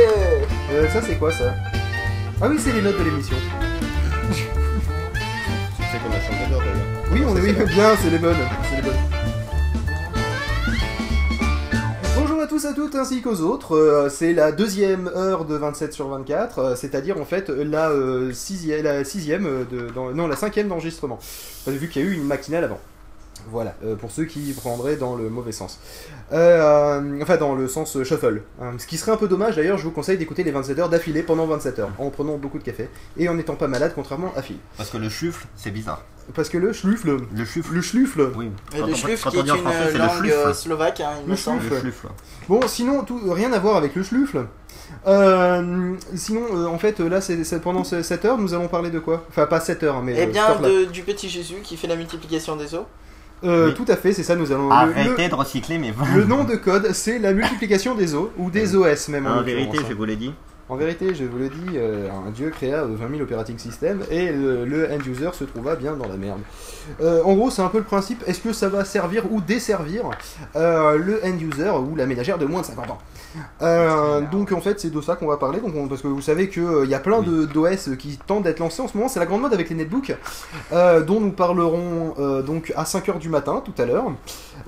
euh, 0.73 0.89
ça, 0.91 1.01
c'est 1.03 1.17
quoi 1.17 1.31
ça? 1.33 1.55
Ah 2.43 2.47
oui, 2.49 2.57
c'est 2.59 2.73
les 2.73 2.83
notes 2.83 2.99
de 2.99 3.05
l'émission. 3.05 3.37
Tu 4.33 4.43
sais 5.83 5.99
qu'on 6.03 6.11
a 6.11 6.21
changé 6.21 6.51
d'heure 6.51 6.61
d'ailleurs. 6.61 7.13
Oui, 7.13 7.23
on 7.27 7.37
est 7.37 7.41
oui, 7.41 7.53
bien, 7.75 7.95
c'est 8.03 8.11
les 8.11 8.19
bonnes. 8.19 8.37
C'est 8.69 8.77
les 8.77 8.83
bonnes. 8.83 8.95
Bonjour 12.17 12.41
à 12.41 12.47
tous 12.47 12.65
à 12.65 12.73
toutes 12.73 12.95
ainsi 12.95 13.23
qu'aux 13.23 13.41
autres. 13.41 13.77
Euh, 13.77 14.09
c'est 14.09 14.33
la 14.33 14.51
deuxième 14.53 15.09
heure 15.15 15.45
de 15.45 15.55
27 15.55 15.93
sur 15.93 16.09
24, 16.09 16.59
euh, 16.59 16.75
c'est-à-dire 16.77 17.21
en 17.21 17.25
fait 17.25 17.49
la 17.51 17.91
euh, 17.91 18.33
sixième, 18.33 18.83
la 18.85 19.05
sixième 19.05 19.65
de, 19.71 19.89
dans- 19.95 20.11
non 20.13 20.27
la 20.27 20.37
cinquième 20.37 20.69
d'enregistrement. 20.69 21.19
Vu 21.67 21.89
qu'il 21.89 22.03
y 22.03 22.05
a 22.07 22.09
eu 22.09 22.15
une 22.15 22.25
matinale 22.25 22.65
avant. 22.65 22.81
Voilà, 23.51 23.75
euh, 23.85 23.95
pour 23.95 24.11
ceux 24.11 24.25
qui 24.25 24.53
prendraient 24.55 24.97
dans 24.97 25.17
le 25.17 25.29
mauvais 25.29 25.53
sens. 25.53 25.79
Euh, 26.35 27.01
euh, 27.01 27.23
enfin, 27.23 27.37
dans 27.37 27.55
le 27.55 27.69
sens 27.69 27.97
euh, 27.97 28.03
shuffle. 28.05 28.43
Hein, 28.61 28.73
ce 28.79 28.87
qui 28.87 28.97
serait 28.99 29.13
un 29.13 29.17
peu 29.17 29.29
dommage, 29.29 29.55
d'ailleurs, 29.57 29.79
je 29.79 29.85
vous 29.85 29.93
conseille 29.93 30.19
d'écouter 30.19 30.43
les 30.43 30.51
27 30.51 30.79
heures 30.81 30.89
d'affilée 30.89 31.23
pendant 31.23 31.47
27 31.47 31.79
heures, 31.79 31.91
en 31.99 32.11
prenant 32.11 32.37
beaucoup 32.39 32.59
de 32.59 32.65
café 32.65 32.89
et 33.17 33.29
en 33.29 33.35
n'étant 33.35 33.55
pas 33.55 33.69
malade, 33.69 33.93
contrairement 33.95 34.33
à 34.37 34.43
Phil. 34.43 34.57
Parce 34.77 34.91
que 34.91 34.99
le 34.99 35.09
chuffle, 35.09 35.47
c'est 35.57 35.71
bizarre. 35.71 36.03
Parce 36.35 36.49
que 36.49 36.59
le 36.59 36.73
schluffle, 36.73 37.19
Le 37.37 37.45
chuffle. 37.45 37.75
le 37.75 37.83
schluffle, 37.83 38.31
Oui. 38.37 38.51
Et 38.75 38.79
le 38.79 38.85
on- 38.85 38.95
schluf 38.95 39.23
quand 39.25 39.31
qui 39.31 39.37
est 39.37 39.41
une 39.43 39.47
français, 39.49 39.93
le 39.93 39.99
langue 39.99 40.31
euh, 40.31 40.53
slovaque, 40.55 41.01
hein, 41.01 41.11
il 41.21 41.27
Le 41.27 41.31
me 41.33 41.37
semble. 41.37 41.63
Le 41.71 41.79
schluffle. 41.79 42.09
Bon, 42.49 42.61
sinon, 42.67 43.05
tout, 43.05 43.21
rien 43.31 43.53
à 43.53 43.59
voir 43.59 43.77
avec 43.77 43.95
le 43.95 44.03
schluffle. 44.03 44.47
Euh, 45.07 45.95
sinon, 46.15 46.43
euh, 46.53 46.67
en 46.67 46.79
fait, 46.79 46.99
là, 47.01 47.21
c'est 47.21 47.61
pendant 47.61 47.85
ce- 47.85 48.03
cette 48.03 48.25
heure, 48.25 48.39
nous 48.39 48.55
allons 48.55 48.69
parler 48.69 48.91
de 48.91 48.99
quoi? 48.99 49.25
Enfin, 49.29 49.47
pas 49.47 49.61
cette 49.61 49.83
heure, 49.83 50.03
mais. 50.03 50.15
Eh 50.17 50.23
euh, 50.23 50.27
bien, 50.27 50.57
de- 50.61 50.85
du 50.87 51.03
petit 51.03 51.29
Jésus 51.29 51.57
qui 51.63 51.77
fait 51.77 51.87
la 51.87 51.97
multiplication 51.97 52.57
des 52.57 52.75
os. 52.75 52.85
Euh, 53.45 53.69
Oui. 53.69 53.75
Tout 53.75 53.85
à 53.89 53.97
fait, 53.97 54.13
c'est 54.13 54.23
ça, 54.23 54.37
nous 54.37 54.51
allons. 54.53 54.69
le- 54.69 54.73
Arrêtez 54.73 55.29
de 55.29 55.35
recycler 55.35 55.79
mes 55.79 55.93
Le, 56.15 56.21
le 56.21 56.25
nom 56.25 56.45
de 56.45 56.55
code, 56.57 56.91
c'est 56.93 57.19
la 57.19 57.33
multiplication 57.33 57.95
des 57.95 58.15
os, 58.15 58.29
ou 58.39 58.51
des 58.51 58.75
OS 58.75 59.09
même. 59.09 59.27
En 59.27 59.43
vérité, 59.43 59.79
hein. 59.79 59.85
je 59.89 59.95
vous 59.95 60.05
l'ai 60.05 60.17
dit. 60.17 60.33
En 60.71 60.77
vérité, 60.77 61.15
je 61.15 61.25
vous 61.25 61.37
le 61.37 61.51
dis, 61.51 61.77
euh, 61.77 62.09
un 62.27 62.31
dieu 62.31 62.49
créa 62.49 62.85
euh, 62.85 62.97
20 62.99 63.11
000 63.11 63.21
operating 63.23 63.59
systems 63.59 64.01
et 64.11 64.33
le, 64.33 64.65
le 64.65 64.91
end 64.91 64.99
user 65.07 65.29
se 65.35 65.45
trouva 65.45 65.77
bien 65.77 65.93
dans 65.95 66.09
la 66.09 66.17
merde. 66.17 66.41
Euh, 67.03 67.23
en 67.23 67.35
gros, 67.35 67.51
c'est 67.51 67.61
un 67.61 67.69
peu 67.69 67.79
le 67.79 67.85
principe 67.85 68.25
est-ce 68.27 68.41
que 68.41 68.55
ça 68.55 68.71
va 68.71 68.83
servir 68.87 69.31
ou 69.31 69.43
desservir 69.43 70.05
euh, 70.57 70.97
le 70.97 71.21
end 71.23 71.37
user 71.39 71.69
ou 71.71 71.95
la 71.97 72.07
ménagère 72.07 72.39
de 72.39 72.47
moins 72.47 72.63
de 72.63 72.67
50 72.67 72.91
ans? 72.91 72.99
Euh, 73.61 74.23
Donc, 74.33 74.53
en 74.53 74.61
fait, 74.63 74.81
c'est 74.81 74.89
de 74.91 75.01
ça 75.03 75.17
qu'on 75.17 75.27
va 75.27 75.37
parler. 75.37 75.61
Donc, 75.61 75.75
on- 75.77 75.87
parce 75.87 76.01
que 76.01 76.09
vous 76.09 76.23
savez 76.23 76.49
qu'il 76.49 76.87
y 76.89 76.95
a 76.95 76.99
plein 77.01 77.21
d'OS 77.21 77.91
qui 77.99 78.17
tentent 78.27 78.45
d'être 78.45 78.61
lancés 78.61 78.81
en 78.81 78.89
ce 78.89 78.97
moment. 78.97 79.09
C'est 79.09 79.21
la 79.21 79.27
grande 79.27 79.43
mode 79.43 79.53
avec 79.53 79.69
les 79.69 79.75
netbooks, 79.77 80.15
euh, 80.73 81.03
dont 81.03 81.21
nous 81.21 81.33
parlerons 81.33 82.15
euh, 82.19 82.41
donc 82.43 82.73
à 82.77 82.85
5h 82.85 83.19
du 83.19 83.29
matin 83.29 83.63
tout 83.63 83.75
à 83.83 83.85
l'heure. 83.85 84.07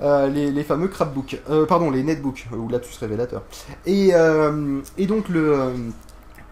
Euh, 0.01 0.27
les, 0.27 0.51
les 0.51 0.63
fameux 0.63 0.87
crapbooks, 0.87 1.39
Euh, 1.49 1.65
pardon, 1.65 1.89
les 1.89 2.03
netbooks, 2.03 2.45
ou 2.51 2.67
lapsus 2.69 2.95
révélateur. 2.99 3.43
Et, 3.85 4.09
euh, 4.13 4.79
et 4.97 5.05
donc 5.07 5.29
le. 5.29 5.53
euh, 5.53 5.69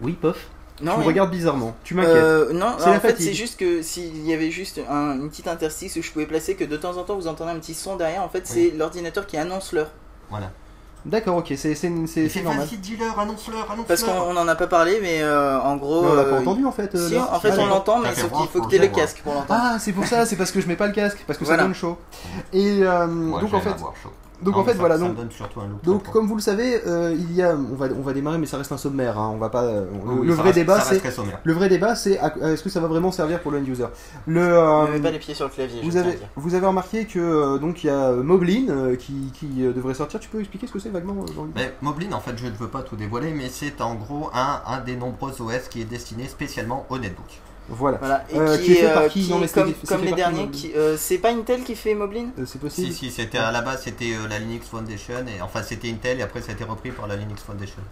Oui, 0.00 0.12
Pof 0.12 0.36
Non, 0.82 0.94
Tu 0.94 1.00
me 1.00 1.04
regardes 1.04 1.30
bizarrement. 1.30 1.74
Tu 1.84 1.94
m'inquiètes. 1.94 2.14
Euh, 2.16 2.52
non, 2.52 2.74
C'est 2.78 2.88
en 2.88 2.92
la 2.92 3.00
fait, 3.00 3.16
c'est 3.18 3.32
juste 3.34 3.58
que 3.58 3.82
s'il 3.82 4.26
y 4.26 4.32
avait 4.34 4.50
juste 4.50 4.80
un, 4.90 5.14
une 5.20 5.28
petite 5.30 5.48
interstice 5.48 5.96
où 5.96 6.02
je 6.02 6.10
pouvais 6.10 6.26
placer 6.26 6.54
que 6.54 6.64
de 6.64 6.76
temps 6.76 6.96
en 6.98 7.04
temps 7.04 7.16
vous 7.16 7.28
entendez 7.28 7.50
un 7.52 7.58
petit 7.58 7.74
son 7.74 7.96
derrière, 7.96 8.22
en 8.22 8.28
fait, 8.28 8.46
c'est 8.46 8.70
l'ordinateur 8.70 9.26
qui 9.26 9.36
annonce 9.36 9.72
l'heure. 9.72 9.90
Voilà. 10.30 10.50
D'accord, 11.06 11.36
ok, 11.36 11.46
c'est 11.56 11.74
c'est- 11.76 11.92
c'est- 12.08 12.28
c'est 12.28 12.42
normal. 12.42 12.66
vas-y, 12.66 12.78
dis-leur, 12.78 13.18
annonce-leur, 13.18 13.62
annonce-leur. 13.70 13.86
Parce 13.86 14.02
qu'on 14.02 14.32
n'en 14.32 14.48
a 14.48 14.54
pas 14.56 14.66
parlé, 14.66 14.98
mais 15.00 15.22
euh, 15.22 15.60
en 15.60 15.76
gros. 15.76 16.02
Mais 16.02 16.08
on 16.10 16.14
l'a 16.14 16.24
pas 16.24 16.30
euh, 16.30 16.40
entendu 16.40 16.64
en 16.66 16.72
fait. 16.72 16.94
euh, 16.96 17.08
Si, 17.08 17.16
en 17.16 17.38
fait, 17.38 17.52
Ah, 17.56 17.60
on 17.60 17.66
l'entend, 17.66 18.00
mais 18.00 18.12
sauf 18.14 18.32
qu'il 18.32 18.48
faut 18.48 18.60
que 18.62 18.68
tu 18.70 18.74
aies 18.74 18.78
le 18.80 18.86
voir. 18.88 18.96
casque 19.02 19.20
pour 19.22 19.34
l'entendre. 19.34 19.60
Ah, 19.62 19.76
c'est 19.78 19.92
pour 19.92 20.04
ça, 20.04 20.26
c'est 20.26 20.34
parce 20.36 20.50
que 20.50 20.60
je 20.60 20.66
mets 20.66 20.74
pas 20.76 20.88
le 20.88 20.92
casque, 20.92 21.22
parce 21.26 21.38
que 21.38 21.44
Voilà. 21.44 21.62
ça 21.62 21.66
donne 21.68 21.74
chaud. 21.76 21.96
Et 22.52 22.80
euh, 22.82 23.06
Ouais, 23.06 23.40
donc 23.40 23.54
en 23.54 23.60
fait, 23.60 23.70
avoir 23.70 23.94
chaud. 24.02 24.10
Donc 24.42 24.54
Non, 24.54 24.60
en 24.60 24.64
fait 24.64 24.72
ça- 24.72 24.78
voilà 24.78 24.96
ça 24.96 25.00
donc. 25.02 25.12
me 25.12 25.16
donne 25.16 25.30
surtout 25.30 25.60
un 25.60 25.66
look 25.68 25.82
Donc, 25.84 26.02
très 26.04 26.12
comme 26.12 26.26
vous 26.26 26.34
le 26.36 26.40
savez, 26.42 26.80
euh, 26.86 27.14
il 27.16 27.32
y 27.34 27.42
a, 27.42 27.54
on 27.56 27.74
va, 27.74 27.86
on 27.96 28.02
va 28.02 28.12
démarrer, 28.12 28.38
mais 28.38 28.46
ça 28.46 28.58
reste 28.58 28.70
un 28.72 28.76
sommaire. 28.76 29.18
Hein, 29.18 29.30
on 29.34 29.38
va 29.38 29.48
pas. 29.48 29.64
euh, 29.64 29.86
le, 30.04 30.12
Oui, 30.12 30.26
le 30.26 30.32
ça 30.32 30.36
vrai 30.36 30.44
reste- 30.50 30.58
débat, 30.58 30.74
ça 30.74 30.78
reste 30.80 30.92
c'est, 30.92 30.98
très 30.98 31.10
sommaire. 31.10 31.40
le 31.42 31.52
vrai 31.52 31.68
débat, 31.68 31.94
c'est, 31.94 32.12
est-ce 32.42 32.62
que 32.62 32.68
ça 32.68 32.80
va 32.80 32.86
vraiment 32.88 33.10
servir 33.12 33.40
pour 33.40 33.50
le 33.52 33.58
end 33.58 33.64
user? 33.64 33.86
Le, 34.26 34.40
euh, 34.42 34.86
mets 34.92 35.00
pas 35.00 35.10
les 35.10 35.18
pieds 35.18 35.34
sur 35.34 35.46
le 35.46 35.50
clavier, 35.52 35.80
je 35.82 35.88
vous 35.88 35.96
avez, 35.96 36.10
dire. 36.12 36.28
vous 36.36 36.54
avez 36.54 36.66
remarqué 36.66 37.06
que 37.06 37.18
euh, 37.18 37.58
donc 37.58 37.82
il 37.84 37.88
y 37.88 37.90
a 37.90 38.12
Moblin 38.12 38.66
euh, 38.68 38.96
qui, 38.96 39.30
qui 39.34 39.64
euh, 39.64 39.72
devrait 39.72 39.94
sortir. 39.94 40.20
Tu 40.20 40.28
peux 40.28 40.40
expliquer 40.40 40.66
ce 40.66 40.72
que 40.72 40.78
c'est 40.78 40.90
vaguement 40.90 41.14
Mais 41.54 41.74
Moblin, 41.82 42.12
en 42.12 42.20
fait, 42.20 42.36
je 42.36 42.46
ne 42.46 42.52
veux 42.52 42.68
pas 42.68 42.82
tout 42.82 42.96
dévoiler, 42.96 43.32
mais 43.32 43.48
c'est 43.48 43.80
en 43.80 43.94
gros 43.94 44.30
un, 44.34 44.60
un 44.66 44.80
des 44.80 44.96
nombreux 44.96 45.32
OS 45.40 45.68
qui 45.70 45.80
est 45.80 45.84
destiné 45.84 46.28
spécialement 46.28 46.86
au 46.90 46.98
netbook. 46.98 47.40
Voilà, 47.68 47.98
Voilà, 47.98 48.24
et 48.32 48.38
Euh, 48.38 48.56
qui, 48.58 48.64
qui 48.64 48.72
est 48.72 48.74
fait 48.76 48.86
euh, 48.86 48.94
par 48.94 49.08
qui 49.08 49.22
qui, 49.22 49.30
Non, 49.32 49.38
mais 49.38 49.48
c'est 49.48 49.54
comme, 49.86 50.04
les 50.04 50.12
derniers, 50.12 50.48
qui, 50.48 50.72
euh, 50.76 50.96
c'est 50.96 51.18
pas 51.18 51.30
Intel 51.30 51.64
qui 51.64 51.74
fait 51.74 51.94
Moblin? 51.94 52.26
Euh, 52.38 52.44
c'est 52.46 52.60
possible. 52.60 52.92
Si, 52.92 52.94
si, 53.06 53.10
c'était 53.10 53.38
à 53.38 53.50
la 53.50 53.60
base, 53.62 53.82
c'était 53.82 54.12
euh, 54.12 54.28
la 54.28 54.38
Linux 54.38 54.68
Foundation, 54.68 55.14
et 55.26 55.40
enfin 55.42 55.62
c'était 55.62 55.90
Intel, 55.90 56.20
et 56.20 56.22
après 56.22 56.40
ça 56.42 56.52
a 56.52 56.54
été 56.54 56.64
repris 56.64 56.90
par 56.92 57.06
la 57.08 57.16
Linux 57.16 57.42
Foundation. 57.42 57.82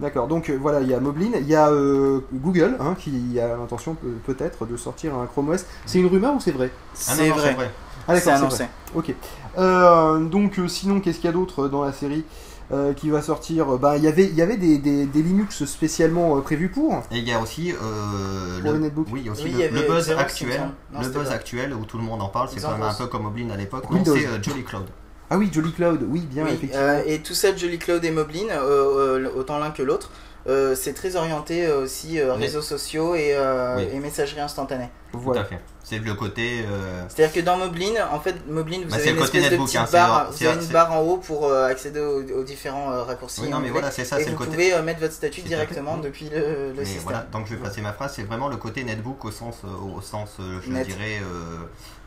D'accord, 0.00 0.28
donc 0.28 0.48
euh, 0.48 0.56
voilà, 0.60 0.80
il 0.80 0.88
y 0.88 0.94
a 0.94 0.98
Moblin, 1.00 1.30
il 1.34 1.46
y 1.46 1.54
a 1.54 1.68
euh, 1.68 2.20
Google 2.32 2.76
hein, 2.80 2.96
qui 2.98 3.38
a 3.38 3.48
l'intention 3.56 3.94
peut- 3.94 4.16
peut-être 4.34 4.64
de 4.66 4.76
sortir 4.76 5.14
un 5.14 5.26
Chrome 5.26 5.50
OS. 5.50 5.66
C'est 5.84 5.98
une 5.98 6.06
rumeur 6.06 6.34
ou 6.34 6.40
c'est 6.40 6.52
vrai? 6.52 6.70
Ah 6.94 7.12
C'est 7.14 7.28
vrai. 7.28 7.70
Ah 8.08 8.16
C'est 8.18 8.30
annoncé. 8.30 8.64
Ok. 8.94 9.14
Euh, 9.58 10.18
donc 10.20 10.58
sinon, 10.68 11.00
qu'est-ce 11.00 11.18
qu'il 11.18 11.26
y 11.26 11.28
a 11.28 11.32
d'autre 11.32 11.68
dans 11.68 11.84
la 11.84 11.92
série? 11.92 12.24
Euh, 12.72 12.92
qui 12.92 13.10
va 13.10 13.20
sortir 13.22 13.66
Bah, 13.78 13.96
il 13.96 14.04
y 14.04 14.08
avait, 14.08 14.24
il 14.26 14.34
y 14.34 14.42
avait 14.42 14.56
des, 14.56 14.78
des, 14.78 15.06
des 15.06 15.22
Linux 15.22 15.64
spécialement 15.64 16.36
euh, 16.36 16.40
prévus 16.40 16.68
pour. 16.68 17.02
Et 17.10 17.18
il 17.18 17.28
y 17.28 17.32
a 17.32 17.40
aussi 17.40 17.72
euh, 17.72 18.60
le 18.62 18.78
netbook. 18.78 19.06
oui, 19.12 19.20
il 19.22 19.26
y 19.26 19.28
a 19.28 19.32
aussi 19.32 19.44
Oui, 19.44 19.52
le, 19.58 19.80
le 19.80 19.86
buzz 19.88 20.04
Xerox, 20.06 20.20
actuel. 20.22 20.60
Non, 20.92 21.00
le 21.00 21.08
buzz 21.08 21.28
pas. 21.28 21.34
actuel 21.34 21.74
où 21.74 21.84
tout 21.84 21.98
le 21.98 22.04
monde 22.04 22.22
en 22.22 22.28
parle, 22.28 22.48
c'est 22.52 22.60
quand 22.60 22.72
même 22.72 22.82
un 22.82 22.94
peu 22.94 23.06
comme 23.06 23.22
Moblin 23.24 23.50
à 23.50 23.56
l'époque. 23.56 23.84
C'est 24.04 24.26
euh, 24.26 24.42
Jolly 24.42 24.62
Cloud. 24.64 24.86
Ah 25.32 25.38
oui, 25.38 25.48
Jolly 25.52 25.70
Cloud, 25.72 26.04
oui, 26.08 26.20
bien, 26.28 26.44
Oui, 26.44 26.50
effectivement. 26.54 26.82
euh, 26.84 27.02
et 27.06 27.20
tout 27.20 27.34
ça, 27.34 27.54
Jolly 27.54 27.78
Cloud 27.78 28.04
et 28.04 28.10
Moblin, 28.10 28.48
euh, 28.50 29.20
euh, 29.24 29.30
autant 29.36 29.58
l'un 29.58 29.70
que 29.70 29.82
l'autre, 29.82 30.10
euh, 30.48 30.74
c'est 30.74 30.92
très 30.94 31.16
orienté 31.16 31.66
euh, 31.66 31.82
aussi 31.84 32.18
euh, 32.18 32.34
Oui. 32.34 32.40
réseaux 32.42 32.62
sociaux 32.62 33.14
et, 33.14 33.32
euh, 33.34 33.76
Oui. 33.76 33.88
et 33.92 33.98
messagerie 34.00 34.40
instantanée. 34.40 34.88
voilà. 35.12 35.40
Tout 35.42 35.46
à 35.46 35.48
fait. 35.50 35.60
C'est 35.82 35.98
le 35.98 36.14
côté. 36.14 36.64
euh, 36.70 37.02
C'est-à-dire 37.08 37.34
que 37.34 37.40
dans 37.44 37.56
Moblin, 37.56 37.90
en 38.12 38.20
fait, 38.20 38.36
Moblin, 38.48 38.78
vous 38.84 38.90
Bah, 38.90 38.96
avez 38.96 39.10
une 39.10 39.18
espèce 39.18 39.42
de 39.44 39.48
netbook, 39.50 39.66
petite 39.66 39.80
hein, 39.80 39.86
c'est 39.86 39.92
barre, 39.96 40.30
vous 40.30 40.36
c'est- 40.36 40.46
avez 40.46 40.62
une 40.64 40.70
barre 40.70 40.92
en 40.92 41.00
haut 41.00 41.16
pour 41.16 41.46
euh, 41.46 41.66
accéder 41.66 41.98
aux, 41.98 42.22
aux 42.38 42.44
différents 42.44 42.92
euh, 42.92 43.02
raccourcis. 43.02 43.40
Oui, 43.42 43.48
non, 43.48 43.58
mais 43.58 43.70
voilà, 43.70 43.90
c'est 43.90 44.04
ça, 44.04 44.20
et 44.20 44.24
c'est 44.24 44.26
vous 44.30 44.36
le 44.36 44.38
côté. 44.38 44.50
pouvez 44.52 44.72
euh, 44.74 44.82
mettre 44.82 45.00
votre 45.00 45.12
statut 45.14 45.40
directement 45.40 45.96
depuis 45.96 46.30
le, 46.30 46.38
le 46.68 46.74
Mais 46.76 46.84
système. 46.84 47.02
voilà, 47.02 47.26
donc 47.32 47.46
je 47.46 47.56
vais 47.56 47.60
passer 47.60 47.80
ma 47.80 47.92
phrase, 47.92 48.12
c'est 48.14 48.22
vraiment 48.22 48.46
le 48.48 48.56
côté 48.56 48.84
netbook 48.84 49.24
au 49.24 49.32
sens, 49.32 49.56
euh, 49.64 49.96
au 49.96 50.00
sens 50.00 50.36
euh, 50.38 50.60
je 50.64 50.70
Net. 50.70 50.86
dirais, 50.86 51.18
euh, 51.22 51.56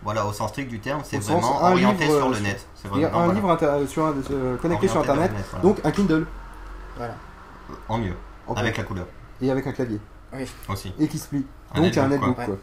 voilà, 0.02 0.26
au 0.26 0.32
sens 0.32 0.52
strict 0.52 0.70
du 0.70 0.80
terme, 0.80 1.02
c'est 1.04 1.18
vraiment 1.22 1.62
orienté 1.64 2.06
livre, 2.06 2.18
sur 2.20 2.30
le 2.30 2.40
net. 2.40 2.66
C'est 2.82 2.88
Il 2.96 3.02
y 3.02 3.04
a 3.04 3.10
vraiment, 3.10 3.20
un 3.20 3.26
voilà, 3.26 3.40
livre 3.40 3.52
inter- 3.52 3.88
sur 3.92 4.06
un- 4.06 4.16
euh, 4.32 4.56
connecté 4.58 4.88
sur 4.88 5.02
internet, 5.02 5.32
voilà. 5.52 5.62
donc 5.64 5.78
un 5.84 5.92
Kindle, 5.92 6.26
en 7.90 7.98
mieux, 7.98 8.14
en 8.48 8.54
avec 8.56 8.78
la 8.78 8.84
couleur 8.84 9.08
et 9.42 9.50
avec 9.52 9.66
un 9.68 9.72
clavier, 9.72 10.00
aussi. 10.70 10.94
et 11.00 11.08
qui 11.08 11.18
se 11.18 11.28
plie. 11.28 11.46
Un 11.76 11.82
Donc 11.82 11.98
un 11.98 12.08
netbook, 12.08 12.36
quoi. 12.36 12.58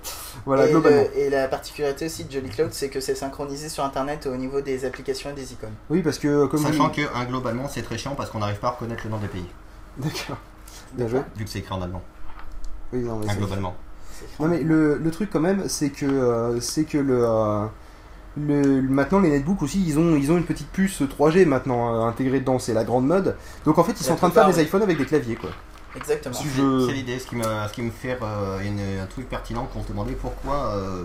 Voilà, 0.47 0.69
et, 0.69 0.71
globalement. 0.71 1.01
le- 1.03 1.19
et 1.19 1.31
la 1.31 1.49
particularité 1.49 2.07
aussi 2.07 2.25
de 2.25 2.31
Jolly 2.31 2.49
Cloud, 2.49 2.69
c'est 2.73 2.89
que 2.91 3.01
c'est 3.01 3.17
synchronisé 3.17 3.69
sur 3.69 3.85
internet 3.85 4.27
au 4.29 4.37
niveau 4.37 4.61
des 4.61 4.85
applications 4.85 5.31
et 5.31 5.33
des 5.33 5.53
icônes. 5.53 5.75
Oui, 5.91 6.01
parce 6.03 6.19
que 6.19 6.29
euh, 6.29 6.47
comme 6.47 6.63
Sachant 6.63 6.87
vous... 6.89 6.95
que 6.95 7.01
hein, 7.03 7.25
globalement 7.25 7.69
c'est 7.69 7.83
très 7.83 7.99
chiant 7.99 8.15
parce 8.15 8.31
qu'on 8.31 8.39
n'arrive 8.39 8.61
pas 8.61 8.69
à 8.69 8.71
reconnaître 8.73 9.03
le 9.05 9.11
nom 9.11 9.19
des 9.19 9.27
pays, 9.27 9.47
D'accord. 9.99 10.37
Bien 10.93 11.09
joué. 11.09 11.21
vu 11.37 11.45
que 11.45 11.51
c'est 11.51 11.59
écrit 11.59 11.75
en 11.75 11.83
allemand, 11.83 12.03
Oui, 12.93 13.01
non, 13.01 13.17
mais 13.19 13.27
hein, 13.27 13.31
c'est- 13.33 13.39
globalement. 13.39 13.75
Non 14.39 14.49
mais 14.49 14.63
le, 14.63 14.97
le 14.99 15.11
truc 15.11 15.31
quand 15.33 15.41
même, 15.41 15.69
c'est 15.69 15.91
que 15.91 16.05
euh, 16.07 16.61
c'est 16.61 16.85
que 16.85 16.99
le, 16.99 17.25
euh, 17.27 17.67
le 18.37 18.81
maintenant 18.83 19.21
les 19.21 19.31
netbooks 19.31 19.63
aussi, 19.63 19.83
ils 19.87 19.99
ont 19.99 20.17
ils 20.17 20.31
ont 20.31 20.37
une 20.37 20.45
petite 20.45 20.69
puce 20.71 21.03
3G 21.03 21.45
maintenant 21.47 21.95
euh, 21.95 22.09
intégrée 22.09 22.41
dedans, 22.41 22.59
c'est 22.59 22.75
la 22.75 22.85
grande 22.85 23.07
mode. 23.07 23.37
Donc 23.65 23.79
en 23.79 23.85
fait, 23.85 23.93
ils 24.01 24.05
sont 24.05 24.13
en 24.13 24.17
train 24.17 24.29
de 24.29 24.35
faire 24.35 24.49
des 24.49 24.55
oui. 24.57 24.63
iPhones 24.63 24.83
avec 24.83 24.99
des 24.99 25.05
claviers 25.05 25.35
quoi. 25.37 25.51
Exactement. 25.97 26.35
Si 26.35 26.45
C'est 26.45 26.61
je- 26.63 26.87
c'est 26.87 26.93
l'idée, 26.93 27.19
ce 27.19 27.27
qui 27.27 27.35
me, 27.35 27.43
ce 27.43 27.73
qui 27.73 27.83
me 27.83 27.91
fait 27.91 28.17
euh, 28.23 28.61
une- 28.61 29.01
un 29.03 29.07
truc 29.07 29.29
pertinent 29.29 29.69
qu'on 29.73 29.83
se 29.83 29.89
demandait 29.89 30.13
pourquoi 30.13 30.55
euh, 30.77 31.03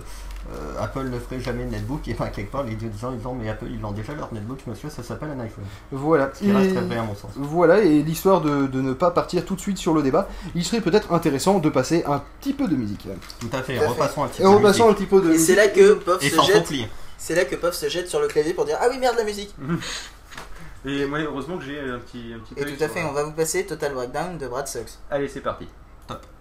euh, 0.54 0.80
Apple 0.84 1.06
ne 1.12 1.18
ferait 1.18 1.40
jamais 1.40 1.66
de 1.66 1.72
netbook 1.72 2.08
et 2.08 2.14
pas 2.14 2.28
quelque 2.28 2.52
part 2.52 2.62
les 2.62 2.74
gens 2.74 3.10
ils 3.12 3.18
disent 3.18 3.28
mais 3.42 3.50
Apple 3.50 3.66
ils 3.68 3.84
ont 3.84 3.92
déjà 3.94 4.14
leur 4.14 4.32
netbook 4.32 4.60
monsieur 4.68 4.92
ça 4.92 5.02
s'appelle 5.02 5.30
un 5.36 5.40
iPhone. 5.40 5.64
Voilà. 5.92 6.30
Ce 6.36 6.42
qui 6.44 6.52
reste 6.52 6.70
Et- 6.70 6.74
très 6.76 6.86
vrai 6.86 6.98
à 6.98 7.02
mon 7.02 7.16
sens. 7.16 7.32
Voilà, 7.36 7.80
et 7.82 8.04
l'histoire 8.04 8.42
de, 8.42 8.68
de 8.68 8.80
ne 8.80 8.94
pas 8.94 9.10
partir 9.10 9.44
tout 9.44 9.56
de 9.56 9.60
suite 9.60 9.80
sur 9.80 9.96
le 9.96 10.04
débat, 10.04 10.30
il 10.54 10.64
serait 10.64 10.82
peut-être 10.82 11.12
intéressant 11.12 11.58
de 11.58 11.70
passer 11.70 12.04
un 12.06 12.22
petit 12.40 12.54
peu 12.54 12.68
de 12.68 12.76
musique. 12.76 13.08
Tout 13.40 13.48
à 13.54 13.64
fait, 13.64 13.78
Tout 13.78 13.82
à 13.82 13.86
fait. 13.86 13.88
repassons 13.88 14.24
un 14.24 14.28
petit 14.28 14.42
Et 14.44 14.46
peu. 14.46 14.52
de 14.52 14.56
repassons 14.56 14.84
un 14.84 14.92
musique. 14.92 14.98
petit 15.00 15.08
peu 15.08 15.22
de 15.22 15.34
Et 15.34 15.40
c'est 15.40 15.56
là 15.56 15.68
que 15.68 16.00
Et 16.22 16.30
se 16.30 16.42
jette. 16.44 16.72
C'est 17.18 17.36
là 17.36 17.46
que 17.46 17.56
Puff 17.56 17.74
se 17.74 17.90
jette 17.90 18.08
sur 18.08 18.20
le 18.20 18.28
clavier 18.28 18.54
pour 18.54 18.66
dire 18.66 18.78
ah 18.80 18.88
oui 18.90 18.98
merde 18.98 19.18
la 19.18 19.24
musique. 19.24 19.54
Et 20.86 21.06
moi, 21.08 21.20
heureusement 21.20 21.58
que 21.58 21.64
j'ai 21.64 21.80
un 21.80 21.98
petit, 21.98 22.32
un 22.36 22.40
petit 22.40 22.54
Et 22.62 22.78
tout 22.78 22.84
à 22.84 22.88
fait, 22.88 23.04
on 23.04 23.12
va 23.12 23.24
vous 23.24 23.32
passer 23.32 23.66
Total 23.66 23.92
Breakdown 23.92 24.38
de 24.38 24.48
Brad 24.48 24.68
Sucks. 24.68 25.00
Allez, 25.10 25.28
c'est 25.28 25.42
parti. 25.42 25.68
Thank 26.08 26.35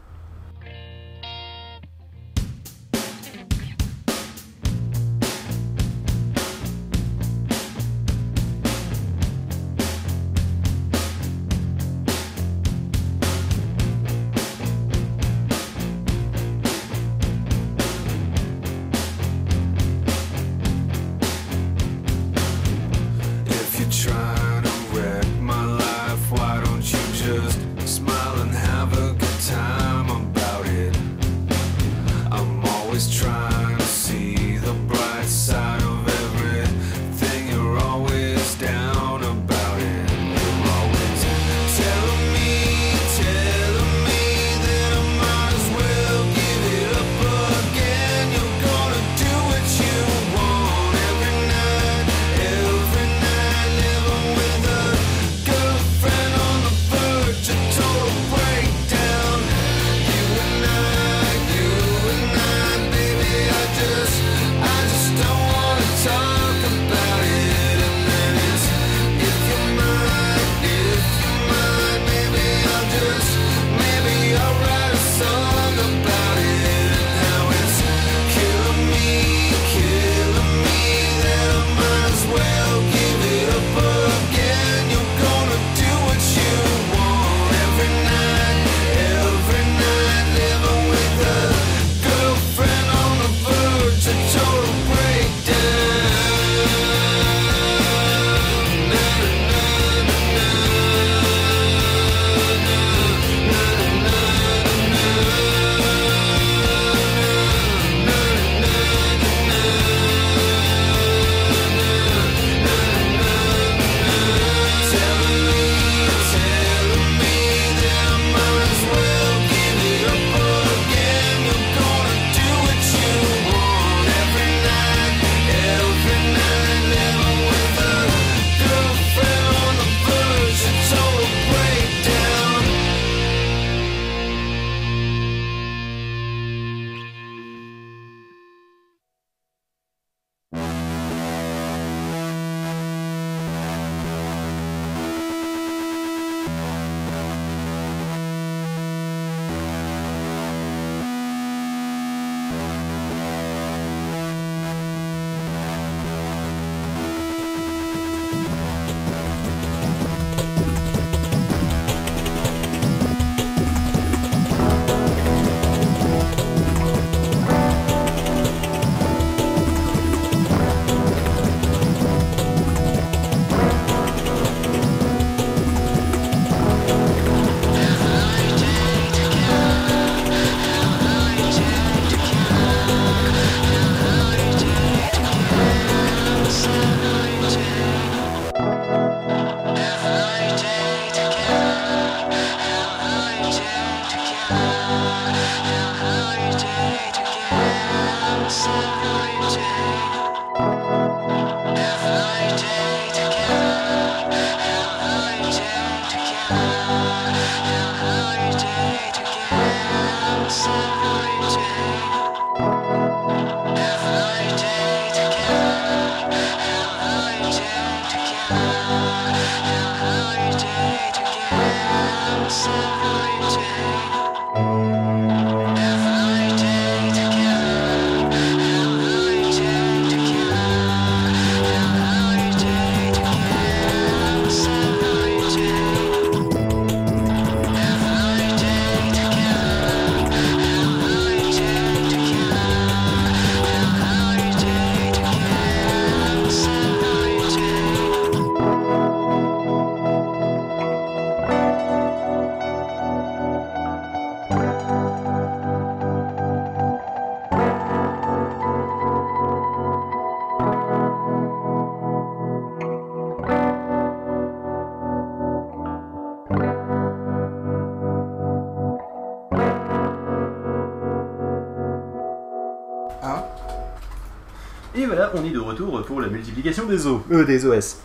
multiplication 276.65 276.85
des 276.87 277.07
os. 277.07 277.21
Euh, 277.31 277.45
des 277.45 277.67
OS. 277.67 277.97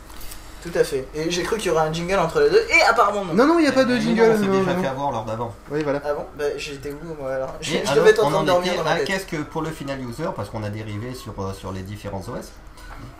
Tout 0.61 0.71
à 0.77 0.83
fait. 0.83 1.07
Et 1.15 1.31
j'ai 1.31 1.43
cru 1.43 1.57
qu'il 1.57 1.67
y 1.67 1.71
aurait 1.71 1.87
un 1.87 1.93
jingle 1.93 2.19
entre 2.19 2.41
les 2.41 2.49
deux, 2.49 2.61
et 2.69 2.81
apparemment 2.89 3.23
non. 3.23 3.33
Non, 3.33 3.47
non, 3.47 3.59
il 3.59 3.61
n'y 3.61 3.67
a 3.69 3.71
pas 3.71 3.85
de 3.85 3.95
jingle. 3.97 4.21
non, 4.23 4.33
On 4.33 4.37
s'est 4.41 4.45
non, 4.47 4.59
déjà 4.59 4.73
non. 4.73 4.81
fait 4.81 4.87
avoir 4.89 5.11
lors 5.11 5.23
d'avant. 5.23 5.55
Oui, 5.71 5.83
voilà. 5.83 6.01
Ah 6.03 6.13
bon? 6.13 6.25
Bah 6.37 6.43
j'étais 6.57 6.91
où 6.91 6.97
moi 7.21 7.31
alors 7.33 7.55
Je, 7.61 7.71
je 7.71 7.77
alors, 7.77 7.95
devais 7.95 8.09
être 8.09 8.23
en 8.23 8.27
on 8.27 8.31
train 8.31 8.39
en 8.39 8.41
de 8.41 8.47
dormir 8.47 8.75
dans 8.75 8.83
ma 8.83 8.95
tête. 8.97 9.07
qu'est-ce 9.07 9.25
que 9.25 9.37
pour 9.37 9.61
le 9.61 9.69
final 9.69 10.01
user, 10.01 10.27
parce 10.35 10.49
qu'on 10.49 10.63
a 10.63 10.69
dérivé 10.69 11.13
sur, 11.13 11.33
euh, 11.39 11.53
sur 11.53 11.71
les 11.71 11.81
différents 11.81 12.19
OS, 12.27 12.51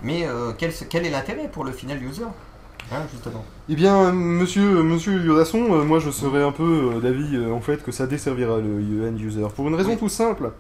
mais 0.04 0.28
euh, 0.28 0.52
quel, 0.58 0.74
quel 0.90 1.06
est 1.06 1.10
l'intérêt 1.10 1.48
pour 1.48 1.64
le 1.64 1.72
final 1.72 2.04
user? 2.04 2.24
Eh 3.70 3.76
bien, 3.76 4.12
monsieur, 4.12 4.82
monsieur 4.82 5.24
Yodasson, 5.24 5.60
euh, 5.72 5.84
moi 5.84 6.00
je 6.00 6.10
serais 6.10 6.42
un 6.42 6.52
peu 6.52 6.94
euh, 6.96 7.00
d'avis 7.00 7.36
euh, 7.36 7.52
en 7.54 7.62
fait 7.62 7.84
que 7.84 7.92
ça 7.92 8.08
desservira 8.08 8.58
le 8.58 9.08
end 9.08 9.16
user 9.16 9.46
pour 9.56 9.68
une 9.68 9.76
raison 9.76 9.92
Oui. 9.92 9.98
tout 9.98 10.10
simple. 10.10 10.52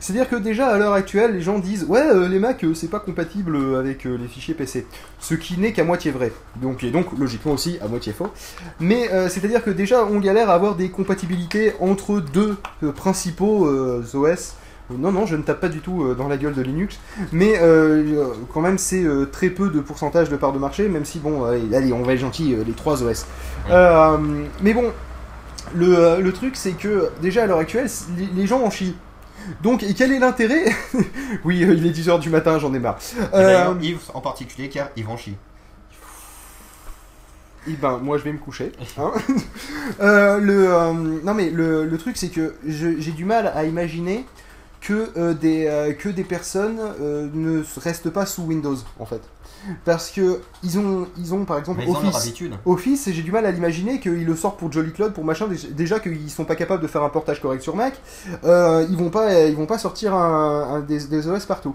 C'est-à-dire 0.00 0.28
que 0.28 0.34
déjà 0.34 0.66
à 0.66 0.78
l'heure 0.78 0.94
actuelle, 0.94 1.34
les 1.34 1.42
gens 1.42 1.60
disent 1.60 1.84
ouais 1.84 2.00
euh, 2.02 2.28
les 2.28 2.40
Mac 2.40 2.64
euh, 2.64 2.74
c'est 2.74 2.88
pas 2.90 2.98
compatible 2.98 3.54
euh, 3.54 3.78
avec 3.78 4.04
euh, 4.04 4.16
les 4.20 4.26
fichiers 4.26 4.54
PC, 4.54 4.84
ce 5.20 5.34
qui 5.36 5.58
n'est 5.58 5.72
qu'à 5.72 5.84
moitié 5.84 6.10
vrai. 6.10 6.32
Donc 6.60 6.82
et 6.82 6.90
donc 6.90 7.16
logiquement 7.16 7.52
aussi 7.52 7.78
à 7.80 7.86
moitié 7.86 8.12
faux. 8.12 8.30
Mais 8.80 9.08
euh, 9.12 9.28
c'est-à-dire 9.28 9.62
que 9.62 9.70
déjà 9.70 10.04
on 10.04 10.18
galère 10.18 10.50
à 10.50 10.54
avoir 10.54 10.74
des 10.74 10.88
compatibilités 10.90 11.72
entre 11.78 12.18
deux 12.18 12.56
euh, 12.82 12.90
principaux 12.90 13.66
euh, 13.66 14.02
OS. 14.14 14.54
Non, 14.90 15.10
non, 15.10 15.26
je 15.26 15.34
ne 15.34 15.42
tape 15.42 15.60
pas 15.60 15.68
du 15.68 15.80
tout 15.80 16.04
euh, 16.04 16.14
dans 16.14 16.28
la 16.28 16.36
gueule 16.36 16.54
de 16.54 16.62
Linux, 16.62 16.98
mais 17.32 17.58
euh, 17.58 18.04
euh, 18.06 18.34
quand 18.54 18.60
même 18.60 18.78
c'est 18.78 19.02
euh, 19.02 19.26
très 19.26 19.50
peu 19.50 19.68
de 19.68 19.80
pourcentage 19.80 20.28
de 20.28 20.36
part 20.36 20.52
de 20.52 20.58
marché, 20.60 20.88
même 20.88 21.04
si 21.04 21.18
bon, 21.18 21.44
allez, 21.44 21.74
allez, 21.74 21.92
on 21.92 22.02
va 22.02 22.12
être 22.12 22.20
gentil, 22.20 22.54
les 22.64 22.72
trois 22.72 23.02
OS. 23.02 23.26
Mais 23.68 24.74
bon, 24.74 24.92
le, 25.74 26.20
le 26.20 26.32
truc 26.32 26.54
c'est 26.56 26.72
que 26.72 27.10
déjà 27.20 27.42
à 27.42 27.46
l'heure 27.46 27.58
actuelle, 27.58 27.88
les, 28.16 28.26
les 28.26 28.46
gens 28.46 28.60
en 28.62 28.70
chient. 28.70 28.96
Donc, 29.62 29.82
et 29.82 29.94
quel 29.94 30.12
est 30.12 30.18
l'intérêt 30.20 30.64
Oui, 31.44 31.58
il 31.60 31.86
est 31.86 31.90
10h 31.90 32.20
du 32.20 32.30
matin, 32.30 32.58
j'en 32.60 32.72
ai 32.74 32.78
marre. 32.78 32.98
Et 33.80 33.86
Yves 33.88 34.10
en 34.14 34.20
particulier, 34.20 34.68
car 34.68 34.88
ils 34.96 35.04
vont 35.04 35.16
chier. 35.16 35.36
Eh 37.68 37.72
ben, 37.72 37.98
moi 37.98 38.16
je 38.18 38.22
vais 38.22 38.32
me 38.32 38.38
coucher. 38.38 38.70
hein. 38.98 39.10
Le, 40.40 41.22
non 41.24 41.34
mais 41.34 41.50
le, 41.50 41.84
le 41.84 41.98
truc 41.98 42.16
c'est 42.16 42.28
que 42.28 42.54
j'ai 42.64 43.10
du 43.10 43.24
mal 43.24 43.50
à 43.52 43.64
imaginer 43.64 44.24
que, 44.86 45.10
euh, 45.16 45.34
des, 45.34 45.66
euh, 45.66 45.92
que 45.92 46.08
des 46.08 46.24
personnes 46.24 46.78
euh, 47.00 47.28
ne 47.32 47.62
restent 47.80 48.10
pas 48.10 48.26
sous 48.26 48.42
Windows 48.42 48.76
en 48.98 49.06
fait. 49.06 49.20
Parce 49.84 50.10
que 50.10 50.40
ils 50.62 50.78
ont, 50.78 51.08
ils 51.18 51.34
ont 51.34 51.44
par 51.44 51.58
exemple 51.58 51.78
Mais 51.80 51.86
ils 51.86 51.90
ont 51.90 51.94
leur 52.00 52.04
Office. 52.14 52.22
habitude. 52.22 52.54
Office, 52.66 53.08
et 53.08 53.12
j'ai 53.12 53.22
du 53.22 53.32
mal 53.32 53.44
à 53.46 53.50
l'imaginer 53.50 53.98
qu'ils 53.98 54.24
le 54.24 54.36
sortent 54.36 54.58
pour 54.58 54.70
Jolly 54.70 54.92
Cloud, 54.92 55.12
pour 55.12 55.24
machin. 55.24 55.48
Déjà- 55.48 55.68
Déjà 55.68 55.98
qu'ils 56.00 56.30
sont 56.30 56.44
pas 56.44 56.54
capables 56.54 56.82
de 56.82 56.86
faire 56.86 57.02
un 57.02 57.08
portage 57.08 57.40
correct 57.42 57.62
sur 57.62 57.74
Mac, 57.74 57.94
euh, 58.44 58.86
ils 58.88 58.96
vont 58.96 59.10
pas, 59.10 59.42
ils 59.44 59.56
vont 59.56 59.66
pas 59.66 59.78
sortir 59.78 60.14
un, 60.14 60.74
un 60.76 60.80
des, 60.80 61.00
des 61.06 61.26
OS 61.28 61.46
partout. 61.46 61.74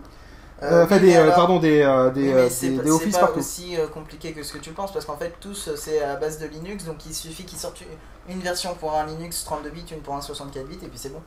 Euh, 0.63 0.85
enfin 0.85 0.99
des, 0.99 1.15
euh, 1.15 1.31
pardon, 1.31 1.59
des, 1.59 1.81
euh, 1.81 2.11
des, 2.11 2.21
Oui, 2.21 2.29
euh, 2.33 2.43
mais 2.43 2.49
c'est 2.51 2.69
des- 2.69 2.77
pas- 2.77 2.83
des 2.83 2.89
c'est 2.89 2.95
Office 2.95 3.13
pas 3.15 3.19
partout. 3.21 3.39
aussi 3.39 3.75
euh, 3.77 3.87
compliqué 3.87 4.31
que 4.31 4.43
ce 4.43 4.53
que 4.53 4.59
tu 4.59 4.69
penses 4.71 4.93
parce 4.93 5.05
qu'en 5.05 5.17
fait 5.17 5.33
tous 5.41 5.67
euh, 5.69 5.73
c'est 5.75 6.01
à 6.03 6.15
base 6.17 6.37
de 6.37 6.45
Linux 6.45 6.85
donc 6.85 6.97
il 7.07 7.15
suffit 7.15 7.45
qu'ils 7.45 7.57
sortent 7.57 7.81
une 8.29 8.39
version 8.41 8.75
pour 8.79 8.93
un 8.95 9.07
Linux 9.07 9.43
32 9.43 9.71
bits, 9.71 9.83
une 9.91 10.01
pour 10.01 10.13
un 10.15 10.21
64 10.21 10.67
bits 10.67 10.75
et 10.75 10.87
puis 10.87 10.99
c'est 10.99 11.09
bon. 11.11 11.19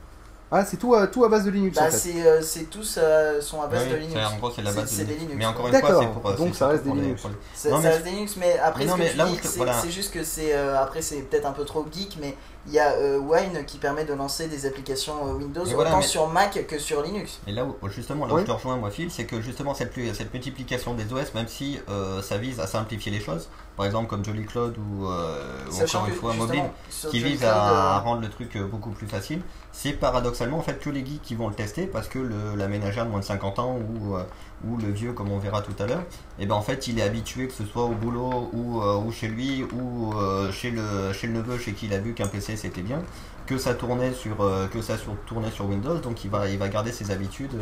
Ah, 0.52 0.64
c'est 0.64 0.76
tout, 0.76 0.94
à- 0.94 1.08
tout 1.08 1.24
à 1.24 1.28
base 1.28 1.44
de 1.44 1.50
Linux 1.50 1.76
Bah 1.76 1.86
en 1.88 1.90
fait. 1.90 1.96
c'est 1.96 2.24
euh, 2.24 2.40
c'est 2.40 2.64
tous 2.70 2.96
euh, 3.02 3.40
sont 3.40 3.60
à 3.60 3.66
base 3.66 3.84
Oui, 3.86 3.90
de 3.92 3.96
Linux. 3.96 4.20
En 4.32 4.36
gros, 4.36 4.50
c'est 4.54 4.62
la 4.62 4.70
C'est- 4.70 4.76
base 4.76 4.90
de 4.90 4.96
c'est 4.96 5.04
des 5.04 5.14
Linux. 5.14 5.22
Linux. 5.32 5.38
Mais 5.38 5.46
encore 5.46 5.66
une 5.66 5.72
fois, 5.72 5.80
D'accord. 5.82 6.02
c'est 6.02 6.20
pour. 6.20 6.32
Donc 6.34 6.48
c'est 6.52 6.58
ça 6.58 6.68
reste 6.68 6.84
des 6.84 6.92
Linux. 6.92 7.22
les- 7.64 7.70
Non, 7.70 7.82
ça 7.82 7.88
reste 7.88 8.04
des 8.04 8.10
Linux 8.10 8.36
mais 8.36 8.58
après 8.58 8.84
Mais 8.84 8.84
ce 8.84 8.90
non, 8.90 8.96
que 8.98 9.02
mais 9.02 9.10
tu 9.10 9.16
là 9.16 9.26
où 9.26 9.30
dis 9.30 9.38
je- 9.42 9.48
c'est 9.48 9.56
voilà. 9.56 9.72
c'est 9.80 9.90
juste 9.90 10.12
que 10.12 10.22
c'est 10.22 10.54
euh, 10.54 10.78
après 10.80 11.02
c'est 11.02 11.22
peut-être 11.22 11.46
un 11.46 11.52
peu 11.52 11.64
trop 11.64 11.84
geek 11.90 12.18
mais 12.20 12.36
il 12.68 12.72
y 12.72 12.78
a 12.78 12.92
euh, 12.92 13.18
Wine 13.18 13.64
qui 13.66 13.78
permet 13.78 14.04
de 14.04 14.14
lancer 14.14 14.46
des 14.46 14.64
applications 14.64 15.32
Windows 15.32 15.64
voilà, 15.64 15.90
autant 15.90 15.98
mais- 16.00 16.06
sur 16.06 16.28
Mac 16.28 16.64
que 16.68 16.78
sur 16.78 17.02
Linux. 17.02 17.40
Et 17.48 17.52
là 17.52 17.64
où, 17.64 17.74
justement, 17.88 18.24
là 18.26 18.34
Oui. 18.34 18.40
où 18.42 18.44
je 18.44 18.46
te 18.46 18.52
rejoins, 18.52 18.76
moi, 18.76 18.90
Phil, 18.90 19.10
c'est 19.10 19.24
que 19.26 19.40
justement, 19.40 19.74
cette, 19.74 19.92
plus- 19.92 20.14
cette 20.14 20.32
multiplication 20.32 20.94
des 20.94 21.12
OS, 21.12 21.34
même 21.34 21.48
si 21.48 21.78
euh, 21.88 22.22
ça 22.22 22.38
vise 22.38 22.60
à 22.60 22.66
simplifier 22.66 23.10
les 23.10 23.20
choses, 23.20 23.48
par 23.76 23.84
exemple 23.86 24.06
comme 24.08 24.24
Jolly 24.24 24.46
Cloud 24.46 24.76
ou, 24.78 25.06
euh, 25.08 25.42
encore 25.82 26.06
une 26.06 26.14
fois 26.14 26.32
mobile, 26.34 26.62
qui 27.10 27.18
vise 27.18 27.42
à 27.44 27.98
rendre 27.98 28.20
le 28.22 28.28
truc 28.30 28.56
beaucoup 28.58 28.90
plus 28.90 29.08
facile, 29.08 29.42
c'est 29.76 29.92
paradoxalement 29.92 30.58
en 30.58 30.62
fait 30.62 30.78
que 30.78 30.88
les 30.88 31.04
geeks 31.04 31.20
qui 31.20 31.34
vont 31.34 31.48
le 31.48 31.54
tester 31.54 31.86
parce 31.86 32.06
que 32.06 32.20
le, 32.20 32.54
la 32.56 32.68
ménagère 32.68 33.06
de 33.06 33.10
moins 33.10 33.18
de 33.18 33.24
50 33.24 33.58
ans 33.58 33.76
ou, 33.76 34.14
euh, 34.14 34.22
ou 34.64 34.76
le 34.76 34.88
vieux, 34.88 35.12
comme 35.12 35.32
on 35.32 35.38
verra 35.38 35.62
tout 35.62 35.74
à 35.82 35.86
l'heure, 35.86 36.04
et 36.38 36.46
ben 36.46 36.54
en 36.54 36.62
fait 36.62 36.86
il 36.86 37.00
est 37.00 37.02
habitué 37.02 37.48
que 37.48 37.52
ce 37.52 37.64
soit 37.64 37.82
au 37.82 37.90
boulot 37.90 38.50
ou, 38.52 38.80
euh, 38.80 38.96
ou 38.96 39.10
chez 39.10 39.26
lui 39.26 39.64
ou 39.74 40.14
euh, 40.14 40.52
chez, 40.52 40.70
le, 40.70 41.12
chez 41.12 41.26
le 41.26 41.32
neveu 41.32 41.58
chez 41.58 41.72
qui 41.72 41.86
il 41.86 41.92
a 41.92 41.98
vu 41.98 42.14
qu'un 42.14 42.28
PC 42.28 42.56
c'était 42.56 42.82
bien, 42.82 43.02
que 43.46 43.58
ça 43.58 43.74
tournait 43.74 44.12
sur, 44.12 44.36
que 44.72 44.80
ça 44.80 44.96
sur, 44.96 45.16
tournait 45.26 45.50
sur 45.50 45.66
Windows, 45.68 45.98
donc 45.98 46.24
il 46.24 46.30
va, 46.30 46.48
il 46.48 46.56
va 46.56 46.68
garder 46.68 46.92
ses 46.92 47.10
habitudes, 47.10 47.58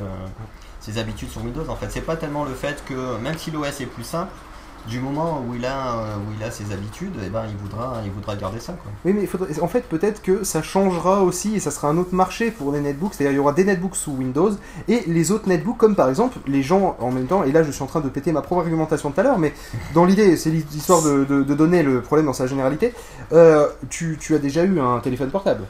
ses 0.81 0.99
habitudes 0.99 1.31
sur 1.31 1.43
Windows. 1.43 1.69
En 1.69 1.75
fait, 1.75 1.91
c'est 1.91 2.03
pas 2.03 2.15
tellement 2.15 2.45
le 2.45 2.55
fait 2.55 2.85
que 2.85 3.17
même 3.17 3.37
si 3.37 3.51
l'OS 3.51 3.81
est 3.81 3.87
plus 3.87 4.05
simple, 4.05 4.31
du 4.89 4.99
moment 5.01 5.45
où 5.49 5.55
il 5.55 5.65
a, 5.65 5.95
euh, 5.97 6.17
où 6.17 6.33
il 6.37 6.43
a 6.45 6.51
ses 6.51 6.73
habitudes, 6.73 7.15
et 7.25 7.29
ben 7.31 7.45
il 7.49 7.57
voudra, 7.57 8.01
il 8.05 8.11
voudra 8.11 8.35
garder 8.37 8.59
ça 8.59 8.73
quoi. 8.73 8.91
Oui, 9.05 9.13
mais 9.13 9.23
il 9.23 9.27
faudrait- 9.29 9.61
en 9.61 9.69
fait, 9.69 9.83
peut-être 9.89 10.23
que 10.23 10.43
ça 10.45 10.61
changera 10.63 11.23
aussi 11.23 11.55
et 11.55 11.61
ça 11.61 11.71
sera 11.71 11.89
un 11.89 11.97
autre 11.99 12.15
marché 12.15 12.51
pour 12.51 12.73
les 12.73 12.81
netbooks. 12.81 13.15
C'est-à-dire, 13.15 13.33
il 13.33 13.37
y 13.37 13.39
aura 13.39 13.53
des 13.53 13.65
netbooks 13.65 13.95
sous 13.97 14.11
Windows 14.13 14.51
et 14.89 15.05
les 15.07 15.31
autres 15.31 15.49
netbooks, 15.49 15.77
comme 15.79 15.95
par 15.95 16.09
exemple 16.09 16.39
les 16.47 16.63
gens 16.63 16.97
en 17.01 17.11
même 17.13 17.27
temps. 17.27 17.45
Et 17.45 17.53
là, 17.53 17.63
je 17.63 17.71
suis 17.71 17.83
en 17.83 17.87
train 17.87 18.01
de 18.01 18.09
péter 18.09 18.33
ma 18.33 18.43
propre 18.43 18.63
argumentation 18.63 19.11
tout 19.13 19.21
à 19.21 19.23
l'heure, 19.23 19.39
mais 19.39 19.55
dans 19.95 20.05
l'idée, 20.05 20.37
c'est 20.37 20.51
l'histoire 20.51 21.03
de, 21.03 21.25
de- 21.25 21.43
de 21.45 21.55
donner 21.55 21.83
le 21.83 22.01
problème 22.03 22.27
dans 22.27 22.33
sa 22.33 22.47
généralité. 22.47 22.93
Euh, 23.33 23.69
tu, 23.89 24.17
tu 24.21 24.35
as 24.35 24.39
déjà 24.39 24.65
eu 24.65 24.81
un 24.81 24.99
téléphone 25.01 25.31
portable. 25.31 25.63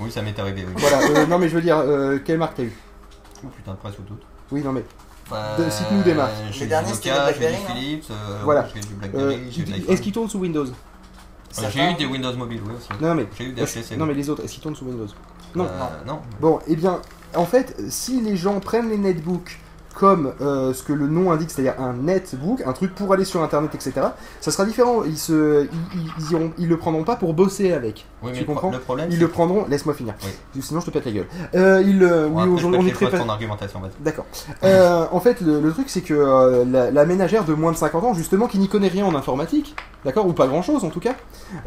Oui, 0.00 0.10
ça 0.10 0.22
m'est 0.22 0.38
arrivé. 0.38 0.64
Oui. 0.66 0.74
Voilà. 0.78 0.98
euh, 1.20 1.26
non, 1.26 1.38
mais 1.38 1.48
je 1.48 1.54
veux 1.54 1.62
dire, 1.62 1.76
euh, 1.78 2.18
quelle 2.24 2.38
marque 2.38 2.56
t'as 2.56 2.64
eu? 2.64 2.72
Oh 3.44 3.48
putain, 3.54 3.74
presque 3.74 3.98
toutes. 4.06 4.22
Oui, 4.50 4.62
non, 4.64 4.72
mais 4.72 4.84
De- 5.30 5.70
cite-nous 5.70 6.02
des 6.02 6.14
marques. 6.14 6.32
J'ai 6.50 6.66
derniers, 6.66 6.92
c'était 6.92 7.10
j'ai 7.10 7.14
Blackberry, 7.14 7.56
Philips, 7.66 8.04
euh, 8.10 8.40
Voilà. 8.44 8.60
ouais, 8.62 8.66
j'ai 8.74 8.80
du 8.80 8.86
euh, 8.92 8.96
Blackberry, 8.96 9.34
est-ce 9.48 9.70
l'iPhone. 9.70 9.96
qu'ils 10.00 10.12
tournent 10.12 10.28
sous 10.28 10.38
Windows? 10.38 10.66
Euh, 10.66 11.62
J'ai 11.72 11.90
eu 11.90 11.94
des 11.94 12.06
Windows 12.06 12.32
mobiles, 12.36 12.60
oui 12.66 12.72
aussi. 12.76 12.88
Non, 13.02 13.14
mais 13.14 13.26
J'ai 13.38 13.44
eu 13.44 13.52
des 13.52 13.62
HTC. 13.64 13.96
non, 13.96 14.06
mais 14.06 14.14
les 14.14 14.28
autres, 14.28 14.44
est-ce 14.44 14.52
qu'ils 14.54 14.62
tournent 14.62 14.74
sous 14.76 14.84
Windows? 14.86 15.06
Non. 15.54 15.64
Euh, 15.64 15.68
non. 16.06 16.20
Bon, 16.40 16.58
eh 16.66 16.74
bien, 16.76 17.00
en 17.36 17.46
fait, 17.46 17.76
si 17.88 18.20
les 18.20 18.36
gens 18.36 18.58
prennent 18.60 18.90
les 18.90 18.98
netbooks 18.98 19.58
comme 19.94 20.32
euh, 20.40 20.72
ce 20.74 20.82
que 20.82 20.92
le 20.92 21.06
nom 21.06 21.30
indique, 21.30 21.50
c'est-à-dire 21.50 21.74
un 21.80 21.92
netbook, 21.94 22.62
un 22.66 22.72
truc 22.72 22.94
pour 22.94 23.12
aller 23.12 23.24
sur 23.24 23.42
Internet, 23.42 23.74
etc., 23.74 23.92
ça 24.40 24.50
sera 24.50 24.64
différent. 24.64 25.04
Ils, 25.04 25.16
se, 25.18 25.66
ils, 25.94 26.00
ils, 26.18 26.32
iront- 26.32 26.52
ils 26.58 26.68
le 26.68 26.76
prendront 26.76 27.04
pas 27.04 27.16
pour 27.16 27.32
bosser 27.34 27.72
avec. 27.72 28.06
Oui, 28.22 28.30
mais 28.32 28.38
Tu 28.38 28.44
pro- 28.44 28.54
comprends 28.54 28.70
le 28.72 28.78
problème, 28.80 29.08
Ils 29.10 29.20
le 29.20 29.28
prendront. 29.28 29.66
Laisse-moi 29.68 29.94
finir. 29.94 30.14
Oui. 30.24 30.62
Sinon, 30.62 30.80
je 30.80 30.86
te 30.86 30.90
pète 30.90 31.04
la 31.06 31.12
gueule. 31.12 31.26
Euh, 31.54 31.82
ils, 31.86 32.02
euh, 32.02 32.28
Bon, 32.28 32.42
oui, 32.42 32.48
aujourd'hui, 32.48 32.80
on 32.82 32.86
est 32.86 32.92
très 32.92 33.08
pas- 33.10 33.18
argumentation. 33.32 33.80
D'accord. 34.00 34.26
Euh, 34.64 35.04
en 35.12 35.20
fait, 35.20 35.40
le, 35.40 35.60
le 35.60 35.72
truc, 35.72 35.88
c'est 35.88 36.00
que 36.00 36.14
euh, 36.14 36.64
la, 36.64 36.90
la 36.90 37.06
ménagère 37.06 37.44
de 37.44 37.54
moins 37.54 37.72
de 37.72 37.76
50 37.76 38.02
ans, 38.04 38.14
justement, 38.14 38.46
qui 38.46 38.58
n'y 38.58 38.68
connaît 38.68 38.88
rien 38.88 39.04
en 39.06 39.14
informatique, 39.14 39.76
d'accord, 40.04 40.26
ou 40.26 40.32
pas 40.32 40.46
grand-chose 40.46 40.84
en 40.84 40.90
tout 40.90 41.00
cas, 41.00 41.14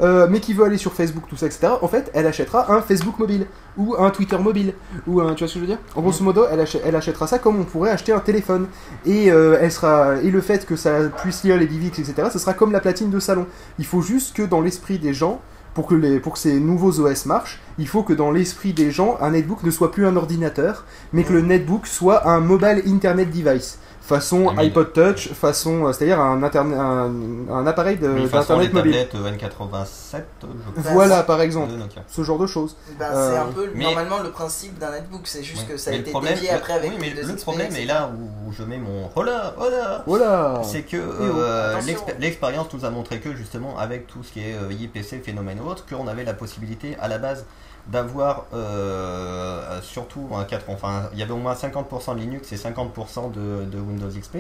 euh, 0.02 0.28
mais 0.30 0.40
qui 0.40 0.54
veut 0.54 0.66
aller 0.66 0.78
sur 0.78 0.94
Facebook, 0.94 1.24
tout 1.30 1.36
ça, 1.38 1.45
etc., 1.45 1.68
en 1.82 1.88
fait, 1.88 2.12
elle 2.14 2.28
achètera 2.28 2.72
un 2.72 2.82
Facebook 2.82 3.18
mobile, 3.20 3.48
ou 3.78 3.95
un 3.98 4.10
Twitter 4.10 4.38
mobile, 4.38 4.74
ou 5.08 5.22
un... 5.22 5.34
Tu 5.34 5.40
vois 5.44 5.48
ce 5.48 5.54
que 5.54 5.60
je 5.60 5.66
veux 5.66 5.68
dire? 5.68 5.78
En 5.95 6.02
grosso 6.02 6.24
modo, 6.24 6.45
elle, 6.52 6.60
achè- 6.60 6.82
elle 6.84 6.95
achètera 6.95 7.28
ça 7.28 7.40
comme 7.40 7.60
on 7.60 7.64
pourrait 7.64 7.91
acheter 7.91 8.12
un 8.12 8.16
téléphone. 8.19 8.68
Et, 9.06 9.31
euh, 9.31 9.57
elle 9.60 9.72
sera, 9.72 10.18
et 10.22 10.31
le 10.31 10.41
fait 10.41 10.65
que 10.65 10.76
ça 10.76 11.10
puisse 11.22 11.44
lire 11.44 11.57
les 11.57 11.68
DivX, 11.68 11.99
etc., 11.99 12.30
ce 12.31 12.39
sera 12.39 12.53
comme 12.53 12.72
la 12.72 12.80
platine 12.80 13.10
de 13.10 13.19
salon. 13.19 13.48
Il 13.80 13.85
faut 13.85 14.02
juste 14.02 14.35
que 14.35 14.44
dans 14.44 14.61
l'esprit 14.61 14.99
des 14.99 15.14
gens, 15.14 15.41
pour 15.73 15.85
que, 15.85 15.94
les, 15.94 16.19
pour 16.19 16.34
que 16.34 16.39
ces 16.39 16.60
nouveaux 16.60 16.99
OS 16.99 17.27
marchent, 17.27 17.60
il 17.77 17.88
faut 17.88 18.02
que 18.02 18.14
dans 18.14 18.31
l'esprit 18.31 18.73
des 18.73 18.89
gens, 18.89 19.18
un 19.22 19.31
netbook 19.31 19.61
ne 19.61 19.69
soit 19.69 19.91
plus 19.91 20.07
un 20.07 20.15
ordinateur, 20.15 20.85
mais 21.14 21.23
que 21.23 21.34
le 21.34 21.41
netbook 21.41 21.85
soit 21.85 22.27
un 22.27 22.39
mobile 22.39 22.81
internet 22.88 23.30
device. 23.30 23.77
Façon 24.08 24.56
iPod 24.58 24.94
Touch, 24.94 25.34
façon, 25.34 25.86
euh, 25.88 25.92
c'est-à-dire 25.92 26.22
un, 26.22 26.42
interne- 26.42 26.74
un, 26.74 27.54
un 27.54 27.68
appareil 27.68 27.98
d'internet 27.98 28.72
mobile. 28.74 28.94
tablettes 28.94 29.16
euh, 29.16 29.32
N87, 29.32 30.22
je 30.42 30.82
crois, 30.82 30.94
Voilà, 30.94 31.24
par 31.24 31.42
exemple, 31.42 31.74
ce 32.08 32.24
genre 32.24 32.40
de 32.40 32.48
choses. 32.48 32.78
Ben, 32.98 33.06
Euh, 33.12 33.32
c'est 33.34 33.38
un 33.38 33.52
peu 33.52 33.70
mais- 33.76 33.84
normalement 33.84 34.20
le 34.24 34.32
principe 34.32 34.80
d'un 34.80 34.92
netbook, 34.92 35.24
c'est 35.26 35.44
juste 35.44 35.64
Oui. 35.68 35.74
que 35.74 35.78
ça 35.78 35.92
a 35.92 35.94
été 35.96 36.12
problème- 36.12 36.36
dévié 36.36 36.52
après 36.52 36.72
avec 36.74 36.92
oui, 36.92 36.98
mais 37.02 37.10
le 37.22 37.36
problème 37.36 37.76
est 37.76 37.84
là 37.84 38.10
où 38.18 38.54
je 38.54 38.64
mets 38.64 38.78
mon 38.78 39.10
oh 39.14 39.24
là, 39.24 39.54
oh 39.60 39.70
là, 39.70 40.04
Voilà. 40.08 40.62
c'est 40.64 40.84
que 40.84 40.96
oh, 40.96 41.24
euh, 41.40 41.78
l'expérience 42.20 42.68
nous 42.74 42.86
a 42.86 42.90
montré 42.90 43.20
que 43.20 43.36
justement 43.36 43.78
avec 43.78 44.08
tout 44.08 44.24
ce 44.24 44.32
qui 44.32 44.40
est 44.40 44.54
euh, 44.56 44.72
IPC, 44.72 45.20
phénomène 45.22 45.60
ou 45.60 45.68
autre, 45.70 45.86
qu'on 45.86 46.08
avait 46.08 46.24
la 46.24 46.34
possibilité 46.34 46.96
à 47.02 47.10
la 47.10 47.18
base 47.18 47.44
d'avoir 47.89 48.45
euh, 48.53 49.81
surtout 49.81 50.30
un 50.34 50.43
4, 50.43 50.69
enfin 50.69 51.09
il 51.14 51.19
y 51.19 51.23
avait 51.23 51.31
au 51.31 51.38
moins 51.38 51.53
50% 51.53 52.15
de 52.15 52.19
Linux 52.19 52.51
et 52.51 52.57
50% 52.57 53.31
de, 53.31 53.65
de 53.65 53.80
Windows 53.80 54.09
XP 54.09 54.38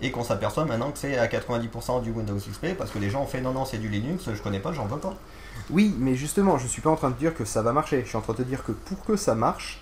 et 0.00 0.10
qu'on 0.10 0.24
s'aperçoit 0.24 0.64
maintenant 0.64 0.90
que 0.90 0.98
c'est 0.98 1.18
à 1.18 1.26
90% 1.26 2.02
du 2.02 2.10
Windows 2.10 2.36
XP 2.36 2.76
parce 2.78 2.90
que 2.90 2.98
les 2.98 3.10
gens 3.10 3.22
ont 3.22 3.26
fait 3.26 3.40
non 3.40 3.52
non 3.52 3.64
c'est 3.64 3.78
du 3.78 3.88
Linux, 3.88 4.24
je 4.32 4.42
connais 4.42 4.60
pas, 4.60 4.72
j'en 4.72 4.86
veux 4.86 4.98
pas. 4.98 5.14
Oui, 5.70 5.94
mais 5.98 6.14
justement, 6.14 6.58
je 6.58 6.66
suis 6.66 6.82
pas 6.82 6.90
en 6.90 6.96
train 6.96 7.10
de 7.10 7.16
dire 7.16 7.34
que 7.34 7.44
ça 7.44 7.62
va 7.62 7.72
marcher. 7.72 8.02
Je 8.02 8.08
suis 8.08 8.16
en 8.16 8.20
train 8.20 8.34
de 8.34 8.38
te 8.38 8.42
dire 8.42 8.64
que 8.64 8.72
pour 8.72 9.04
que 9.04 9.16
ça 9.16 9.34
marche, 9.34 9.80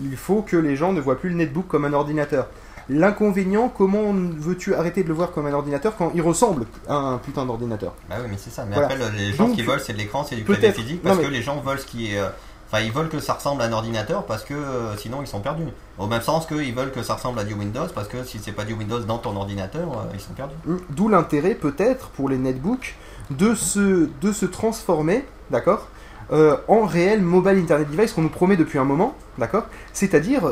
il 0.00 0.16
faut 0.16 0.42
que 0.42 0.56
les 0.56 0.76
gens 0.76 0.92
ne 0.92 1.00
voient 1.00 1.18
plus 1.18 1.30
le 1.30 1.36
netbook 1.36 1.66
comme 1.66 1.84
un 1.84 1.92
ordinateur. 1.92 2.48
L'inconvénient, 2.90 3.68
comment 3.68 4.12
veux-tu 4.12 4.74
arrêter 4.74 5.02
de 5.02 5.08
le 5.08 5.14
voir 5.14 5.32
comme 5.32 5.46
un 5.46 5.52
ordinateur 5.52 5.94
quand 5.96 6.10
il 6.14 6.22
ressemble 6.22 6.64
à 6.88 6.94
un 6.94 7.18
putain 7.18 7.44
d'ordinateur? 7.44 7.92
Bah 8.08 8.16
oui 8.22 8.28
mais 8.30 8.36
c'est 8.38 8.50
ça, 8.50 8.64
mais 8.64 8.74
Voilà. 8.76 8.88
après 8.88 8.98
le- 8.98 9.16
les 9.16 9.32
gens 9.32 9.46
Donc, 9.46 9.56
qui 9.56 9.62
veulent 9.62 9.80
c'est 9.80 9.92
de 9.92 9.98
l'écran, 9.98 10.24
c'est 10.24 10.36
du 10.36 10.44
clavier 10.44 10.72
physique 10.72 11.02
parce 11.02 11.16
non, 11.18 11.22
que 11.24 11.28
les 11.28 11.42
gens 11.42 11.60
veulent 11.60 11.78
ce 11.78 11.86
qui 11.86 12.12
est 12.14 12.18
euh, 12.18 12.28
Enfin, 12.70 12.82
ils 12.82 12.92
veulent 12.92 13.08
que 13.08 13.18
ça 13.18 13.32
ressemble 13.32 13.62
à 13.62 13.64
un 13.64 13.72
ordinateur 13.72 14.26
parce 14.26 14.44
que 14.44 14.52
euh, 14.52 14.94
sinon 14.98 15.22
ils 15.22 15.26
sont 15.26 15.40
perdus. 15.40 15.64
Au 15.98 16.06
même 16.06 16.20
sens 16.20 16.44
qu'ils 16.44 16.74
veulent 16.74 16.90
que 16.92 17.02
ça 17.02 17.14
ressemble 17.14 17.38
à 17.38 17.44
du 17.44 17.54
Windows 17.54 17.86
parce 17.94 18.08
que 18.08 18.22
si 18.24 18.38
c'est 18.42 18.52
pas 18.52 18.64
du 18.64 18.74
Windows 18.74 18.98
dans 19.00 19.16
ton 19.16 19.34
ordinateur, 19.36 19.88
euh, 19.90 20.02
ils 20.12 20.20
sont 20.20 20.34
perdus. 20.34 20.54
Mm. 20.66 20.76
D'où 20.90 21.08
l'intérêt 21.08 21.54
peut-être 21.54 22.08
pour 22.10 22.28
les 22.28 22.36
netbooks 22.36 22.94
de 23.30 23.54
se, 23.54 24.10
de 24.20 24.32
se 24.32 24.44
transformer, 24.44 25.24
d'accord, 25.50 25.88
euh, 26.30 26.58
en 26.68 26.84
réel 26.84 27.22
mobile 27.22 27.56
internet 27.58 27.90
device 27.90 28.12
qu'on 28.12 28.20
nous 28.22 28.28
promet 28.28 28.58
depuis 28.58 28.78
un 28.78 28.84
moment, 28.84 29.14
d'accord? 29.38 29.64
C'est-à-dire, 29.94 30.42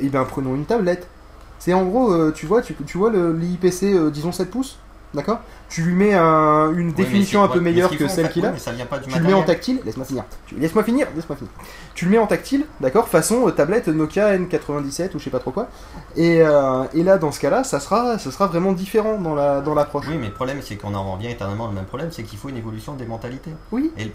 eh 0.00 0.08
ben 0.08 0.24
prenons 0.24 0.56
une 0.56 0.64
tablette. 0.64 1.06
C'est 1.60 1.74
en 1.74 1.84
gros, 1.84 2.10
euh, 2.10 2.32
tu 2.32 2.46
vois, 2.46 2.62
tu, 2.62 2.74
vois 2.96 3.10
l'IPC, 3.10 3.92
euh, 3.92 4.10
disons 4.10 4.32
7 4.32 4.50
pouces, 4.50 4.78
d'accord. 5.14 5.40
Tu 5.68 5.82
lui 5.82 5.94
mets 5.94 6.14
un- 6.14 6.72
une 6.74 6.92
définition 6.92 7.42
un 7.44 7.48
peu 7.48 7.60
meilleure 7.60 7.90
que 7.96 8.08
celle 8.08 8.30
qu'il 8.30 8.44
a. 8.44 8.50
mais 8.52 8.58
ça 8.58 8.72
vient 8.72 8.86
pas 8.86 8.98
du 8.98 9.08
Tu 9.08 9.18
le 9.18 9.24
mets 9.24 9.32
en 9.34 9.42
tactile, 9.42 9.80
laisse-moi 9.84 10.04
finir. 10.04 10.24
Laisse-moi 10.58 10.82
finir, 10.82 11.06
laisse-moi 11.14 11.36
finir. 11.36 11.52
Tu 11.94 12.04
le 12.06 12.10
mets 12.10 12.18
en 12.18 12.26
tactile, 12.26 12.66
d'accord, 12.80 13.08
façon 13.08 13.46
euh, 13.46 13.50
tablette 13.52 13.86
Nokia 13.88 14.36
N97 14.36 15.14
ou 15.14 15.18
je 15.18 15.24
sais 15.24 15.30
pas 15.30 15.38
trop 15.38 15.52
quoi. 15.52 15.68
Et, 16.16 16.42
euh, 16.42 16.84
et 16.94 17.02
là, 17.04 17.18
dans 17.18 17.30
ce 17.30 17.38
cas-là, 17.40 17.62
ça 17.64 17.78
sera, 17.78 18.18
ça 18.18 18.30
sera 18.30 18.46
vraiment 18.48 18.72
différent 18.72 19.18
dans 19.18 19.34
la 19.34 19.60
dans 19.60 19.74
l'approche. 19.74 20.06
Oui, 20.08 20.16
mais 20.18 20.28
le 20.28 20.32
problème, 20.32 20.58
c'est 20.62 20.76
qu'on 20.76 20.94
en 20.94 21.12
revient 21.12 21.28
éternellement 21.30 21.66
au 21.66 21.72
même 21.72 21.84
problème, 21.84 22.08
c'est 22.10 22.22
qu'il 22.24 22.38
faut 22.38 22.48
une 22.48 22.56
évolution 22.56 22.94
des 22.94 23.06
mentalités. 23.06 23.52
Oui. 23.70 23.92
Et 23.96 24.04
le 24.04 24.10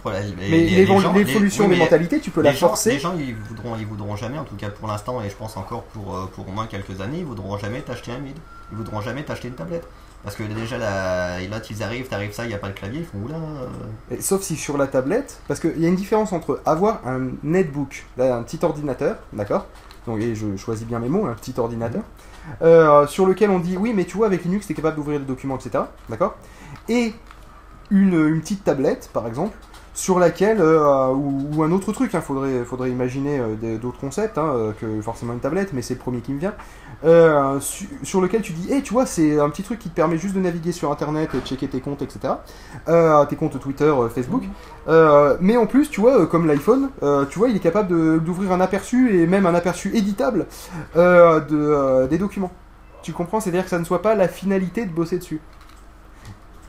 Mais 0.50 0.58
l'évolution 0.60 1.68
des 1.70 1.76
mentalités, 1.78 2.20
tu 2.20 2.32
peux 2.32 2.42
la 2.42 2.54
forcer. 2.54 2.92
Les 2.92 3.00
gens, 3.00 3.14
ils 3.18 3.36
voudront, 3.36 3.76
ils 3.80 3.86
voudront 3.86 4.16
jamais, 4.16 4.38
en 4.38 4.44
tout 4.44 4.56
cas 4.56 4.70
pour 4.70 4.88
l'instant, 4.88 5.22
et 5.22 5.30
je 5.30 5.36
pense 5.36 5.56
encore 5.58 5.84
pour, 5.84 6.16
euh, 6.16 6.26
pour 6.34 6.48
au 6.48 6.52
moins 6.52 6.68
quelques 6.68 7.02
années, 7.02 7.20
ils 7.20 7.26
voudront 7.26 7.58
jamais 7.58 7.82
t'acheter 7.82 8.12
un 8.12 8.20
mid. 8.20 8.36
Ils 8.72 8.78
voudront 8.78 9.00
jamais 9.02 9.24
t'acheter 9.24 9.48
une 9.48 9.54
tablette. 9.56 9.88
Parce 10.26 10.36
que 10.36 10.44
déjà, 10.44 10.78
là, 10.80 11.40
ils 11.40 11.84
arrivent, 11.84 12.08
t'arrives 12.08 12.34
ça, 12.34 12.44
il 12.46 12.48
n'y 12.48 12.56
a 12.56 12.58
pas 12.58 12.70
de 12.70 12.74
clavier, 12.74 13.02
ils 13.02 13.06
font 13.06 13.20
oula. 13.24 13.36
euh, 14.12 14.16
Sauf 14.20 14.42
si 14.42 14.56
sur 14.58 14.76
la 14.76 14.88
tablette, 14.88 15.40
parce 15.48 15.60
qu'il 15.60 15.80
y 15.80 15.86
a 15.86 15.88
une 15.88 15.96
différence 15.96 16.34
entre 16.34 16.62
avoir 16.66 17.08
un 17.08 17.28
netbook, 17.44 18.06
un 18.20 18.42
petit 18.42 18.60
ordinateur, 18.64 19.18
d'accord? 19.32 19.68
Donc, 20.08 20.20
et 20.20 20.34
je 20.36 20.58
choisis 20.58 20.86
bien 20.86 21.00
mes 21.00 21.10
mots, 21.10 21.28
un 21.28 21.34
petit 21.36 21.54
ordinateur, 21.58 22.02
euh, 22.64 23.06
sur 23.08 23.28
lequel 23.28 23.52
on 23.52 23.60
dit 23.60 23.78
oui, 23.78 23.94
mais 23.96 24.06
tu 24.06 24.18
vois, 24.18 24.26
avec 24.26 24.44
Linux, 24.44 24.66
tu 24.66 24.74
es 24.74 24.76
capable 24.76 24.96
d'ouvrir 24.96 25.20
des 25.20 25.26
documents, 25.28 25.58
etc. 25.58 25.84
D'accord? 26.10 26.36
Et 26.90 27.14
une, 27.92 28.14
une 28.28 28.42
petite 28.42 28.64
tablette, 28.64 29.12
par 29.14 29.28
exemple, 29.28 29.56
sur 29.96 30.20
laquelle, 30.20 30.60
euh, 30.62 31.08
ou, 31.08 31.48
ou 31.56 31.64
un 31.64 31.72
autre 31.72 31.92
truc, 31.94 32.12
il 32.14 32.22
faudrait, 32.22 32.64
faudrait 32.66 32.92
imaginer 32.92 33.40
euh, 33.40 33.78
d'autres 33.80 34.00
concepts 34.00 34.38
hein, 34.38 34.52
euh, 34.54 34.72
que 34.74 35.02
forcément 35.02 35.34
une 35.34 35.40
tablette, 35.40 35.72
mais 35.74 35.82
c'est 35.82 35.96
le 35.96 36.00
premier 36.00 36.20
qui 36.20 36.34
me 36.34 36.40
vient, 36.40 36.54
euh, 37.06 37.60
su- 37.62 37.88
sur 38.04 38.22
lequel 38.22 38.42
tu 38.42 38.54
dis, 38.54 38.72
hé, 38.72 38.82
tu 38.82 38.94
vois, 38.94 39.06
c'est 39.06 39.40
un 39.40 39.50
petit 39.50 39.64
truc 39.64 39.80
qui 39.80 39.90
te 39.90 39.96
permet 39.96 40.18
juste 40.18 40.36
de 40.36 40.42
naviguer 40.42 40.74
sur 40.74 40.92
Internet, 40.92 41.30
et 41.34 41.40
de 41.40 41.46
checker 41.46 41.68
tes 41.70 41.80
comptes, 41.80 42.02
etc. 42.02 42.34
Tes 43.30 43.36
comptes 43.38 43.60
Twitter, 43.60 43.94
Facebook. 44.14 44.44
Euh, 44.88 45.38
mais 45.40 45.58
en 45.58 45.66
plus, 45.66 45.90
tu 45.90 46.02
vois, 46.02 46.28
comme 46.28 46.46
l'iPhone, 46.46 46.90
tu 47.30 47.40
vois, 47.40 47.50
il 47.50 47.56
est 47.56 47.60
capable 47.60 48.20
d'ouvrir 48.22 48.52
un 48.52 48.60
aperçu 48.62 49.18
et 49.20 49.28
même 49.28 49.46
un 49.46 49.56
aperçu 49.56 49.96
éditable 49.96 50.46
de, 50.96 52.08
des 52.08 52.18
documents. 52.18 52.52
Tu 53.02 53.14
comprends? 53.14 53.40
C'est-à-dire 53.40 53.64
que 53.64 53.70
ça 53.70 53.80
ne 53.80 53.84
soit 53.86 54.02
pas 54.02 54.16
la 54.16 54.28
finalité 54.28 54.86
de 54.86 54.92
bosser 54.92 55.18
dessus. 55.20 55.40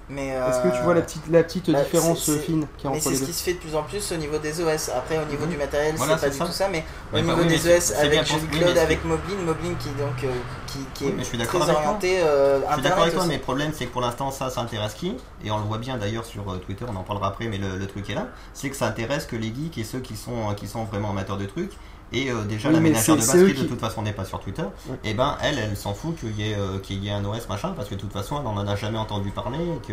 Mais, 0.09 0.28
Est-ce 0.28 0.59
que 0.62 0.69
tu 0.69 0.78
euh, 0.78 0.83
vois 0.85 0.95
la 0.95 1.03
petite, 1.03 1.23
la 1.28 1.43
petite 1.43 1.69
bah, 1.69 1.83
différence 1.83 2.24
c'est- 2.24 2.35
c'est- 2.35 2.39
fine 2.39 2.65
qui 2.78 2.87
est 2.87 2.91
Mais 2.91 2.97
entre 2.97 3.09
c'est 3.11 3.16
ce 3.16 3.24
qui 3.24 3.33
se 3.33 3.43
fait 3.43 3.55
de 3.55 3.59
plus 3.59 3.74
en 3.74 3.83
plus 3.83 4.12
au 4.12 4.16
niveau 4.16 4.39
des 4.39 4.61
OS. 4.61 4.89
Après, 4.91 5.19
au 5.19 5.24
niveau 5.24 5.47
du 5.47 5.57
matériel, 5.57 5.97
Voilà, 5.97 6.16
c'est 6.16 6.27
pas 6.27 6.31
du 6.31 6.39
ça. 6.39 6.47
tout 6.47 6.53
ça, 6.53 6.69
mais 6.69 6.85
au 7.12 7.16
Ouais, 7.16 7.23
bah 7.23 7.33
niveau 7.35 7.43
oui, 7.43 7.47
mais 7.51 7.59
des 7.59 7.77
OS 7.77 7.93
avec 7.93 8.24
Cloud, 8.24 8.78
avec 8.78 9.05
Moblin, 9.05 9.35
Moblin 9.45 9.74
qui, 9.81 9.89
donc, 9.89 10.23
euh, 10.23 10.28
qui, 10.69 10.78
qui 10.95 11.05
Oui, 11.07 11.11
est 11.11 11.12
mais 11.15 11.23
je 11.24 11.28
suis 11.28 11.39
très 11.39 11.47
d'accord 11.47 11.62
avec 11.65 11.74
toi. 11.74 11.85
orienté 11.87 12.20
euh, 12.23 12.61
Je 12.69 12.73
suis 12.74 12.83
d'accord 12.83 13.03
avec 13.03 13.15
toi, 13.15 13.24
mais 13.27 13.35
le 13.35 13.41
problème 13.41 13.73
c'est 13.74 13.87
que 13.87 13.93
pour 13.93 14.01
l'instant 14.01 14.31
ça, 14.31 14.49
ça 14.49 14.61
intéresse 14.61 14.95
qui? 14.95 15.16
Et 15.45 15.51
on 15.51 15.59
le 15.59 15.65
voit 15.65 15.78
bien 15.78 15.97
d'ailleurs 15.97 16.24
sur 16.24 16.49
euh, 16.53 16.59
Twitter, 16.59 16.85
on 16.89 16.95
en 16.95 17.03
parlera 17.03 17.27
après, 17.27 17.49
mais 17.49 17.59
le, 17.59 17.77
le 17.77 17.87
truc 17.89 18.09
est 18.09 18.15
là. 18.15 18.28
C'est 18.55 18.70
que 18.70 18.77
ça 18.77 18.87
intéresse 18.87 19.27
que 19.27 19.35
les 19.35 19.53
geeks 19.53 19.77
et 19.78 19.85
ceux 19.85 19.99
qui 19.99 20.16
sont, 20.16 20.55
qui 20.57 20.69
sont 20.69 20.85
vraiment 20.85 21.11
amateurs 21.11 21.37
de 21.37 21.47
trucs. 21.47 21.73
Et 22.12 22.31
euh, 22.31 22.45
déjà 22.45 22.69
Oui, 22.69 22.74
la 22.74 22.81
ménagère 22.81 23.16
de 23.16 23.39
eux 23.39 23.51
qui 23.51 23.62
de 23.62 23.66
toute 23.69 23.81
façon 23.81 24.03
n'est 24.03 24.12
pas 24.12 24.24
sur 24.24 24.39
Twitter, 24.41 24.62
Ouais. 24.89 24.97
et 25.05 25.15
ben 25.15 25.37
elle, 25.43 25.59
elle 25.59 25.77
s'en 25.77 25.93
fout 25.93 26.15
qu'il 26.16 26.39
y, 26.39 26.51
ait, 26.51 26.55
euh, 26.57 26.78
qu'il 26.78 27.03
y 27.03 27.09
ait 27.09 27.12
un 27.12 27.24
OS 27.24 27.49
machin, 27.49 27.73
parce 27.77 27.89
que 27.89 27.95
de 27.97 28.01
toute 28.01 28.12
façon 28.12 28.39
elle 28.41 28.47
en 28.47 28.57
a 28.59 28.77
jamais 28.77 28.99
entendu 28.99 29.31
parler 29.31 29.59
et 29.59 29.87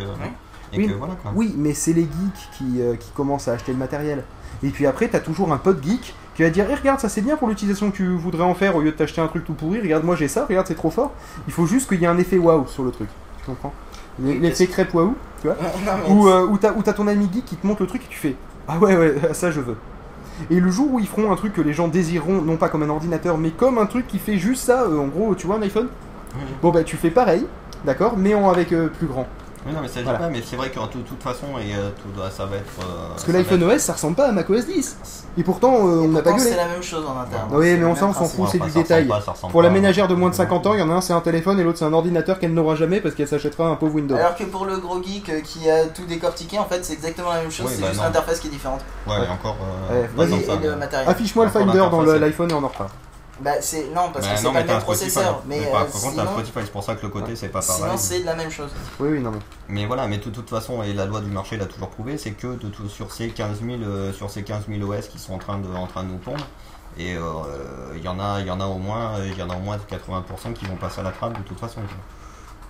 et 0.72 0.78
Oui, 0.78 0.88
que 0.88 0.92
voilà 0.94 1.14
quoi. 1.14 1.32
Oui, 1.34 1.52
mais 1.56 1.74
c'est 1.74 1.92
les 1.92 2.02
geeks 2.02 2.48
qui, 2.56 2.80
euh, 2.80 2.94
qui 2.96 3.10
commencent 3.10 3.48
à 3.48 3.52
acheter 3.54 3.72
le 3.72 3.78
matériel. 3.78 4.22
Et 4.62 4.68
puis 4.70 4.86
après, 4.86 5.08
t'as 5.08 5.18
toujours 5.20 5.52
un 5.52 5.58
pote 5.58 5.82
geek 5.84 6.14
qui 6.36 6.42
va 6.42 6.50
dire 6.50 6.66
Eh, 6.70 6.74
Regarde, 6.74 7.00
ça 7.00 7.08
c'est 7.08 7.20
bien 7.20 7.36
pour 7.36 7.48
l'utilisation 7.48 7.90
que 7.90 7.96
tu 7.96 8.06
voudrais 8.16 8.44
en 8.44 8.54
faire 8.54 8.76
au 8.76 8.80
lieu 8.80 8.92
de 8.92 8.96
t'acheter 8.96 9.20
un 9.20 9.26
truc 9.26 9.44
tout 9.44 9.54
pourri. 9.54 9.80
Regarde, 9.80 10.04
moi 10.04 10.14
j'ai 10.14 10.28
ça, 10.28 10.46
regarde, 10.46 10.66
c'est 10.68 10.74
trop 10.76 10.90
fort. 10.90 11.10
Il 11.48 11.52
faut 11.52 11.66
juste 11.66 11.88
qu'il 11.88 12.00
y 12.00 12.04
ait 12.04 12.08
un 12.08 12.18
effet 12.18 12.38
waouh 12.38 12.66
sur 12.68 12.84
le 12.84 12.92
truc. 12.92 13.08
Tu 13.40 13.44
comprends? 13.46 13.72
L'effet 14.20 14.68
crêpe 14.68 14.94
waouh, 14.94 15.16
tu 15.42 15.48
vois? 15.48 15.56
Ou 16.08 16.28
euh, 16.28 16.46
où 16.46 16.56
t'as 16.58 16.72
où 16.72 16.82
t'as 16.82 16.92
ton 16.92 17.08
ami 17.08 17.28
geek 17.32 17.44
qui 17.44 17.56
te 17.56 17.66
montre 17.66 17.82
le 17.82 17.88
truc 17.88 18.02
et 18.04 18.08
tu 18.08 18.18
fais 18.18 18.36
Ah 18.68 18.78
ouais, 18.78 18.96
ouais, 18.96 19.14
ça 19.32 19.50
je 19.50 19.60
veux. 19.60 19.76
Et 20.50 20.60
le 20.60 20.70
jour 20.70 20.92
où 20.92 21.00
ils 21.00 21.06
feront 21.06 21.30
un 21.32 21.36
truc 21.36 21.52
que 21.52 21.60
les 21.60 21.72
gens 21.72 21.88
désireront, 21.88 22.42
non 22.42 22.56
pas 22.56 22.68
comme 22.68 22.82
un 22.82 22.88
ordinateur, 22.88 23.38
mais 23.38 23.50
comme 23.50 23.78
un 23.78 23.86
truc 23.86 24.06
qui 24.06 24.18
fait 24.18 24.38
juste 24.38 24.64
ça, 24.64 24.82
euh, 24.82 24.98
en 24.98 25.06
gros, 25.06 25.34
tu 25.34 25.46
vois 25.46 25.56
un 25.56 25.62
iPhone 25.62 25.88
Bon 26.62 26.70
bah 26.70 26.82
tu 26.82 26.96
fais 26.96 27.10
pareil, 27.10 27.46
d'accord, 27.84 28.16
mais 28.16 28.34
en 28.34 28.50
avec 28.50 28.72
euh, 28.72 28.88
plus 28.88 29.06
grand. 29.06 29.28
Oui, 29.66 29.72
non, 29.72 29.78
mais 29.80 29.88
ça 29.88 30.02
Voilà. 30.02 30.18
pas, 30.18 30.28
mais 30.28 30.42
c'est 30.44 30.56
vrai 30.56 30.70
qu'en 30.70 30.86
tout- 30.88 31.00
toute 31.00 31.22
façon, 31.22 31.46
et, 31.58 31.74
euh, 31.74 31.88
tout, 32.02 32.10
doit- 32.14 32.30
ça 32.30 32.44
va 32.44 32.56
être. 32.56 32.64
euh, 32.80 33.08
Parce 33.10 33.24
que 33.24 33.32
l'iPhone 33.32 33.62
être- 33.62 33.76
OS 33.76 33.80
ça 33.82 33.94
ressemble 33.94 34.14
pas 34.16 34.28
à 34.28 34.32
macOS 34.32 34.66
10. 34.66 34.96
Et 35.38 35.42
pourtant, 35.42 35.74
euh, 35.88 36.02
Et 36.02 36.04
on 36.04 36.08
n'a 36.08 36.20
pas 36.22 36.32
gueulé. 36.32 36.42
c'est 36.50 36.56
la 36.56 36.66
même 36.68 36.82
chose 36.82 37.02
en 37.06 37.18
interne. 37.18 37.48
Oui, 37.50 37.74
mais 37.78 37.84
on 37.86 37.96
s'en 37.96 38.12
fout, 38.12 38.46
c'est 38.52 38.58
du 38.58 38.70
détail. 38.70 39.06
pas, 39.06 39.22
Pour 39.50 39.62
la 39.62 39.68
pas. 39.68 39.74
ménagère 39.74 40.06
de 40.06 40.14
moins 40.14 40.28
de 40.28 40.34
50 40.34 40.66
ans, 40.66 40.74
il 40.74 40.80
y 40.80 40.82
en 40.82 40.90
a 40.90 40.94
un 40.94 41.00
c'est 41.00 41.14
un 41.14 41.20
téléphone 41.22 41.58
et 41.60 41.64
l'autre 41.64 41.78
c'est 41.78 41.84
un 41.86 41.92
ordinateur 41.94 42.38
qu'elle 42.38 42.52
n'aura 42.52 42.74
jamais 42.74 43.00
parce 43.00 43.14
qu'elle 43.14 43.26
s'achètera 43.28 43.66
un 43.68 43.76
pauvre 43.76 43.94
Windows. 43.94 44.16
Alors 44.16 44.36
que 44.36 44.44
pour 44.44 44.66
le 44.66 44.76
gros 44.78 45.02
geek 45.02 45.28
euh, 45.30 45.40
qui 45.40 45.70
a 45.70 45.86
tout 45.86 46.04
décortiqué, 46.06 46.58
en 46.58 46.66
fait, 46.66 46.84
c'est 46.84 46.92
exactement 46.92 47.30
la 47.32 47.40
même 47.40 47.50
chose, 47.50 47.66
Oui, 47.68 47.72
c'est 47.76 47.82
bah 47.82 47.88
juste 47.88 48.02
l'interface 48.02 48.40
qui 48.40 48.48
est 48.48 48.50
différente. 48.50 48.80
Ouais, 49.06 49.14
Ouais. 49.16 49.24
et 49.24 49.28
encore. 49.30 49.56
Ouais, 49.90 49.96
euh, 49.96 50.06
vas-y, 50.14 50.44
mais-. 50.46 51.08
Affiche-moi 51.08 51.46
le 51.46 51.50
Finder 51.50 51.78
dans 51.90 52.02
l'iPhone 52.02 52.50
et 52.50 52.54
on 52.54 52.62
en 52.64 52.68
reparle. 52.68 52.90
Bah, 53.40 53.60
c'est 53.60 53.88
non, 53.88 54.10
parce 54.12 54.26
Bah 54.26 54.34
que 54.34 54.38
c'est 54.38 54.52
pas 54.52 54.60
le 54.60 54.66
même 54.66 54.80
processeur. 54.80 55.42
Mais 55.46 55.58
Mais 55.60 55.66
euh, 55.66 55.72
par 55.72 55.86
contre, 55.86 56.02
t'as 56.02 56.10
sinon, 56.10 56.32
Spotify, 56.32 56.58
c'est 56.60 56.72
pour 56.72 56.84
ça 56.84 56.94
que 56.94 57.02
le 57.02 57.08
côté 57.08 57.34
c'est 57.34 57.48
pas 57.48 57.62
sinon 57.62 57.78
pareil. 57.86 57.98
c'est 57.98 58.20
de 58.20 58.26
la 58.26 58.34
même 58.36 58.50
chose. 58.50 58.70
Oui, 59.00 59.08
oui, 59.12 59.20
non, 59.20 59.32
mais. 59.32 59.38
Mais 59.68 59.86
voilà, 59.86 60.06
mais 60.06 60.18
de 60.18 60.30
toute 60.30 60.48
façon, 60.48 60.82
et 60.82 60.92
la 60.92 61.04
loi 61.04 61.20
du 61.20 61.30
marché 61.30 61.56
l'a 61.56 61.66
toujours 61.66 61.90
prouvé, 61.90 62.16
c'est 62.16 62.30
que 62.32 62.54
de 62.54 62.68
tout, 62.68 62.88
sur, 62.88 63.12
ces 63.12 63.30
15 63.30 63.60
000, 63.60 63.82
euh, 63.82 64.12
sur 64.12 64.30
ces 64.30 64.44
15 64.44 64.64
000 64.68 64.88
OS 64.88 65.08
qui 65.08 65.18
sont 65.18 65.34
en 65.34 65.38
train 65.38 65.58
de, 65.58 65.68
en 65.68 65.86
train 65.86 66.04
de 66.04 66.10
nous 66.10 66.18
pondre, 66.18 66.46
et 66.96 67.16
euh, 67.16 67.22
il 67.96 68.02
y 68.04 68.08
en 68.08 68.20
a, 68.20 68.40
il 68.40 68.46
y 68.46 68.50
en 68.50 68.60
a 68.60 68.66
au 68.66 68.78
moins, 68.78 69.14
il 69.24 69.36
y 69.36 69.42
en 69.42 69.50
a 69.50 69.56
au 69.56 69.60
moins 69.60 69.76
80% 69.76 70.52
qui 70.52 70.66
vont 70.66 70.76
passer 70.76 71.00
à 71.00 71.02
la 71.02 71.10
trappe 71.10 71.36
de 71.36 71.42
toute 71.42 71.58
façon. 71.58 71.80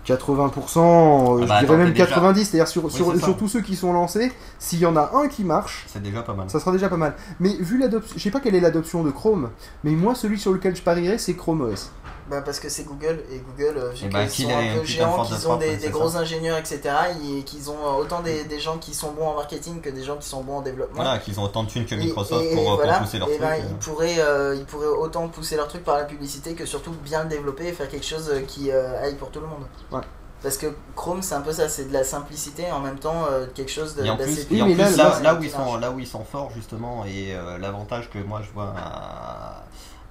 Quoi. 0.06 0.16
80%, 0.16 0.80
euh, 0.80 0.82
Ah 0.82 1.38
bah 1.38 1.40
je 1.40 1.44
dirais 1.46 1.56
attends, 1.64 1.76
même 1.76 1.86
t'es 1.88 1.92
déjà- 1.94 2.06
90, 2.06 2.44
c'est-à-dire 2.44 2.68
sur, 2.68 3.36
tous 3.36 3.48
ceux 3.48 3.60
qui 3.60 3.76
sont 3.76 3.92
lancés, 3.92 4.32
s'il 4.58 4.78
y 4.78 4.86
en 4.86 4.96
a 4.96 5.10
un 5.14 5.28
qui 5.28 5.44
marche, 5.44 5.84
C'est 5.88 6.02
déjà 6.02 6.22
pas 6.22 6.34
mal. 6.34 6.48
ça 6.50 6.60
sera 6.60 6.72
déjà 6.72 6.88
pas 6.88 6.96
mal. 6.96 7.14
Mais 7.40 7.54
vu 7.60 7.78
l'adoption, 7.78 8.14
je 8.16 8.22
sais 8.22 8.30
pas 8.30 8.40
quelle 8.40 8.54
est 8.54 8.60
l'adoption 8.60 9.02
de 9.02 9.10
Chrome, 9.10 9.50
mais 9.82 9.92
moi 9.92 10.14
celui 10.14 10.38
sur 10.38 10.52
lequel 10.52 10.74
je 10.76 10.82
parierais 10.82 11.18
c'est 11.18 11.34
Chrome 11.34 11.62
OS. 11.62 11.90
Bah 12.30 12.40
parce 12.40 12.58
que 12.58 12.70
c'est 12.70 12.84
Google 12.84 13.22
et 13.30 13.38
Google 13.38 13.76
euh, 13.76 13.90
vu 13.90 14.08
ben, 14.08 14.20
qu'ils 14.26 14.30
qu'il 14.30 14.44
sont 14.46 14.50
un 14.56 14.78
peu 14.78 14.84
géants, 14.84 15.22
qu'ils 15.24 15.46
ont 15.46 15.56
des, 15.56 15.76
gros 15.90 16.08
ça. 16.08 16.20
ingénieurs 16.20 16.56
etc 16.56 16.80
et 17.22 17.42
qu'ils 17.42 17.68
ont 17.70 17.76
euh, 17.84 18.00
autant 18.00 18.22
des, 18.22 18.44
des 18.44 18.58
gens 18.58 18.78
qui 18.78 18.94
sont 18.94 19.12
bons 19.12 19.26
en 19.26 19.34
marketing 19.34 19.82
que 19.82 19.90
des 19.90 20.02
gens 20.02 20.16
qui 20.16 20.26
sont 20.26 20.42
bons 20.42 20.56
en 20.56 20.62
développement. 20.62 21.02
Voilà, 21.02 21.18
qu'ils 21.18 21.38
ont 21.38 21.42
autant 21.42 21.64
de 21.64 21.68
thunes 21.68 21.84
que 21.84 21.94
Microsoft 21.94 22.42
et- 22.42 22.52
et 22.52 22.54
pour, 22.54 22.64
pour 22.64 22.74
voilà, 22.76 22.98
pousser 23.00 23.18
leur 23.18 23.28
et 23.28 23.32
truc. 23.36 23.42
ben, 23.42 23.52
euh. 23.60 23.66
ils, 23.68 23.76
pourraient, 23.76 24.18
euh, 24.20 24.54
ils 24.56 24.64
pourraient 24.64 24.86
autant 24.86 25.28
pousser 25.28 25.56
leur 25.56 25.68
truc 25.68 25.84
par 25.84 25.98
la 25.98 26.04
publicité 26.04 26.54
que 26.54 26.64
surtout 26.64 26.92
bien 26.92 27.24
le 27.24 27.28
développer 27.28 27.66
et 27.66 27.72
faire 27.72 27.90
quelque 27.90 28.06
chose 28.06 28.30
euh, 28.30 28.40
qui 28.40 28.70
euh, 28.70 29.02
aille 29.02 29.16
pour 29.16 29.30
tout 29.30 29.40
le 29.40 29.46
monde. 29.46 29.64
Ouais. 29.92 30.00
Parce 30.42 30.56
que 30.56 30.68
Chrome 30.96 31.20
c'est 31.20 31.34
un 31.34 31.40
peu 31.42 31.52
ça, 31.52 31.68
c'est 31.68 31.88
de 31.88 31.92
la 31.92 32.04
simplicité 32.04 32.62
et 32.62 32.72
en 32.72 32.80
même 32.80 32.98
temps 32.98 33.26
euh, 33.30 33.46
quelque 33.54 33.70
chose 33.70 33.94
de- 33.96 34.04
Et 34.06 34.10
en 34.10 34.16
d'assez 34.16 34.44
plus, 34.46 34.56
et 34.58 34.62
en 34.62 34.66
Oui, 34.66 34.74
mais 34.76 34.84
plus, 34.86 34.96
là, 34.96 35.04
là, 35.04 35.10
là, 35.10 35.20
là 35.20 35.34
où 35.38 35.42
ils 35.42 35.50
sont, 35.50 35.76
là 35.76 35.90
où 35.90 35.98
ils 35.98 36.06
sont 36.06 36.24
forts 36.24 36.50
justement, 36.54 37.04
et 37.04 37.34
euh, 37.34 37.58
l'avantage 37.58 38.08
que 38.10 38.18
moi 38.18 38.40
je 38.42 38.50
vois 38.52 38.72
à, 38.76 39.62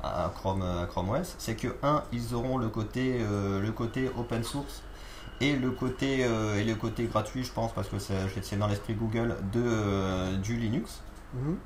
à 0.03 0.31
Chrome, 0.35 0.61
à 0.61 0.85
Chrome 0.85 1.09
OS, 1.09 1.35
c'est 1.37 1.55
que 1.55 1.69
un, 1.81 2.03
ils 2.11 2.35
auront 2.35 2.57
le 2.57 2.67
côté, 2.67 3.17
euh, 3.21 3.61
le 3.61 3.71
côté 3.71 4.09
open 4.17 4.43
source 4.43 4.83
et 5.41 5.55
le 5.55 5.71
côté 5.71 6.25
euh, 6.25 6.59
et 6.59 6.63
le 6.63 6.75
côté 6.75 7.05
gratuit, 7.05 7.43
je 7.43 7.51
pense, 7.51 7.71
parce 7.73 7.87
que 7.87 7.97
c'est 7.99 8.57
dans 8.57 8.67
l'esprit 8.67 8.93
Google 8.93 9.37
de 9.51 9.61
euh, 9.63 10.37
du 10.37 10.57
Linux. 10.57 11.01
Mhm. 11.33 11.57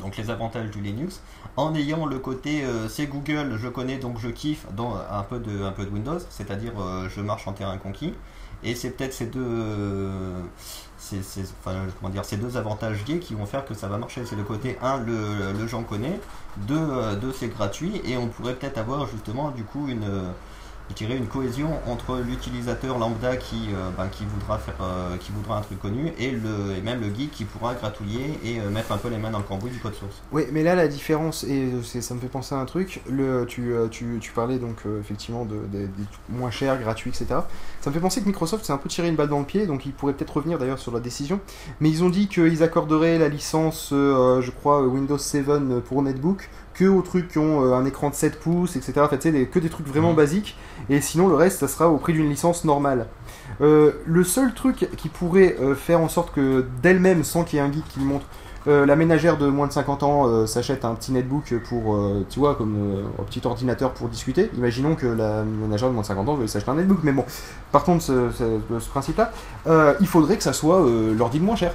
Donc 0.00 0.16
les 0.16 0.28
avantages 0.28 0.70
du 0.70 0.80
Linux, 0.80 1.20
en 1.56 1.72
ayant 1.76 2.04
le 2.04 2.18
côté 2.18 2.64
c'est 2.88 3.06
Google, 3.06 3.56
je 3.56 3.68
connais 3.68 3.98
donc 3.98 4.18
je 4.18 4.28
kiffe, 4.28 4.66
dans 4.72 4.96
un 4.96 5.22
peu 5.22 5.38
de, 5.38 5.62
un 5.62 5.70
peu 5.70 5.84
de 5.84 5.90
Windows, 5.90 6.18
c'est-à-dire 6.30 6.72
je 7.08 7.20
marche 7.20 7.46
en 7.46 7.52
terrain 7.52 7.78
conquis. 7.78 8.12
Et 8.64 8.74
c'est 8.74 8.90
peut-être 8.90 9.12
ces 9.12 9.26
deux, 9.26 9.46
ces, 10.98 11.22
ces- 11.22 11.44
ces 12.24 12.36
deux 12.36 12.56
avantages 12.56 13.04
liés 13.06 13.18
qui 13.18 13.34
vont 13.34 13.46
faire 13.46 13.64
que 13.64 13.74
ça 13.74 13.88
va 13.88 13.98
marcher. 13.98 14.24
C'est 14.26 14.36
le 14.36 14.44
côté 14.44 14.78
1, 14.82 14.98
le, 15.00 15.52
le 15.58 15.66
j'en 15.66 15.82
connais, 15.82 16.20
2, 16.58 17.32
c'est 17.32 17.48
gratuit, 17.48 18.00
et 18.04 18.16
on 18.16 18.28
pourrait 18.28 18.54
peut-être 18.54 18.78
avoir 18.78 19.06
justement 19.06 19.50
du 19.50 19.64
coup 19.64 19.88
une, 19.88 20.04
je 20.90 20.94
dirais, 20.94 21.16
une 21.16 21.26
cohésion 21.26 21.70
entre 21.86 22.18
l'utilisateur 22.18 22.98
lambda 22.98 23.36
qui, 23.36 23.68
euh, 23.72 23.88
ben, 23.96 24.06
qui, 24.08 24.24
voudra 24.26 24.58
faire, 24.58 24.74
euh, 24.82 25.16
qui 25.16 25.32
voudra 25.32 25.58
un 25.58 25.62
truc 25.62 25.80
connu 25.80 26.12
et, 26.18 26.30
le, 26.30 26.76
et 26.76 26.82
même 26.82 27.00
le 27.00 27.06
geek 27.14 27.30
qui 27.30 27.44
pourra 27.44 27.74
gratouiller 27.74 28.38
et 28.44 28.60
euh, 28.60 28.68
mettre 28.70 28.92
un 28.92 28.98
peu 28.98 29.08
les 29.08 29.16
mains 29.16 29.30
dans 29.30 29.38
le 29.38 29.44
cambouis 29.44 29.70
du 29.70 29.78
code 29.78 29.94
source. 29.94 30.22
Oui, 30.30 30.44
mais 30.52 30.62
là 30.62 30.74
la 30.74 30.86
différence, 30.86 31.42
et 31.44 31.70
ça 31.82 32.14
me 32.14 32.20
fait 32.20 32.28
penser 32.28 32.54
à 32.54 32.58
un 32.58 32.66
truc, 32.66 33.00
le, 33.08 33.46
tu, 33.46 33.72
tu, 33.90 34.18
tu 34.20 34.32
parlais 34.32 34.58
donc 34.58 34.82
effectivement 35.00 35.44
de, 35.44 35.54
de- 35.72 35.86
des 35.86 36.04
trucs 36.10 36.28
moins 36.28 36.50
chers, 36.50 36.78
gratuits, 36.78 37.10
etc. 37.10 37.40
Ça 37.80 37.90
me 37.90 37.94
fait 37.94 38.00
penser 38.00 38.20
que 38.20 38.26
Microsoft 38.26 38.64
s'est 38.64 38.72
un 38.72 38.76
peu 38.78 38.88
tiré 38.88 39.08
une 39.08 39.16
balle 39.16 39.28
dans 39.28 39.38
le 39.38 39.44
pied, 39.46 39.66
donc 39.66 39.86
ils 39.86 39.92
pourraient 39.92 40.12
peut-être 40.12 40.36
revenir 40.36 40.58
d'ailleurs 40.58 40.78
sur 40.78 40.92
la 40.92 41.00
décision. 41.00 41.40
Mais 41.80 41.88
ils 41.88 42.04
ont 42.04 42.10
dit 42.10 42.28
qu'ils 42.28 42.62
accorderaient 42.62 43.18
la 43.18 43.28
licence, 43.28 43.88
je 43.90 44.50
crois, 44.50 44.82
Windows 44.82 45.18
7 45.18 45.44
pour 45.86 46.02
netbook 46.02 46.50
que 46.74 46.84
aux 46.86 47.02
trucs 47.02 47.28
qui 47.28 47.38
ont 47.38 47.64
euh, 47.64 47.74
un 47.74 47.84
écran 47.84 48.10
de 48.10 48.14
7 48.14 48.38
pouces, 48.40 48.76
etc. 48.76 49.00
En 49.00 49.08
fait, 49.08 49.16
tu 49.18 49.22
sais, 49.22 49.32
des- 49.32 49.46
que 49.46 49.58
des 49.58 49.68
trucs 49.70 49.86
vraiment 49.86 50.10
Mhm. 50.10 50.16
basiques, 50.16 50.56
et 50.90 51.00
sinon 51.00 51.28
le 51.28 51.34
reste, 51.36 51.60
ça 51.60 51.68
sera 51.68 51.88
au 51.88 51.96
prix 51.98 52.12
d'une 52.12 52.28
licence 52.28 52.64
normale. 52.64 53.06
Euh, 53.60 53.92
le 54.06 54.24
seul 54.24 54.52
truc 54.54 54.88
qui 54.96 55.08
pourrait 55.08 55.56
euh, 55.60 55.74
faire 55.74 56.00
en 56.00 56.08
sorte 56.08 56.32
que 56.34 56.64
d'elle-même, 56.82 57.22
sans 57.24 57.44
qu'il 57.44 57.58
y 57.58 57.62
ait 57.62 57.64
un 57.64 57.72
geek 57.72 57.84
qui 57.88 58.00
le 58.00 58.06
montre, 58.06 58.26
euh, 58.66 58.86
la 58.86 58.96
ménagère 58.96 59.36
de 59.36 59.46
moins 59.46 59.66
de 59.66 59.72
50 59.72 60.02
ans 60.02 60.46
s'achète 60.46 60.84
un 60.86 60.94
petit 60.94 61.12
netbook 61.12 61.54
pour, 61.68 61.98
tu 62.30 62.38
vois, 62.40 62.54
comme 62.54 63.04
un 63.20 63.22
petit 63.24 63.42
ordinateur 63.44 63.92
pour 63.92 64.08
discuter. 64.08 64.50
Imaginons 64.56 64.94
que 64.94 65.06
la 65.06 65.44
ménagère 65.44 65.88
de 65.88 65.92
moins 65.92 66.02
de 66.02 66.06
50 66.06 66.28
ans 66.30 66.34
veuille 66.34 66.48
s'acheter 66.48 66.70
un 66.70 66.76
netbook, 66.76 67.00
mais 67.02 67.12
bon, 67.12 67.24
partons 67.72 67.96
de 67.96 68.00
ce, 68.00 68.30
ce- 68.30 68.88
principe-là, 68.90 69.32
il 70.00 70.06
faudrait 70.06 70.36
que 70.38 70.42
ça 70.42 70.54
soit 70.54 70.82
l'ordi 71.16 71.38
le 71.38 71.44
moins 71.44 71.56
cher. 71.56 71.74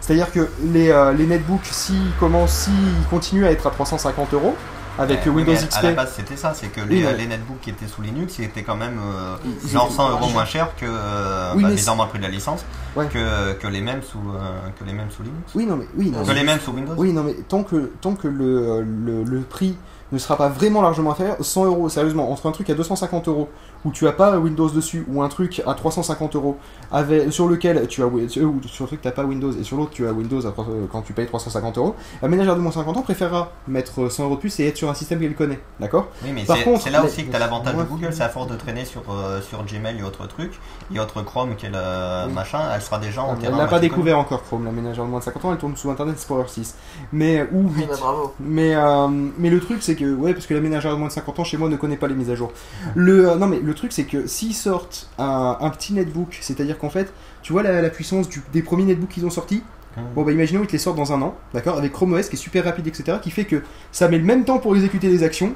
C'est-à-dire 0.00 0.32
que 0.32 0.48
les, 0.64 0.90
euh, 0.90 1.12
les 1.12 1.26
netbooks, 1.26 1.64
s'ils 1.66 2.12
commencent, 2.18 2.52
s'ils 2.64 3.06
continuent 3.10 3.44
à 3.46 3.50
être 3.52 3.66
à 3.66 3.70
350 3.70 4.34
euros, 4.34 4.54
avec 4.98 5.24
Windows 5.26 5.52
mais 5.52 5.56
XP, 5.58 5.76
À 5.78 5.82
la 5.82 5.92
base, 5.92 6.12
c'était 6.16 6.36
ça, 6.36 6.52
c'est 6.54 6.66
que 6.68 6.80
Oui, 6.80 7.04
les, 7.16 7.26
netbooks 7.26 7.60
qui 7.62 7.70
étaient 7.70 7.86
sous 7.86 8.02
Linux, 8.02 8.38
ils 8.38 8.44
étaient 8.44 8.62
quand 8.62 8.76
même 8.76 8.98
euh, 8.98 9.36
Ils- 9.64 9.68
genre 9.70 9.86
étaient 9.86 9.94
100 9.94 10.02
moins 10.08 10.10
euros 10.20 10.28
moins 10.30 10.44
cher 10.44 10.74
que, 10.76 10.84
euh, 10.86 11.52
Oui, 11.54 11.62
bah, 11.62 11.68
le 11.70 12.06
prix 12.08 12.18
de 12.18 12.24
la 12.24 12.28
licence, 12.30 12.64
Ouais. 12.96 13.06
que, 13.06 13.52
que, 13.54 13.66
les 13.68 13.80
mêmes 13.80 14.02
sous, 14.02 14.18
euh, 14.18 14.68
que 14.78 14.84
les 14.84 14.92
mêmes 14.92 15.10
sous 15.10 15.22
Linux. 15.22 15.52
oui, 15.54 15.64
non, 15.64 15.76
mais, 15.76 15.86
oui, 15.96 16.10
non, 16.10 16.22
Que 16.22 16.28
mais- 16.28 16.34
les 16.34 16.42
mêmes 16.44 16.60
sous 16.60 16.72
Windows. 16.72 16.94
Oui, 16.96 17.12
non, 17.12 17.22
mais 17.22 17.34
tant 17.48 17.62
que, 17.62 17.90
tant 18.00 18.14
que 18.14 18.26
le, 18.28 18.82
le, 18.82 19.22
le 19.22 19.40
prix 19.42 19.76
ne 20.12 20.18
sera 20.18 20.36
pas 20.36 20.48
vraiment 20.48 20.82
largement 20.82 21.12
inférieur, 21.12 21.36
100 21.40 21.66
euros, 21.66 21.88
sérieusement, 21.88 22.30
entre 22.32 22.46
un 22.48 22.52
truc 22.52 22.68
à 22.68 22.74
250 22.74 23.28
euros 23.28 23.48
où 23.84 23.90
tu 23.92 24.06
as 24.06 24.12
pas 24.12 24.38
Windows 24.38 24.68
dessus 24.68 25.04
ou 25.08 25.22
un 25.22 25.28
truc 25.28 25.62
à 25.66 25.74
350 25.74 26.36
euros 26.36 26.56
avec, 26.92 27.32
sur 27.32 27.48
lequel 27.48 27.86
tu 27.88 28.02
as 28.02 28.06
euh, 28.06 28.44
ou 28.44 28.60
sur 28.66 28.84
le 28.84 28.88
truc 28.88 29.00
t'as 29.02 29.10
pas 29.10 29.24
Windows 29.24 29.52
et 29.52 29.62
sur 29.64 29.76
l'autre 29.76 29.90
tu 29.92 30.06
as 30.06 30.12
Windows 30.12 30.44
à 30.46 30.50
300 30.50 30.70
quand 30.92 31.02
tu 31.02 31.12
payes 31.12 31.26
350 31.26 31.78
euros, 31.78 31.94
la 32.22 32.28
ménagère 32.28 32.56
de 32.56 32.60
moins 32.60 32.72
50 32.72 32.96
ans 32.96 33.02
préférera 33.02 33.52
mettre 33.68 34.08
100 34.10 34.24
euros 34.24 34.34
de 34.36 34.40
plus 34.40 34.58
et 34.60 34.66
être 34.66 34.76
sur 34.76 34.90
un 34.90 34.94
système 34.94 35.20
qu'elle 35.20 35.34
connaît, 35.34 35.60
d'accord? 35.78 36.08
Oui, 36.24 36.30
mais 36.34 36.44
Par 36.44 36.56
c'est 36.56 36.64
contre, 36.64 36.82
c'est 36.82 36.90
là 36.90 37.04
aussi 37.04 37.24
que 37.24 37.30
tu 37.30 37.36
as 37.36 37.38
l'avantage 37.38 37.74
de. 37.76 37.82
Google, 37.84 38.12
c'est 38.12 38.22
à 38.22 38.28
force 38.28 38.48
de 38.48 38.56
traîner 38.56 38.84
sur, 38.84 39.02
euh, 39.10 39.40
sur 39.40 39.64
Gmail 39.64 39.98
et 39.98 40.02
autres 40.02 40.26
trucs, 40.26 40.58
et 40.94 41.00
autre 41.00 41.22
Chrome 41.22 41.56
qui 41.56 41.66
est 41.66 41.70
le 41.70 42.26
Oui. 42.28 42.32
machin, 42.34 42.60
elle 42.74 42.82
sera 42.82 42.98
déjà 42.98 43.22
en 43.22 43.34
Elle 43.34 43.40
terrain. 43.40 43.56
l'a 43.58 43.66
pas 43.66 43.80
découvert 43.80 44.18
encore 44.18 44.42
Chrome, 44.42 44.64
la 44.64 44.72
ménagère 44.72 45.04
de 45.04 45.10
moins 45.10 45.20
de 45.20 45.24
50 45.24 45.44
ans, 45.44 45.52
elle 45.52 45.58
tourne 45.58 45.76
sous 45.76 45.90
Internet 45.90 46.14
Explorer 46.14 46.44
6, 46.48 46.74
mais 47.12 47.48
ou 47.52 47.68
8. 47.70 47.86
Ben, 47.86 47.96
bravo. 47.98 48.34
Mais, 48.40 48.74
euh, 48.74 49.08
mais 49.38 49.50
le 49.50 49.60
truc 49.60 49.78
c'est 49.82 49.94
que 49.96 50.14
ouais 50.14 50.34
parce 50.34 50.46
que 50.46 50.54
la 50.54 50.60
ménagère 50.60 50.92
de 50.92 50.96
moins 50.96 51.08
de 51.08 51.12
50 51.12 51.38
ans 51.40 51.44
chez 51.44 51.56
moi 51.56 51.68
ne 51.68 51.76
connaît 51.76 51.96
pas 51.96 52.06
les 52.08 52.14
mises 52.14 52.30
à 52.30 52.34
jour. 52.34 52.52
Le 52.94 53.30
euh, 53.30 53.36
non 53.36 53.46
mais 53.46 53.60
le 53.60 53.69
truc 53.74 53.92
c'est 53.92 54.04
que 54.04 54.26
s'ils 54.26 54.54
sortent 54.54 55.08
un, 55.18 55.56
un 55.60 55.70
petit 55.70 55.92
netbook, 55.92 56.38
c'est-à-dire 56.40 56.78
qu'en 56.78 56.90
fait 56.90 57.12
tu 57.42 57.52
vois 57.52 57.62
la, 57.62 57.80
la 57.82 57.90
puissance 57.90 58.28
du- 58.28 58.42
des 58.52 58.62
premiers 58.62 58.84
netbooks 58.84 59.10
qu'ils 59.10 59.26
ont 59.26 59.30
sortis. 59.30 59.62
connu. 59.94 60.06
Bon 60.14 60.22
bah 60.22 60.32
imaginons 60.32 60.62
ils 60.62 60.66
te 60.66 60.72
les 60.72 60.78
sortent 60.78 60.96
dans 60.98 61.12
un 61.12 61.20
an, 61.22 61.34
d'accord, 61.54 61.78
avec 61.78 61.92
Chrome 61.92 62.12
OS 62.12 62.28
qui 62.28 62.36
est 62.36 62.38
super 62.38 62.64
rapide 62.64 62.86
etc. 62.86 63.18
qui 63.22 63.30
fait 63.30 63.44
que 63.44 63.62
ça 63.92 64.08
met 64.08 64.18
le 64.18 64.24
même 64.24 64.44
temps 64.44 64.58
pour 64.58 64.74
exécuter 64.76 65.08
les 65.08 65.22
actions. 65.22 65.54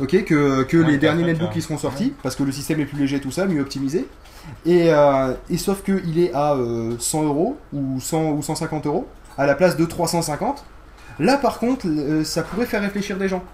Ok, 0.00 0.24
que, 0.24 0.62
que 0.64 0.76
Ouais, 0.78 0.86
les 0.88 0.94
à 0.94 0.98
derniers 0.98 1.24
netbooks 1.24 1.50
qui 1.52 1.62
seront 1.62 1.78
sortis, 1.78 2.14
parce 2.22 2.34
que 2.34 2.42
le 2.42 2.50
système 2.52 2.80
est 2.80 2.86
plus 2.86 2.98
léger, 2.98 3.20
tout 3.20 3.30
ça, 3.30 3.46
mieux 3.46 3.60
optimisé. 3.60 4.08
Et, 4.66 4.92
euh, 4.92 5.34
et 5.50 5.58
sauf 5.58 5.82
qu'il 5.84 6.18
est 6.18 6.32
à 6.32 6.54
euh, 6.54 6.96
100 6.98 7.24
euros 7.24 7.56
ou 7.72 8.00
100 8.00 8.30
ou 8.32 8.42
150 8.42 8.86
euros 8.86 9.06
à 9.38 9.46
la 9.46 9.54
place 9.54 9.76
de 9.76 9.84
350. 9.84 10.64
Là 11.20 11.36
par 11.36 11.58
contre, 11.58 11.86
euh, 11.86 12.24
ça 12.24 12.42
pourrait 12.42 12.66
faire 12.66 12.80
réfléchir 12.82 13.16
des 13.18 13.28
gens. 13.28 13.44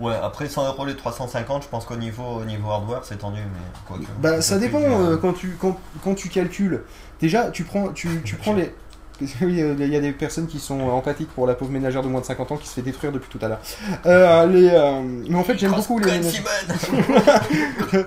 Ouais, 0.00 0.14
après 0.22 0.48
100 0.48 0.66
euros 0.66 0.86
les 0.86 0.96
350, 0.96 1.64
je 1.64 1.68
pense 1.68 1.84
qu'au 1.84 1.96
niveau, 1.96 2.24
au 2.40 2.44
niveau 2.44 2.70
hardware 2.70 3.04
c'est 3.04 3.18
tendu, 3.18 3.40
mais 3.40 3.60
quoi 3.86 3.98
que. 3.98 4.10
Bah 4.20 4.40
ça 4.40 4.58
dépend 4.58 4.80
euh, 4.80 5.16
quand 5.18 5.34
tu 5.34 5.56
quand, 5.60 5.78
quand 6.02 6.14
tu 6.14 6.28
calcules. 6.28 6.82
Déjà 7.20 7.50
tu 7.50 7.64
prends 7.64 7.88
tu, 7.92 8.22
tu 8.24 8.36
prends 8.36 8.54
les 8.54 8.72
oui, 9.42 9.60
euh, 9.60 9.74
il 9.78 9.88
y 9.92 9.96
a 9.96 10.00
des 10.00 10.12
personnes 10.12 10.46
qui 10.46 10.58
sont 10.58 10.80
empathiques 10.80 11.28
pour 11.34 11.46
la 11.46 11.52
pauvre 11.54 11.70
ménagère 11.70 12.00
de 12.02 12.08
moins 12.08 12.22
de 12.22 12.24
50 12.24 12.52
ans 12.52 12.56
qui 12.56 12.66
se 12.66 12.72
fait 12.72 12.80
détruire 12.80 13.12
depuis 13.12 13.28
tout 13.28 13.44
à 13.44 13.48
l'heure. 13.48 13.60
Euh, 14.06 14.46
les, 14.46 14.70
euh, 14.70 15.02
mais 15.28 15.36
en 15.36 15.44
fait, 15.44 15.58
j'aime 15.58 15.72
beaucoup 15.72 15.98
les 15.98 16.10
ménagères. 16.10 16.42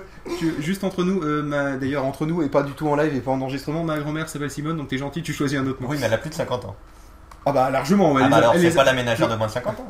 Juste 0.58 0.82
entre 0.82 1.04
nous, 1.04 1.20
ma- 1.44 1.76
d'ailleurs 1.76 2.04
entre 2.04 2.26
nous 2.26 2.42
et 2.42 2.48
pas 2.48 2.64
du 2.64 2.72
tout 2.72 2.88
en 2.88 2.96
live 2.96 3.14
et 3.14 3.20
pas 3.20 3.30
en 3.30 3.40
enregistrement, 3.40 3.84
ma 3.84 3.98
grand-mère 4.00 4.28
s'appelle 4.28 4.50
Simone, 4.50 4.76
donc 4.76 4.88
t'es 4.88 4.98
gentil, 4.98 5.22
tu 5.22 5.32
choisis 5.32 5.56
un 5.58 5.66
autre 5.68 5.80
nom. 5.82 5.88
Oui, 5.88 5.98
mais 6.00 6.06
elle 6.06 6.14
a 6.14 6.18
plus 6.18 6.30
de 6.30 6.34
50 6.34 6.64
ans. 6.64 6.74
Ah 7.46 7.52
bah 7.52 7.70
largement, 7.70 8.12
ouais, 8.12 8.22
Ah 8.24 8.28
bah 8.28 8.36
les 8.38 8.42
alors 8.42 8.54
c'est 8.54 8.60
les 8.62 8.70
pas 8.70 8.84
la 8.84 8.94
ménagère 8.94 9.28
de 9.28 9.36
moins 9.36 9.46
de 9.46 9.52
50 9.52 9.78
ans. 9.80 9.86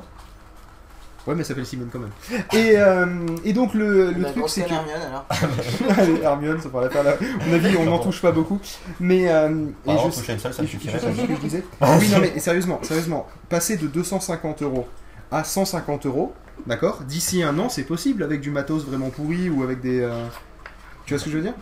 Ouais, 1.26 1.34
mais 1.34 1.40
elle 1.40 1.46
s'appelle 1.46 1.64
Simone 1.64 1.88
quand 1.90 2.00
même. 2.00 2.10
Et, 2.52 2.76
euh, 2.76 3.06
et 3.46 3.52
donc 3.54 3.72
le, 3.72 4.12
truc 4.32 4.44
c'est 4.48 4.62
que... 4.64 4.72
Hermione, 4.74 5.00
alors. 5.08 5.26
Allez, 5.98 6.20
Hermione, 6.22 6.60
ça 6.60 6.68
la 6.80 6.90
faire 6.90 7.02
là. 7.02 7.12
À 7.12 7.46
mon 7.46 7.54
avis, 7.54 7.76
on 7.78 7.84
n'en 7.84 7.98
touche 7.98 8.20
pas 8.20 8.30
beaucoup. 8.32 8.60
Mais... 9.00 9.30
Euh, 9.30 9.64
et 9.86 9.90
Alors, 9.90 10.10
je- 10.10 10.18
toucher 10.20 10.34
une 10.34 10.38
seule, 10.38 10.52
ça 10.52 10.62
Et 10.62 10.66
je- 10.66 10.70
suffirait. 10.72 10.98
je 10.98 11.04
sais 11.06 11.14
ce 11.22 11.26
que 11.26 11.34
je 11.34 11.40
disais. 11.40 11.64
oui, 11.80 12.08
non, 12.10 12.18
mais 12.20 12.38
sérieusement, 12.38 12.78
sérieusement, 12.82 13.26
passer 13.48 13.76
de 13.78 13.86
250 13.86 14.62
euros 14.62 14.86
à 15.32 15.44
150 15.44 16.04
euros, 16.06 16.34
d'accord? 16.66 17.00
D'ici 17.08 17.42
un 17.42 17.58
an, 17.58 17.68
c'est 17.70 17.84
possible 17.84 18.22
avec 18.22 18.40
du 18.42 18.50
matos 18.50 18.84
vraiment 18.84 19.08
pourri 19.10 19.48
ou 19.48 19.62
avec 19.62 19.80
des. 19.80 20.00
euh, 20.00 20.26
Tu 21.06 21.14
vois 21.14 21.18
ce 21.20 21.24
que 21.24 21.30
je 21.30 21.36
veux 21.38 21.42
dire? 21.42 21.54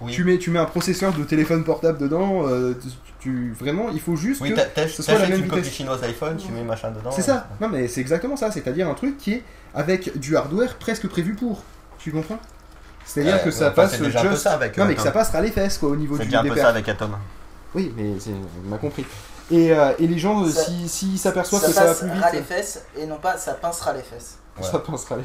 Oui. 0.00 0.12
tu, 0.12 0.24
mets, 0.24 0.38
tu 0.38 0.50
mets 0.50 0.58
un 0.58 0.64
processeur 0.64 1.12
de 1.12 1.22
téléphone 1.24 1.64
portable 1.64 1.98
dedans, 1.98 2.46
euh, 2.46 2.74
tu, 2.80 2.88
tu- 3.20 3.52
vraiment, 3.58 3.88
il 3.90 4.00
faut 4.00 4.16
juste 4.16 4.40
Oui, 4.40 4.54
que. 4.54 4.88
ce 4.88 5.02
soit 5.02 5.14
la 5.18 5.28
même 5.28 5.40
une 5.40 5.48
copie 5.48 5.60
vitesse. 5.62 5.74
chinoise 5.74 6.02
iPhone, 6.04 6.36
tu 6.36 6.50
mets 6.52 6.62
machin 6.62 6.90
dedans. 6.90 7.10
C'est 7.10 7.22
ça 7.22 7.48
Non, 7.60 7.68
mais 7.68 7.88
c'est 7.88 8.00
exactement 8.00 8.36
ça, 8.36 8.50
c'est-à-dire 8.50 8.88
un 8.88 8.94
truc 8.94 9.16
qui 9.18 9.34
est 9.34 9.44
avec 9.74 10.18
du 10.18 10.36
hardware 10.36 10.76
presque 10.76 11.06
prévu 11.08 11.34
pour. 11.34 11.62
Tu 11.98 12.10
comprends? 12.12 12.38
C'est-à-dire 13.04 13.34
Euh, 13.36 13.38
que 13.38 13.50
ça 13.50 13.66
enfin, 13.66 13.74
passe 13.82 13.92
C'est 13.96 14.02
déjà 14.04 14.20
un 14.20 14.24
peu 14.24 14.30
just. 14.30 14.42
ça 14.42 14.52
avec. 14.52 14.76
Non, 14.76 14.84
euh, 14.84 14.88
mais 14.88 14.94
que 14.94 15.02
ça 15.02 15.10
passera 15.10 15.40
les 15.40 15.50
fesses 15.50 15.78
quoi 15.78 15.90
au 15.90 15.96
niveau 15.96 16.16
C'est 16.16 16.22
du 16.24 16.28
déjà 16.28 16.40
un 16.40 16.44
peu 16.44 16.56
ça 16.56 16.68
avec 16.68 16.88
Atom. 16.88 17.16
Oui, 17.74 17.92
mais 17.96 18.12
on 18.68 18.74
a 18.74 18.78
compris. 18.78 19.04
Et, 19.50 19.72
euh, 19.72 19.92
et 19.98 20.06
les 20.06 20.18
gens, 20.18 20.44
euh, 20.44 20.48
Ça- 20.48 20.64
si- 20.64 20.88
s'ils 20.88 21.18
s'aperçoivent 21.18 21.60
Ça 21.62 21.66
que 21.68 21.72
ça 21.74 21.80
va 21.82 21.86
passe 21.88 22.00
plus 22.00 22.10
vite. 22.10 22.22
ras 22.22 22.30
les 22.32 22.42
fesses 22.42 22.84
et 22.96 23.06
non 23.06 23.16
pas 23.18 23.36
ça 23.36 23.54
pincera 23.54 23.92
les 23.92 24.02
fesses. 24.02 24.38
Ouais. 24.60 24.66
Ça 24.70 24.78
pensera 24.78 25.16
les. 25.16 25.24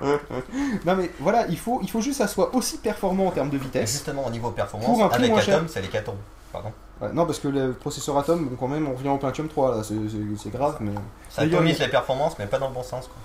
non 0.84 0.96
mais 0.96 1.10
voilà, 1.20 1.46
il 1.48 1.58
faut, 1.58 1.80
il 1.82 1.90
faut 1.90 2.00
juste 2.00 2.18
que 2.20 2.26
ça 2.26 2.32
soit 2.32 2.54
aussi 2.54 2.78
performant 2.78 3.26
en 3.26 3.30
termes 3.30 3.50
de 3.50 3.58
vitesse. 3.58 3.92
justement, 3.92 4.26
au 4.26 4.30
niveau 4.30 4.50
performance, 4.50 4.88
Pour 4.88 5.04
un 5.04 5.08
prix 5.08 5.18
avec 5.18 5.30
moins 5.30 5.40
Atom, 5.40 5.68
c'est 5.68 5.80
les 5.82 5.88
Caton. 5.88 6.14
Pardon. 6.52 6.72
Ouais, 7.00 7.08
non 7.12 7.24
parce 7.26 7.38
que 7.38 7.48
le 7.48 7.72
processeur 7.72 8.18
Atom, 8.18 8.44
bon, 8.46 8.56
quand 8.58 8.68
même, 8.68 8.86
on 8.88 8.94
revient 8.94 9.08
au 9.08 9.16
Pentium 9.18 9.48
3 9.48 9.76
là, 9.76 9.82
c'est- 9.82 10.50
grave, 10.50 10.76
mais. 10.80 10.92
Ça 11.30 11.42
atomise 11.42 11.78
les 11.78 11.88
performances, 11.88 12.34
mais 12.38 12.46
pas 12.46 12.58
dans 12.58 12.68
le 12.68 12.74
bon 12.74 12.82
sens. 12.82 13.06
Quoi. 13.06 13.16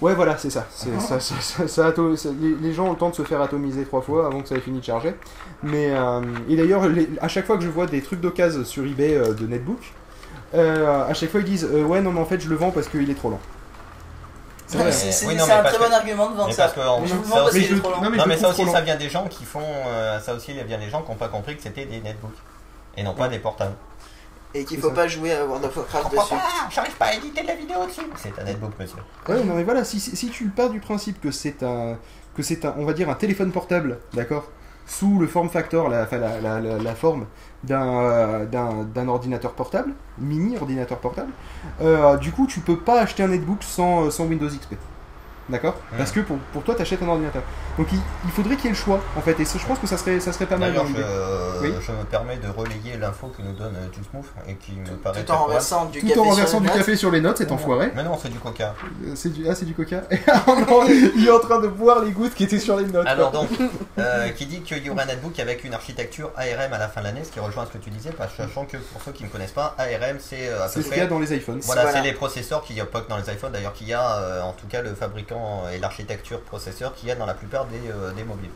Ouais 0.00 0.14
voilà, 0.14 0.38
c'est 0.38 0.50
ça. 0.50 0.64
C'est- 0.70 0.96
ça, 1.00 1.18
ça- 1.18 1.34
ça- 1.40 1.66
ça 1.66 1.88
ato- 1.90 2.14
ça- 2.14 2.28
les, 2.40 2.54
les 2.54 2.72
gens 2.72 2.86
ont 2.86 2.92
le 2.92 2.96
temps 2.96 3.10
de 3.10 3.14
se 3.16 3.22
faire 3.24 3.40
atomiser 3.40 3.84
trois 3.84 4.00
fois 4.00 4.26
avant 4.26 4.42
que 4.42 4.48
ça 4.48 4.54
ait 4.54 4.60
fini 4.60 4.78
de 4.78 4.84
charger. 4.84 5.14
Mais 5.64 5.90
euh, 5.90 6.20
et 6.48 6.54
d'ailleurs, 6.56 6.86
les- 6.88 7.08
à 7.20 7.26
chaque 7.26 7.46
fois 7.46 7.56
que 7.56 7.64
je 7.64 7.68
vois 7.68 7.86
des 7.86 8.00
trucs 8.00 8.20
d'occasion 8.20 8.64
sur 8.64 8.84
eBay 8.86 9.16
euh, 9.16 9.34
de 9.34 9.46
netbook, 9.48 9.92
euh, 10.54 11.04
à 11.08 11.12
chaque 11.14 11.30
fois 11.30 11.40
ils 11.40 11.46
disent 11.46 11.68
euh, 11.70 11.82
ouais 11.84 12.00
non 12.00 12.12
mais 12.12 12.20
en 12.20 12.24
fait 12.24 12.40
je 12.40 12.48
le 12.48 12.54
vends 12.56 12.70
parce 12.70 12.86
qu'il 12.88 13.10
est 13.10 13.14
trop 13.14 13.28
lent. 13.30 13.40
C'est 14.68 15.26
Oui, 15.26 15.34
un 15.40 15.46
très 15.46 15.72
que- 15.72 15.78
bon 15.82 15.92
argument 15.92 16.28
de 16.30 16.36
vendre 16.36 16.46
Mais 16.48 16.52
ça. 16.52 16.72
non, 16.76 18.26
mais 18.26 18.36
ça 18.36 18.50
aussi 18.50 18.66
ça 18.66 18.80
vient 18.82 18.96
des 18.96 19.08
gens 19.08 19.26
qui 19.26 19.44
font 19.44 19.62
euh, 19.64 20.20
ça 20.20 20.34
aussi 20.34 20.52
il 20.54 20.62
vient 20.64 20.78
des 20.78 20.90
gens 20.90 21.02
qui 21.02 21.10
n'ont 21.10 21.16
pas 21.16 21.28
compris 21.28 21.56
que 21.56 21.62
c'était 21.62 21.86
des 21.86 22.00
netbooks 22.00 22.36
et 22.96 23.02
non 23.02 23.14
pas 23.14 23.28
des 23.28 23.38
portables. 23.38 23.74
Et 24.54 24.64
qu'il 24.64 24.78
faut 24.80 24.88
ça. 24.88 24.94
pas 24.94 25.08
jouer 25.08 25.32
à 25.34 25.44
World 25.44 25.64
of 25.66 25.76
Warcraft 25.76 26.10
dessus. 26.12 26.34
j'arrive 26.70 26.94
pas 26.96 27.06
à 27.06 27.14
éditer 27.14 27.42
de 27.42 27.46
la 27.46 27.54
vidéo 27.54 27.84
dessus. 27.86 28.00
C'est 28.16 28.38
un 28.38 28.44
netbook 28.44 28.72
monsieur. 28.78 28.98
Ouais, 29.28 29.42
non 29.44 29.54
mais 29.54 29.62
voilà, 29.64 29.84
si, 29.84 30.00
si, 30.00 30.16
si 30.16 30.28
tu 30.30 30.48
pars 30.48 30.70
du 30.70 30.80
principe 30.80 31.20
que 31.20 31.30
c'est 31.30 31.62
un, 31.62 31.96
que 32.34 32.42
c'est 32.42 32.64
un, 32.64 32.74
on 32.78 32.84
va 32.86 32.92
dire 32.94 33.08
un 33.10 33.14
téléphone 33.14 33.52
portable, 33.52 33.98
d'accord, 34.14 34.50
sous 34.88 35.18
le 35.18 35.26
form 35.26 35.48
factor, 35.50 35.88
la, 35.88 36.08
la, 36.40 36.60
la, 36.60 36.94
forme 36.94 37.26
d'un, 37.62 38.00
euh, 38.00 38.46
d'un, 38.46 39.08
ordinateur 39.08 39.52
portable, 39.52 39.92
mini 40.18 40.56
ordinateur 40.56 40.98
portable, 40.98 41.30
euh, 41.82 42.16
du 42.16 42.32
coup 42.32 42.46
tu 42.46 42.60
peux 42.60 42.78
pas 42.78 43.00
acheter 43.00 43.22
un 43.22 43.28
netbook 43.28 43.62
sans, 43.62 44.10
sans 44.10 44.24
Windows 44.24 44.48
XP. 44.48 44.74
D'accord 45.48 45.76
Parce 45.96 46.12
que 46.12 46.20
pour, 46.20 46.36
pour 46.52 46.62
toi, 46.62 46.74
t'achètes 46.74 47.02
un 47.02 47.08
ordinateur. 47.08 47.42
Donc 47.78 47.86
il, 47.92 47.98
il 48.24 48.30
faudrait 48.30 48.56
qu'il 48.56 48.66
y 48.66 48.68
ait 48.68 48.70
le 48.72 48.76
choix, 48.76 49.00
en 49.16 49.20
fait. 49.20 49.38
Et 49.40 49.44
ça, 49.44 49.58
je 49.58 49.66
pense 49.66 49.78
que 49.78 49.86
ça 49.86 49.96
serait, 49.96 50.20
ça 50.20 50.32
serait 50.32 50.46
pas 50.46 50.56
mal. 50.58 50.74
Je, 50.74 51.66
je 51.80 51.92
me 51.92 52.04
permets 52.04 52.36
de 52.36 52.48
relayer 52.48 52.96
l'info 52.98 53.28
que 53.36 53.42
nous 53.42 53.52
donne 53.52 53.74
euh, 53.76 53.88
Juice 53.94 54.06
et 54.46 54.54
qui 54.56 54.72
me 54.72 54.96
paraît 54.96 55.24
Tout 55.24 55.32
en 55.32 55.38
renversant 55.38 55.86
du 55.86 56.00
Tout 56.00 56.06
café 56.08 56.20
en 56.20 56.24
sur 56.24 56.30
renversant 56.32 56.58
une 56.58 56.64
du 56.64 56.70
café 56.70 56.96
sur 56.96 57.10
les 57.10 57.20
notes, 57.20 57.38
cet 57.38 57.52
enfoiré. 57.52 57.90
Mais 57.94 58.02
non 58.04 58.18
c'est 58.20 58.28
du 58.28 58.38
coca. 58.38 58.74
Euh, 59.04 59.12
C'est 59.14 59.32
du, 59.32 59.48
ah, 59.48 59.54
c'est 59.54 59.64
du 59.64 59.74
coca. 59.74 60.02
non, 60.46 60.84
il 60.88 61.26
est 61.26 61.30
en 61.30 61.40
train 61.40 61.60
de 61.60 61.68
boire 61.68 62.00
les 62.04 62.10
gouttes 62.10 62.34
qui 62.34 62.44
étaient 62.44 62.58
sur 62.58 62.76
les 62.76 62.86
notes. 62.86 63.06
Alors 63.06 63.30
donc, 63.30 63.48
euh, 63.98 64.28
qui 64.30 64.46
dit 64.46 64.60
qu'il 64.62 64.84
y 64.84 64.90
aura 64.90 65.02
un 65.02 65.06
netbook 65.06 65.38
avec 65.40 65.64
une 65.64 65.74
architecture 65.74 66.30
ARM 66.36 66.72
à 66.72 66.78
la 66.78 66.88
fin 66.88 67.00
de 67.00 67.06
l'année, 67.06 67.24
ce 67.24 67.30
qui 67.30 67.40
rejoint 67.40 67.64
ce 67.66 67.70
que 67.76 67.82
tu 67.82 67.90
disais, 67.90 68.10
parce 68.10 68.32
que 68.32 68.42
sachant 68.42 68.64
que 68.64 68.76
pour 68.76 69.02
ceux 69.02 69.12
qui 69.12 69.24
ne 69.24 69.28
connaissent 69.28 69.52
pas, 69.52 69.74
ARM 69.78 70.18
c'est 70.20 70.48
euh, 70.48 70.62
à 70.62 70.66
peu 70.66 70.72
c'est 70.74 70.82
ce 70.82 70.88
qu'il 70.88 70.96
y 70.98 71.00
a 71.00 71.06
près... 71.06 71.14
dans 71.14 71.18
les 71.20 71.34
iPhones. 71.34 71.60
Voilà, 71.64 71.82
Voilà. 71.82 71.98
c'est 71.98 72.04
les 72.04 72.12
processeurs 72.12 72.62
qu'il 72.62 72.76
y 72.76 72.80
a 72.80 72.86
pas 72.86 73.00
que 73.00 73.08
dans 73.08 73.16
les 73.16 73.28
iPhones, 73.32 73.52
d'ailleurs 73.52 73.72
qu'il 73.72 73.88
y 73.88 73.92
a 73.94 74.16
euh, 74.18 74.42
en 74.42 74.52
tout 74.52 74.66
cas 74.68 74.82
le 74.82 74.94
fabricant 74.94 75.37
et 75.72 75.78
l'architecture 75.78 76.40
processeur 76.40 76.94
qu'il 76.94 77.08
y 77.08 77.12
a 77.12 77.14
dans 77.14 77.26
la 77.26 77.34
plupart 77.34 77.66
des, 77.66 77.90
euh, 77.90 78.12
des 78.12 78.24
mobiles. 78.24 78.50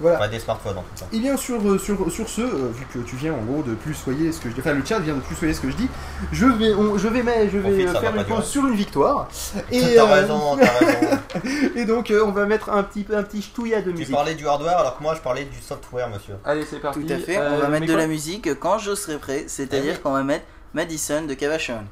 Voilà. 0.00 0.16
Enfin, 0.18 0.28
des 0.28 0.40
smartphones 0.40 0.78
en 0.78 0.82
tout 0.82 0.98
cas. 0.98 1.04
Et 1.12 1.20
bien 1.20 1.36
sur, 1.36 1.60
euh, 1.64 1.78
sur, 1.78 2.10
sur 2.10 2.28
ce, 2.28 2.40
euh, 2.40 2.72
vu 2.74 2.86
que 2.92 2.98
tu 3.06 3.14
viens 3.14 3.34
en 3.34 3.42
gros 3.42 3.62
de 3.62 3.74
plus 3.74 3.94
soyer 3.94 4.32
ce 4.32 4.40
que 4.40 4.48
je 4.48 4.54
dis, 4.54 4.60
enfin 4.60 4.72
le 4.72 4.84
chat 4.84 4.98
vient 4.98 5.14
de 5.14 5.20
plus 5.20 5.36
soyer 5.36 5.52
ce 5.54 5.60
que 5.60 5.70
je 5.70 5.76
dis, 5.76 5.88
je 6.32 6.46
vais, 6.46 6.74
on- 6.74 6.96
je 6.98 7.06
vais, 7.08 7.22
mettre- 7.22 7.52
je 7.52 7.58
vais 7.58 7.86
faire 7.86 8.16
une 8.16 8.24
pause 8.24 8.44
sur 8.46 8.66
une 8.66 8.74
victoire. 8.74 9.28
Et, 9.70 9.94
T'as 9.94 10.02
euh, 10.02 10.04
raison, 10.06 10.56
t'as 10.56 10.78
raison. 10.86 11.18
et 11.76 11.84
donc 11.84 12.10
euh, 12.10 12.24
on 12.26 12.32
va 12.32 12.46
mettre 12.46 12.70
un 12.70 12.82
petit, 12.82 13.06
un 13.14 13.22
petit 13.22 13.42
ch'touillat 13.42 13.82
de 13.82 13.92
tu 13.92 13.98
musique. 13.98 14.14
parlais 14.14 14.34
du 14.34 14.46
hardware 14.48 14.78
alors 14.78 14.96
que 14.98 15.02
moi 15.02 15.14
je 15.14 15.20
parlais 15.20 15.44
du 15.44 15.60
software, 15.60 16.08
monsieur. 16.08 16.34
Allez 16.44 16.64
c'est 16.68 16.80
parti. 16.80 17.04
Tout 17.04 17.12
à 17.12 17.18
fait, 17.18 17.36
Euh, 17.36 17.50
on 17.54 17.58
va 17.58 17.68
mais 17.68 17.80
mettre 17.80 17.92
de 17.92 17.96
la 17.96 18.06
musique 18.08 18.58
quand 18.58 18.78
je 18.78 18.94
serai 18.96 19.18
prêt, 19.18 19.44
c'est-à-dire 19.46 19.92
Eh 19.94 19.96
oui. 19.98 20.02
qu'on 20.02 20.12
va 20.12 20.22
mettre 20.24 20.46
Madison 20.74 21.22
de 21.22 21.34
Cavachon. 21.34 21.84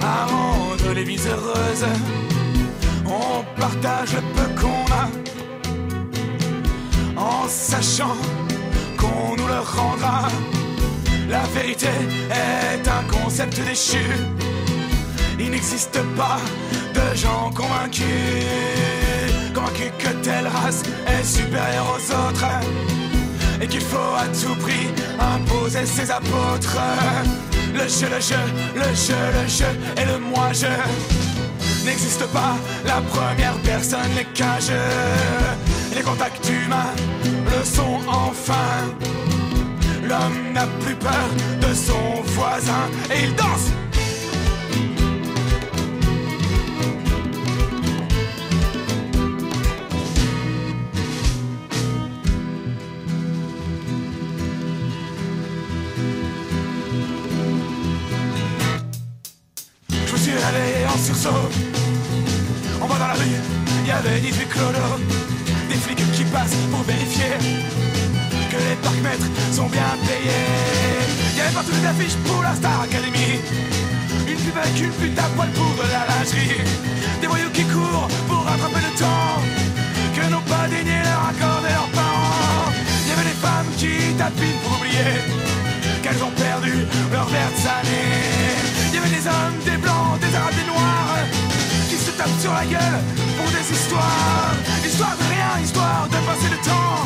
À 0.00 0.26
rendre 0.26 0.92
les 0.94 1.04
vies 1.04 1.20
heureuses. 1.28 1.86
On 3.06 3.44
partage 3.60 4.14
le 4.14 4.20
peu 4.34 4.60
qu'on 4.60 4.84
a 4.92 5.08
en 7.20 7.48
sachant 7.48 8.16
qu'on 8.96 9.36
nous 9.36 9.46
le 9.46 9.60
rendra. 9.60 10.28
La 11.28 11.42
vérité 11.54 11.88
est 12.30 12.88
un 12.88 13.02
concept 13.12 13.60
déchu. 13.66 14.04
Il 15.38 15.50
n'existe 15.50 15.98
pas 16.16 16.38
de 16.94 17.16
gens 17.16 17.50
convaincus, 17.54 18.06
convaincus 19.54 19.92
que 19.98 20.08
telle 20.22 20.46
race 20.46 20.82
est 21.06 21.24
supérieure 21.24 21.86
aux 21.96 22.12
autres 22.12 22.46
et 23.60 23.66
qu'il 23.66 23.80
faut 23.80 24.14
à 24.16 24.26
tout 24.28 24.54
prix 24.60 24.88
imposer 25.18 25.86
ses 25.86 26.10
apôtres. 26.10 26.78
Le 27.74 27.88
jeu, 27.88 28.06
le 28.08 28.20
jeu, 28.20 28.36
le 28.76 28.94
jeu, 28.94 29.14
le 29.42 29.48
jeu 29.48 29.66
et 29.96 30.04
le 30.04 30.18
moi-je 30.18 30.66
n'existe 31.84 32.24
pas. 32.26 32.56
La 32.86 33.00
première 33.02 33.56
personne 33.64 34.10
n'est 34.14 34.24
qu'un. 34.32 34.58
Les 35.94 36.02
contacts 36.02 36.48
humains 36.48 36.94
le 37.24 37.64
sont 37.64 38.00
enfin. 38.08 38.94
L'homme 40.02 40.52
n'a 40.52 40.66
plus 40.80 40.94
peur 40.94 41.28
de 41.60 41.74
son 41.74 42.22
voisin 42.36 42.88
et 43.10 43.24
il 43.24 43.34
danse. 43.34 43.83
On 61.26 62.86
va 62.86 62.98
dans 62.98 63.06
la 63.06 63.14
rue, 63.14 63.40
il 63.82 63.88
y 63.88 63.90
avait 63.90 64.20
18 64.20 64.46
clodos. 64.46 65.00
Des 65.70 65.76
flics 65.76 66.12
qui 66.12 66.24
passent 66.24 66.54
pour 66.70 66.82
vérifier 66.82 67.32
que 68.50 68.56
les 68.56 68.76
parcs-mètres 68.82 69.30
sont 69.50 69.68
bien 69.68 69.96
payés. 70.04 70.44
Il 71.32 71.38
y 71.38 71.40
avait 71.40 71.54
partout 71.54 71.72
des 71.72 71.86
affiches 71.86 72.16
pour 72.26 72.42
la 72.42 72.54
Star 72.54 72.82
Academy. 72.82 73.40
Une 74.28 74.36
pub 74.36 74.56
avec 74.58 74.78
une 74.78 74.90
pute 74.90 75.18
à 75.18 75.22
poil 75.34 75.48
pour 75.52 75.72
de 75.82 75.88
la 75.90 76.04
lingerie. 76.12 76.60
Des 77.22 77.26
voyous 77.26 77.50
qui 77.54 77.64
courent 77.64 78.08
pour 78.28 78.44
rattraper 78.44 78.84
le 78.84 78.98
temps 78.98 79.40
que 80.14 80.30
n'ont 80.30 80.44
pas 80.52 80.68
daigné 80.68 81.00
leur 81.08 81.24
accorder 81.32 81.72
leurs 81.72 81.92
parents. 81.96 82.68
Il 83.04 83.08
y 83.08 83.12
avait 83.12 83.28
des 83.32 83.40
femmes 83.40 83.70
qui 83.78 84.12
tapinent 84.18 84.60
pour 84.62 84.76
oublier 84.76 85.24
qu'elles 86.02 86.22
ont 86.22 86.34
perdu 86.36 86.84
leurs 87.10 87.28
vertes 87.28 87.64
années. 87.80 88.63
Des 89.04 89.26
hommes, 89.28 89.58
des 89.64 89.76
blancs, 89.76 90.18
des 90.18 90.34
arabes, 90.34 90.54
des 90.56 90.66
noirs 90.66 91.28
qui 91.88 91.96
se 91.96 92.10
tapent 92.12 92.40
sur 92.40 92.52
la 92.52 92.64
gueule 92.64 93.00
pour 93.36 93.48
des 93.52 93.66
histoires. 93.70 94.54
Histoire 94.84 95.14
de 95.20 95.24
rien, 95.34 95.62
histoire 95.62 96.08
de 96.08 96.16
passer 96.26 96.48
le 96.50 96.56
temps 96.64 97.04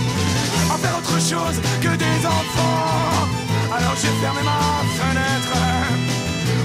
en 0.73 0.79
faire 0.79 0.97
autre 0.97 1.19
chose 1.19 1.59
que 1.83 1.97
des 1.97 2.19
enfants. 2.25 3.27
Alors 3.77 3.95
j'ai 4.01 4.15
fermé 4.23 4.43
ma 4.45 4.63
fenêtre 4.99 5.55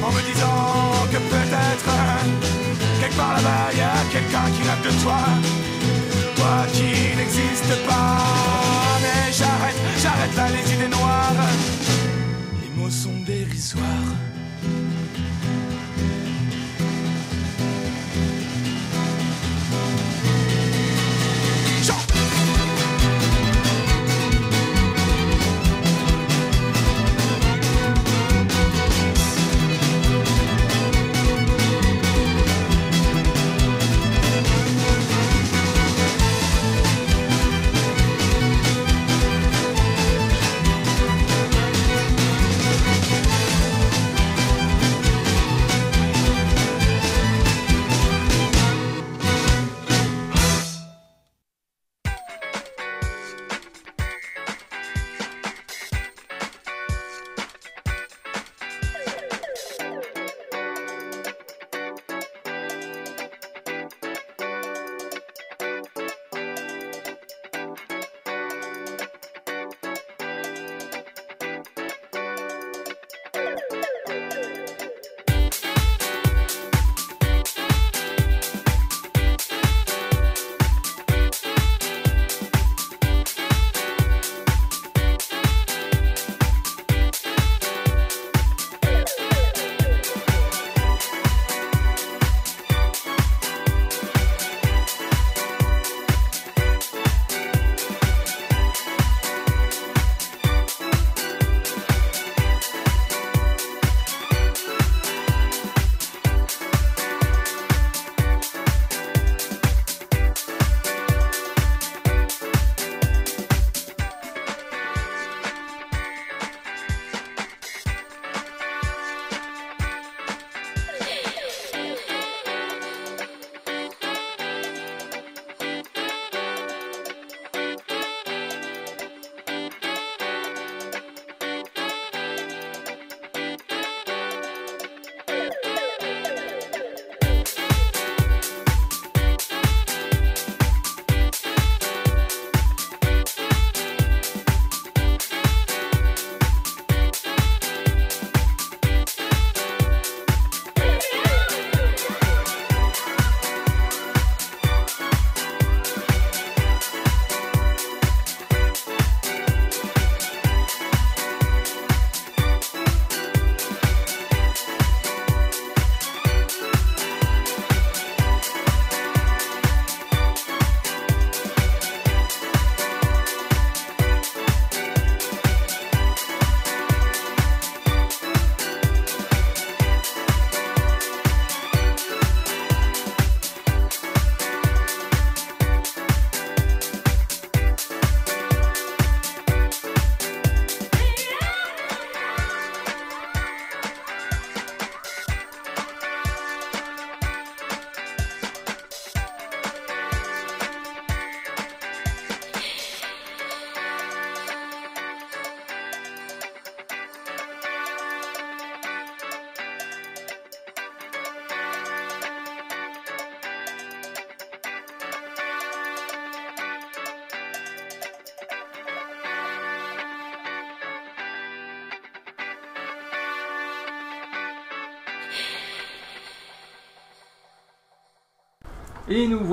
en 0.05 0.11
me 0.11 0.21
disant 0.21 1.07
que 1.11 1.17
peut-être 1.17 1.91
quelque 3.01 3.15
part 3.15 3.33
là-bas 3.33 3.73
y 3.75 3.81
a 3.81 3.97
quelqu'un 4.11 4.47
qui 4.53 4.61
rêve 4.69 4.83
de 4.85 5.01
toi. 5.01 5.19
Toi 6.35 6.65
qui 6.73 7.17
n'existe 7.17 7.73
pas. 7.89 8.17
Mais 9.01 9.33
j'arrête, 9.33 9.79
j'arrête 9.97 10.35
là 10.37 10.45
les 10.55 10.73
idées 10.73 10.95
noires. 10.95 11.49
Les 12.61 12.69
mots 12.79 12.91
sont 12.91 13.19
dérisoires. 13.25 14.32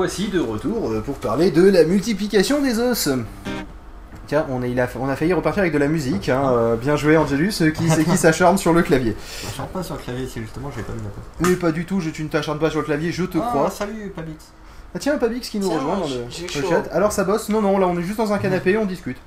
Voici 0.00 0.28
de 0.28 0.40
retour. 0.40 0.90
euh, 0.92 1.00
pour 1.02 1.16
parler 1.16 1.50
de 1.50 1.62
la 1.68 1.84
multiplication 1.84 2.62
des 2.62 2.78
os. 2.78 3.10
Tiens, 4.28 4.46
on, 4.48 4.62
est, 4.62 4.70
il 4.70 4.80
a, 4.80 4.88
on 4.98 5.08
a 5.10 5.14
failli 5.16 5.34
repartir 5.34 5.60
avec 5.60 5.74
de 5.74 5.78
la 5.78 5.88
musique. 5.88 6.30
hein, 6.30 6.50
euh, 6.54 6.76
bien 6.76 6.96
joué, 6.96 7.18
Angelus, 7.18 7.52
euh, 7.60 7.70
qui, 7.70 7.86
qui 8.04 8.16
s'acharne 8.16 8.56
sur 8.56 8.72
le 8.72 8.80
clavier. 8.80 9.14
Je 9.42 9.54
chante 9.54 9.68
pas 9.68 9.82
sur 9.82 9.96
le 9.96 10.00
clavier, 10.00 10.26
c'est 10.32 10.40
justement, 10.40 10.70
j'ai 10.74 10.82
pas 10.82 10.92
mis 10.94 11.02
la. 11.02 11.48
Mais 11.50 11.54
pas 11.56 11.70
du 11.70 11.84
tout, 11.84 12.00
je, 12.00 12.08
tu 12.08 12.22
ne 12.22 12.28
t'acharnes 12.28 12.58
pas 12.58 12.70
sur 12.70 12.78
le 12.78 12.86
clavier, 12.86 13.12
je 13.12 13.24
te 13.24 13.36
Ah, 13.42 13.46
crois. 13.50 13.70
salut, 13.70 14.10
Pabix. 14.16 14.46
Ah, 14.94 14.98
tiens, 14.98 15.18
Pabix 15.18 15.50
qui 15.50 15.58
nous 15.58 15.68
Tiens, 15.68 15.76
rejoint 15.78 15.98
dans 15.98 16.08
le, 16.08 16.62
le 16.62 16.68
chat. 16.68 16.88
Alors 16.92 17.12
ça 17.12 17.24
bosse? 17.24 17.50
Non, 17.50 17.60
non, 17.60 17.76
là 17.76 17.86
on 17.86 17.98
est 17.98 18.02
juste 18.02 18.16
dans 18.18 18.32
un 18.32 18.38
canapé, 18.38 18.78
on 18.78 18.86
discute. 18.86 19.18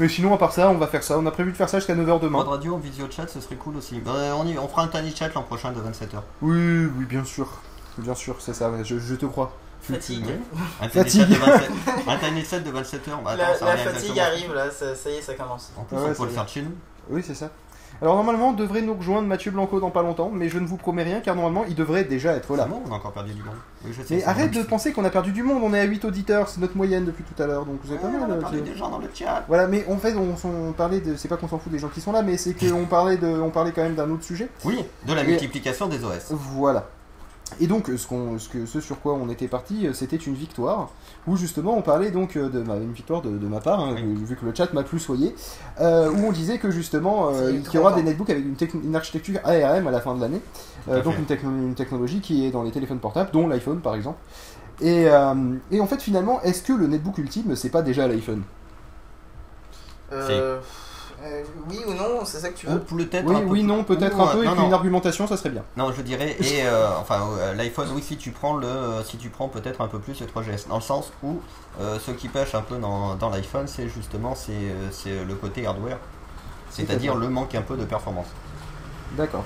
Mais 0.00 0.08
sinon, 0.08 0.32
à 0.34 0.38
part 0.38 0.52
ça, 0.52 0.70
on 0.70 0.78
va 0.78 0.86
faire 0.86 1.02
ça. 1.04 1.18
On 1.18 1.26
a 1.26 1.30
prévu 1.30 1.52
de 1.52 1.56
faire 1.56 1.68
ça 1.68 1.78
jusqu'à 1.80 1.94
9h 1.94 2.06
Mode 2.06 2.22
demain. 2.22 2.42
radio, 2.42 2.78
visio 2.78 3.04
chat, 3.10 3.28
ce 3.28 3.40
serait 3.40 3.54
cool 3.56 3.76
aussi. 3.76 4.00
Bah, 4.00 4.12
on, 4.36 4.46
y, 4.46 4.56
on 4.58 4.66
fera 4.68 4.82
un 4.84 4.88
tiny 4.88 5.14
chat 5.14 5.28
l'an 5.34 5.42
prochain 5.42 5.70
de 5.72 5.76
27h. 5.78 6.16
Oui, 6.42 6.86
oui, 6.96 7.04
bien 7.04 7.24
sûr. 7.24 7.46
Bien 7.98 8.14
sûr, 8.16 8.36
c'est 8.40 8.54
ça, 8.54 8.72
je, 8.82 8.98
je 8.98 9.14
te 9.14 9.26
crois. 9.26 9.52
Fatigue. 9.92 10.24
Un 10.80 10.88
tiny 10.88 11.04
Fatigue. 11.04 11.28
de 11.28 11.34
27 11.34 11.70
un 12.08 12.16
tiny 12.16 12.44
chat 12.44 12.60
de 12.60 12.70
27h. 12.70 12.72
Bah, 13.24 13.30
attends, 13.32 13.36
La, 13.36 13.54
ça 13.54 13.64
la 13.66 13.72
revient 13.72 13.84
fatigue 13.84 14.18
arrive 14.18 14.54
là, 14.54 14.70
ça, 14.70 14.94
ça 14.94 15.10
y 15.10 15.14
est, 15.16 15.22
ça 15.22 15.34
commence. 15.34 15.72
En 15.76 15.82
plus, 15.84 15.96
Ah 15.98 16.04
ouais, 16.04 16.10
on 16.10 16.14
peut 16.22 16.24
le 16.28 16.30
faire 16.30 16.48
chez 16.48 16.62
nous. 16.62 16.72
Oui, 17.10 17.22
c'est 17.26 17.34
ça. 17.34 17.50
Alors 18.02 18.16
normalement, 18.16 18.52
devrait 18.52 18.82
nous 18.82 18.94
rejoindre 18.94 19.28
Mathieu 19.28 19.52
Blanco 19.52 19.78
dans 19.78 19.90
pas 19.92 20.02
longtemps, 20.02 20.28
mais 20.32 20.48
je 20.48 20.58
ne 20.58 20.66
vous 20.66 20.76
promets 20.76 21.04
rien 21.04 21.20
car 21.20 21.36
normalement, 21.36 21.64
il 21.68 21.76
devrait 21.76 22.02
déjà 22.02 22.32
être 22.32 22.56
là. 22.56 22.64
Bon, 22.64 22.82
on 22.84 22.92
a 22.92 22.96
encore 22.96 23.12
perdu 23.12 23.32
du 23.34 23.42
monde. 23.44 23.54
Oui, 23.84 23.92
je 23.96 24.02
sais, 24.02 24.16
Mais 24.16 24.24
arrête 24.24 24.50
de 24.50 24.62
penser 24.64 24.92
qu'on 24.92 25.04
a 25.04 25.10
perdu 25.10 25.30
du 25.30 25.44
monde, 25.44 25.62
on 25.62 25.72
est 25.72 25.78
à 25.78 25.84
8 25.84 26.04
auditeurs, 26.04 26.48
c'est 26.48 26.60
notre 26.60 26.76
moyenne 26.76 27.04
depuis 27.04 27.22
tout 27.22 27.40
à 27.40 27.46
l'heure, 27.46 27.64
donc 27.64 27.78
c'est 27.88 27.94
pas 28.00 28.08
Ouais, 28.08 28.18
mal. 28.18 28.28
on 28.30 28.32
a 28.32 28.36
perdu 28.36 28.62
des 28.62 28.74
gens 28.76 28.88
dans 28.88 28.98
le 28.98 29.08
chat. 29.14 29.44
Voilà, 29.46 29.68
mais 29.68 29.86
en 29.88 29.96
fait, 29.98 30.14
on, 30.16 30.34
on 30.48 30.72
parlait 30.72 30.98
de. 31.00 31.14
C'est 31.14 31.28
pas 31.28 31.36
qu'on 31.36 31.46
s'en 31.46 31.58
fout 31.60 31.70
des 31.70 31.78
gens 31.78 31.88
qui 31.88 32.00
sont 32.00 32.10
là, 32.10 32.22
mais 32.22 32.36
c'est 32.36 32.54
qu'on 32.54 32.84
parlait, 32.86 33.16
de, 33.16 33.28
on 33.28 33.50
parlait 33.50 33.70
quand 33.70 33.82
même 33.82 33.94
d'un 33.94 34.10
autre 34.10 34.24
sujet. 34.24 34.48
Oui, 34.64 34.84
de 35.06 35.12
la 35.14 35.22
Et- 35.22 35.26
multiplication 35.28 35.86
des 35.86 36.02
OS. 36.04 36.30
Voilà. 36.32 36.88
Et 37.60 37.66
donc, 37.66 37.88
ce, 37.96 38.06
qu'on, 38.06 38.38
ce, 38.38 38.48
que, 38.48 38.66
ce 38.66 38.80
sur 38.80 39.00
quoi 39.00 39.14
on 39.14 39.28
était 39.28 39.48
parti, 39.48 39.86
euh, 39.86 39.92
c'était 39.92 40.16
une 40.16 40.34
victoire, 40.34 40.90
où 41.26 41.36
justement 41.36 41.76
on 41.76 41.82
parlait 41.82 42.10
donc 42.10 42.36
euh, 42.36 42.48
de 42.48 42.60
ma, 42.62 42.76
une 42.76 42.92
victoire 42.92 43.22
de, 43.22 43.30
de 43.30 43.46
ma 43.46 43.60
part, 43.60 43.80
hein, 43.80 43.94
Oui. 43.96 44.24
vu 44.24 44.34
que 44.34 44.44
le 44.44 44.52
chat 44.54 44.72
m'a 44.72 44.82
plus 44.82 44.98
soyé, 44.98 45.34
euh, 45.80 46.10
où 46.10 46.24
on 46.26 46.32
disait 46.32 46.58
que 46.58 46.70
justement 46.70 47.30
euh, 47.32 47.52
qu'il 47.60 47.74
y 47.74 47.78
aura 47.78 47.92
des 47.92 48.02
netbooks 48.02 48.30
avec 48.30 48.74
une, 48.74 48.96
architecture 48.96 49.38
ARM 49.44 49.86
à 49.86 49.90
la 49.90 50.00
fin 50.00 50.14
de 50.14 50.20
l'année, 50.20 50.40
Euh, 50.88 51.02
donc 51.02 51.16
une, 51.18 51.24
techno- 51.24 51.50
une 51.50 51.74
technologie 51.74 52.20
qui 52.20 52.44
est 52.44 52.50
dans 52.50 52.62
les 52.62 52.70
téléphones 52.70 52.98
portables, 52.98 53.30
dont 53.32 53.46
l'iPhone 53.46 53.80
par 53.80 53.94
exemple. 53.94 54.18
Et, 54.80 55.08
euh, 55.08 55.34
et 55.70 55.80
en 55.80 55.86
fait, 55.86 56.02
finalement, 56.02 56.42
est-ce 56.42 56.62
que 56.62 56.72
le 56.72 56.86
netbook 56.88 57.18
ultime, 57.18 57.56
c'est 57.56 57.70
pas 57.70 57.82
déjà 57.82 58.08
l'iPhone? 58.08 58.42
Euh, 61.24 61.42
oui 61.70 61.78
ou 61.86 61.94
non, 61.94 62.24
c'est 62.24 62.38
ça 62.38 62.50
que 62.50 62.56
tu 62.58 62.66
Ou 62.66 62.72
veux 62.72 62.80
peut-être 62.80 63.24
Oui, 63.26 63.34
un 63.36 63.38
peu 63.40 63.44
oui, 63.46 63.60
plus- 63.60 63.62
non, 63.66 63.82
peut-être 63.84 64.18
ou, 64.18 64.22
un 64.22 64.26
peu, 64.26 64.42
et 64.42 64.46
non, 64.46 64.52
puis 64.52 64.60
non. 64.60 64.66
une 64.68 64.74
argumentation, 64.74 65.26
ça 65.26 65.36
serait 65.38 65.48
bien. 65.50 65.62
Non, 65.76 65.90
je 65.92 66.02
dirais, 66.02 66.36
et 66.38 66.66
euh, 66.66 66.88
enfin, 66.98 67.26
euh, 67.38 67.54
l'iPhone, 67.54 67.88
oui, 67.94 68.02
si 68.02 68.16
tu 68.18 68.30
prends 68.30 68.56
le, 68.56 68.66
si 69.04 69.16
tu 69.16 69.30
prends 69.30 69.48
peut-être 69.48 69.80
un 69.80 69.88
peu 69.88 69.98
plus 70.00 70.20
le 70.20 70.26
3GS, 70.26 70.68
dans 70.68 70.74
le 70.76 70.82
sens 70.82 71.12
où 71.22 71.40
euh, 71.80 71.98
ce 71.98 72.10
qui 72.10 72.28
pêche 72.28 72.54
un 72.54 72.60
peu 72.60 72.76
dans, 72.76 73.14
dans 73.14 73.30
l'iPhone, 73.30 73.66
c'est 73.66 73.88
justement 73.88 74.34
c'est, 74.34 74.52
euh, 74.52 74.90
c'est 74.92 75.24
le 75.24 75.34
côté 75.34 75.66
hardware, 75.66 75.98
c'est-à-dire 76.70 76.88
C'est-à-dire 76.90 77.14
le 77.14 77.28
manque 77.30 77.54
un 77.54 77.62
peu 77.62 77.76
de 77.76 77.84
performance. 77.84 78.26
D'accord. 79.16 79.44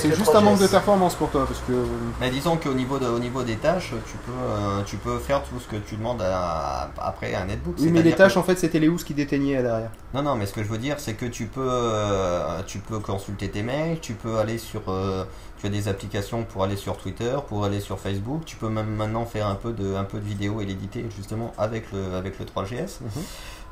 C'est 0.00 0.14
juste 0.14 0.34
un 0.34 0.40
manque 0.40 0.58
de 0.58 0.64
3GS. 0.66 0.70
performance 0.70 1.14
pour 1.14 1.30
toi, 1.30 1.46
parce 1.46 1.60
que. 1.60 1.72
Mais 2.20 2.30
disons 2.30 2.56
qu'au 2.56 2.74
niveau, 2.74 2.98
de, 2.98 3.06
au 3.06 3.18
niveau 3.18 3.42
des 3.42 3.56
tâches, 3.56 3.92
tu 4.06 4.16
peux, 4.18 4.32
euh, 4.32 4.82
tu 4.84 4.96
peux 4.96 5.18
faire 5.18 5.42
tout 5.42 5.58
ce 5.58 5.66
que 5.66 5.76
tu 5.76 5.96
demandes 5.96 6.22
à- 6.22 6.90
après 6.98 7.34
à 7.34 7.42
un 7.42 7.46
netbook. 7.46 7.74
Oui, 7.78 7.90
mais 7.90 8.02
les 8.02 8.12
tâches, 8.12 8.34
que- 8.34 8.38
en 8.38 8.42
fait, 8.42 8.56
c'était 8.58 8.78
les 8.78 8.88
housses 8.88 9.04
qui 9.04 9.14
déteignaient 9.14 9.56
à 9.56 9.62
l'arrière. 9.62 9.90
Non, 10.14 10.22
non, 10.22 10.34
mais 10.36 10.46
ce 10.46 10.52
que 10.52 10.62
je 10.62 10.68
veux 10.68 10.78
dire, 10.78 10.96
c'est 10.98 11.14
que 11.14 11.26
tu 11.26 11.46
peux, 11.46 11.60
euh, 11.68 12.60
tu 12.66 12.78
peux 12.78 12.98
consulter 12.98 13.48
tes 13.48 13.62
mails, 13.62 13.98
tu 14.00 14.14
peux 14.14 14.38
aller 14.38 14.58
sur, 14.58 14.82
euh, 14.88 15.24
tu 15.58 15.66
as 15.66 15.70
des 15.70 15.88
applications 15.88 16.44
pour 16.44 16.62
aller 16.64 16.76
sur 16.76 16.96
Twitter, 16.96 17.34
pour 17.48 17.64
aller 17.64 17.80
sur 17.80 17.98
Facebook, 17.98 18.42
tu 18.44 18.56
peux 18.56 18.68
même 18.68 18.94
maintenant 18.94 19.24
faire 19.24 19.46
un 19.46 19.54
peu 19.54 19.72
de, 19.72 19.94
un 19.94 20.04
peu 20.04 20.18
de 20.18 20.24
vidéo 20.24 20.60
et 20.60 20.66
l'éditer 20.66 21.04
justement 21.16 21.52
avec 21.58 21.90
le, 21.92 22.14
avec 22.16 22.38
le 22.38 22.44
3GS. 22.44 23.00
Mhm. 23.00 23.22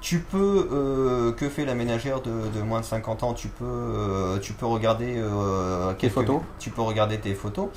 Tu 0.05 0.19
peux, 0.19 0.69
euh, 0.71 1.33
que 1.33 1.49
fait 1.49 1.65
la 1.65 1.75
ménagère 1.75 2.21
de, 2.21 2.31
de 2.55 2.61
moins 2.63 2.81
de 2.81 2.85
50 2.85 3.23
ans? 3.23 3.33
Tu 3.33 3.49
peux, 3.49 3.65
euh, 3.65 4.39
tu 4.39 4.53
peux 4.53 4.67
regarder 4.67 5.15
euh, 5.17 5.95
quelques- 5.95 6.13
photos? 6.13 6.43
Tu 6.59 6.69
peux 6.69 6.83
regarder 6.83 7.19
tes 7.19 7.33
photos. 7.33 7.69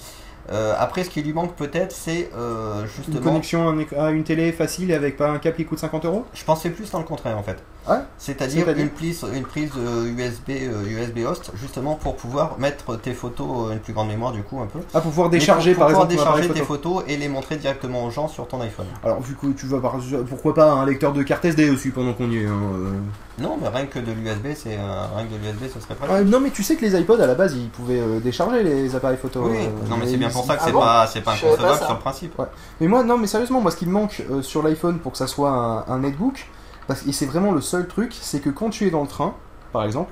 Euh, 0.52 0.74
après, 0.78 1.04
ce 1.04 1.10
qui 1.10 1.22
lui 1.22 1.34
manque 1.34 1.56
peut-être, 1.56 1.92
c'est 1.92 2.30
euh, 2.38 2.82
Une 2.82 2.88
justement. 2.88 3.22
connexion 3.22 3.78
à 3.98 4.12
une 4.12 4.24
télé 4.24 4.52
facile 4.52 4.94
avec 4.94 5.18
pas 5.18 5.30
un 5.30 5.40
câble 5.40 5.58
qui 5.58 5.66
coûte 5.66 5.80
50 5.80 6.06
euros? 6.06 6.26
Je 6.34 6.44
pensais 6.44 6.70
plus 6.70 6.90
dans 6.92 7.00
le 7.00 7.06
contraire 7.06 7.38
en 7.38 7.44
fait. 7.44 7.58
Ah 7.88 8.04
C'est-à-dire 8.18 8.64
C'est-à-dire 8.66 8.84
une 8.84 8.90
prise, 8.92 9.26
une 9.34 9.44
prise 9.44 9.72
USB, 9.76 10.50
euh, 10.50 10.86
USB 10.86 11.20
host, 11.26 11.52
justement 11.56 11.96
pour 11.96 12.16
pouvoir 12.16 12.60
mettre 12.60 12.98
tes 12.98 13.14
photos, 13.14 13.72
une 13.74 13.80
plus 13.80 13.94
grande 13.94 14.08
mémoire 14.10 14.32
du 14.32 14.42
coup 14.44 14.60
un 14.62 14.68
peu. 14.68 14.80
Ah, 14.94 15.02
pour 15.02 15.12
pouvoir 15.12 15.30
décharger 15.30 15.74
pour 15.74 15.80
par 15.82 15.88
pouvoir 15.90 16.06
exemple 16.06 16.22
appareil 16.28 16.42
décharger 16.44 16.60
tes 16.62 16.66
photo. 16.66 16.96
photos 16.96 17.12
et 17.12 17.18
les 17.18 17.28
montrer 17.30 17.58
directement 17.58 18.06
aux 18.06 18.12
gens 18.12 18.28
sur 18.28 18.48
ton 18.48 18.62
iPhone. 18.62 18.88
Alors, 19.04 19.22
vu 19.22 19.36
que 19.36 19.48
tu 19.48 19.66
vas 19.68 19.80
par. 19.80 19.98
Pourquoi 20.30 20.54
pas 20.54 20.72
un 20.72 20.86
lecteur 20.86 21.14
de 21.14 21.24
carte 21.24 21.46
SD 21.46 21.70
aussi 21.70 21.90
pendant 21.92 22.14
qu'on 22.14 22.30
y 22.30 22.38
est 22.38 22.46
hein, 22.46 22.60
euh. 22.74 22.92
Non, 23.40 23.58
mais 23.62 23.68
rien 23.68 23.86
que 23.86 24.00
de 24.00 24.12
l'USB, 24.12 24.48
c'est 24.56 24.78
euh, 24.78 25.06
rien 25.16 25.26
que 25.28 25.34
de 25.34 25.38
l'USB, 25.38 25.72
ce 25.74 25.80
serait 25.80 25.94
pratique. 25.94 26.16
Ah, 26.20 26.24
Non, 26.24 26.40
mais 26.40 26.50
tu 26.50 26.64
sais 26.64 26.76
que 26.76 26.84
les 26.84 27.00
iPods 27.00 27.20
à 27.22 27.28
la 27.28 27.36
base 27.36 27.56
ils 27.56 27.70
pouvaient 27.70 28.00
euh, 28.00 28.20
décharger 28.20 28.64
les 28.64 28.96
appareils 28.96 29.18
photo. 29.18 29.44
oui, 29.48 29.58
euh, 29.58 29.88
non 29.90 29.98
mais 29.98 30.08
c'est 30.08 30.18
bien 30.18 30.30
pour 30.30 30.44
ça 30.44 30.56
que 30.56 30.62
Ah 30.62 30.66
c'est 30.66 30.72
bon 30.72 30.80
pas, 30.80 31.08
c'est 31.08 31.22
pas 31.22 31.32
pas 31.32 31.38
inconcevable 31.38 31.78
ça. 31.80 31.86
sur 31.86 31.94
le 31.94 32.00
principe. 32.00 32.42
Mais 32.82 32.88
moi, 32.88 33.04
non, 33.04 33.18
mais 33.18 33.28
sérieusement, 33.28 33.62
moi 33.62 33.70
ce 33.72 33.78
qui 33.78 33.86
me 33.86 33.92
manque 33.92 34.24
euh, 34.32 34.42
sur 34.42 34.64
l'iPhone 34.64 34.98
pour 35.00 35.12
que 35.12 35.18
ça 35.20 35.28
soit 35.28 35.52
un, 35.52 35.86
un 35.88 36.00
netbook, 36.00 36.48
parce, 36.88 37.06
et 37.06 37.12
c'est 37.12 37.28
vraiment 37.28 37.52
le 37.52 37.62
seul 37.62 37.88
truc, 37.88 38.16
c'est 38.20 38.40
que 38.40 38.50
quand 38.50 38.70
tu 38.72 38.88
es 38.88 38.90
dans 38.90 39.02
le 39.02 39.08
train, 39.08 39.36
par 39.72 39.84
exemple, 39.84 40.12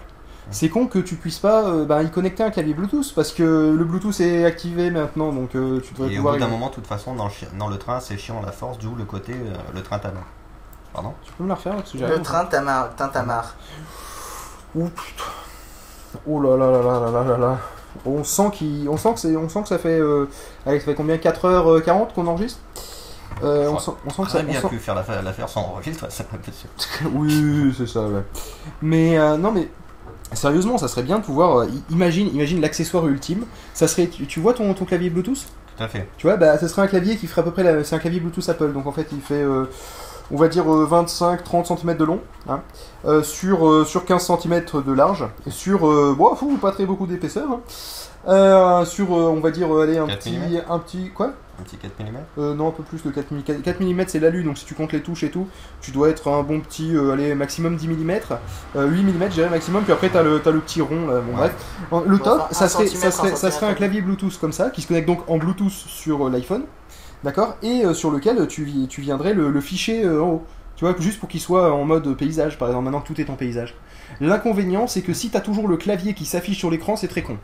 c'est 0.52 0.70
con 0.70 0.86
que 0.86 1.00
tu 1.00 1.16
puisses 1.16 1.40
pas 1.40 1.64
euh, 1.68 1.86
bah, 1.86 2.04
y 2.04 2.12
connecter 2.12 2.44
un 2.44 2.52
clavier 2.52 2.76
Bluetooth, 2.76 3.12
parce 3.16 3.32
que 3.32 3.74
le 3.76 3.84
Bluetooth 3.86 4.20
est 4.20 4.46
activé 4.46 4.92
maintenant, 4.92 5.32
donc 5.34 5.56
euh, 5.56 5.82
tu 5.82 5.96
devrais 5.96 6.10
Et 6.10 6.14
au 6.14 6.18
pouvoir. 6.18 6.36
bout 6.36 6.40
d'un 6.42 6.48
y- 6.48 6.52
moment, 6.52 6.70
de 6.70 6.76
toute 6.76 6.86
façon, 6.86 7.16
dans 7.16 7.26
le, 7.26 7.32
chi- 7.32 7.48
dans 7.58 7.70
le 7.70 7.78
train, 7.78 8.00
c'est 8.00 8.18
chiant 8.20 8.40
la 8.46 8.52
force, 8.52 8.78
d'où 8.78 8.94
le 8.94 9.06
côté, 9.06 9.34
euh, 9.34 9.56
le 9.74 9.82
train 9.82 9.98
ta 9.98 10.10
main. 10.10 10.22
Tu 11.24 11.32
peux 11.34 11.44
me 11.44 11.50
la 11.50 11.56
refaire 11.56 11.76
parce 11.76 11.92
que 11.92 11.98
Le 11.98 12.22
train 12.22 12.46
Tamar, 12.46 12.96
Tintamarre. 12.96 13.56
Ouh 14.76 14.90
putain. 14.90 15.24
Oh 16.28 16.42
là 16.42 16.56
là 16.58 16.72
là 16.72 16.82
là 16.82 17.12
là 17.12 17.24
là 17.24 17.38
là. 17.38 17.58
On 18.06 18.24
sent, 18.24 18.44
on 18.90 18.98
sent, 18.98 19.14
que, 19.14 19.68
ça 19.68 19.78
fait. 19.78 20.00
Euh, 20.00 20.28
allez, 20.66 20.80
ça 20.80 20.86
fait 20.86 20.96
combien 20.96 21.16
4h40 21.16 21.68
euh, 21.68 22.06
qu'on 22.14 22.28
enregistre? 22.28 22.60
Euh, 23.44 23.70
on, 23.70 23.80
sent, 23.80 23.92
on 24.06 24.10
sent 24.10 24.22
que 24.24 24.32
ça. 24.32 24.38
Très 24.40 24.48
bien 24.48 24.60
on 24.60 24.62
sent- 24.64 24.76
pu 24.76 24.80
faire 24.80 24.96
l'affaire, 24.96 25.50
sans 25.50 25.62
enregistrer, 25.62 26.08
ça 26.10 26.26
m'a 26.32 26.38
Oui, 27.14 27.42
oui, 27.44 27.76
c'est 27.78 27.88
ça, 27.88 28.02
ouais. 28.02 28.24
Mais 28.82 29.18
non, 29.38 29.52
mais 29.52 29.70
sérieusement, 30.34 30.78
ça 30.78 30.88
serait 30.88 31.04
bien 31.04 31.20
de 31.20 31.24
pouvoir. 31.24 31.66
imagine 31.90 32.28
imagine 32.34 32.62
l'accessoire 32.62 33.08
ultime. 33.08 33.46
Ça 33.74 33.88
serait, 33.88 34.08
tu, 34.08 34.40
vois 34.40 34.54
ton, 34.54 34.74
ton 34.74 34.86
clavier 34.86 35.10
Bluetooth? 35.10 35.46
Tout 35.78 35.84
à 35.84 35.88
fait. 35.88 36.08
Tu 36.18 36.28
vois, 36.28 36.38
bah, 36.38 36.58
ça 36.58 36.68
serait 36.68 36.82
un 36.82 36.88
clavier 36.88 37.18
qui 37.18 37.28
ferait 37.28 37.42
à 37.42 37.44
peu 37.46 37.52
près. 37.52 37.84
C'est 37.84 37.96
un 37.96 38.00
clavier 38.00 38.20
Bluetooth 38.20 38.48
Apple, 38.50 38.74
donc 38.74 38.88
en 38.88 38.92
fait, 38.92 39.08
il 39.12 39.22
fait 39.22 39.44
on 40.32 40.38
va 40.38 40.48
dire 40.48 40.66
25-30 40.66 41.78
cm 41.78 41.98
de 41.98 42.04
long, 42.04 42.20
hein, 42.50 42.62
euh, 43.06 43.24
sur, 43.24 43.68
euh, 43.70 43.86
sur 43.86 44.06
15 44.06 44.26
cm 44.42 44.64
de 44.86 44.92
large, 44.94 45.26
et 45.48 45.52
sur, 45.52 45.88
euh, 45.88 46.16
bon, 46.18 46.36
fou, 46.36 46.58
pas 46.62 46.72
très 46.72 46.86
beaucoup 46.86 47.08
d'épaisseur, 47.08 47.50
hein. 47.52 47.60
Euh, 48.28 48.84
sur, 48.86 49.16
euh, 49.16 49.28
on 49.30 49.40
va 49.40 49.52
dire, 49.52 49.72
euh, 49.72 49.84
allez, 49.84 50.00
un 50.00 50.08
4 50.08 50.18
petit, 50.18 50.38
mm. 50.40 50.62
un 50.72 50.80
petit, 50.80 51.12
quoi? 51.14 51.28
Un 51.60 51.64
petit 51.64 51.78
4 51.78 51.92
mm. 52.00 52.16
euh, 52.40 52.56
non, 52.56 52.70
un 52.70 52.72
peu 52.72 52.82
plus, 52.82 53.06
le 53.06 53.12
4 53.12 53.32
mm. 53.32 53.62
4 53.62 53.80
mm 53.82 54.04
c'est 54.08 54.20
l'alu, 54.20 54.44
donc 54.44 54.58
si 54.58 54.66
tu 54.66 54.74
comptes 54.74 54.94
les 54.94 55.02
touches 55.02 55.22
et 55.24 55.30
tout, 55.30 55.48
tu 55.80 55.92
dois 55.92 56.10
être 56.10 56.28
un 56.28 56.42
bon 56.42 56.60
petit, 56.60 56.96
euh, 56.96 57.12
allez, 57.14 57.36
maximum 57.36 57.76
10 57.76 57.88
mm, 57.88 58.12
euh, 58.78 58.88
8 58.88 59.04
mm, 59.04 59.22
je 59.26 59.28
dirais 59.28 59.50
maximum, 59.52 59.84
puis 59.84 59.94
après 59.94 60.10
t'as 60.10 60.24
le, 60.24 60.40
t'as 60.40 60.50
le 60.50 60.60
petit 60.60 60.82
rond, 60.82 61.06
là, 61.06 61.20
bon 61.20 61.34
Ouais. 61.34 61.38
bref. 61.38 61.54
En- 61.92 62.00
Le 62.02 62.18
Bon, 62.18 62.24
top, 62.24 62.48
ça 62.50 62.66
un 62.66 62.68
serait, 62.68 62.88
ça, 62.88 63.12
serait, 63.12 63.34
un 63.34 63.36
ça 63.36 63.52
serait 63.52 63.68
un 63.68 63.76
clavier 63.76 64.02
Bluetooth 64.02 64.40
comme 64.40 64.54
ça, 64.54 64.72
qui 64.72 64.82
se 64.82 64.88
connecte 64.88 65.08
donc 65.08 65.20
en 65.30 65.38
Bluetooth 65.38 65.70
sur 65.70 66.26
euh, 66.26 66.32
l'iPhone, 66.32 66.64
d'accord, 67.24 67.58
et 67.64 67.86
euh, 67.86 67.94
sur 67.94 68.12
lequel 68.12 68.48
tu, 68.48 68.66
vi- 68.66 68.88
tu 68.88 69.02
viendrais 69.02 69.34
le, 69.34 69.50
le 69.50 69.62
fichier 69.62 70.04
euh, 70.06 70.22
en 70.24 70.28
haut. 70.30 70.44
Tu 70.76 70.86
vois, 70.86 70.94
juste 71.00 71.20
pour 71.20 71.30
qu'il 71.30 71.40
soit 71.40 71.72
en 71.74 71.86
mode 71.86 72.16
paysage, 72.18 72.58
par 72.58 72.68
exemple, 72.68 72.86
maintenant 72.86 73.02
que 73.02 73.08
tout 73.08 73.20
est 73.22 73.30
en 73.30 73.36
paysage. 73.36 73.76
L'inconvénient, 74.20 74.88
c'est 74.88 75.02
que 75.02 75.14
si 75.14 75.30
t'as 75.30 75.40
toujours 75.42 75.68
le 75.68 75.78
clavier 75.78 76.14
qui 76.14 76.26
s'affiche 76.26 76.58
sur 76.60 76.70
l'écran, 76.70 76.96
c'est 76.96 77.08
très 77.08 77.24
con. 77.24 77.38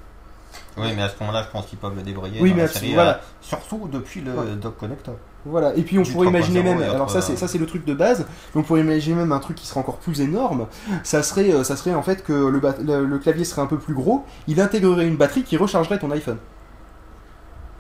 Oui, 0.78 0.88
mais 0.96 1.02
à 1.04 1.10
ce 1.10 1.16
moment-là, 1.22 1.44
je 1.44 1.50
pense 1.50 1.66
qu'ils 1.66 1.80
peuvent 1.80 1.96
le 1.96 2.02
débrouiller. 2.02 2.40
Oui, 2.42 2.50
dans 2.50 2.56
mais 2.56 2.62
la 2.64 2.68
série, 2.68 2.94
voilà. 2.94 3.18
euh, 3.18 3.22
surtout 3.42 3.88
depuis 3.92 4.22
le 4.22 4.32
Ouais. 4.32 4.56
dock 4.62 4.78
connector. 4.78 5.16
Voilà, 5.46 5.76
et 5.76 5.82
puis 5.82 5.98
on 5.98 6.04
Du 6.04 6.12
pourrait 6.12 6.28
imaginer 6.28 6.62
3.0 6.62 6.64
même, 6.64 6.82
alors 6.84 7.10
ça 7.10 7.20
c'est 7.20 7.36
ça 7.36 7.48
c'est 7.48 7.58
le 7.58 7.66
truc 7.66 7.84
de 7.84 7.96
base, 7.96 8.28
mais 8.54 8.62
on 8.62 8.64
pourrait 8.64 8.82
imaginer 8.82 9.16
même 9.16 9.32
un 9.32 9.40
truc 9.40 9.58
qui 9.58 9.66
serait 9.66 9.80
encore 9.80 9.98
plus 9.98 10.22
énorme. 10.22 10.68
Ça 11.04 11.24
serait 11.24 11.52
euh, 11.52 11.64
ça 11.64 11.76
serait 11.76 11.96
en 11.96 12.04
fait 12.04 12.24
que 12.24 12.32
le, 12.34 12.60
bat- 12.60 12.76
le, 12.80 13.06
le 13.06 13.18
clavier 13.20 13.44
serait 13.44 13.64
un 13.64 13.66
peu 13.66 13.80
plus 13.80 13.96
gros, 13.96 14.24
il 14.48 14.62
intégrerait 14.62 15.08
une 15.08 15.18
batterie 15.18 15.44
qui 15.44 15.58
rechargerait 15.58 15.98
ton 15.98 16.12
iPhone. 16.12 16.38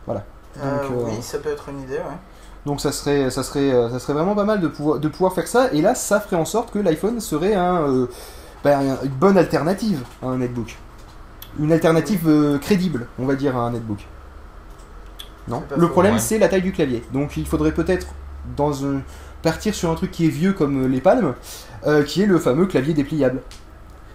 Euh, 0.07 0.19
Donc, 0.55 0.91
euh, 0.91 1.05
Oui, 1.07 1.21
ça 1.21 1.37
peut 1.39 1.49
être 1.49 1.69
une 1.69 1.81
idée, 1.81 1.95
ouais. 1.97 2.17
Donc 2.65 2.79
ça 2.79 2.91
serait 2.91 3.31
ça 3.31 3.41
serait 3.41 3.71
euh, 3.73 3.89
ça 3.89 3.97
serait 3.97 4.13
vraiment 4.13 4.35
pas 4.35 4.43
mal 4.43 4.61
de 4.61 4.67
pouvoir 4.67 4.99
de 4.99 5.07
pouvoir 5.07 5.33
faire 5.33 5.47
ça, 5.47 5.71
et 5.73 5.81
là 5.81 5.95
ça 5.95 6.19
ferait 6.19 6.35
en 6.35 6.45
sorte 6.45 6.71
que 6.71 6.77
l'iPhone 6.77 7.19
serait 7.19 7.55
un, 7.55 7.81
euh, 7.89 8.07
un- 8.65 9.01
une 9.03 9.09
bonne 9.09 9.37
alternative 9.39 10.03
à 10.21 10.27
un 10.27 10.37
netbook, 10.37 10.77
une 11.59 11.71
alternative 11.71 12.27
euh, 12.27 12.59
crédible, 12.59 13.07
on 13.17 13.25
va 13.25 13.33
dire 13.35 13.57
à 13.57 13.61
un 13.61 13.71
netbook. 13.71 14.05
Non? 15.47 15.63
Le 15.75 15.87
problème 15.89 16.13
ouais. 16.13 16.19
c'est 16.19 16.37
la 16.37 16.49
taille 16.49 16.61
du 16.61 16.71
clavier. 16.71 17.03
Donc 17.13 17.35
il 17.35 17.47
faudrait 17.47 17.71
peut-être 17.73 18.07
dans 18.55 18.85
un 18.85 19.01
partir 19.41 19.73
sur 19.73 19.89
un 19.89 19.95
truc 19.95 20.11
qui 20.11 20.25
est 20.27 20.29
vieux 20.29 20.53
comme 20.53 20.83
euh, 20.83 20.87
les 20.87 21.01
palmes, 21.01 21.33
euh, 21.87 22.03
qui 22.03 22.21
est 22.21 22.27
le 22.27 22.37
fameux 22.37 22.67
clavier 22.67 22.93
dépliable. 22.93 23.41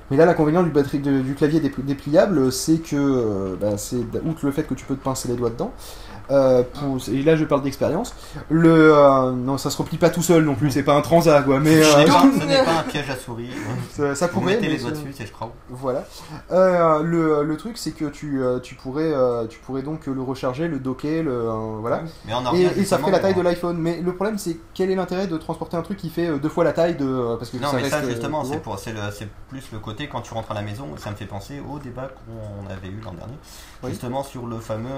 Mais 0.08 0.16
là, 0.16 0.24
l'inconvénient 0.24 0.62
du, 0.62 0.70
batterie- 0.70 1.00
de- 1.00 1.20
du 1.20 1.34
clavier 1.34 1.58
dépli- 1.58 1.82
dépliable, 1.84 2.52
c'est 2.52 2.78
que, 2.78 2.94
euh, 2.94 3.56
bah, 3.60 3.76
c'est 3.76 3.96
outre 4.24 4.46
le 4.46 4.52
fait 4.52 4.62
que 4.62 4.74
tu 4.74 4.84
peux 4.84 4.94
te 4.94 5.02
pincer 5.02 5.26
les 5.26 5.34
doigts 5.34 5.50
dedans, 5.50 5.72
Euh, 6.30 6.62
pour, 6.74 6.98
et 7.08 7.22
là 7.22 7.36
je 7.36 7.44
parle 7.44 7.62
d'expérience. 7.62 8.14
Le 8.48 8.94
euh, 8.94 9.30
non, 9.32 9.58
ça 9.58 9.70
se 9.70 9.76
replie 9.76 9.96
pas 9.98 10.10
tout 10.10 10.22
seul 10.22 10.44
non 10.44 10.54
plus. 10.54 10.70
C'est 10.70 10.82
pas 10.82 10.94
un 10.94 11.00
transat 11.00 11.44
quoi, 11.44 11.60
mais 11.60 11.82
euh, 11.84 12.06
pas, 12.06 12.22
ce 12.40 12.44
n'est 12.46 12.64
pas 12.64 12.80
un 12.80 12.82
piège 12.82 13.08
à 13.10 13.16
souris. 13.16 13.50
ça, 13.92 14.14
ça 14.14 14.28
pourrait. 14.28 14.54
mettez 14.56 14.68
les 14.68 14.78
doigts 14.78 14.90
dessus, 14.90 15.12
c'est 15.16 15.26
je 15.26 15.32
crois. 15.32 15.52
Voilà. 15.70 16.04
Euh, 16.50 17.02
le, 17.02 17.42
le 17.44 17.56
truc 17.56 17.78
c'est 17.78 17.92
que 17.92 18.06
tu, 18.06 18.40
tu 18.62 18.74
pourrais 18.74 19.12
tu 19.48 19.58
pourrais 19.60 19.82
donc 19.82 20.06
le 20.06 20.20
recharger, 20.22 20.68
le 20.68 20.78
docker, 20.78 21.22
le 21.22 21.48
voilà. 21.80 22.02
Mais 22.26 22.34
on 22.34 22.44
en 22.44 22.54
Et, 22.54 22.62
et 22.62 22.84
ça 22.84 22.98
ferait 22.98 23.12
la 23.12 23.20
taille 23.20 23.34
de 23.34 23.42
l'iPhone. 23.42 23.76
Mais 23.78 24.00
le 24.00 24.14
problème 24.14 24.38
c'est 24.38 24.56
quel 24.74 24.90
est 24.90 24.96
l'intérêt 24.96 25.26
de 25.28 25.36
transporter 25.36 25.76
un 25.76 25.82
truc 25.82 25.96
qui 25.98 26.10
fait 26.10 26.38
deux 26.38 26.48
fois 26.48 26.64
la 26.64 26.72
taille 26.72 26.96
de 26.96 27.36
parce 27.38 27.50
que 27.50 27.56
Non, 27.58 27.68
ça 27.68 27.76
mais 27.76 27.82
reste 27.82 27.94
ça 27.94 28.04
justement, 28.04 28.44
c'est 28.44 28.58
pour, 28.58 28.78
c'est 28.78 28.94
plus 29.48 29.62
le 29.72 29.78
côté 29.78 30.08
quand 30.08 30.22
tu 30.22 30.34
rentres 30.34 30.50
à 30.50 30.54
la 30.54 30.62
maison. 30.62 30.86
Ça 30.98 31.10
me 31.10 31.14
fait 31.16 31.26
penser 31.26 31.60
au 31.72 31.78
débat 31.78 32.08
qu'on 32.08 32.68
avait 32.72 32.88
eu 32.88 33.00
l'an 33.04 33.12
dernier, 33.12 33.34
Oui. 33.82 33.90
justement 33.90 34.22
sur 34.24 34.46
le 34.46 34.58
fameux, 34.58 34.88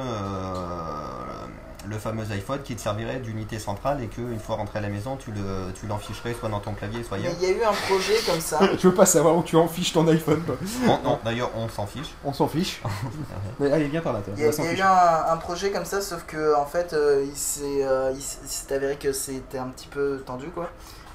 le 1.88 1.96
fameux 1.96 2.24
iPhone 2.32 2.60
qui 2.64 2.74
te 2.74 2.80
servirait 2.80 3.20
d'unité 3.20 3.58
centrale 3.60 4.02
et 4.02 4.08
que 4.08 4.20
une 4.20 4.40
fois 4.40 4.56
rentré 4.56 4.80
à 4.80 4.82
la 4.82 4.88
maison, 4.88 5.16
tu 5.16 5.30
le, 5.30 5.72
tu 5.78 5.86
l'enficherais 5.86 6.34
soit 6.34 6.48
dans 6.48 6.58
ton 6.60 6.74
clavier, 6.74 7.04
soit 7.04 7.18
Mais 7.18 7.28
ailleurs. 7.28 7.38
il 7.40 7.48
y 7.48 7.52
a 7.52 7.56
eu 7.56 7.62
un 7.62 7.72
projet 7.72 8.14
comme 8.26 8.40
ça. 8.40 8.58
Tu 8.78 8.88
veux 8.88 8.94
pas 8.94 9.06
savoir 9.06 9.36
où 9.36 9.42
tu 9.42 9.56
en 9.56 9.68
fiches 9.68 9.92
ton 9.92 10.06
iPhone 10.08 10.42
toi. 10.44 10.56
Non, 10.84 11.00
non, 11.04 11.18
d'ailleurs, 11.24 11.50
on 11.56 11.68
s'en 11.68 11.86
fiche. 11.86 12.08
On 12.24 12.32
s'en 12.32 12.48
fiche. 12.48 12.82
mais 13.60 13.70
allez 13.72 13.86
viens 13.88 14.00
par 14.00 14.12
là 14.12 14.20
toi. 14.20 14.34
Il 14.36 14.42
y 14.42 14.46
a, 14.46 14.72
y 14.72 14.76
eu 14.76 14.82
un, 14.82 15.32
un 15.32 15.36
projet 15.36 15.70
comme 15.70 15.84
ça, 15.84 16.00
sauf 16.00 16.24
que 16.26 16.54
en 16.56 16.66
fait, 16.66 16.92
euh, 16.92 17.24
il 17.24 17.36
s'est 17.36 17.84
euh, 17.84 18.12
il 18.14 18.20
s'est 18.22 18.74
avéré 18.74 18.96
que 18.96 19.12
c'était 19.12 19.58
un 19.58 19.68
petit 19.68 19.88
peu 19.88 20.20
tendu, 20.26 20.48
quoi, 20.48 20.70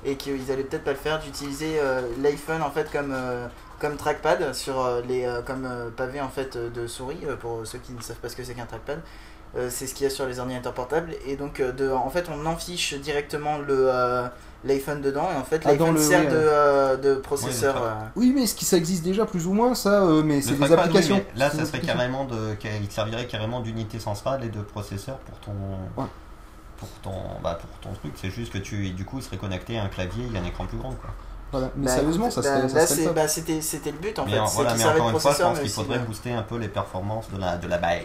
et 0.05 0.15
qu'ils 0.15 0.49
allaient 0.49 0.63
peut-être 0.63 0.85
pas 0.85 0.91
le 0.91 0.97
faire 0.97 1.19
d'utiliser 1.19 1.77
euh, 1.79 2.01
l'iPhone 2.21 2.61
en 2.63 2.71
fait 2.71 2.89
comme 2.91 3.11
euh, 3.13 3.47
comme 3.79 3.97
trackpad 3.97 4.53
sur 4.53 4.79
euh, 4.79 5.01
les 5.07 5.25
euh, 5.25 5.41
comme 5.41 5.65
euh, 5.65 5.89
pavé 5.95 6.21
en 6.21 6.29
fait 6.29 6.55
euh, 6.55 6.69
de 6.69 6.87
souris 6.87 7.19
euh, 7.25 7.35
pour 7.35 7.67
ceux 7.67 7.79
qui 7.79 7.91
ne 7.91 8.01
savent 8.01 8.15
pas 8.17 8.29
ce 8.29 8.35
que 8.37 8.43
c'est 8.43 8.53
qu'un 8.53 8.65
trackpad. 8.65 8.99
Euh, 9.55 9.67
c'est 9.69 9.85
ce 9.85 9.93
qu'il 9.93 10.03
y 10.05 10.07
a 10.07 10.09
sur 10.09 10.25
les 10.25 10.39
ordinateurs 10.39 10.73
portables 10.73 11.11
et 11.27 11.35
donc 11.35 11.59
euh, 11.59 11.71
de, 11.71 11.87
en 11.91 12.09
fait 12.09 12.25
on 12.27 12.43
enfiche 12.47 12.95
directement 12.95 13.59
le 13.59 13.87
euh, 13.87 14.27
l'iPhone 14.63 14.99
dedans 14.99 15.29
et 15.31 15.37
en 15.37 15.43
fait 15.43 15.61
Ah, 15.65 15.75
dans 15.75 15.91
l'iPhone 15.91 15.93
le- 15.95 16.01
sert 16.01 16.19
oui, 16.21 16.25
de, 16.25 16.31
euh, 16.35 16.97
de 16.97 17.15
processeur. 17.15 17.75
Oui, 17.75 17.81
euh, 17.85 17.93
Oui, 18.15 18.33
mais 18.35 18.47
ce 18.47 18.55
qui 18.55 18.65
ça 18.65 18.77
existe 18.77 19.03
déjà 19.03 19.25
plus 19.27 19.45
ou 19.45 19.53
moins 19.53 19.75
ça, 19.75 20.01
euh, 20.05 20.23
mais 20.23 20.41
c'est 20.41 20.53
des 20.55 20.63
oui, 20.65 20.73
applications. 20.73 21.17
mais 21.17 21.39
là, 21.39 21.51
ça 21.51 21.57
serait 21.57 21.77
applications. 21.77 21.87
carrément 21.95 22.25
de, 22.25 22.55
il 22.81 22.87
te 22.87 22.93
servirait 22.93 23.27
carrément 23.27 23.59
d'unité 23.59 23.99
centrale 23.99 24.43
et 24.43 24.49
de 24.49 24.59
processeur 24.61 25.17
pour 25.17 25.37
ton, 25.41 25.51
Ouais. 26.01 26.07
pour 26.77 26.89
ton, 27.03 27.11
bah, 27.43 27.59
pour 27.61 27.69
ton 27.79 27.93
truc. 27.99 28.13
C'est 28.15 28.31
juste 28.31 28.51
que 28.51 28.57
tu, 28.57 28.89
du 28.89 29.05
coup, 29.05 29.17
il 29.19 29.23
serait 29.23 29.37
connecté 29.37 29.77
à 29.77 29.83
un 29.83 29.87
clavier 29.89 30.25
et 30.33 30.37
un 30.39 30.45
écran 30.45 30.65
plus 30.65 30.79
grand, 30.79 30.93
quoi. 30.93 31.11
Voilà. 31.51 31.69
Mais 31.75 31.85
bah, 31.85 31.91
sérieusement, 31.91 32.31
ça 32.31 32.41
bah, 32.41 32.47
serait, 32.67 33.05
là, 33.05 33.11
bah, 33.13 33.27
c'était 33.27 33.61
c'était 33.61 33.91
le 33.91 33.99
but 33.99 34.17
en 34.17 34.25
mais 34.25 34.31
fait. 34.31 34.39
en- 34.39 34.47
c'est 34.47 34.55
voilà, 34.55 34.73
mais 34.73 34.83
encore 34.85 34.95
une 34.95 35.19
fois, 35.19 35.19
je 35.19 35.19
processeur, 35.37 35.49
pense 35.51 35.59
qu'il 35.59 35.69
faudrait 35.69 35.99
booster 35.99 36.33
un 36.33 36.41
peu 36.41 36.57
les 36.57 36.69
performances 36.69 37.29
de 37.29 37.39
la, 37.39 37.57
de 37.57 37.67
la 37.67 37.77
bête. 37.77 38.01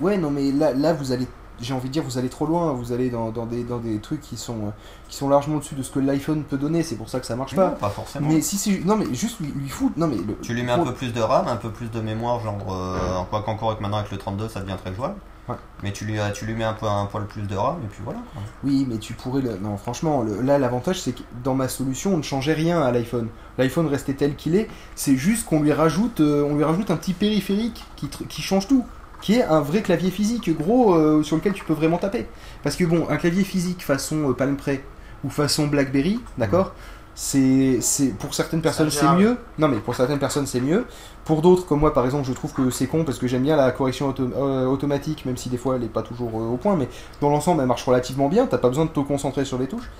Ouais, 0.00 0.18
non, 0.18 0.30
mais 0.30 0.50
là, 0.52 0.72
là, 0.72 0.92
vous 0.92 1.12
allez, 1.12 1.26
j'ai 1.60 1.74
envie 1.74 1.88
de 1.88 1.92
dire, 1.92 2.02
vous 2.02 2.16
allez 2.18 2.28
trop 2.28 2.46
loin. 2.46 2.72
Vous 2.72 2.92
allez 2.92 3.10
dans, 3.10 3.30
dans 3.30 3.46
des, 3.46 3.64
dans 3.64 3.78
des 3.78 3.98
trucs 3.98 4.20
qui 4.20 4.36
sont, 4.36 4.66
euh, 4.66 4.70
qui 5.08 5.16
sont 5.16 5.28
largement 5.28 5.56
au-dessus 5.56 5.74
de 5.74 5.82
ce 5.82 5.90
que 5.90 5.98
l'iPhone 6.00 6.42
peut 6.44 6.56
donner. 6.56 6.82
C'est 6.82 6.96
pour 6.96 7.08
ça 7.08 7.20
que 7.20 7.26
ça 7.26 7.36
marche 7.36 7.54
Non, 7.54 7.70
pas. 7.70 7.76
pas 7.76 7.90
forcément. 7.90 8.28
Mais 8.28 8.40
si 8.40 8.56
c'est, 8.56 8.80
non, 8.84 8.96
mais 8.96 9.12
juste 9.14 9.40
lui, 9.40 9.52
lui 9.54 9.68
foutre, 9.68 9.98
non 9.98 10.06
mais 10.06 10.16
le, 10.16 10.36
Tu 10.42 10.54
lui 10.54 10.62
mets 10.62 10.72
un 10.72 10.84
peu 10.84 10.94
plus 10.94 11.12
de 11.12 11.20
RAM, 11.20 11.48
un 11.48 11.56
peu 11.56 11.70
plus 11.70 11.90
de 11.90 12.00
mémoire, 12.00 12.40
genre, 12.40 12.56
euh, 12.70 13.22
quoi 13.30 13.42
qu'encore 13.42 13.70
avec 13.70 13.80
maintenant 13.82 13.98
avec 13.98 14.10
le 14.10 14.18
32, 14.18 14.48
ça 14.48 14.60
devient 14.60 14.76
très 14.82 14.94
jouable. 14.94 15.16
Ouais. 15.48 15.56
Mais 15.82 15.90
tu 15.92 16.04
lui, 16.04 16.16
tu 16.32 16.44
lui 16.46 16.54
mets 16.54 16.62
un, 16.64 16.74
peu, 16.74 16.86
un 16.86 17.06
poil 17.06 17.26
plus 17.26 17.42
de 17.42 17.56
RAM, 17.56 17.76
et 17.82 17.88
puis 17.88 18.02
voilà. 18.04 18.20
Oui, 18.62 18.86
mais 18.88 18.98
tu 18.98 19.14
pourrais 19.14 19.42
le... 19.42 19.56
Non, 19.56 19.76
franchement, 19.76 20.22
le- 20.22 20.42
là, 20.42 20.58
l'avantage, 20.60 21.00
c'est 21.00 21.10
que 21.12 21.22
dans 21.42 21.54
ma 21.54 21.66
solution, 21.66 22.14
on 22.14 22.18
ne 22.18 22.22
changeait 22.22 22.52
rien 22.52 22.80
à 22.82 22.92
l'iPhone. 22.92 23.26
L'iPhone 23.58 23.88
restait 23.88 24.12
tel 24.14 24.36
qu'il 24.36 24.54
est. 24.54 24.68
C'est 24.94 25.16
juste 25.16 25.46
qu'on 25.46 25.60
lui 25.60 25.72
rajoute, 25.72 26.20
euh, 26.20 26.46
on 26.48 26.54
lui 26.54 26.62
rajoute 26.62 26.90
un 26.92 26.96
petit 26.96 27.14
périphérique 27.14 27.84
qui, 27.96 28.06
tr- 28.06 28.26
qui 28.28 28.42
change 28.42 28.68
tout. 28.68 28.84
Qui 29.20 29.34
est 29.34 29.42
un 29.42 29.60
vrai 29.60 29.82
clavier 29.82 30.10
physique 30.10 30.56
gros 30.56 30.94
euh, 30.94 31.22
sur 31.22 31.36
lequel 31.36 31.52
tu 31.52 31.64
peux 31.64 31.74
vraiment 31.74 31.98
taper. 31.98 32.26
Parce 32.62 32.76
que 32.76 32.84
bon, 32.84 33.06
un 33.08 33.16
clavier 33.16 33.44
physique 33.44 33.84
façon 33.84 34.30
euh, 34.30 34.32
Palm 34.32 34.56
Pre 34.56 34.78
ou 35.24 35.30
façon 35.30 35.66
BlackBerry, 35.66 36.20
d'accord 36.38 36.72
c'est, 37.14 37.78
c'est 37.82 38.16
pour 38.16 38.32
certaines 38.32 38.62
personnes 38.62 38.90
c'est 38.90 39.06
mieux. 39.12 39.36
Non 39.58 39.68
mais 39.68 39.76
pour 39.78 39.94
certaines 39.94 40.18
personnes 40.20 40.46
c'est 40.46 40.60
mieux. 40.60 40.86
Pour 41.26 41.42
d'autres 41.42 41.66
comme 41.66 41.80
moi 41.80 41.92
par 41.92 42.06
exemple, 42.06 42.26
je 42.26 42.32
trouve 42.32 42.54
que 42.54 42.70
c'est 42.70 42.86
con 42.86 43.04
parce 43.04 43.18
que 43.18 43.26
j'aime 43.26 43.42
bien 43.42 43.56
la 43.56 43.70
correction 43.72 44.08
auto- 44.08 44.30
euh, 44.34 44.64
automatique, 44.64 45.26
même 45.26 45.36
si 45.36 45.50
des 45.50 45.58
fois 45.58 45.76
elle 45.76 45.84
est 45.84 45.88
pas 45.88 46.02
toujours 46.02 46.30
euh, 46.36 46.46
au 46.54 46.56
point, 46.56 46.76
mais 46.76 46.88
dans 47.20 47.28
l'ensemble 47.28 47.60
elle 47.60 47.66
marche 47.66 47.84
relativement 47.84 48.28
bien. 48.28 48.46
T'as 48.46 48.56
pas 48.58 48.68
besoin 48.68 48.86
de 48.86 48.90
te 48.90 49.00
concentrer 49.00 49.44
sur 49.44 49.58
les 49.58 49.66
touches. 49.66 49.90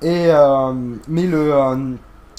Et 0.00 0.30
mais 1.08 1.26
le 1.26 1.52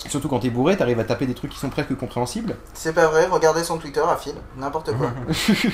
surtout 0.07 0.27
quand 0.27 0.39
t'es 0.39 0.49
bourré, 0.49 0.75
t'arrives 0.77 0.99
à 0.99 1.03
taper 1.03 1.25
des 1.27 1.33
trucs 1.33 1.51
qui 1.51 1.59
sont 1.59 1.69
presque 1.69 1.95
compréhensibles. 1.95 2.55
C'est 2.73 2.93
pas 2.93 3.07
vrai, 3.07 3.25
regardez 3.27 3.63
son 3.63 3.77
Twitter 3.77 4.01
à 4.07 4.15
fil, 4.17 4.33
n'importe 4.57 4.91
quoi. 4.97 5.11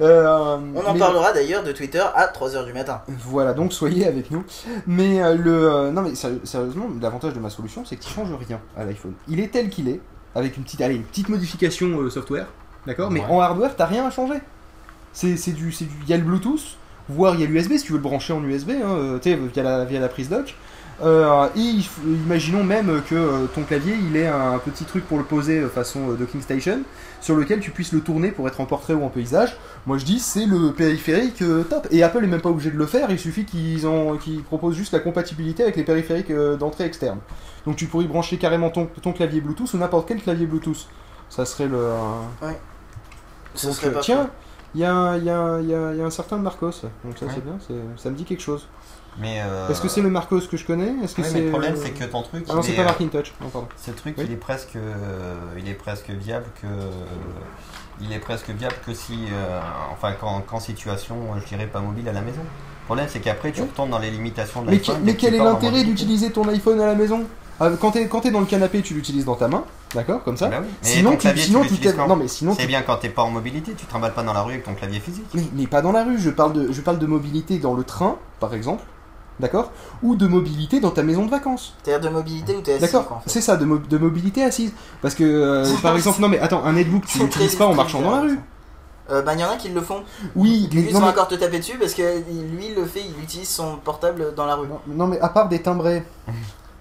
Euh, 0.00 0.58
On 0.74 0.84
en 0.86 0.92
mais- 0.92 0.98
parlera 0.98 1.32
d'ailleurs 1.32 1.62
de 1.64 1.72
Twitter 1.72 2.02
à 2.14 2.26
3h 2.28 2.64
du 2.66 2.72
matin. 2.72 3.00
Voilà, 3.08 3.52
donc 3.52 3.72
soyez 3.72 4.06
avec 4.06 4.30
nous. 4.30 4.44
Mais 4.86 5.22
euh, 5.22 5.34
le 5.34 5.72
euh, 5.74 5.90
non 5.90 6.02
mais 6.02 6.14
sérieusement, 6.14 6.86
l'avantage 7.00 7.32
de 7.34 7.40
ma 7.40 7.50
solution, 7.50 7.84
c'est 7.84 7.96
qu'il 7.96 8.12
change 8.12 8.28
rien 8.46 8.60
à 8.76 8.84
l'iPhone. 8.84 9.14
Il 9.28 9.40
est 9.40 9.48
tel 9.48 9.68
qu'il 9.68 9.88
est, 9.88 10.00
avec 10.34 10.56
une 10.56 10.62
petite, 10.62 10.80
allez, 10.82 10.94
une 10.96 11.02
petite 11.04 11.28
modification 11.28 12.00
euh, 12.00 12.10
software, 12.10 12.46
d'accord. 12.86 13.10
Mais 13.10 13.20
Ouais. 13.20 13.26
en 13.30 13.40
hardware, 13.40 13.74
t'as 13.76 13.86
rien 13.86 14.06
à 14.06 14.10
changer. 14.10 14.38
C'est 15.12 15.36
c'est 15.36 15.52
du, 15.52 15.72
c'est 15.72 15.86
du, 15.86 15.94
il 16.04 16.08
y 16.08 16.12
a 16.12 16.16
le 16.16 16.22
Bluetooth, 16.24 16.76
voire 17.08 17.34
il 17.34 17.40
y 17.40 17.44
a 17.44 17.46
l'USB 17.46 17.72
si 17.78 17.84
tu 17.84 17.92
veux 17.92 17.98
le 17.98 18.02
brancher 18.04 18.32
en 18.34 18.42
USB, 18.44 18.70
hein, 18.70 18.86
euh, 18.88 19.18
tu 19.18 19.30
sais, 19.30 19.36
via 19.36 19.62
la, 19.62 19.84
via 19.84 19.98
la 20.00 20.08
prise 20.08 20.28
dock. 20.28 20.54
Euh, 21.02 21.46
et 21.56 21.74
imaginons 22.06 22.64
même 22.64 23.02
que 23.06 23.14
euh, 23.14 23.46
ton 23.54 23.64
clavier 23.64 23.94
il 24.08 24.16
ait 24.16 24.28
un 24.28 24.56
petit 24.58 24.84
truc 24.86 25.06
pour 25.06 25.18
le 25.18 25.24
poser 25.24 25.58
euh, 25.60 25.68
façon 25.68 26.14
docking 26.14 26.40
station 26.40 26.80
sur 27.20 27.36
lequel 27.36 27.60
tu 27.60 27.70
puisses 27.70 27.92
le 27.92 28.00
tourner 28.00 28.30
pour 28.30 28.48
être 28.48 28.62
en 28.62 28.64
portrait 28.64 28.94
ou 28.94 29.04
en 29.04 29.10
paysage. 29.10 29.58
Moi 29.84 29.98
je 29.98 30.06
dis 30.06 30.18
c'est 30.18 30.46
le 30.46 30.72
périphérique 30.72 31.42
top. 31.68 31.86
Et 31.90 32.02
Apple 32.02 32.24
est 32.24 32.28
même 32.28 32.40
pas 32.40 32.48
obligé 32.48 32.70
de 32.70 32.78
le 32.78 32.86
faire, 32.86 33.10
il 33.10 33.18
suffit 33.18 33.44
qu'ils 33.44 33.86
en- 33.86 34.16
qu'ils 34.16 34.42
proposent 34.42 34.74
juste 34.74 34.94
la 34.94 35.00
compatibilité 35.00 35.62
avec 35.64 35.76
les 35.76 35.84
périphériques 35.84 36.32
d'entrée 36.58 36.84
externe. 36.84 37.18
Donc 37.66 37.76
tu 37.76 37.86
pourrais 37.86 38.06
brancher 38.06 38.38
carrément 38.38 38.70
ton, 38.70 38.86
ton 39.02 39.12
clavier 39.12 39.42
Bluetooth 39.42 39.74
ou 39.74 39.76
n'importe 39.76 40.08
quel 40.08 40.22
clavier 40.22 40.46
Bluetooth. 40.46 40.88
Ça 41.28 41.44
serait 41.44 41.68
le. 41.68 41.88
Ce 43.54 43.66
donc, 43.66 43.76
serait 43.76 43.92
pas 43.92 44.00
tiens, 44.00 44.30
il 44.74 44.80
y 44.80 44.84
a, 44.84 44.92
un- 44.94 45.18
y, 45.18 45.24
y 45.66 45.98
y 45.98 46.02
a 46.02 46.10
certain 46.10 46.36
Marcos, 46.38 46.70
donc 47.04 47.18
ça 47.18 47.26
Ouais. 47.26 47.32
c'est 47.34 47.44
bien, 47.44 47.58
ça 47.96 48.10
me 48.10 48.14
dit 48.16 48.24
quelque 48.24 48.42
chose. 48.42 48.66
Mais, 49.18 49.40
euh, 49.40 49.68
Est-ce 49.70 49.80
que 49.80 49.88
c'est 49.88 50.02
le 50.02 50.10
Marcos 50.10 50.40
que 50.50 50.56
je 50.56 50.66
connais? 50.66 50.92
Est-ce 51.02 51.14
que 51.14 51.22
oui, 51.22 51.28
c'est 51.28 51.34
mais 51.38 51.44
le 51.44 51.50
problème, 51.50 51.74
euh, 51.74 51.80
c'est 51.82 51.90
que 51.92 52.04
ton 52.04 52.22
truc, 52.22 52.44
Ah 52.50 52.54
non, 52.54 52.62
c'est 52.62 52.72
est, 52.72 52.76
pas 52.76 52.82
euh, 52.82 52.84
Markintouch. 52.86 53.32
Non, 53.40 53.48
pardon. 53.48 53.68
Ce 53.82 53.90
truc, 53.90 54.14
Oui. 54.18 54.24
il 54.26 54.32
est 54.32 54.36
presque, 54.36 54.76
euh, 54.76 55.34
il 55.58 55.68
est 55.68 55.74
presque 55.74 56.10
viable 56.10 56.44
que, 56.60 56.66
il 58.00 58.12
est 58.12 58.18
presque 58.18 58.50
viable 58.50 58.74
que 58.86 58.92
si, 58.92 59.14
euh, 59.32 59.60
enfin, 59.92 60.12
qu'en 60.12 60.40
qu'en 60.42 60.60
situation, 60.60 61.16
je 61.40 61.46
dirais 61.46 61.66
pas 61.66 61.80
mobile 61.80 62.08
à 62.08 62.12
la 62.12 62.20
maison. 62.20 62.40
Le 62.42 62.84
problème, 62.84 63.06
c'est 63.08 63.20
qu'après, 63.20 63.52
tu 63.52 63.62
Oui. 63.62 63.68
retournes 63.70 63.90
dans 63.90 63.98
les 63.98 64.10
limitations 64.10 64.62
de 64.62 64.66
Mais, 64.70 64.76
l'iPhone. 64.76 65.00
mais 65.02 65.12
tu 65.12 65.18
quel 65.18 65.34
est 65.34 65.38
l'intérêt 65.38 65.82
d'utiliser 65.84 66.30
ton 66.30 66.46
iPhone 66.48 66.80
à 66.80 66.86
la 66.86 66.94
maison? 66.94 67.24
Ah, 67.58 67.70
Quand 67.80 67.92
t'es 67.92 68.06
quand 68.06 68.20
t'es 68.20 68.30
dans 68.30 68.40
le 68.40 68.46
canapé, 68.46 68.82
tu 68.82 68.92
l'utilises 68.92 69.24
dans 69.24 69.34
ta 69.34 69.48
main, 69.48 69.64
d'accord, 69.94 70.22
comme 70.24 70.36
ça? 70.36 70.48
Bah 70.48 70.58
oui. 70.60 70.66
Mais 70.82 70.88
Sinon, 70.90 71.10
ton 71.12 71.16
tu, 71.16 71.20
clavier, 71.22 71.42
sinon 71.44 71.62
tu 71.64 71.96
non 72.06 72.16
mais 72.16 72.28
sinon 72.28 72.52
C'est 72.54 72.62
tu- 72.62 72.68
bien 72.68 72.82
quand 72.82 72.96
t'es 72.96 73.08
pas 73.08 73.22
en 73.22 73.30
mobilité, 73.30 73.72
tu 73.72 73.86
te 73.86 73.88
trimbales 73.90 74.12
pas 74.12 74.22
dans 74.22 74.34
la 74.34 74.42
rue 74.42 74.52
avec 74.52 74.64
ton 74.64 74.74
clavier 74.74 75.00
physique. 75.00 75.24
mais, 75.32 75.44
mais 75.54 75.66
pas 75.66 75.80
dans 75.80 75.90
la 75.92 76.04
rue. 76.04 76.18
Je 76.18 76.28
parle 76.28 76.52
de 76.52 76.70
je 76.70 76.80
parle 76.82 76.98
de 76.98 77.06
mobilité 77.06 77.58
dans 77.58 77.72
le 77.72 77.82
train, 77.82 78.16
par 78.40 78.52
exemple, 78.52 78.84
d'accord, 79.40 79.70
ou 80.02 80.16
de 80.16 80.26
mobilité 80.26 80.80
dans 80.80 80.90
ta 80.90 81.02
maison 81.02 81.24
de 81.26 81.30
vacances. 81.30 81.74
C'est-à-dire 81.82 82.08
de 82.10 82.14
mobilité 82.14 82.56
ou 82.56 82.60
t'es 82.60 82.74
assis 82.74 82.80
D'accord, 82.82 83.12
en 83.12 83.20
fait. 83.20 83.30
c'est 83.30 83.40
ça, 83.40 83.56
de, 83.56 83.64
mo- 83.64 83.78
de 83.78 83.98
mobilité 83.98 84.42
assise. 84.44 84.72
Parce 85.02 85.14
que, 85.14 85.24
euh, 85.24 85.64
par 85.82 85.96
exemple, 85.96 86.20
non 86.20 86.28
mais 86.28 86.38
attends, 86.38 86.64
un 86.64 86.72
netbook, 86.72 87.06
tu 87.06 87.18
l'utilises 87.18 87.50
très 87.56 87.58
pas 87.58 87.66
en 87.66 87.74
marchant 87.74 88.00
dans 88.00 88.10
la 88.10 88.16
ça. 88.18 88.22
rue. 88.22 88.40
Euh, 89.08 89.22
bah, 89.22 89.34
y 89.34 89.44
en 89.44 89.50
a 89.50 89.56
qui 89.56 89.68
le 89.68 89.80
font. 89.80 90.02
Oui, 90.34 90.68
mais 90.74 90.82
ils 90.82 90.92
non, 90.92 90.98
ont 90.98 91.02
mais, 91.02 91.08
encore 91.10 91.28
te 91.28 91.36
taper 91.36 91.58
dessus 91.58 91.78
parce 91.78 91.94
que 91.94 92.02
lui, 92.02 92.66
il 92.70 92.74
le 92.74 92.84
fait, 92.84 93.02
il 93.02 93.22
utilise 93.22 93.48
son 93.48 93.76
portable 93.76 94.34
dans 94.34 94.46
la 94.46 94.56
rue. 94.56 94.66
non, 94.66 94.80
non, 94.88 95.06
mais 95.06 95.20
à 95.20 95.28
part 95.28 95.48
des 95.48 95.62
timbrés, 95.62 96.02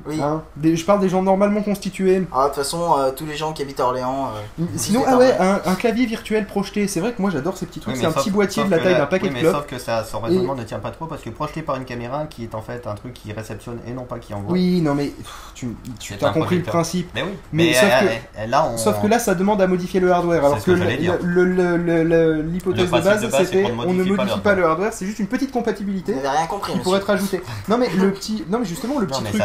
Oui. 0.07 0.19
hein, 0.21 0.43
des- 0.55 0.75
je 0.75 0.85
parle 0.85 0.99
des 0.99 1.09
gens 1.09 1.21
normalement 1.21 1.61
constitués. 1.61 2.25
Ah, 2.33 2.43
de 2.43 2.47
toute 2.49 2.55
façon, 2.57 2.97
euh, 2.99 3.11
tous 3.15 3.25
les 3.25 3.35
gens 3.35 3.53
qui 3.53 3.61
habitent 3.61 3.79
à 3.79 3.85
Orléans. 3.85 4.29
euh, 4.59 4.63
Sinon, 4.75 5.03
ah 5.07 5.17
ouais, 5.17 5.35
un, 5.39 5.61
un 5.65 5.75
clavier 5.75 6.05
virtuel 6.05 6.45
projeté. 6.45 6.87
C'est 6.87 6.99
vrai 6.99 7.13
que 7.13 7.21
moi 7.21 7.31
j'adore 7.31 7.57
ces 7.57 7.65
petits 7.65 7.79
trucs. 7.79 7.95
Oui, 7.95 7.99
c'est 7.99 8.07
un 8.07 8.11
sauf- 8.11 8.23
petit 8.23 8.31
boîtier 8.31 8.63
de 8.63 8.69
la 8.69 8.79
taille 8.79 8.95
d'un 8.95 9.05
paquet 9.05 9.23
oui, 9.25 9.29
de 9.29 9.33
mais 9.35 9.41
clopes. 9.41 9.55
sauf 9.55 9.65
que 9.67 9.79
ça, 9.79 10.03
son 10.03 10.19
raisonnement 10.19 10.55
ne 10.55 10.63
tient 10.63 10.79
pas 10.79 10.91
trop 10.91 11.05
parce 11.05 11.21
que 11.21 11.29
projeté 11.29 11.61
par 11.61 11.75
une 11.77 11.85
caméra 11.85 12.25
qui 12.29 12.43
est 12.43 12.53
en 12.55 12.61
fait 12.61 12.85
un 12.87 12.93
truc 12.95 13.13
qui 13.13 13.31
réceptionne 13.33 13.79
et 13.87 13.91
non 13.93 14.03
pas 14.03 14.19
qui 14.19 14.33
envoie. 14.33 14.51
Oui, 14.53 14.81
non 14.81 14.93
mais 14.95 15.05
pff, 15.07 15.51
tu, 15.55 15.75
as 16.21 16.29
compris 16.29 16.57
le 16.57 16.63
principe. 16.63 17.09
Mais 17.15 17.23
oui. 17.23 17.29
Mais 17.51 17.63
Mais, 17.65 17.73
sauf 17.73 17.83
euh, 17.83 17.99
que- 18.05 18.39
euh, 18.41 18.47
là, 18.47 18.69
on... 18.73 18.77
Sauf 18.77 19.01
que 19.01 19.07
là, 19.07 19.19
ça 19.19 19.33
demande 19.35 19.61
à 19.61 19.67
modifier 19.67 19.99
le 19.99 20.11
hardware. 20.11 20.45
Alors 20.45 20.63
que 20.63 20.71
l'hypothèse 22.41 22.85
de 22.85 23.27
base, 23.27 23.45
c'était 23.45 23.63
qu'on 23.63 23.69
ne 23.75 23.85
on 23.85 23.93
ne 23.93 24.03
modifie 24.03 24.39
pas 24.39 24.55
le 24.55 24.65
hardware, 24.65 24.93
c'est 24.93 25.05
juste 25.05 25.19
une 25.19 25.27
petite 25.27 25.51
compatibilité 25.51 26.13
Vous 26.13 26.21
n'avez 26.21 26.37
rien 26.37 26.47
compris, 26.47 26.73
qui 26.73 26.79
pourrait 26.79 26.99
être 26.99 27.09
ajoutée. 27.09 27.41
Non 27.67 27.77
mais 27.77 27.89
le 27.89 28.11
petit, 28.11 28.43
non 28.49 28.59
mais 28.59 28.65
justement 28.65 28.99
le 28.99 29.07
petit 29.07 29.23
truc, 29.23 29.41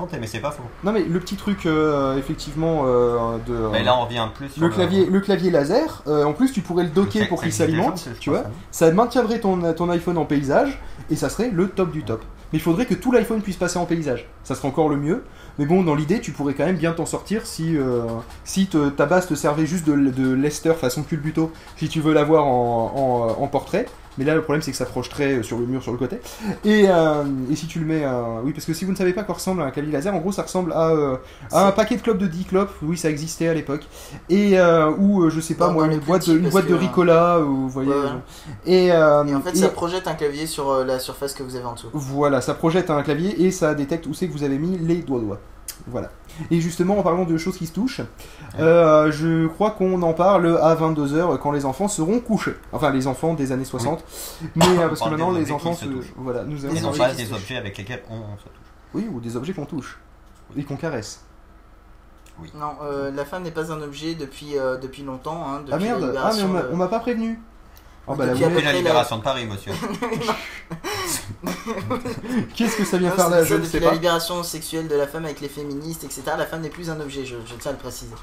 euh, 0.00 0.02
tenté, 0.02 0.18
mais 0.20 0.26
c'est 0.26 0.40
pas 0.40 0.50
faux. 0.50 0.62
non 0.84 0.92
mais 0.92 1.02
le 1.02 1.18
petit 1.20 1.36
truc 1.36 1.66
euh, 1.66 2.16
effectivement 2.18 2.82
euh, 2.86 3.36
de 3.46 3.54
Mais 3.72 3.82
là, 3.82 3.96
on 3.98 4.04
revient 4.04 4.26
plus 4.34 4.48
sur 4.50 4.62
le 4.62 4.68
clavier, 4.68 5.06
le 5.06 5.20
clavier 5.20 5.50
laser. 5.50 6.02
euh, 6.06 6.24
en 6.24 6.32
plus, 6.32 6.52
tu 6.52 6.60
pourrais 6.60 6.84
le 6.84 6.90
docker 6.90 7.22
Ça- 7.22 7.28
pour 7.28 7.42
qu'il 7.42 7.52
s'alimente, 7.52 8.08
tu 8.20 8.30
vois. 8.30 8.44
Ça 8.70 8.90
maintiendrait 8.92 9.40
ton, 9.40 9.72
ton 9.74 9.88
iPhone 9.90 10.18
en 10.18 10.24
paysage 10.24 10.78
et 11.10 11.16
ça 11.16 11.28
serait 11.28 11.50
le 11.50 11.68
top 11.68 11.90
du 11.90 12.02
top. 12.04 12.22
Mais 12.52 12.58
il 12.60 12.62
faudrait 12.62 12.86
que 12.86 12.94
tout 12.94 13.10
l'iPhone 13.10 13.40
puisse 13.42 13.56
passer 13.56 13.76
en 13.76 13.86
paysage. 13.86 14.28
Ça 14.44 14.54
serait 14.54 14.68
encore 14.68 14.88
le 14.88 14.96
mieux. 14.96 15.24
Mais 15.58 15.66
bon, 15.66 15.82
dans 15.82 15.96
l'idée, 15.96 16.20
tu 16.20 16.30
pourrais 16.30 16.54
quand 16.54 16.64
même 16.64 16.76
bien 16.76 16.92
t'en 16.92 17.04
sortir 17.06 17.44
si, 17.44 17.76
euh, 17.76 18.02
si 18.44 18.68
te- 18.68 18.88
ta 18.90 19.04
base 19.06 19.26
te 19.26 19.34
servait 19.34 19.66
juste 19.66 19.84
de, 19.86 19.94
de 19.96 20.32
Lester 20.32 20.74
façon 20.74 21.02
culbuto. 21.02 21.50
Si 21.76 21.88
tu 21.88 22.00
veux 22.00 22.12
l'avoir 22.14 22.46
en, 22.46 22.92
en, 23.38 23.42
en 23.42 23.46
portrait, 23.48 23.86
Mais 24.18 24.24
là, 24.24 24.34
le 24.34 24.42
problème, 24.42 24.62
c'est 24.62 24.70
que 24.70 24.76
ça 24.76 24.84
projeterait 24.86 25.38
euh, 25.38 25.42
sur 25.42 25.58
le 25.58 25.66
mur, 25.66 25.82
sur 25.82 25.92
le 25.92 25.98
côté. 25.98 26.18
Et, 26.64 26.84
euh, 26.88 27.24
et 27.50 27.56
si 27.56 27.66
tu 27.66 27.78
le 27.80 27.86
mets, 27.86 28.04
euh, 28.04 28.40
oui, 28.44 28.52
parce 28.52 28.64
que 28.64 28.72
si 28.72 28.84
vous 28.84 28.92
ne 28.92 28.96
savez 28.96 29.12
pas 29.12 29.22
quoi 29.24 29.34
ressemble 29.34 29.62
à 29.62 29.66
un 29.66 29.70
clavier 29.70 29.92
laser, 29.92 30.14
en 30.14 30.18
gros, 30.18 30.32
ça 30.32 30.42
ressemble 30.42 30.72
à, 30.72 30.88
euh, 30.90 31.16
à 31.52 31.66
un 31.68 31.72
paquet 31.72 31.96
de 31.96 32.02
clopes 32.02 32.18
de 32.18 32.26
10 32.26 32.44
clopes. 32.46 32.72
Oui, 32.82 32.96
ça 32.96 33.10
existait 33.10 33.48
à 33.48 33.54
l'époque. 33.54 33.86
Et 34.30 34.56
ou 34.98 35.28
je 35.30 35.40
sais 35.40 35.54
pas 35.54 35.68
moi, 35.70 35.86
une 35.86 35.98
boîte, 36.00 36.28
de, 36.28 36.38
une 36.38 36.48
boîte 36.48 36.66
de 36.66 36.70
que, 36.74 36.80
Ricola, 36.80 37.40
ou 37.40 37.54
vous 37.56 37.68
voyez. 37.68 37.90
Ouais, 37.90 37.96
ouais. 37.96 38.02
genre. 38.06 38.20
Et, 38.66 38.86
Et 38.86 39.34
en 39.34 39.40
fait, 39.42 39.50
et- 39.50 39.56
ça 39.56 39.68
projette 39.68 40.06
un 40.08 40.14
clavier 40.14 40.46
sur 40.46 40.84
la 40.84 40.98
surface 40.98 41.34
que 41.34 41.42
vous 41.42 41.56
avez 41.56 41.64
en 41.64 41.74
dessous. 41.74 41.88
Voilà, 41.92 42.40
ça 42.40 42.54
projette 42.54 42.90
un 42.90 43.02
clavier 43.02 43.44
et 43.44 43.50
ça 43.50 43.74
détecte 43.74 44.06
où 44.06 44.14
c'est 44.14 44.28
que 44.28 44.32
vous 44.32 44.44
avez 44.44 44.58
mis 44.58 44.78
les 44.78 44.96
doigts 45.02 45.20
doigts. 45.20 45.40
Voilà. 45.88 46.10
Et 46.50 46.60
justement, 46.60 46.98
en 46.98 47.02
parlant 47.02 47.24
de 47.24 47.36
choses 47.38 47.56
qui 47.56 47.66
se 47.66 47.72
touchent, 47.72 48.00
euh, 48.58 49.10
je 49.12 49.46
crois 49.48 49.70
qu'on 49.72 50.00
en 50.02 50.12
parle 50.12 50.58
à 50.62 50.74
22h 50.74 51.38
quand 51.38 51.52
les 51.52 51.64
enfants 51.64 51.88
seront 51.88 52.20
couchés. 52.20 52.54
Enfin, 52.72 52.90
les 52.90 53.06
enfants 53.06 53.34
des 53.34 53.52
années 53.52 53.64
60. 53.64 54.04
Mais 54.54 54.64
euh, 54.66 54.88
parce 54.88 55.00
que 55.00 55.08
maintenant, 55.08 55.30
les 55.32 55.50
enfants 55.52 55.74
se 55.74 55.84
se. 55.86 55.90
touchent. 55.90 56.12
Voilà, 56.16 56.44
nous 56.44 56.64
avons. 56.64 56.92
pas 56.92 57.12
des 57.14 57.32
objets 57.32 57.56
avec 57.56 57.76
lesquels 57.78 58.02
on 58.10 58.36
se 58.38 58.44
touche. 58.44 58.52
Oui, 58.94 59.08
ou 59.12 59.20
des 59.20 59.36
objets 59.36 59.52
qu'on 59.52 59.66
touche. 59.66 59.98
Et 60.56 60.62
qu'on 60.64 60.76
caresse. 60.76 61.22
Non, 62.54 62.72
euh, 62.82 63.10
la 63.10 63.24
femme 63.24 63.42
n'est 63.44 63.50
pas 63.50 63.72
un 63.72 63.80
objet 63.80 64.14
depuis, 64.14 64.58
euh, 64.58 64.76
depuis 64.76 65.02
longtemps. 65.02 65.42
Hein, 65.48 65.60
depuis 65.60 65.72
Ah 65.74 65.78
merde, 65.78 66.12
la 66.14 66.26
ah 66.26 66.32
mais 66.36 66.42
on 66.42 66.48
m'a- 66.48 66.62
de- 66.62 66.68
on 66.72 66.76
m'a 66.76 66.88
pas 66.88 67.00
prévenu. 67.00 67.40
Oh 68.06 68.14
bah 68.14 68.26
la 68.26 68.34
Depuis 68.34 68.44
la 68.54 68.60
près 68.60 68.72
libération 68.74 69.16
de 69.18 69.22
Paris, 69.22 69.46
monsieur. 69.46 69.72
Qu'est-ce 72.54 72.76
que 72.76 72.84
ça 72.84 72.98
vient 72.98 73.10
Non, 73.10 73.16
faire 73.16 73.30
là 73.30 73.44
Je 73.44 73.54
ne 73.54 73.64
sais 73.64 73.80
la 73.80 73.88
pas. 73.88 73.94
libération 73.94 74.42
sexuelle 74.42 74.86
de 74.88 74.94
la 74.94 75.06
femme 75.06 75.24
avec 75.24 75.40
les 75.40 75.48
féministes, 75.48 76.04
etc. 76.04 76.22
La 76.38 76.46
femme 76.46 76.60
n'est 76.60 76.68
plus 76.68 76.90
un 76.90 77.00
objet, 77.00 77.24
je, 77.24 77.36
je 77.46 77.54
tiens 77.54 77.70
à 77.70 77.74
le 77.74 77.78
préciser. 77.80 78.14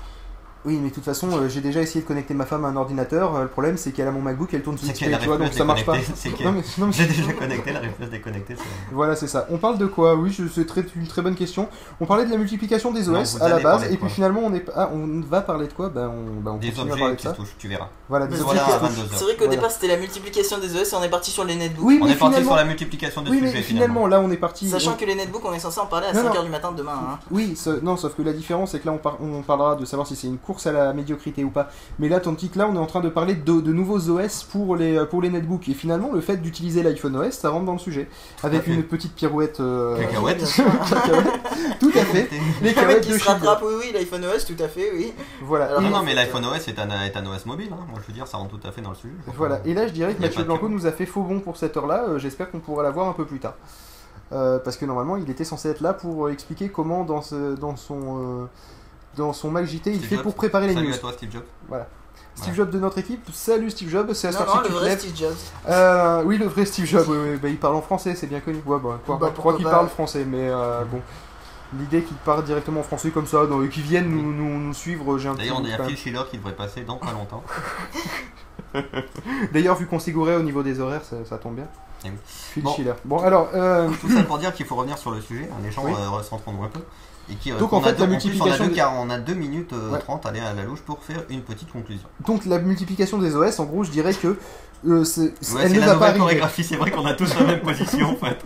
Oui, 0.65 0.79
mais 0.81 0.89
de 0.89 0.93
toute 0.95 1.03
façon, 1.03 1.27
euh, 1.33 1.49
j'ai 1.49 1.59
déjà 1.59 1.81
essayé 1.81 2.01
de 2.01 2.07
connecter 2.07 2.33
ma 2.33 2.45
femme 2.45 2.63
à 2.63 2.69
un 2.69 2.75
ordinateur. 2.77 3.35
euh, 3.35 3.41
le 3.43 3.47
problème, 3.49 3.75
c'est 3.77 3.91
qu'elle 3.91 4.07
a 4.07 4.11
mon 4.11 4.21
MacBook, 4.21 4.53
elle 4.53 4.63
tourne 4.63 4.77
sous 4.77 4.85
XP, 4.87 4.97
qu'elle 5.05 5.19
tu 5.19 5.27
vois, 5.27 5.37
donc 5.37 5.51
se 5.51 5.57
ça 5.57 5.65
marche 5.65 5.85
pas. 5.85 5.93
Non, 6.43 6.51
mais, 6.53 6.61
non, 6.77 6.87
mais- 6.87 6.91
J'ai 6.93 7.05
déjà 7.05 7.33
connecté, 7.39 7.69
elle 7.69 7.77
arrive 7.77 7.91
plus 7.91 8.03
à 8.03 8.07
se 8.07 8.11
déconnecter. 8.11 8.55
c'est- 8.55 8.63
Voilà, 8.93 9.15
c'est 9.17 9.27
ça. 9.27 9.45
On 9.51 9.57
parle 9.57 9.77
de 9.77 9.85
quoi? 9.87 10.15
Oui, 10.15 10.31
je- 10.31 10.47
c'est 10.47 10.65
très, 10.65 10.85
une 10.95 11.07
très 11.07 11.21
bonne 11.21 11.35
question. 11.35 11.67
On 11.99 12.05
parlait 12.05 12.25
de 12.25 12.31
la 12.31 12.37
multiplication 12.37 12.91
des 12.91 13.09
OS 13.09 13.41
à 13.41 13.49
la 13.49 13.59
base, 13.59 13.91
et 13.91 13.97
puis 13.97 14.09
finalement, 14.09 14.41
on, 14.45 14.53
est, 14.53 14.63
ah, 14.75 14.89
on 14.93 15.21
va 15.29 15.41
parler 15.41 15.67
de 15.67 15.73
quoi? 15.73 15.89
Ben, 15.89 16.07
on, 16.09 16.39
ben, 16.41 16.51
on 16.51 16.57
Des 16.57 16.69
à 16.69 16.71
parler 16.71 16.91
objets 16.93 17.13
de 17.15 17.17
se 17.19 17.23
ça. 17.27 17.33
touchent, 17.33 17.55
tu 17.57 17.67
verras. 17.67 17.89
Voilà, 18.07 18.27
des 18.27 18.35
Mais 18.35 18.41
objets 18.41 18.53
Voilà, 18.55 18.61
qui 18.63 18.69
se 18.71 18.75
à 18.75 18.79
touchent. 18.79 18.89
22h. 19.11 19.17
C'est 19.17 19.23
vrai 19.25 19.33
qu'au 19.33 19.39
Voilà. 19.39 19.55
départ 19.55 19.71
c'était 19.71 19.87
la 19.87 19.97
multiplication 19.97 20.59
des 20.59 20.75
OS 20.79 20.93
et 20.93 20.95
on 20.95 21.03
est 21.03 21.09
parti 21.09 21.31
sur 21.31 21.43
les 21.43 21.55
netbooks. 21.55 21.85
Oui, 21.85 21.99
On 22.01 22.07
est 22.07 22.15
parti 22.15 22.41
sur 22.43 22.55
la 22.55 22.63
multiplication 22.65 23.21
des 23.21 23.31
oui, 23.31 23.39
sujets 23.39 23.51
mais 23.53 23.61
finalement. 23.61 24.07
là, 24.07 24.21
on 24.21 24.31
est 24.31 24.37
parti. 24.37 24.69
Sachant 24.69 24.93
que 24.95 25.03
les 25.05 25.15
netbooks 25.15 25.43
on 25.43 25.53
est 25.53 25.59
censé 25.59 25.79
en 25.79 25.87
parler 25.87 26.07
à 26.07 26.13
Non, 26.13 26.21
5h 26.29 26.35
non. 26.35 26.43
du 26.43 26.49
matin 26.49 26.71
demain. 26.71 27.19
Oui, 27.31 27.55
ce- 27.57 27.81
non, 27.81 27.97
sauf 27.97 28.15
que 28.15 28.21
la 28.21 28.33
différence, 28.33 28.71
c'est 28.71 28.79
que 28.79 28.85
là, 28.87 28.93
on, 28.93 28.97
par- 28.97 29.17
on 29.21 29.41
parlera 29.41 29.75
de 29.75 29.83
savoir 29.85 30.07
si 30.07 30.15
c'est 30.15 30.27
une 30.27 30.37
course 30.53 30.67
à 30.67 30.71
la 30.71 30.93
médiocrité 30.93 31.43
ou 31.43 31.49
pas. 31.49 31.69
Mais 31.99 32.07
là, 32.09 32.19
tandis 32.19 32.49
que 32.49 32.57
là, 32.59 32.67
on 32.71 32.75
est 32.75 32.79
en 32.79 32.85
train 32.85 33.01
de 33.01 33.09
parler 33.09 33.33
de, 33.35 33.59
de 33.59 33.73
nouveaux 33.73 34.09
OS 34.09 34.43
pour 34.43 34.75
les, 34.75 35.03
pour 35.05 35.21
les 35.21 35.29
netbooks. 35.29 35.67
Et 35.69 35.73
finalement, 35.73 36.11
le 36.13 36.21
fait 36.21 36.37
d'utiliser 36.37 36.83
l'iPhone 36.83 37.15
OS, 37.17 37.31
ça 37.33 37.49
rentre 37.49 37.65
dans 37.65 37.73
le 37.73 37.79
sujet. 37.79 38.07
Avec 38.43 38.67
une 38.67 38.83
petite 38.83 39.13
pirouette. 39.15 39.59
euh, 39.59 39.97
Cacahuète. 39.97 40.43
Tout 41.79 41.91
à 41.95 42.05
fait. 42.05 42.29
Les 42.61 42.73
cacahuètes 42.73 43.01
qui 43.01 43.11
de 43.11 43.17
se 43.17 43.27
rattrape, 43.27 43.63
oui, 43.65 43.73
oui, 43.79 43.91
l'iPhone 43.93 44.23
OS, 44.25 44.45
tout 44.45 44.55
à 44.63 44.67
fait, 44.67 44.91
oui. 44.93 45.13
Voilà. 45.41 45.65
Alors, 45.65 45.81
Non, 45.81 45.89
non, 45.89 46.03
mais 46.03 46.13
l'iPhone 46.13 46.45
OS 46.45 46.67
est 46.67 46.79
un, 46.79 46.89
est 47.03 47.17
un 47.17 47.25
OS 47.25 47.45
mobile. 47.45 47.69
hein. 47.71 47.85
Moi, 47.89 47.99
je 48.01 48.07
veux 48.07 48.13
dire, 48.13 48.27
ça 48.27 48.37
rentre 48.37 48.57
tout 48.57 48.67
à 48.67 48.71
fait 48.71 48.81
dans 48.81 48.89
le 48.91 48.95
sujet. 48.95 49.13
Voilà, 49.35 49.59
et 49.65 49.73
là 49.73 49.87
je 49.87 49.93
dirais 49.93 50.13
que 50.13 50.21
Mathieu 50.21 50.43
Blanco 50.43 50.69
nous 50.69 50.85
a 50.85 50.91
fait 50.91 51.05
faux 51.05 51.21
bon 51.23 51.39
pour 51.39 51.57
cette 51.57 51.75
heure-là, 51.77 52.03
Euh, 52.07 52.19
j'espère 52.19 52.49
qu'on 52.51 52.59
pourra 52.59 52.83
la 52.83 52.91
voir 52.91 53.07
un 53.07 53.13
peu 53.13 53.25
plus 53.25 53.39
tard. 53.39 53.55
Euh, 54.31 54.59
parce 54.59 54.77
que 54.77 54.85
normalement 54.85 55.17
il 55.17 55.29
était 55.29 55.43
censé 55.43 55.69
être 55.69 55.81
là 55.81 55.93
pour 55.93 56.25
euh, 56.27 56.31
expliquer 56.31 56.69
comment 56.69 57.03
dans, 57.03 57.21
ce, 57.21 57.55
dans, 57.55 57.75
son, 57.75 57.97
euh, 58.41 58.45
dans 59.17 59.33
son 59.33 59.51
Mac 59.51 59.65
JT 59.65 59.91
il 59.91 59.97
Steve 59.97 60.09
fait 60.09 60.15
Jobs. 60.15 60.23
pour 60.23 60.35
préparer 60.35 60.67
les 60.67 60.73
Salut 60.73 60.87
news. 60.87 60.95
à 60.95 60.97
toi, 60.97 61.11
Steve 61.13 61.31
Jobs. 61.31 61.43
Steve 62.35 62.49
Ouais. 62.49 62.55
Jobs 62.57 62.69
de 62.71 62.79
notre 62.79 62.97
équipe, 62.97 63.29
salut 63.31 63.69
Steve 63.69 63.89
Jobs, 63.89 64.11
c'est 64.13 64.27
la 64.31 64.33
Non, 64.33 64.39
sortie 64.39 64.57
non, 64.57 64.63
que 64.63 64.67
le 64.69 64.73
vrai. 64.75 64.97
Steve 64.97 65.15
Jobs. 65.15 65.35
Euh, 65.69 66.23
oui, 66.25 66.37
le 66.39 66.47
vrai 66.47 66.65
Steve 66.65 66.85
Jobs, 66.85 67.05
oui, 67.07 67.17
oui, 67.31 67.37
bah, 67.37 67.47
il 67.49 67.57
parle 67.57 67.75
en 67.75 67.81
français, 67.81 68.15
c'est 68.15 68.25
bien 68.27 68.39
connu. 68.39 68.59
Ouais, 68.65 68.77
bah, 68.83 68.99
quoi, 69.05 69.17
Bah, 69.17 69.29
je 69.33 69.39
crois 69.39 69.53
qu'il 69.55 69.65
parle 69.65 69.87
français, 69.89 70.25
mais 70.25 70.49
euh, 70.49 70.83
bon. 70.85 70.99
L'idée 71.79 72.03
qu'il 72.03 72.15
parle 72.17 72.43
directement 72.43 72.81
en 72.81 72.83
français 72.83 73.09
comme 73.09 73.25
ça, 73.25 73.47
donc, 73.47 73.65
et 73.65 73.69
qu'il 73.69 73.81
vienne 73.83 74.07
nous, 74.07 74.31
nous, 74.31 74.59
nous 74.59 74.73
suivre, 74.75 75.17
j'ai 75.17 75.29
un 75.29 75.33
D'ailleurs, 75.33 75.59
on 75.59 75.65
a 75.65 75.75
quand 75.77 75.85
Phil. 75.85 75.97
Schiller 75.97 76.21
qui 76.29 76.37
devrait 76.37 76.53
passer 76.55 76.81
dans 76.81 76.97
pas 76.97 77.11
longtemps. 77.13 77.43
D'ailleurs, 79.53 79.75
vu 79.75 79.85
qu'on 79.87 79.99
s'égourait 79.99 80.35
au 80.35 80.43
niveau 80.43 80.63
des 80.63 80.79
horaires, 80.79 81.03
ça, 81.03 81.17
ça 81.27 81.37
tombe 81.37 81.55
bien. 81.55 81.67
Eh 82.05 82.09
oui. 82.09 82.15
Phil 82.25 82.63
Bon. 82.63 82.73
Schiller. 82.73 82.93
Bon, 83.05 83.19
alors, 83.19 83.49
euh, 83.53 83.89
Tout 84.01 84.09
ça 84.09 84.23
pour 84.23 84.37
dire 84.37 84.53
qu'il 84.53 84.65
faut 84.65 84.75
revenir 84.75 84.97
sur 84.97 85.11
le 85.11 85.21
sujet. 85.21 85.49
hein, 85.51 85.55
Les 85.63 85.71
gens 85.71 85.83
Oui. 85.85 85.91
euh, 85.97 86.09
recentrons-nous 86.09 86.63
un 86.63 86.67
peu. 86.69 86.81
Et 87.31 87.35
qui, 87.35 87.51
Donc, 87.51 87.71
en 87.71 87.79
fait, 87.81 87.89
a 87.89 87.91
deux- 87.93 87.99
la 87.99 88.05
plus, 88.07 88.11
multiplication 88.11 88.63
on 88.63 88.65
a 88.65 88.69
deux, 88.69 88.75
car 88.75 88.93
on 88.99 89.09
a 89.09 89.17
2 89.17 89.33
minutes 89.33 89.71
euh, 89.73 89.91
Ouais. 89.91 89.99
30 89.99 90.25
à 90.25 90.29
aller 90.29 90.39
à 90.41 90.53
la 90.53 90.63
louche 90.63 90.81
pour 90.81 91.01
faire 91.03 91.23
une 91.29 91.41
petite 91.41 91.71
conclusion. 91.71 92.07
Donc 92.27 92.45
la 92.45 92.59
multiplication 92.59 93.17
des 93.17 93.35
OS, 93.35 93.59
en 93.59 93.65
gros, 93.65 93.83
je 93.85 93.91
dirais 93.91 94.13
que 94.13 94.37
euh, 94.85 95.03
c'est- 95.05 95.33
c'est- 95.39 95.55
Ouais, 95.55 95.61
elle 95.65 95.73
ne 95.73 95.79
la 95.79 95.93
va 95.95 96.11
pas 96.11 96.13
chorégraphie, 96.17 96.63
c'est 96.65 96.75
vrai 96.75 96.91
qu'on 96.91 97.05
a 97.05 97.13
tous 97.13 97.33
la 97.35 97.45
même 97.45 97.61
position 97.61 98.09
en 98.11 98.15
fait. 98.15 98.37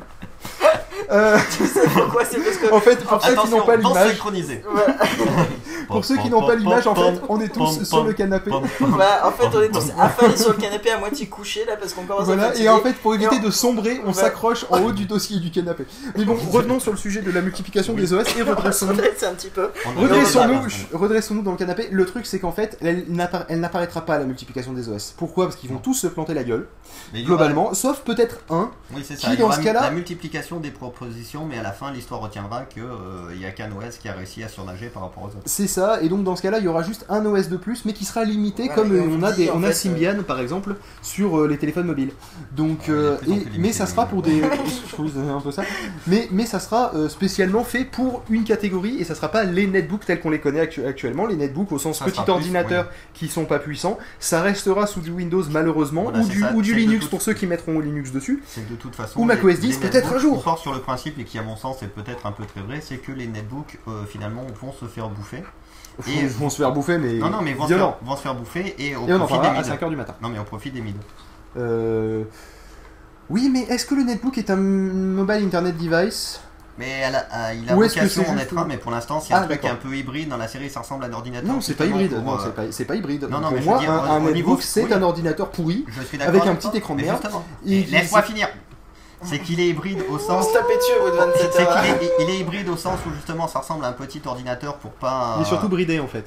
Euh, 1.12 1.38
Tu 1.58 1.66
sais 1.66 1.88
pourquoi 1.94 2.26
C'est 2.26 2.38
parce 2.40 2.58
que. 2.58 2.74
en 2.74 2.80
fait, 2.80 3.04
pour 3.04 3.22
ceux 3.24 3.36
qui 3.36 3.50
n'ont 3.50 3.62
pas 3.66 3.76
l'image, 3.78 4.18
pour 5.88 6.04
ceux 6.06 6.18
qui 6.18 6.30
n'ont 6.30 6.46
pas 6.46 6.56
l'image, 6.56 6.88
en 6.88 6.96
fait, 6.96 7.22
on 7.30 7.40
est 7.40 7.50
tous 7.50 7.84
sur 7.84 8.04
le 8.04 8.14
canapé. 8.14 8.52
Bah, 8.52 9.22
en 9.24 9.32
fait, 9.32 9.48
on 9.56 9.62
est 9.62 9.70
tous 9.70 9.92
affalés 9.98 10.38
sur 10.38 10.50
le 10.54 10.58
canapé 10.58 10.92
à 10.92 11.00
moitié 11.00 11.28
couchés 11.28 11.64
là 11.66 11.76
parce 11.78 11.94
qu'on 11.94 12.04
commence 12.04 12.24
à 12.24 12.26
Voilà, 12.26 12.44
fatiguer. 12.48 12.66
et 12.66 12.70
en 12.70 12.80
fait, 12.80 12.94
pour 12.94 13.16
éviter 13.16 13.40
de 13.40 13.50
sombrer, 13.52 14.02
on 14.04 14.08
Ouais. 14.08 14.14
s'accroche 14.14 14.66
en 14.70 14.82
haut 14.82 14.92
du 14.92 15.06
dossier 15.06 15.40
du 15.40 15.52
canapé. 15.52 15.86
Mais 16.18 16.26
bon, 16.26 16.36
revenons 16.52 16.80
sur 16.80 16.92
le 16.92 16.98
sujet 16.98 17.22
de 17.22 17.32
la 17.32 17.42
multiplication 17.42 17.94
des 17.94 18.14
OS 18.14 18.26
et 18.38 18.42
redressons-nous. 18.42 18.94
un 19.28 19.34
petit 19.34 19.50
peu. 19.50 19.70
Redressons-nous, 20.94 21.42
dans 21.42 21.52
le 21.52 21.58
canapé. 21.58 21.88
Le 21.92 22.06
truc, 22.06 22.26
c'est 22.26 22.40
qu'en 22.40 22.52
fait, 22.52 22.78
elle 22.82 23.06
n'appara- 23.10 23.46
elle 23.50 23.60
n'apparaîtra 23.60 24.02
pas 24.02 24.18
la 24.18 24.26
multiplication 24.26 24.74
des 24.74 24.90
OS. 24.90 25.14
Pourquoi? 25.18 25.46
Parce 25.46 25.56
qu'ils 25.58 25.70
vont 25.70 25.78
tous 25.80 25.94
se 25.94 26.08
planter 26.08 26.34
la 26.34 26.44
gueule, 26.44 26.68
globalement, 27.14 27.74
sauf 27.74 28.00
peut-être 28.02 28.38
un. 28.50 28.72
Oui, 28.94 29.04
c'est 29.08 29.20
ça. 29.20 29.30
qui, 29.30 29.38
dans 29.38 29.52
ce 29.52 29.60
cas-là- 29.62 29.82
la 29.82 29.92
multiplication 29.92 30.60
des 30.60 30.72
propositions, 31.02 31.46
mais 31.46 31.58
à 31.58 31.64
la 31.64 31.72
fin, 31.72 31.92
l'histoire 31.92 32.20
retiendra 32.22 32.64
qu'il 32.66 32.84
n'y 33.38 33.46
a 33.46 33.52
qu'un 33.52 33.70
OS 33.72 33.98
qui 34.00 34.10
a 34.10 34.14
réussi 34.14 34.44
à 34.44 34.48
surnager 34.50 34.88
par 34.88 35.04
rapport 35.04 35.24
aux 35.24 35.28
autres. 35.28 35.38
C'est 35.46 35.68
ça, 35.68 36.02
et 36.02 36.10
donc 36.10 36.24
dans 36.24 36.36
ce 36.36 36.42
cas-là, 36.42 36.58
il 36.60 36.66
y 36.66 36.68
aura 36.68 36.82
juste 36.84 37.06
un 37.10 37.26
OS 37.26 37.50
de 37.50 37.58
plus, 37.58 37.86
mais 37.86 37.94
qui 37.94 38.04
sera 38.06 38.24
limité, 38.24 38.64
Voilà, 38.66 38.76
comme 38.76 38.92
euh, 38.94 39.04
on 39.10 39.24
a, 39.24 39.32
dit, 39.32 39.46
des, 39.46 39.52
on 39.52 39.64
a 39.64 39.72
Symbian 39.72 40.24
par 40.28 40.40
exemple 40.40 40.76
sur 41.02 41.40
euh, 41.40 41.48
les 41.48 41.58
téléphones 41.58 41.86
mobiles. 41.88 42.12
Donc, 42.56 42.90
euh, 42.90 43.18
et- 43.28 43.60
mais 43.60 43.72
ça 43.72 43.86
sera 43.86 44.06
mobile. 44.12 44.42
pour 44.42 44.50
des, 44.58 44.66
je 44.88 44.94
trouve 44.94 45.12
que 45.12 45.20
c'est 45.24 45.30
un 45.32 45.40
peu 45.42 45.52
ça. 45.52 45.64
Mais 46.08 46.28
mais 46.32 46.46
ça 46.46 46.60
sera 46.60 46.92
euh, 46.96 47.10
spécialement 47.10 47.64
fait 47.64 47.86
pour 47.86 48.24
une 48.30 48.44
catégorie 48.44 48.98
et 49.00 49.04
ça 49.04 49.14
sera 49.16 49.30
pas 49.30 49.44
les 49.44 49.68
netbooks 49.68 50.06
tels 50.06 50.20
qu'on 50.20 50.30
les 50.32 50.40
connaît 50.40 50.62
actu- 50.66 50.86
actuellement, 50.86 51.26
les 51.28 51.36
netbooks 51.36 51.72
au 51.72 51.78
sens 51.80 52.00
Ça 52.00 52.06
petit 52.06 52.16
sera 52.16 52.26
plus, 52.26 52.32
ordinateur 52.34 52.90
qui 53.14 53.28
sont 53.28 53.46
pas 53.46 53.60
puissants. 53.60 53.98
Ça 54.20 54.42
restera 54.42 54.88
sous 54.88 55.02
du 55.02 55.12
Windows 55.12 55.44
malheureusement 55.52 56.04
Voilà, 56.04 56.20
ou 56.20 56.28
du 56.28 56.40
ça, 56.40 56.52
ou 56.54 56.62
du 56.62 56.74
Linux 56.74 57.02
toute- 57.02 57.10
pour 57.12 57.22
ceux 57.22 57.34
qui 57.34 57.46
mettront 57.46 57.80
Linux 57.80 58.12
dessus. 58.12 58.42
C'est 58.48 58.68
de 58.70 58.76
toute 58.76 58.96
façon. 58.96 59.20
Ou 59.20 59.24
les- 59.28 59.36
macOS 59.36 59.60
10, 59.60 59.80
les 59.82 59.90
peut-être 59.90 60.14
un 60.14 60.18
jour. 60.20 60.44
Sur 60.62 60.74
le 60.74 60.80
principe, 60.88 61.20
et 61.20 61.24
qui 61.26 61.38
à 61.38 61.44
mon 61.44 61.56
sens 61.56 61.84
est 61.84 61.88
peut-être 61.88 62.26
un 62.26 62.32
peu 62.32 62.46
très 62.46 62.62
vrai, 62.62 62.80
c'est 62.82 62.98
que 62.98 63.12
les 63.12 63.28
netbooks 63.28 63.78
euh, 63.88 64.06
finalement 64.06 64.44
vont 64.62 64.72
se 64.72 64.86
faire 64.86 65.10
bouffer. 65.10 65.44
Et- 66.08 66.12
Ils 66.22 66.28
vont 66.28 66.50
se 66.50 66.58
faire 66.58 66.72
bouffer 66.72 66.98
mais 66.98 67.14
Non, 67.16 67.30
non, 67.30 67.42
mais 67.42 67.54
vont 67.54 67.68
se, 67.68 67.74
faire, 67.74 67.96
vont 68.02 68.16
se 68.16 68.22
faire 68.22 68.36
bouffer 68.36 68.76
et 68.80 68.96
au 68.96 69.08
Et 69.08 69.14
on 69.14 69.16
en 69.16 69.20
profit 69.20 69.34
des 69.34 69.40
parlera 69.42 69.60
à 69.60 69.64
mids. 69.64 69.70
5h 69.70 69.90
du 69.90 69.96
matin. 69.96 70.16
Non, 70.22 70.30
mais 70.30 70.40
au 70.40 70.44
profit 70.44 70.72
des 70.72 70.82
mids. 70.82 70.96
Euh, 71.58 72.24
Oui, 73.30 73.50
mais 73.52 73.64
est-ce 73.64 73.86
que 73.86 73.96
le 73.96 74.04
netbook 74.04 74.38
est 74.38 74.50
un 74.50 74.56
mobile 74.56 75.44
internet 75.44 75.76
device? 75.78 76.40
Mais 76.78 76.90
elle 77.04 77.16
a- 77.16 77.26
a- 77.32 77.54
il 77.56 77.68
a 77.70 77.74
vocation 77.74 78.22
en 78.22 78.26
juste 78.34 78.40
être 78.44 78.58
un, 78.58 78.66
mais 78.66 78.78
pour 78.78 78.92
l'instant, 78.92 79.20
c'est 79.20 79.34
un 79.34 79.42
Ah, 79.42 79.46
truc 79.46 79.66
un 79.66 79.74
peu 79.76 79.94
hybride. 79.98 80.30
Dans 80.30 80.38
la 80.38 80.48
série, 80.48 80.70
ça 80.70 80.82
ressemble 80.82 81.04
à 81.06 81.08
un 81.08 81.14
ordinateur. 81.14 81.52
Non, 81.52 81.60
c'est 81.60 81.74
pas 81.74 81.86
hybride. 81.86 82.12
pour, 82.14 82.22
Non, 82.24 82.38
c'est 82.72 82.86
pas, 82.86 82.96
hybride. 82.96 83.24
Non, 83.30 83.40
non, 83.42 83.50
Pour 83.52 83.62
moi, 83.64 83.80
dire, 83.80 83.92
un, 83.92 83.98
un 84.12 84.20
netbook, 84.20 84.36
niveau- 84.36 84.58
c'est 84.62 84.84
oui. 84.84 84.94
un 84.94 85.02
ordinateur 85.02 85.50
pourri. 85.50 85.84
Je 85.90 86.04
suis 86.04 86.18
d'accord. 86.20 86.36
Avec 86.36 86.48
un 86.48 86.56
petit 86.56 86.78
écran 86.78 86.94
de 86.96 87.02
merde. 87.02 87.28
Laisse-moi 87.66 88.22
finir. 88.22 88.48
C'est 89.24 89.40
qu'il 89.40 89.60
est 89.60 89.68
hybride 89.68 90.04
au 90.10 90.16
On 90.16 90.20
sens. 90.20 90.48
se 90.50 90.54
tapait 90.54 90.78
dessus 90.78 90.92
au 91.02 91.06
bout 91.06 91.12
de 91.12 91.16
27 91.18 91.54
C'est 91.54 91.62
heures. 91.68 91.82
qu'il 91.82 91.92
est, 91.92 92.12
il 92.20 92.30
est 92.30 92.38
hybride 92.40 92.70
au 92.70 92.78
sens 92.78 93.00
où 93.08 93.12
justement 93.14 93.48
ça 93.48 93.60
ressemble 93.60 93.84
à 93.84 93.88
un 93.88 93.94
petit 93.94 94.22
ordinateur 94.26 94.78
pour 94.78 94.92
pas. 94.92 95.36
Il 95.38 95.42
est 95.42 95.46
surtout 95.46 95.70
bridé 95.70 96.00
en 96.00 96.08
fait. 96.08 96.26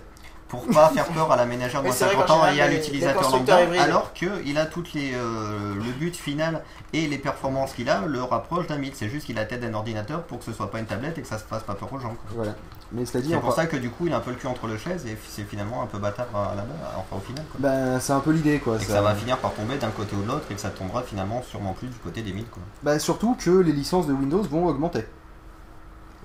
pour 0.49 0.67
pas 0.67 0.89
faire 0.89 1.07
peur 1.07 1.31
à 1.31 1.37
la 1.37 1.47
ménagère 1.47 1.81
de 1.81 1.85
Mais 1.85 1.91
moins 1.91 1.97
c'est 1.97 2.05
vrai 2.07 2.15
50 2.17 2.27
qu'en 2.27 2.41
ans 2.41 2.53
et 2.53 2.61
à 2.61 2.67
l'utilisateur 2.67 3.31
lambda, 3.31 3.59
alors 3.81 4.13
qu'il 4.13 4.59
a 4.59 4.67
toutes 4.67 4.93
les 4.95 5.13
euh, 5.15 5.75
le 5.77 5.93
but 5.93 6.17
final 6.17 6.65
et 6.93 7.07
les 7.07 7.19
performances 7.19 7.73
qu'il 7.75 7.89
a 7.89 8.01
le 8.07 8.23
rapproche 8.25 8.67
d'un 8.67 8.77
mythe. 8.79 8.97
C'est 8.97 9.09
juste 9.09 9.27
qu'il 9.27 9.39
a 9.39 9.43
la 9.43 9.47
tête 9.47 9.61
d'un 9.61 9.75
ordinateur 9.75 10.25
pour 10.25 10.41
que 10.41 10.45
ce 10.45 10.53
soit 10.53 10.71
pas 10.71 10.81
une 10.81 10.87
tablette 10.87 11.17
et 11.19 11.23
que 11.23 11.29
ça 11.29 11.39
se 11.39 11.45
fasse 11.45 11.63
pas 11.63 11.75
peur 11.75 11.93
aux 11.93 12.01
gens. 12.01 12.09
quoi. 12.11 12.31
Voilà. 12.35 12.55
Mais 12.93 13.05
C'est 13.07 13.23
pour 13.23 13.45
enfin, 13.45 13.63
ça 13.63 13.67
que 13.67 13.77
du 13.77 13.89
coup 13.89 14.07
il 14.07 14.13
a 14.13 14.17
un 14.17 14.21
peu 14.21 14.31
le 14.31 14.37
cul 14.37 14.49
entre 14.49 14.67
le 14.67 14.77
chaises 14.77 15.07
et 15.07 15.17
c'est 15.29 15.45
finalement 15.45 15.83
un 15.83 15.87
peu 15.87 15.99
bâtard 15.99 16.27
à 16.35 16.57
la 16.57 16.63
base, 16.63 16.77
enfin 16.97 17.17
au 17.17 17.21
final. 17.21 17.45
Quoi. 17.51 17.61
ben, 17.61 18.01
c'est 18.01 18.13
un 18.13 18.19
peu 18.21 18.33
l'idée 18.33 18.59
quoi. 18.59 18.77
Et 18.77 18.79
que 18.85 18.85
ça 18.91 19.01
va 19.01 19.15
finir 19.15 19.39
par 19.39 19.53
tomber 19.55 19.77
d'un 19.77 19.91
côté 19.91 20.17
ou 20.17 20.23
de 20.23 20.27
l'autre 20.27 20.47
et 20.51 20.55
que 20.55 20.61
ça 20.61 20.71
tombera 20.71 21.03
finalement 21.03 21.41
sûrement 21.43 21.73
plus 21.73 21.87
du 21.87 21.99
côté 21.99 22.23
des 22.23 22.33
mythes. 22.33 22.51
Quoi. 22.51 22.63
Bah, 22.83 22.99
surtout 22.99 23.37
que 23.39 23.51
les 23.51 23.73
licences 23.73 24.09
de 24.09 24.13
Windows 24.13 24.43
vont 24.43 24.67
augmenter. 24.67 25.07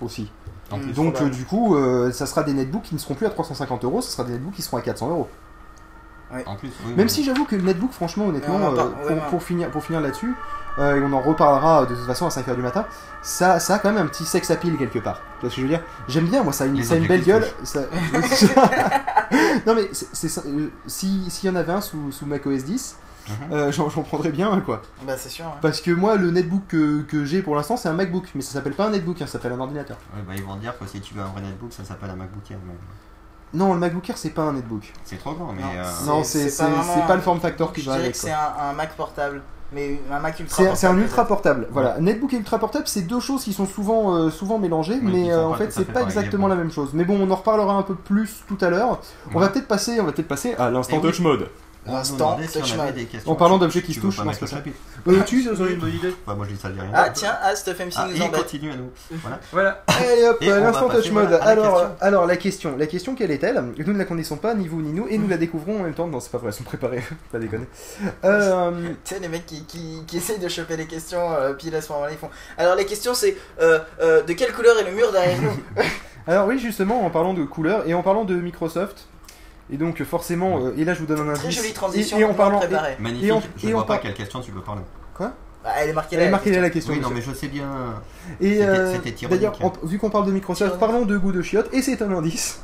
Aussi. 0.00 0.30
En 0.70 0.78
plus, 0.78 0.92
Donc, 0.92 1.20
euh, 1.22 1.30
du 1.30 1.44
coup, 1.44 1.76
euh, 1.76 2.10
ça 2.10 2.26
sera 2.26 2.42
des 2.42 2.52
netbooks 2.52 2.82
qui 2.82 2.94
ne 2.94 2.98
seront 2.98 3.14
plus 3.14 3.26
à 3.26 3.30
350 3.30 3.84
euros, 3.84 4.02
ça 4.02 4.10
sera 4.10 4.24
des 4.24 4.32
netbooks 4.32 4.54
qui 4.54 4.62
seront 4.62 4.76
à 4.76 4.82
400 4.82 5.10
euros. 5.10 5.28
en 6.44 6.56
plus, 6.56 6.70
oui, 6.84 6.90
Même 6.96 7.06
oui. 7.06 7.10
si 7.10 7.24
j'avoue 7.24 7.44
que 7.44 7.54
le 7.56 7.62
netbook, 7.62 7.92
franchement, 7.92 8.26
honnêtement, 8.26 8.58
euh, 8.60 9.16
pour 9.30 9.42
finir, 9.42 9.70
pour 9.70 9.84
finir 9.84 10.00
là-dessus, 10.00 10.34
euh, 10.78 10.96
et 10.96 11.00
on 11.02 11.12
en 11.12 11.20
reparlera 11.20 11.86
de 11.86 11.94
toute 11.94 12.06
façon 12.06 12.26
à 12.26 12.30
5h 12.30 12.54
du 12.54 12.62
matin, 12.62 12.84
ça, 13.22 13.58
ça 13.60 13.74
a 13.74 13.78
quand 13.78 13.92
même 13.92 14.02
un 14.04 14.06
petit 14.08 14.24
sex 14.24 14.50
appeal 14.50 14.76
quelque 14.76 14.98
part. 14.98 15.20
Tu 15.38 15.42
vois 15.42 15.50
ce 15.50 15.56
que 15.56 15.60
je 15.62 15.66
veux 15.66 15.72
dire? 15.72 15.82
J'aime 16.08 16.26
bien, 16.26 16.42
moi, 16.42 16.52
ça 16.52 16.64
a 16.64 16.66
une, 16.66 16.82
ça 16.82 16.94
a 16.94 16.96
une 16.98 17.06
belle 17.06 17.24
gueule. 17.24 17.46
ça- 17.64 17.80
non, 19.66 19.74
mais 19.74 19.90
c'est- 19.92 20.38
euh, 20.46 20.68
si- 20.86 21.30
s'il 21.30 21.48
y 21.48 21.52
en 21.52 21.56
avait 21.56 21.72
un 21.72 21.80
sous, 21.80 22.12
sous 22.12 22.26
macOS 22.26 22.64
10, 22.64 22.96
euh, 23.50 23.72
j'en 23.72 23.88
j'en 23.90 24.02
prendrais 24.02 24.30
bien 24.30 24.50
un 24.52 24.60
quoi. 24.60 24.82
Bah, 25.06 25.14
c'est 25.18 25.28
sûr. 25.28 25.46
hein. 25.46 25.54
Parce 25.60 25.80
que 25.80 25.90
moi, 25.90 26.16
le 26.16 26.30
netbook 26.30 26.62
que, 26.68 27.02
que 27.02 27.24
j'ai 27.24 27.42
pour 27.42 27.56
l'instant, 27.56 27.76
c'est 27.76 27.88
un 27.88 27.92
MacBook, 27.94 28.24
mais 28.34 28.40
ça 28.42 28.52
s'appelle 28.52 28.74
pas 28.74 28.86
un 28.86 28.90
netbook, 28.90 29.20
hein, 29.20 29.26
ça 29.26 29.32
s'appelle 29.32 29.52
un 29.52 29.60
ordinateur. 29.60 29.96
Ouais, 30.14 30.22
bah, 30.26 30.34
ils 30.36 30.44
vont 30.44 30.56
dire 30.56 30.78
que 30.78 30.86
si 30.86 31.00
tu 31.00 31.14
veux 31.14 31.22
un 31.22 31.26
vrai 31.28 31.42
netbook, 31.42 31.72
ça 31.72 31.84
s'appelle 31.84 32.10
un 32.10 32.16
MacBook 32.16 32.48
Air. 32.50 32.58
mais 32.66 32.74
Non, 33.58 33.74
le 33.74 33.80
MacBook 33.80 34.08
Air, 34.08 34.16
c'est 34.18 34.30
pas 34.30 34.42
un 34.42 34.52
netbook. 34.52 34.92
C'est 35.04 35.16
trop 35.18 35.32
grand, 35.34 35.52
mais. 35.52 35.62
Non, 35.62 35.68
euh, 35.74 35.84
c'est- 35.84 36.06
Non, 36.06 36.22
c'est 36.24 36.38
c'est 36.38 36.44
pas 36.44 36.50
c'est- 36.50 36.70
vraiment 36.76 36.94
c'est 36.94 37.06
pas 37.06 37.12
un- 37.14 37.16
le 37.16 37.22
form 37.22 37.40
factor 37.40 37.72
qui 37.72 37.80
Je 37.80 37.86
va 37.86 37.92
dirais 37.94 38.04
avec. 38.04 38.16
c'est 38.16 38.30
un, 38.32 38.52
un 38.70 38.72
Mac 38.74 38.94
portable. 38.96 39.42
Mais 39.72 40.00
un 40.10 40.20
Mac 40.20 40.38
ultra 40.38 40.56
C'est 40.56 40.62
portable. 40.62 40.76
c'est 40.78 40.86
un 40.86 40.98
ultra 40.98 41.26
portable. 41.26 41.68
Voilà, 41.70 41.98
netbook 42.00 42.32
et 42.34 42.36
ultra 42.36 42.58
portable, 42.58 42.86
c'est 42.86 43.02
deux 43.02 43.20
choses 43.20 43.42
qui 43.42 43.52
sont 43.52 43.66
souvent, 43.66 44.14
euh, 44.14 44.30
souvent 44.30 44.58
mélangées, 44.58 45.00
Oui, 45.02 45.10
mais 45.12 45.32
euh, 45.32 45.46
en 45.46 45.54
fait, 45.54 45.72
c'est 45.72 45.92
pas 45.92 46.02
exactement 46.02 46.48
la 46.48 46.56
même 46.56 46.70
chose. 46.70 46.90
Mais 46.92 47.04
bon, 47.04 47.18
on 47.20 47.30
en 47.30 47.36
reparlera 47.36 47.74
un 47.74 47.82
peu 47.82 47.94
plus 47.94 48.44
tout 48.46 48.58
à 48.60 48.70
l'heure. 48.70 49.00
On 49.34 49.40
va 49.40 49.48
peut-être 49.48 49.68
passer, 49.68 50.00
on 50.00 50.04
va 50.04 50.12
peut-être 50.12 50.28
passer 50.28 50.54
à 50.54 50.70
l'instant 50.70 50.96
oui. 50.96 51.02
touch 51.02 51.20
mode. 51.20 51.48
On 51.86 51.92
nous 51.92 51.96
Instant 51.98 52.16
demandait 52.32 52.46
si 52.48 52.58
touch 52.60 52.70
on 52.70 52.74
avait 52.80 52.84
mode. 52.86 52.94
des 52.94 53.04
questions. 53.06 53.30
En 53.32 53.34
parlant 53.34 53.58
d'objets 53.58 53.82
qui 53.82 53.94
se 53.94 54.00
touchent, 54.00 54.16
c'est 54.16 54.22
le 54.24 54.30
pas 54.30 54.46
ça. 54.46 54.56
Euh, 55.08 55.22
tu, 55.24 55.42
ça 55.42 55.54
serait 55.56 55.72
une 55.72 55.80
bonne 55.80 55.94
idée. 55.94 56.14
Bah, 56.26 56.34
moi 56.36 56.46
je 56.48 56.54
dis 56.54 56.60
ça, 56.60 56.68
je 56.68 56.74
dis 56.74 56.80
rien. 56.80 56.90
Ah, 56.94 57.10
tiens, 57.10 57.36
ah, 57.42 57.54
Stuff 57.54 57.78
MC 57.78 57.92
Ah, 57.96 58.06
nous 58.08 58.16
il 58.16 58.22
embête. 58.22 58.40
continue 58.42 58.70
à 58.72 58.76
nous. 58.76 58.90
Voilà. 59.10 59.40
Voilà. 59.52 59.84
Allez 59.86 60.24
hop, 60.24 60.38
l'instant 60.40 60.88
touch 60.88 61.10
mode. 61.10 61.30
la 61.30 61.36
alors, 61.44 61.74
question. 61.80 61.96
alors 62.00 62.26
la 62.26 62.36
question, 62.36 62.76
la 62.76 62.86
question 62.86 63.14
quelle 63.14 63.30
est-elle? 63.30 63.62
Nous 63.76 63.92
ne 63.92 63.98
la 63.98 64.04
connaissons 64.04 64.36
pas, 64.36 64.54
ni 64.54 64.66
vous 64.68 64.82
ni 64.82 64.92
nous, 64.92 65.06
et 65.08 65.18
nous 65.18 65.28
la 65.28 65.36
découvrons 65.36 65.80
en 65.80 65.82
même 65.84 65.94
temps. 65.94 66.06
Non, 66.06 66.20
c'est 66.20 66.30
pas 66.32 66.38
vrai, 66.38 66.48
elles 66.48 66.54
sont 66.54 66.64
préparées. 66.64 67.04
pas 67.32 67.38
déconner. 67.38 67.66
Euh, 68.24 68.72
Tu 69.04 69.14
sais, 69.14 69.20
les 69.20 69.28
mecs 69.28 69.46
qui, 69.46 69.64
qui, 69.64 70.02
qui 70.06 70.16
essayent 70.16 70.38
de 70.38 70.48
choper 70.48 70.76
les 70.76 70.86
questions, 70.86 71.32
euh, 71.32 71.52
pile 71.54 71.74
à 71.74 71.80
ce 71.80 71.92
moment-là, 71.92 72.12
ils 72.12 72.18
font. 72.18 72.30
Alors, 72.58 72.74
les 72.74 72.86
questions, 72.86 73.14
c'est 73.14 73.36
euh, 73.60 73.78
euh, 74.00 74.22
de 74.22 74.32
quelle 74.32 74.52
couleur 74.52 74.78
est 74.78 74.84
le 74.84 74.92
mur 74.92 75.12
derrière 75.12 75.40
nous? 75.40 75.82
Alors 76.26 76.46
oui, 76.48 76.58
justement, 76.58 77.04
en 77.06 77.10
parlant 77.10 77.34
de 77.34 77.44
couleurs 77.44 77.84
et 77.86 77.94
en 77.94 78.02
parlant 78.02 78.24
de 78.24 78.34
Microsoft. 78.34 79.06
Et 79.70 79.76
donc 79.76 80.02
forcément, 80.04 80.60
euh, 80.66 80.74
et 80.76 80.84
là 80.84 80.94
je 80.94 81.00
vous 81.00 81.06
donne 81.06 81.20
un 81.20 81.28
indice. 81.30 81.40
Très 81.42 81.50
jolie 81.50 81.68
Et- 81.70 81.72
transition, 81.72 82.18
Et, 82.18 82.24
en 82.24 82.34
parlant. 82.34 82.60
Magnifique, 83.00 83.28
Et 83.28 83.32
on- 83.32 83.42
je 83.56 83.66
on 83.68 83.70
vois 83.72 83.86
pas 83.86 83.98
quelle 83.98 84.14
question 84.14 84.40
tu 84.40 84.52
peux 84.52 84.60
parler. 84.60 84.82
Bah, 85.64 85.72
elle 85.80 85.88
est 85.90 85.92
marquée 85.94 86.14
elle 86.14 86.22
est 86.22 86.30
marquée 86.30 86.52
là 86.52 86.60
la 86.60 86.70
question. 86.70 86.92
Oui, 86.94 87.00
non, 87.00 87.10
mais 87.12 87.20
je 87.20 87.32
sais 87.32 87.48
bien. 87.48 87.66
Et 88.40 88.58
C'était- 88.58 88.64
euh, 88.68 89.28
d'ailleurs, 89.28 89.58
vu 89.82 89.98
qu'on 89.98 90.10
parle 90.10 90.26
de 90.26 90.30
Microsoft, 90.30 90.78
parlons 90.78 91.04
de 91.04 91.16
goût 91.18 91.32
de 91.32 91.42
chiottes, 91.42 91.68
et 91.72 91.82
c'est 91.82 92.00
un 92.02 92.12
indice. 92.12 92.60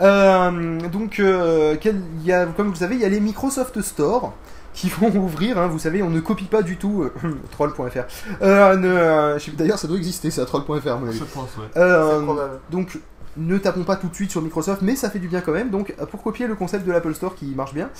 Euh, 0.00 0.78
donc, 0.88 1.18
euh, 1.20 1.76
quel- 1.78 2.00
il 2.20 2.26
y 2.26 2.32
a, 2.32 2.46
comme 2.46 2.68
vous 2.70 2.76
savez, 2.76 2.94
il 2.94 3.02
y 3.02 3.04
a 3.04 3.08
les 3.10 3.20
Microsoft 3.20 3.80
Store 3.82 4.32
qui 4.72 4.88
vont 5.00 5.08
ouvrir. 5.14 5.58
hein, 5.58 5.66
vous 5.66 5.78
savez, 5.78 6.02
on 6.02 6.08
ne 6.08 6.20
copie 6.20 6.44
pas 6.46 6.62
du 6.62 6.78
tout 6.78 7.02
euh, 7.02 7.12
troll.fr. 7.50 8.04
Euh, 8.40 8.76
ne, 8.76 8.88
euh, 8.88 9.38
D'ailleurs, 9.54 9.78
ça 9.78 9.86
doit 9.88 9.98
exister, 9.98 10.30
ça, 10.30 10.46
troll.fr. 10.46 10.72
Je 11.12 11.24
pense, 11.24 11.50
ouais. 11.58 11.64
Euh, 11.76 12.48
donc 12.70 12.98
ne 13.38 13.58
tapons 13.58 13.84
pas 13.84 13.96
tout 13.96 14.08
de 14.08 14.14
suite 14.14 14.30
sur 14.30 14.42
Microsoft, 14.42 14.82
mais 14.82 14.96
ça 14.96 15.10
fait 15.10 15.18
du 15.18 15.28
bien 15.28 15.40
quand 15.40 15.52
même. 15.52 15.70
Donc 15.70 15.94
pour 16.10 16.22
copier 16.22 16.46
le 16.46 16.54
concept 16.54 16.86
de 16.86 16.92
l'Apple 16.92 17.14
Store 17.14 17.34
qui 17.34 17.46
marche 17.46 17.72
bien, 17.74 17.90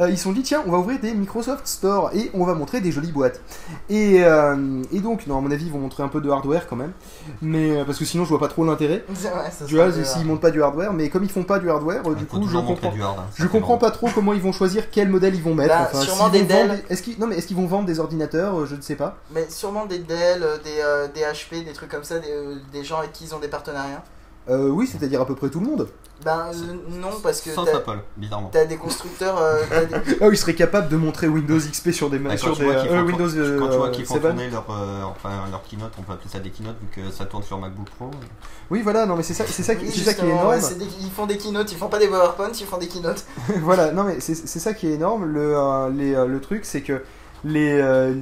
euh, 0.00 0.10
ils 0.10 0.18
se 0.18 0.24
sont 0.24 0.32
dit 0.32 0.42
tiens, 0.42 0.62
on 0.66 0.70
va 0.72 0.78
ouvrir 0.78 0.98
des 1.00 1.14
Microsoft 1.14 1.66
Store 1.66 2.10
et 2.14 2.30
on 2.34 2.44
va 2.44 2.54
montrer 2.54 2.80
des 2.80 2.92
jolies 2.92 3.12
boîtes. 3.12 3.40
Et, 3.88 4.24
euh, 4.24 4.82
et 4.92 5.00
donc, 5.00 5.26
non, 5.26 5.38
à 5.38 5.40
mon 5.40 5.50
avis, 5.50 5.66
ils 5.66 5.72
vont 5.72 5.78
montrer 5.78 6.02
un 6.02 6.08
peu 6.08 6.20
de 6.20 6.28
hardware 6.30 6.66
quand 6.68 6.76
même, 6.76 6.92
mais 7.42 7.70
euh, 7.80 7.84
parce 7.84 7.98
que 7.98 8.04
sinon 8.04 8.24
je 8.24 8.30
vois 8.30 8.40
pas 8.40 8.48
trop 8.48 8.64
l'intérêt. 8.64 9.04
Ouais, 9.08 9.66
Tu 9.66 9.74
vois, 9.76 9.92
s'ils 9.92 10.02
bien. 10.02 10.24
montrent 10.24 10.40
pas 10.40 10.50
du 10.50 10.62
hardware, 10.62 10.92
mais 10.92 11.08
comme 11.08 11.24
ils 11.24 11.30
font 11.30 11.44
pas 11.44 11.58
du 11.58 11.70
hardware, 11.70 12.02
euh, 12.06 12.12
Il 12.12 12.16
du 12.16 12.26
coup, 12.26 12.46
je 12.48 12.56
comprends. 12.58 12.90
du 12.92 13.02
hard, 13.02 13.18
hein, 13.20 13.26
Je 13.36 13.46
comprends 13.46 13.78
pas 13.78 13.90
trop 13.90 14.08
comment 14.14 14.32
ils 14.32 14.40
vont 14.42 14.52
choisir 14.52 14.90
quel 14.90 15.08
modèle 15.08 15.34
ils 15.34 15.42
vont 15.42 15.54
mettre. 15.54 15.74
Bah, 15.74 15.88
enfin, 15.92 16.00
sûrement 16.02 16.28
des 16.28 16.42
Dell. 16.42 16.82
Est-ce 16.90 17.02
qu'ils 17.02 17.18
non 17.18 17.26
mais 17.26 17.36
est-ce 17.36 17.46
qu'ils 17.46 17.56
vont 17.56 17.66
vendre 17.66 17.86
des 17.86 18.00
ordinateurs 18.00 18.66
Je 18.66 18.74
ne 18.74 18.80
sais 18.80 18.96
pas. 18.96 19.16
Mais 19.34 19.48
sûrement 19.48 19.86
des 19.86 19.98
Dell, 19.98 20.44
des, 20.64 20.80
euh, 20.82 21.08
des 21.08 21.20
HP, 21.20 21.64
des 21.64 21.72
trucs 21.72 21.90
comme 21.90 22.04
ça, 22.04 22.18
des, 22.18 22.30
euh, 22.30 22.56
des 22.72 22.84
gens 22.84 22.98
avec 22.98 23.12
qui 23.12 23.24
ils 23.24 23.34
ont 23.34 23.38
des 23.38 23.48
partenariats. 23.48 24.02
Euh, 24.50 24.68
oui, 24.70 24.86
c'est-à-dire 24.86 25.20
à 25.20 25.26
peu 25.26 25.34
près 25.34 25.50
tout 25.50 25.60
le 25.60 25.66
monde. 25.66 25.88
Ben 26.24 26.46
euh, 26.52 26.74
non, 27.00 27.10
parce 27.22 27.40
que 27.40 27.50
Sans 27.50 27.64
t'as 27.64 27.76
Apple, 27.76 27.98
bizarrement. 28.16 28.48
t'as 28.52 28.64
des 28.64 28.76
constructeurs. 28.76 29.38
euh, 29.40 29.62
t'as 29.68 29.84
des- 29.84 29.94
Ah, 30.20 30.26
oui, 30.26 30.34
ils 30.34 30.36
seraient 30.38 30.54
capables 30.54 30.88
de 30.88 30.96
montrer 30.96 31.28
Windows 31.28 31.58
XP 31.58 31.90
sur 31.92 32.10
des 32.10 32.18
Bah, 32.18 32.36
sur 32.36 32.48
quand 32.48 32.54
tu 32.54 32.60
des 32.60 32.64
vois 32.66 32.74
qu'ils 32.80 32.90
euh, 32.90 33.00
font, 33.00 33.06
Windows 33.06 33.28
quand 33.58 33.68
tu 33.70 33.76
vois 33.76 33.86
euh, 33.86 33.90
qu'ils 33.90 34.06
font 34.06 34.14
7. 34.14 34.22
tourner 34.22 34.50
leur, 34.50 34.66
euh, 34.70 35.02
enfin, 35.04 35.30
leur 35.50 35.62
keynote, 35.62 35.92
on 35.98 36.02
peut 36.02 36.14
appeler 36.14 36.30
ça 36.30 36.40
des 36.40 36.50
keynotes 36.50 36.76
vu 36.80 36.88
que 37.02 37.10
ça 37.12 37.26
tourne 37.26 37.42
sur 37.44 37.58
MacBook 37.58 37.88
Pro. 37.90 38.10
Oui, 38.70 38.80
voilà, 38.82 39.06
non 39.06 39.14
mais 39.16 39.22
c'est 39.22 39.34
ça, 39.34 39.44
c'est 39.46 39.62
ça, 39.62 39.74
qui- 39.76 39.84
Oui, 39.84 39.92
c'est 39.94 40.00
ça 40.00 40.14
qui 40.14 40.20
est 40.22 40.24
justement, 40.24 40.40
énorme. 40.40 40.48
ouais, 40.54 40.60
c'est 40.60 40.78
des- 40.78 40.86
ils 41.02 41.10
font 41.10 41.26
des 41.26 41.36
keynotes, 41.36 41.70
ils 41.70 41.78
font 41.78 41.88
pas 41.88 41.98
des 42.00 42.08
PowerPoint, 42.08 42.50
ils 42.58 42.66
font 42.66 42.78
des 42.78 42.88
keynotes. 42.88 43.24
voilà, 43.62 43.92
non 43.92 44.02
mais 44.04 44.18
c'est 44.20 44.34
c'est 44.34 44.58
ça 44.58 44.72
qui 44.74 44.88
est 44.88 44.94
énorme. 44.94 45.24
Le, 45.26 45.56
euh, 45.56 45.90
les, 45.90 46.14
euh, 46.14 46.26
le 46.26 46.40
truc, 46.40 46.64
c'est 46.64 46.80
que 46.80 47.02
les 47.44 47.78
euh, 47.80 48.14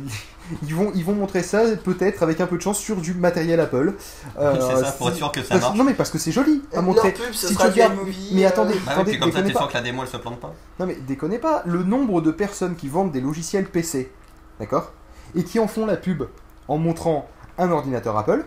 ils 0.63 0.75
vont 0.75 0.93
ils 0.95 1.05
vont 1.05 1.15
montrer 1.15 1.43
ça 1.43 1.63
peut-être 1.83 2.23
avec 2.23 2.41
un 2.41 2.47
peu 2.47 2.57
de 2.57 2.63
chance 2.63 2.79
sur 2.79 2.97
du 2.97 3.15
matériel 3.15 3.61
Apple. 3.61 3.95
Euh, 4.39 4.55
c'est 4.61 4.85
ça, 4.85 4.93
pour 4.93 5.09
être 5.09 5.17
sûr 5.17 5.33
que 5.33 5.43
ça 5.43 5.49
parce- 5.51 5.61
marche. 5.63 5.77
Non 5.77 5.85
mais 5.85 5.95
parce 5.95 6.11
que 6.11 6.19
c'est 6.19 6.33
joli 6.33 6.63
à 6.73 6.77
Leur 6.77 6.85
montrer. 6.85 7.13
pub, 7.13 7.33
ce 7.33 7.49
Si 7.49 7.55
sera 7.55 7.67
tu 7.67 7.71
regardes- 7.73 7.95
mais 8.33 8.45
euh, 8.45 8.49
attendez, 8.49 8.75
Bah 8.75 8.81
oui, 8.87 8.93
attendez, 8.93 9.11
puis 9.13 9.21
comme 9.21 9.33
ça, 9.33 9.43
pas. 9.43 9.59
sens 9.61 9.69
que 9.69 9.75
la 9.75 9.83
démo 9.83 10.03
elle 10.03 10.09
se 10.09 10.17
plante 10.17 10.41
pas? 10.41 10.55
Non 10.79 10.87
mais 10.87 10.97
déconnez 11.07 11.39
pas, 11.39 11.63
le 11.67 11.83
nombre 11.83 12.21
de 12.21 12.31
personnes 12.31 12.77
qui 12.77 12.89
vendent 12.89 13.13
des 13.13 13.21
logiciels 13.21 13.67
PC, 13.67 14.13
d'accord, 14.61 14.93
et 15.35 15.45
qui 15.45 15.59
en 15.59 15.67
font 15.69 15.87
la 15.87 15.97
pub 15.97 16.25
en 16.69 16.79
montrant 16.79 17.29
un 17.59 17.71
ordinateur 17.71 18.17
Apple, 18.19 18.45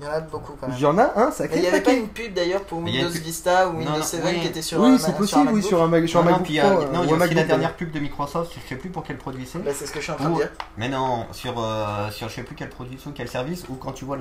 Il 0.00 0.04
y 0.04 0.08
en 0.08 0.12
a 0.12 0.20
beaucoup 0.20 0.52
quand 0.60 0.68
même. 0.68 0.76
il 0.76 0.82
y 0.82 0.86
en 0.86 0.96
a 0.96 1.02
un 1.16 1.26
Mais 1.26 1.32
sacré 1.32 1.58
il 1.58 1.64
y 1.64 1.66
avait 1.66 1.80
pas 1.80 1.92
une 1.92 2.08
pub 2.08 2.32
d'ailleurs 2.32 2.62
pour 2.62 2.78
Windows 2.78 3.08
Vista 3.08 3.68
ou 3.68 3.72
Non, 3.72 3.78
Windows 3.80 3.96
non, 3.98 4.02
7 4.02 4.22
oui. 4.24 4.40
qui 4.40 4.46
était 4.46 4.62
sur 4.62 4.80
Oui, 4.80 4.90
un- 4.90 4.98
c'est 4.98 5.04
sur 5.06 5.10
un 5.14 5.16
possible, 5.18 5.48
oui, 5.52 5.62
sur 5.62 5.82
un, 5.82 5.88
Mac- 5.88 6.08
sur 6.08 6.24
non, 6.24 6.42
il 6.48 6.54
y 6.54 6.60
a, 6.60 6.70
non, 6.70 6.78
euh, 6.78 7.04
il 7.04 7.10
y 7.10 7.12
a 7.14 7.34
la 7.34 7.42
dernière 7.44 7.74
pub 7.74 7.90
de 7.90 7.98
Microsoft, 7.98 8.52
je 8.62 8.68
sais 8.68 8.76
plus 8.76 8.90
pour 8.90 9.02
quel 9.02 9.16
produit 9.18 9.44
c'est. 9.50 9.58
Bah, 9.58 9.72
c'est 9.74 9.86
ce 9.86 9.90
que 9.92 9.98
je 9.98 10.04
suis 10.04 10.12
en 10.12 10.16
train 10.16 10.30
de 10.30 10.36
dire. 10.36 10.50
Mais 10.76 10.88
non, 10.88 11.26
sur, 11.32 11.54
euh, 11.58 12.10
sur 12.12 12.28
je 12.28 12.34
sais 12.34 12.42
plus 12.44 12.54
quel 12.54 12.68
produit, 12.70 12.96
ou 13.06 13.10
quel 13.12 13.28
service, 13.28 13.64
ou 13.68 13.74
quand 13.74 13.92
tu 13.92 14.04
vois, 14.04 14.18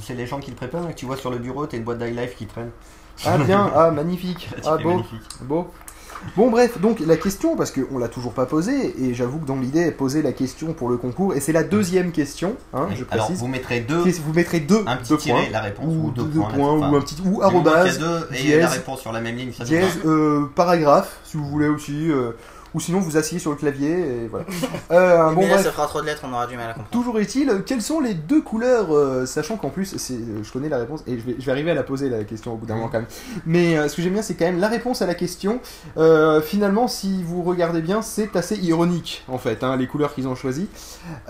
c'est 0.00 0.14
les 0.14 0.26
gens 0.26 0.40
qui 0.40 0.50
le 0.50 0.56
préparent, 0.56 0.88
et 0.88 0.94
que 0.94 0.98
tu 0.98 1.04
vois 1.06 1.16
sur 1.18 1.30
le 1.30 1.36
bureau, 1.38 1.66
t'as 1.66 1.76
une 1.76 1.84
boîte 1.84 1.98
d'iLife 1.98 2.34
qui 2.36 2.46
traîne. 2.46 2.70
Ah 3.26 3.36
bien, 3.36 3.70
ah 3.76 3.90
magnifique, 3.90 4.48
ah 4.64 4.78
beau, 4.78 4.88
magnifique. 4.88 5.20
beau. 5.42 5.70
Bon 6.36 6.50
bref, 6.50 6.80
donc 6.80 7.00
la 7.00 7.16
question, 7.16 7.56
parce 7.56 7.70
qu'on 7.70 7.98
l'a 7.98 8.08
toujours 8.08 8.32
pas 8.32 8.46
posée, 8.46 8.94
et 9.02 9.14
j'avoue 9.14 9.38
que 9.38 9.46
dans 9.46 9.56
l'idée, 9.56 9.90
poser 9.90 10.22
la 10.22 10.32
question 10.32 10.72
pour 10.72 10.88
le 10.88 10.96
concours, 10.96 11.34
et 11.34 11.40
c'est 11.40 11.52
la 11.52 11.62
deuxième 11.62 12.12
question, 12.12 12.56
hein, 12.72 12.88
je 12.94 13.04
Alors 13.10 13.30
vous 13.32 13.48
mettrez 13.48 13.80
deux, 13.80 14.02
Vous 14.02 14.32
mettrez 14.32 14.60
deux, 14.60 14.82
un 14.86 14.96
petit 14.96 15.10
deux 15.10 15.18
tiret, 15.18 15.42
points, 15.42 15.50
la 15.52 15.60
réponse, 15.60 15.84
ou 15.86 16.06
ou 16.06 16.10
deux, 16.10 16.24
deux 16.24 16.40
points, 16.40 16.48
points, 16.50 16.72
enfin, 16.72 16.90
ou 16.90 16.96
un 16.96 17.00
petit, 17.00 17.16
ou 17.24 17.42
arrobase, 17.42 18.00
et 18.32 18.42
dièse, 18.42 18.60
la 18.60 18.68
réponse 18.68 19.00
sur 19.00 19.12
la 19.12 19.20
même 19.20 19.36
ligne, 19.36 19.52
ça 19.52 19.64
dièse, 19.64 19.98
nous 20.04 20.10
euh, 20.10 20.50
paragraphe, 20.54 21.18
si 21.24 21.36
vous 21.36 21.46
voulez 21.46 21.68
aussi, 21.68 22.10
euh, 22.10 22.32
ou 22.74 22.80
sinon 22.80 23.00
vous 23.00 23.16
asseyez 23.16 23.38
sur 23.40 23.50
le 23.50 23.56
clavier, 23.56 23.90
et 23.90 24.28
voilà. 24.28 24.46
Euh, 24.90 25.28
Mais 25.30 25.34
bon 25.34 25.40
là, 25.42 25.48
bref. 25.54 25.64
ça 25.64 25.72
fera 25.72 25.86
trop 25.86 26.00
de 26.00 26.06
lettres, 26.06 26.22
on 26.28 26.32
aura 26.32 26.46
du 26.46 26.56
mal 26.56 26.66
à 26.70 26.74
comprendre. 26.74 26.90
Toujours 26.90 27.18
est-il, 27.18 27.62
quelles 27.64 27.80
sont 27.82 28.00
les 28.00 28.14
deux 28.14 28.42
couleurs, 28.42 28.94
euh, 28.94 29.24
sachant 29.26 29.56
qu'en 29.56 29.70
plus, 29.70 29.94
c'est, 29.96 30.14
euh, 30.14 30.42
je 30.42 30.52
connais 30.52 30.68
la 30.68 30.78
réponse, 30.78 31.02
et 31.06 31.18
je 31.18 31.24
vais, 31.24 31.36
je 31.38 31.44
vais 31.46 31.52
arriver 31.52 31.70
à 31.70 31.74
la 31.74 31.82
poser 31.82 32.08
la 32.10 32.24
question 32.24 32.52
au 32.52 32.56
bout 32.56 32.66
d'un 32.66 32.74
moment 32.74 32.88
quand 32.88 32.98
même. 32.98 33.06
Mais 33.46 33.78
euh, 33.78 33.88
ce 33.88 33.96
que 33.96 34.02
j'aime 34.02 34.12
bien, 34.12 34.22
c'est 34.22 34.34
quand 34.34 34.44
même 34.44 34.60
la 34.60 34.68
réponse 34.68 35.00
à 35.02 35.06
la 35.06 35.14
question. 35.14 35.60
Euh, 35.96 36.40
finalement, 36.42 36.88
si 36.88 37.22
vous 37.22 37.42
regardez 37.42 37.80
bien, 37.80 38.02
c'est 38.02 38.34
assez 38.36 38.56
ironique 38.56 39.24
en 39.28 39.38
fait, 39.38 39.62
hein, 39.64 39.76
les 39.76 39.86
couleurs 39.86 40.14
qu'ils 40.14 40.28
ont 40.28 40.34
choisies, 40.34 40.68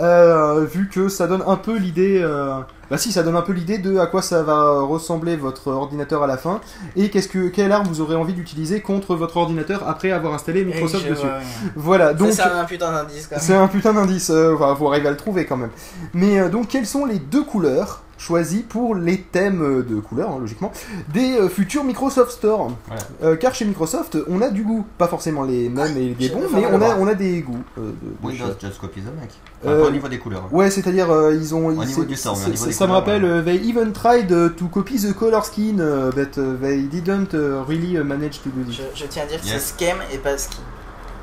Euh, 0.00 0.64
vu 0.64 0.88
que 0.88 1.08
ça 1.08 1.26
donne 1.26 1.42
un 1.46 1.56
peu 1.56 1.76
l'idée. 1.76 2.20
euh, 2.22 2.60
Bah 2.90 2.98
si, 2.98 3.10
ça 3.12 3.22
donne 3.22 3.36
un 3.36 3.42
peu 3.42 3.52
l'idée 3.52 3.78
de 3.78 3.96
à 3.98 4.06
quoi 4.06 4.20
ça 4.22 4.42
va 4.42 4.80
ressembler 4.82 5.36
votre 5.36 5.68
ordinateur 5.68 6.22
à 6.22 6.26
la 6.26 6.36
fin, 6.36 6.60
et 6.96 7.08
qu'est-ce 7.10 7.28
que 7.28 7.48
quelle 7.48 7.72
arme 7.72 7.86
vous 7.86 8.00
aurez 8.02 8.16
envie 8.16 8.34
d'utiliser 8.34 8.80
contre 8.80 9.14
votre 9.16 9.36
ordinateur 9.38 9.88
après 9.88 10.10
avoir 10.10 10.34
installé 10.34 10.64
Microsoft 10.64 11.08
dessus. 11.08 11.26
Ouais, 11.38 11.44
ouais. 11.44 11.70
Voilà, 11.76 12.14
donc. 12.14 12.32
C'est 12.32 12.42
un 12.42 12.64
putain 12.64 12.92
d'indice 12.92 13.26
quand 13.26 13.36
même. 13.36 13.44
C'est 13.44 13.54
un 13.54 13.68
putain 13.68 13.92
d'indice, 13.94 14.30
euh, 14.30 14.54
enfin, 14.54 14.74
faut 14.76 14.88
arriver 14.88 15.08
à 15.08 15.10
le 15.10 15.16
trouver 15.16 15.46
quand 15.46 15.56
même. 15.56 15.70
Mais 16.14 16.38
euh, 16.40 16.48
donc, 16.48 16.68
quelles 16.68 16.86
sont 16.86 17.04
les 17.06 17.18
deux 17.18 17.42
couleurs 17.44 18.02
choisies 18.18 18.62
pour 18.62 18.94
les 18.94 19.20
thèmes 19.20 19.62
euh, 19.62 19.82
de 19.82 19.98
couleurs, 19.98 20.30
hein, 20.30 20.38
logiquement, 20.40 20.70
des 21.12 21.36
euh, 21.38 21.48
futurs 21.48 21.82
Microsoft 21.82 22.30
Store? 22.30 22.70
Voilà. 22.86 23.02
Euh, 23.24 23.34
Car 23.36 23.52
chez 23.52 23.64
Microsoft, 23.64 24.16
on 24.28 24.40
a 24.42 24.48
du 24.50 24.62
goût. 24.62 24.86
Pas 24.96 25.08
forcément 25.08 25.42
les 25.42 25.68
mêmes 25.68 25.96
et 25.96 26.14
les 26.16 26.28
bons, 26.28 26.42
mais 26.54 26.64
on 26.70 26.80
a, 26.80 26.94
on 26.98 27.06
a 27.08 27.14
des 27.14 27.40
goûts. 27.40 27.64
euh, 27.78 27.80
de- 27.80 27.90
de 27.90 28.26
Windows 28.28 28.54
just 28.60 28.78
copy 28.80 29.00
the 29.00 29.06
Mac. 29.06 29.30
Enfin, 29.64 29.72
Euh, 29.72 29.82
pas 29.82 29.88
au 29.88 29.90
niveau 29.90 30.06
des 30.08 30.18
couleurs. 30.18 30.42
hein. 30.44 30.48
Ouais, 30.52 30.70
c'est-à-dire, 30.70 31.10
euh, 31.10 31.34
ils 31.34 31.52
ont. 31.52 31.66
Au 31.66 31.72
ils- 31.72 31.86
niveau 31.88 32.04
du 32.04 32.14
store, 32.14 32.36
mais 32.38 32.44
au 32.44 32.48
niveau 32.50 32.56
ça, 32.62 32.66
des 32.68 32.72
ça 32.72 32.86
me 32.86 32.92
rappelle, 32.92 33.24
ouais. 33.24 33.30
euh, 33.30 33.42
they 33.42 33.56
even 33.68 33.92
tried 33.92 34.28
to 34.56 34.66
copy 34.68 35.00
the 35.00 35.12
color 35.14 35.44
scheme, 35.44 35.82
but 36.14 36.36
uh, 36.36 36.42
they 36.60 36.82
didn't 36.82 37.32
uh, 37.34 37.64
really 37.66 37.96
uh, 37.96 38.04
manage 38.04 38.40
to 38.42 38.50
do 38.50 38.62
this. 38.64 38.76
Je, 38.76 39.00
je 39.02 39.06
tiens 39.08 39.24
à 39.24 39.26
dire 39.26 39.40
que 39.40 39.46
Yes. 39.46 39.54
c'est 39.76 39.84
scam 39.84 39.98
et 40.12 40.18
pas 40.18 40.38
ski. 40.38 40.58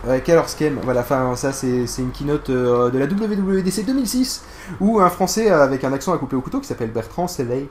Ouais, 0.08 0.22
Color 0.22 0.48
Scheme, 0.48 0.80
voilà, 0.82 1.04
ça 1.36 1.52
c'est 1.52 1.86
une 1.98 2.12
keynote 2.12 2.50
euh, 2.50 2.90
de 2.90 2.98
la 2.98 3.06
WWDC 3.06 3.84
2006 3.86 4.46
où 4.80 5.02
un 5.02 5.10
français 5.10 5.52
euh, 5.52 5.62
avec 5.62 5.84
un 5.84 5.92
accent 5.92 6.14
à 6.14 6.18
couper 6.18 6.38
au 6.38 6.42
couteau 6.42 6.62
qui 6.62 6.68
s'appelle 6.68 6.90
Bertrand 6.90 7.28
Selley 7.28 7.68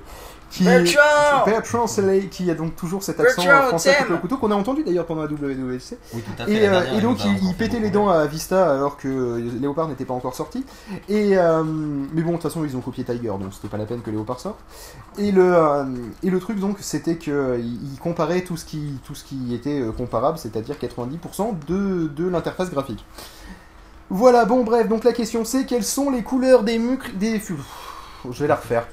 qui 0.51 0.65
Bertrand 0.65 1.45
Bertrand 1.47 1.87
Selley 1.87 2.27
qui 2.29 2.51
a 2.51 2.55
donc 2.55 2.77
toujours 2.77 3.03
cet 3.03 3.21
accent 3.21 3.45
Bertrand, 3.45 3.69
français 3.69 3.91
à 3.91 4.03
couper 4.03 4.15
au 4.15 4.19
couteau 4.19 4.37
qu'on 4.39 4.51
a 4.51 4.55
entendu 4.55 4.83
d'ailleurs 4.85 5.07
pendant 5.07 5.23
la 5.23 5.29
WWDC 5.29 5.97
Oui, 6.15 6.23
tout 6.23 6.43
à 6.43 6.47
fait. 6.47 6.53
et, 6.53 6.61
la 6.61 6.67
euh, 6.67 6.81
dernière, 6.81 6.99
et 6.99 7.01
donc 7.01 7.25
il, 7.25 7.49
il 7.49 7.55
pétait 7.55 7.81
les 7.81 7.91
dents 7.91 8.09
à 8.09 8.27
Vista 8.27 8.73
alors 8.73 8.97
que 8.97 9.09
euh, 9.09 9.51
Léopard 9.61 9.89
n'était 9.89 10.05
pas 10.05 10.15
encore 10.15 10.35
sorti. 10.35 10.65
Et 11.09 11.37
euh, 11.37 11.63
mais 11.65 12.23
bon 12.23 12.31
de 12.31 12.35
toute 12.37 12.43
façon 12.43 12.65
ils 12.65 12.77
ont 12.77 12.81
copié 12.81 13.05
Tiger 13.05 13.29
donc 13.29 13.53
c'était 13.53 13.69
pas 13.69 13.77
la 13.77 13.87
peine 13.87 14.01
que 14.01 14.11
Léopard 14.11 14.41
sorte. 14.41 14.59
Et 15.19 15.33
le 15.33 15.55
euh, 15.55 15.85
et 16.23 16.31
le 16.31 16.41
truc 16.41 16.59
donc 16.59 16.79
c'était 16.81 17.17
que 17.17 17.31
euh, 17.31 17.59
il 17.59 17.79
il 17.93 17.99
comparait 17.99 18.43
tout 18.43 18.57
ce 18.57 18.65
qui 18.65 18.99
tout 19.05 19.15
ce 19.15 19.25
qui 19.25 19.55
était 19.55 19.83
comparable 19.97 20.39
c'est-à-dire 20.39 20.77
90% 20.77 21.55
de 21.67 22.09
de 22.09 22.29
l'interface 22.29 22.71
graphique. 22.71 23.05
Voilà, 24.11 24.47
bon 24.47 24.65
bref, 24.65 24.89
donc 24.89 25.05
la 25.05 25.13
question 25.13 25.45
c'est 25.45 25.67
quelles 25.67 25.85
sont 25.85 26.11
les 26.11 26.23
couleurs 26.23 26.63
des 26.63 26.79
mucres 26.79 27.11
des 27.15 27.39
Je 28.31 28.43
vais 28.43 28.49
la 28.49 28.57
refaire. 28.57 28.87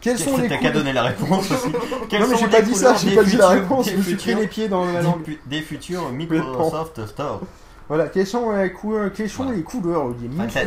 Quelles 0.00 0.18
sont 0.18 0.36
les 0.36 0.48
T'as 0.48 0.58
qu'à 0.58 0.70
donner 0.70 0.92
la 0.92 1.02
réponse 1.04 1.50
aussi. 1.50 1.72
Quelles 2.08 2.20
Non 2.22 2.28
mais 2.28 2.34
sont 2.34 2.40
j'ai 2.40 2.46
les 2.46 2.50
pas 2.52 2.62
dit 2.62 2.74
ça, 2.74 2.80
couleurs 2.86 2.98
j'ai 2.98 3.10
des 3.10 3.16
pas 3.16 3.24
dit 3.24 3.36
la 3.36 3.44
futurs- 3.48 3.60
réponse, 3.62 3.90
je 3.90 3.96
me 3.96 4.02
suis 4.02 4.14
pris 4.16 4.34
les 4.34 4.46
pieds 4.46 4.68
dans 4.68 4.84
la 4.84 5.00
des 5.00 5.02
langue. 5.02 5.38
Des 5.46 5.62
futurs 5.62 6.08
Microsoft 6.10 7.06
Store. 7.06 7.40
Voilà, 7.88 8.06
quelles 8.08 8.26
sont, 8.26 8.52
les 8.52 8.72
couleurs, 8.72 9.10
quelles 9.12 9.30
sont 9.30 9.44
Voilà. 9.44 9.56
les 9.58 9.62
couleurs 9.64 10.04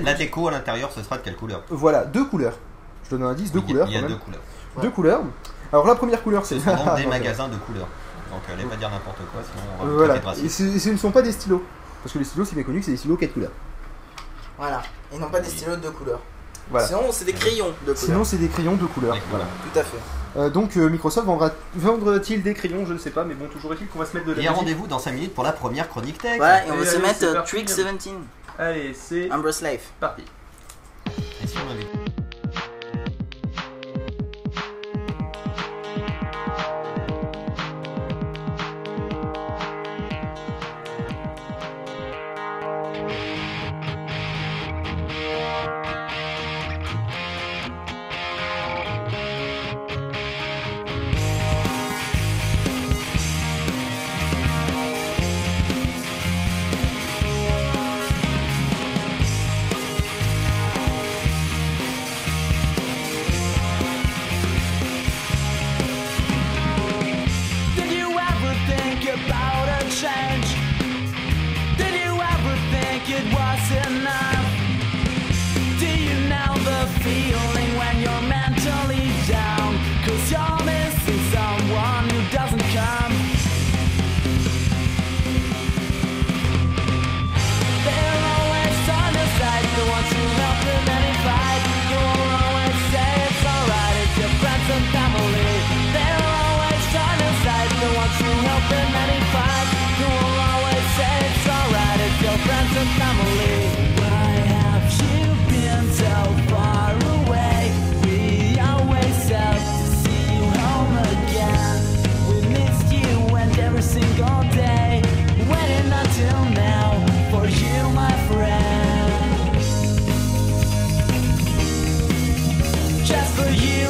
la, 0.03 0.13
déco 0.15 0.47
à 0.47 0.51
l'intérieur, 0.51 0.91
ce 0.91 1.03
sera 1.03 1.17
de 1.19 1.23
quelle 1.23 1.35
couleur 1.35 1.63
Voilà, 1.69 2.03
deux 2.03 2.25
couleurs. 2.25 2.57
Je 3.05 3.11
donne 3.11 3.23
un 3.23 3.29
indice, 3.29 3.51
deux 3.51 3.59
Il 3.59 3.61
y 3.61 3.79
a- 3.79 3.85
couleurs 3.85 3.87
Il 3.89 3.93
y 3.93 3.97
a 3.97 4.01
deux 4.01 4.15
couleurs. 4.15 4.41
Deux 4.81 4.89
couleurs. 4.89 5.21
Alors 5.71 5.85
la 5.87 5.95
première 5.95 6.21
couleur, 6.23 6.45
Ce 6.45 6.55
c'est 6.59 6.61
sont 6.69 6.75
donc 6.75 6.95
des 6.97 7.05
magasins 7.05 7.47
de 7.47 7.55
couleurs. 7.57 7.87
Donc 8.31 8.41
allez 8.51 8.63
pas 8.67 8.75
dire 8.75 8.89
n'importe 8.89 9.17
quoi, 9.31 9.41
sinon 9.43 9.63
on 9.79 9.85
va 9.85 9.91
Euh, 9.91 9.95
Voilà, 9.97 10.15
et 10.43 10.49
ce, 10.49 10.79
ce 10.79 10.89
ne 10.89 10.97
sont 10.97 11.11
pas 11.11 11.21
des 11.21 11.31
stylos. 11.31 11.63
Parce 12.03 12.13
que 12.13 12.19
les 12.19 12.25
stylos, 12.25 12.45
c'est 12.45 12.55
bien 12.55 12.63
connu 12.63 12.79
que 12.79 12.85
c'est 12.85 12.91
des 12.91 12.97
stylos 12.97 13.17
quatre 13.17 13.33
couleurs. 13.33 13.51
Voilà. 14.57 14.81
Et 15.13 15.19
non 15.19 15.29
pas 15.29 15.39
des 15.39 15.49
stylos 15.49 15.75
de 15.75 15.81
deux 15.81 15.91
couleurs. 15.91 16.19
Voilà. 16.71 16.87
Sinon, 16.87 17.11
c'est 17.11 17.25
des 17.25 17.33
crayons 17.33 17.67
de 17.67 17.73
couleurs. 17.91 17.97
Sinon, 17.97 18.23
c'est 18.23 18.37
des 18.37 18.47
crayons 18.47 18.75
de 18.75 18.85
couleurs. 18.85 19.13
Des 19.13 19.21
Voilà. 19.29 19.45
Tout 19.71 19.79
à 19.79 19.83
fait. 19.83 19.97
Euh, 20.37 20.49
donc 20.49 20.77
euh, 20.77 20.87
Microsoft 20.89 21.27
vendra- 21.27 21.51
vendra-t-il 21.75 22.41
des 22.41 22.53
crayons 22.53 22.85
Je 22.85 22.93
ne 22.93 22.97
sais 22.97 23.09
pas, 23.09 23.25
mais 23.25 23.33
bon, 23.33 23.47
toujours 23.47 23.73
est-il 23.73 23.87
qu'on 23.87 23.99
va 23.99 24.05
se 24.05 24.13
mettre 24.15 24.27
de 24.27 24.31
la 24.31 24.37
Et 24.37 24.41
musique. 24.43 24.55
rendez-vous 24.55 24.87
dans 24.87 24.97
5 24.99 25.11
minutes 25.11 25.35
pour 25.35 25.43
la 25.43 25.51
première 25.51 25.89
chronique 25.89 26.17
tech. 26.19 26.37
Voilà, 26.37 26.65
et 26.65 26.71
on 26.71 26.77
va 26.77 26.85
se 26.85 26.91
allez, 26.95 27.01
mettre 27.01 27.19
c'est 27.19 27.25
euh, 27.25 27.33
parti. 27.33 27.51
Trick 27.55 27.65
17, 27.65 27.85
Allez, 28.57 28.93
c'est 28.93 29.29
Umbrus 29.29 29.61
Life. 29.61 29.89
parti. 29.99 30.23
Et 31.43 31.47
si 31.47 31.55
on 31.57 31.71
avait- 31.71 32.00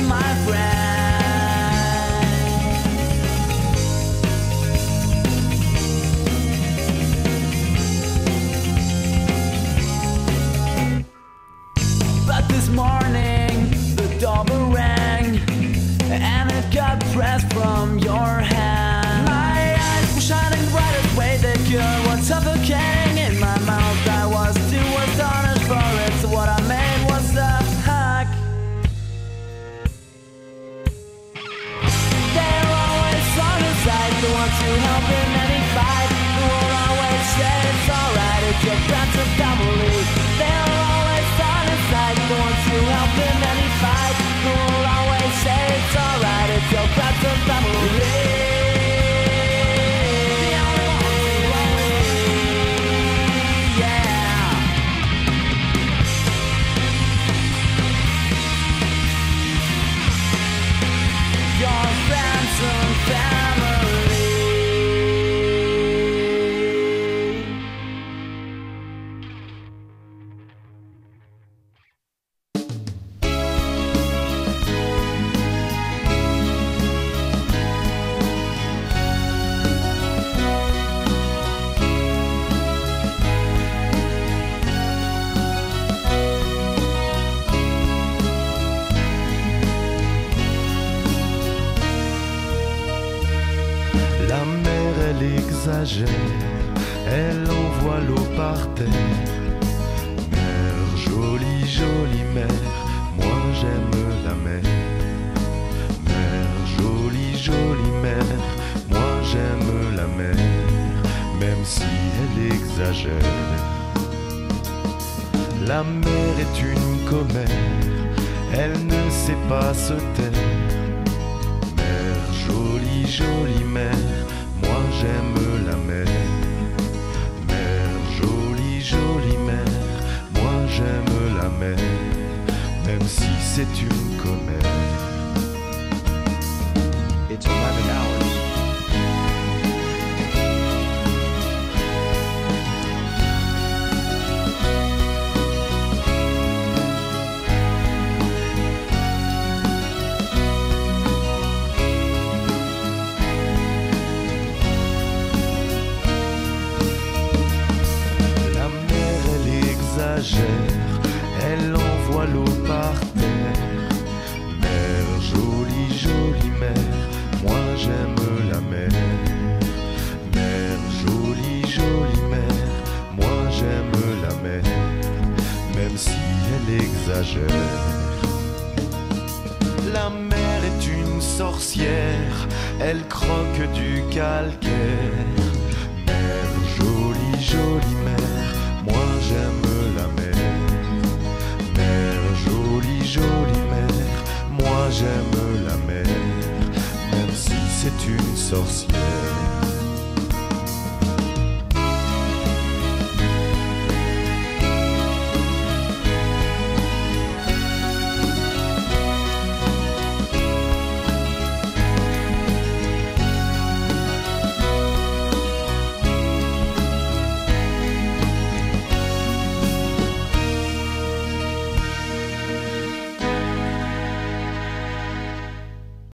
my 0.07 0.35
friend. 0.45 0.80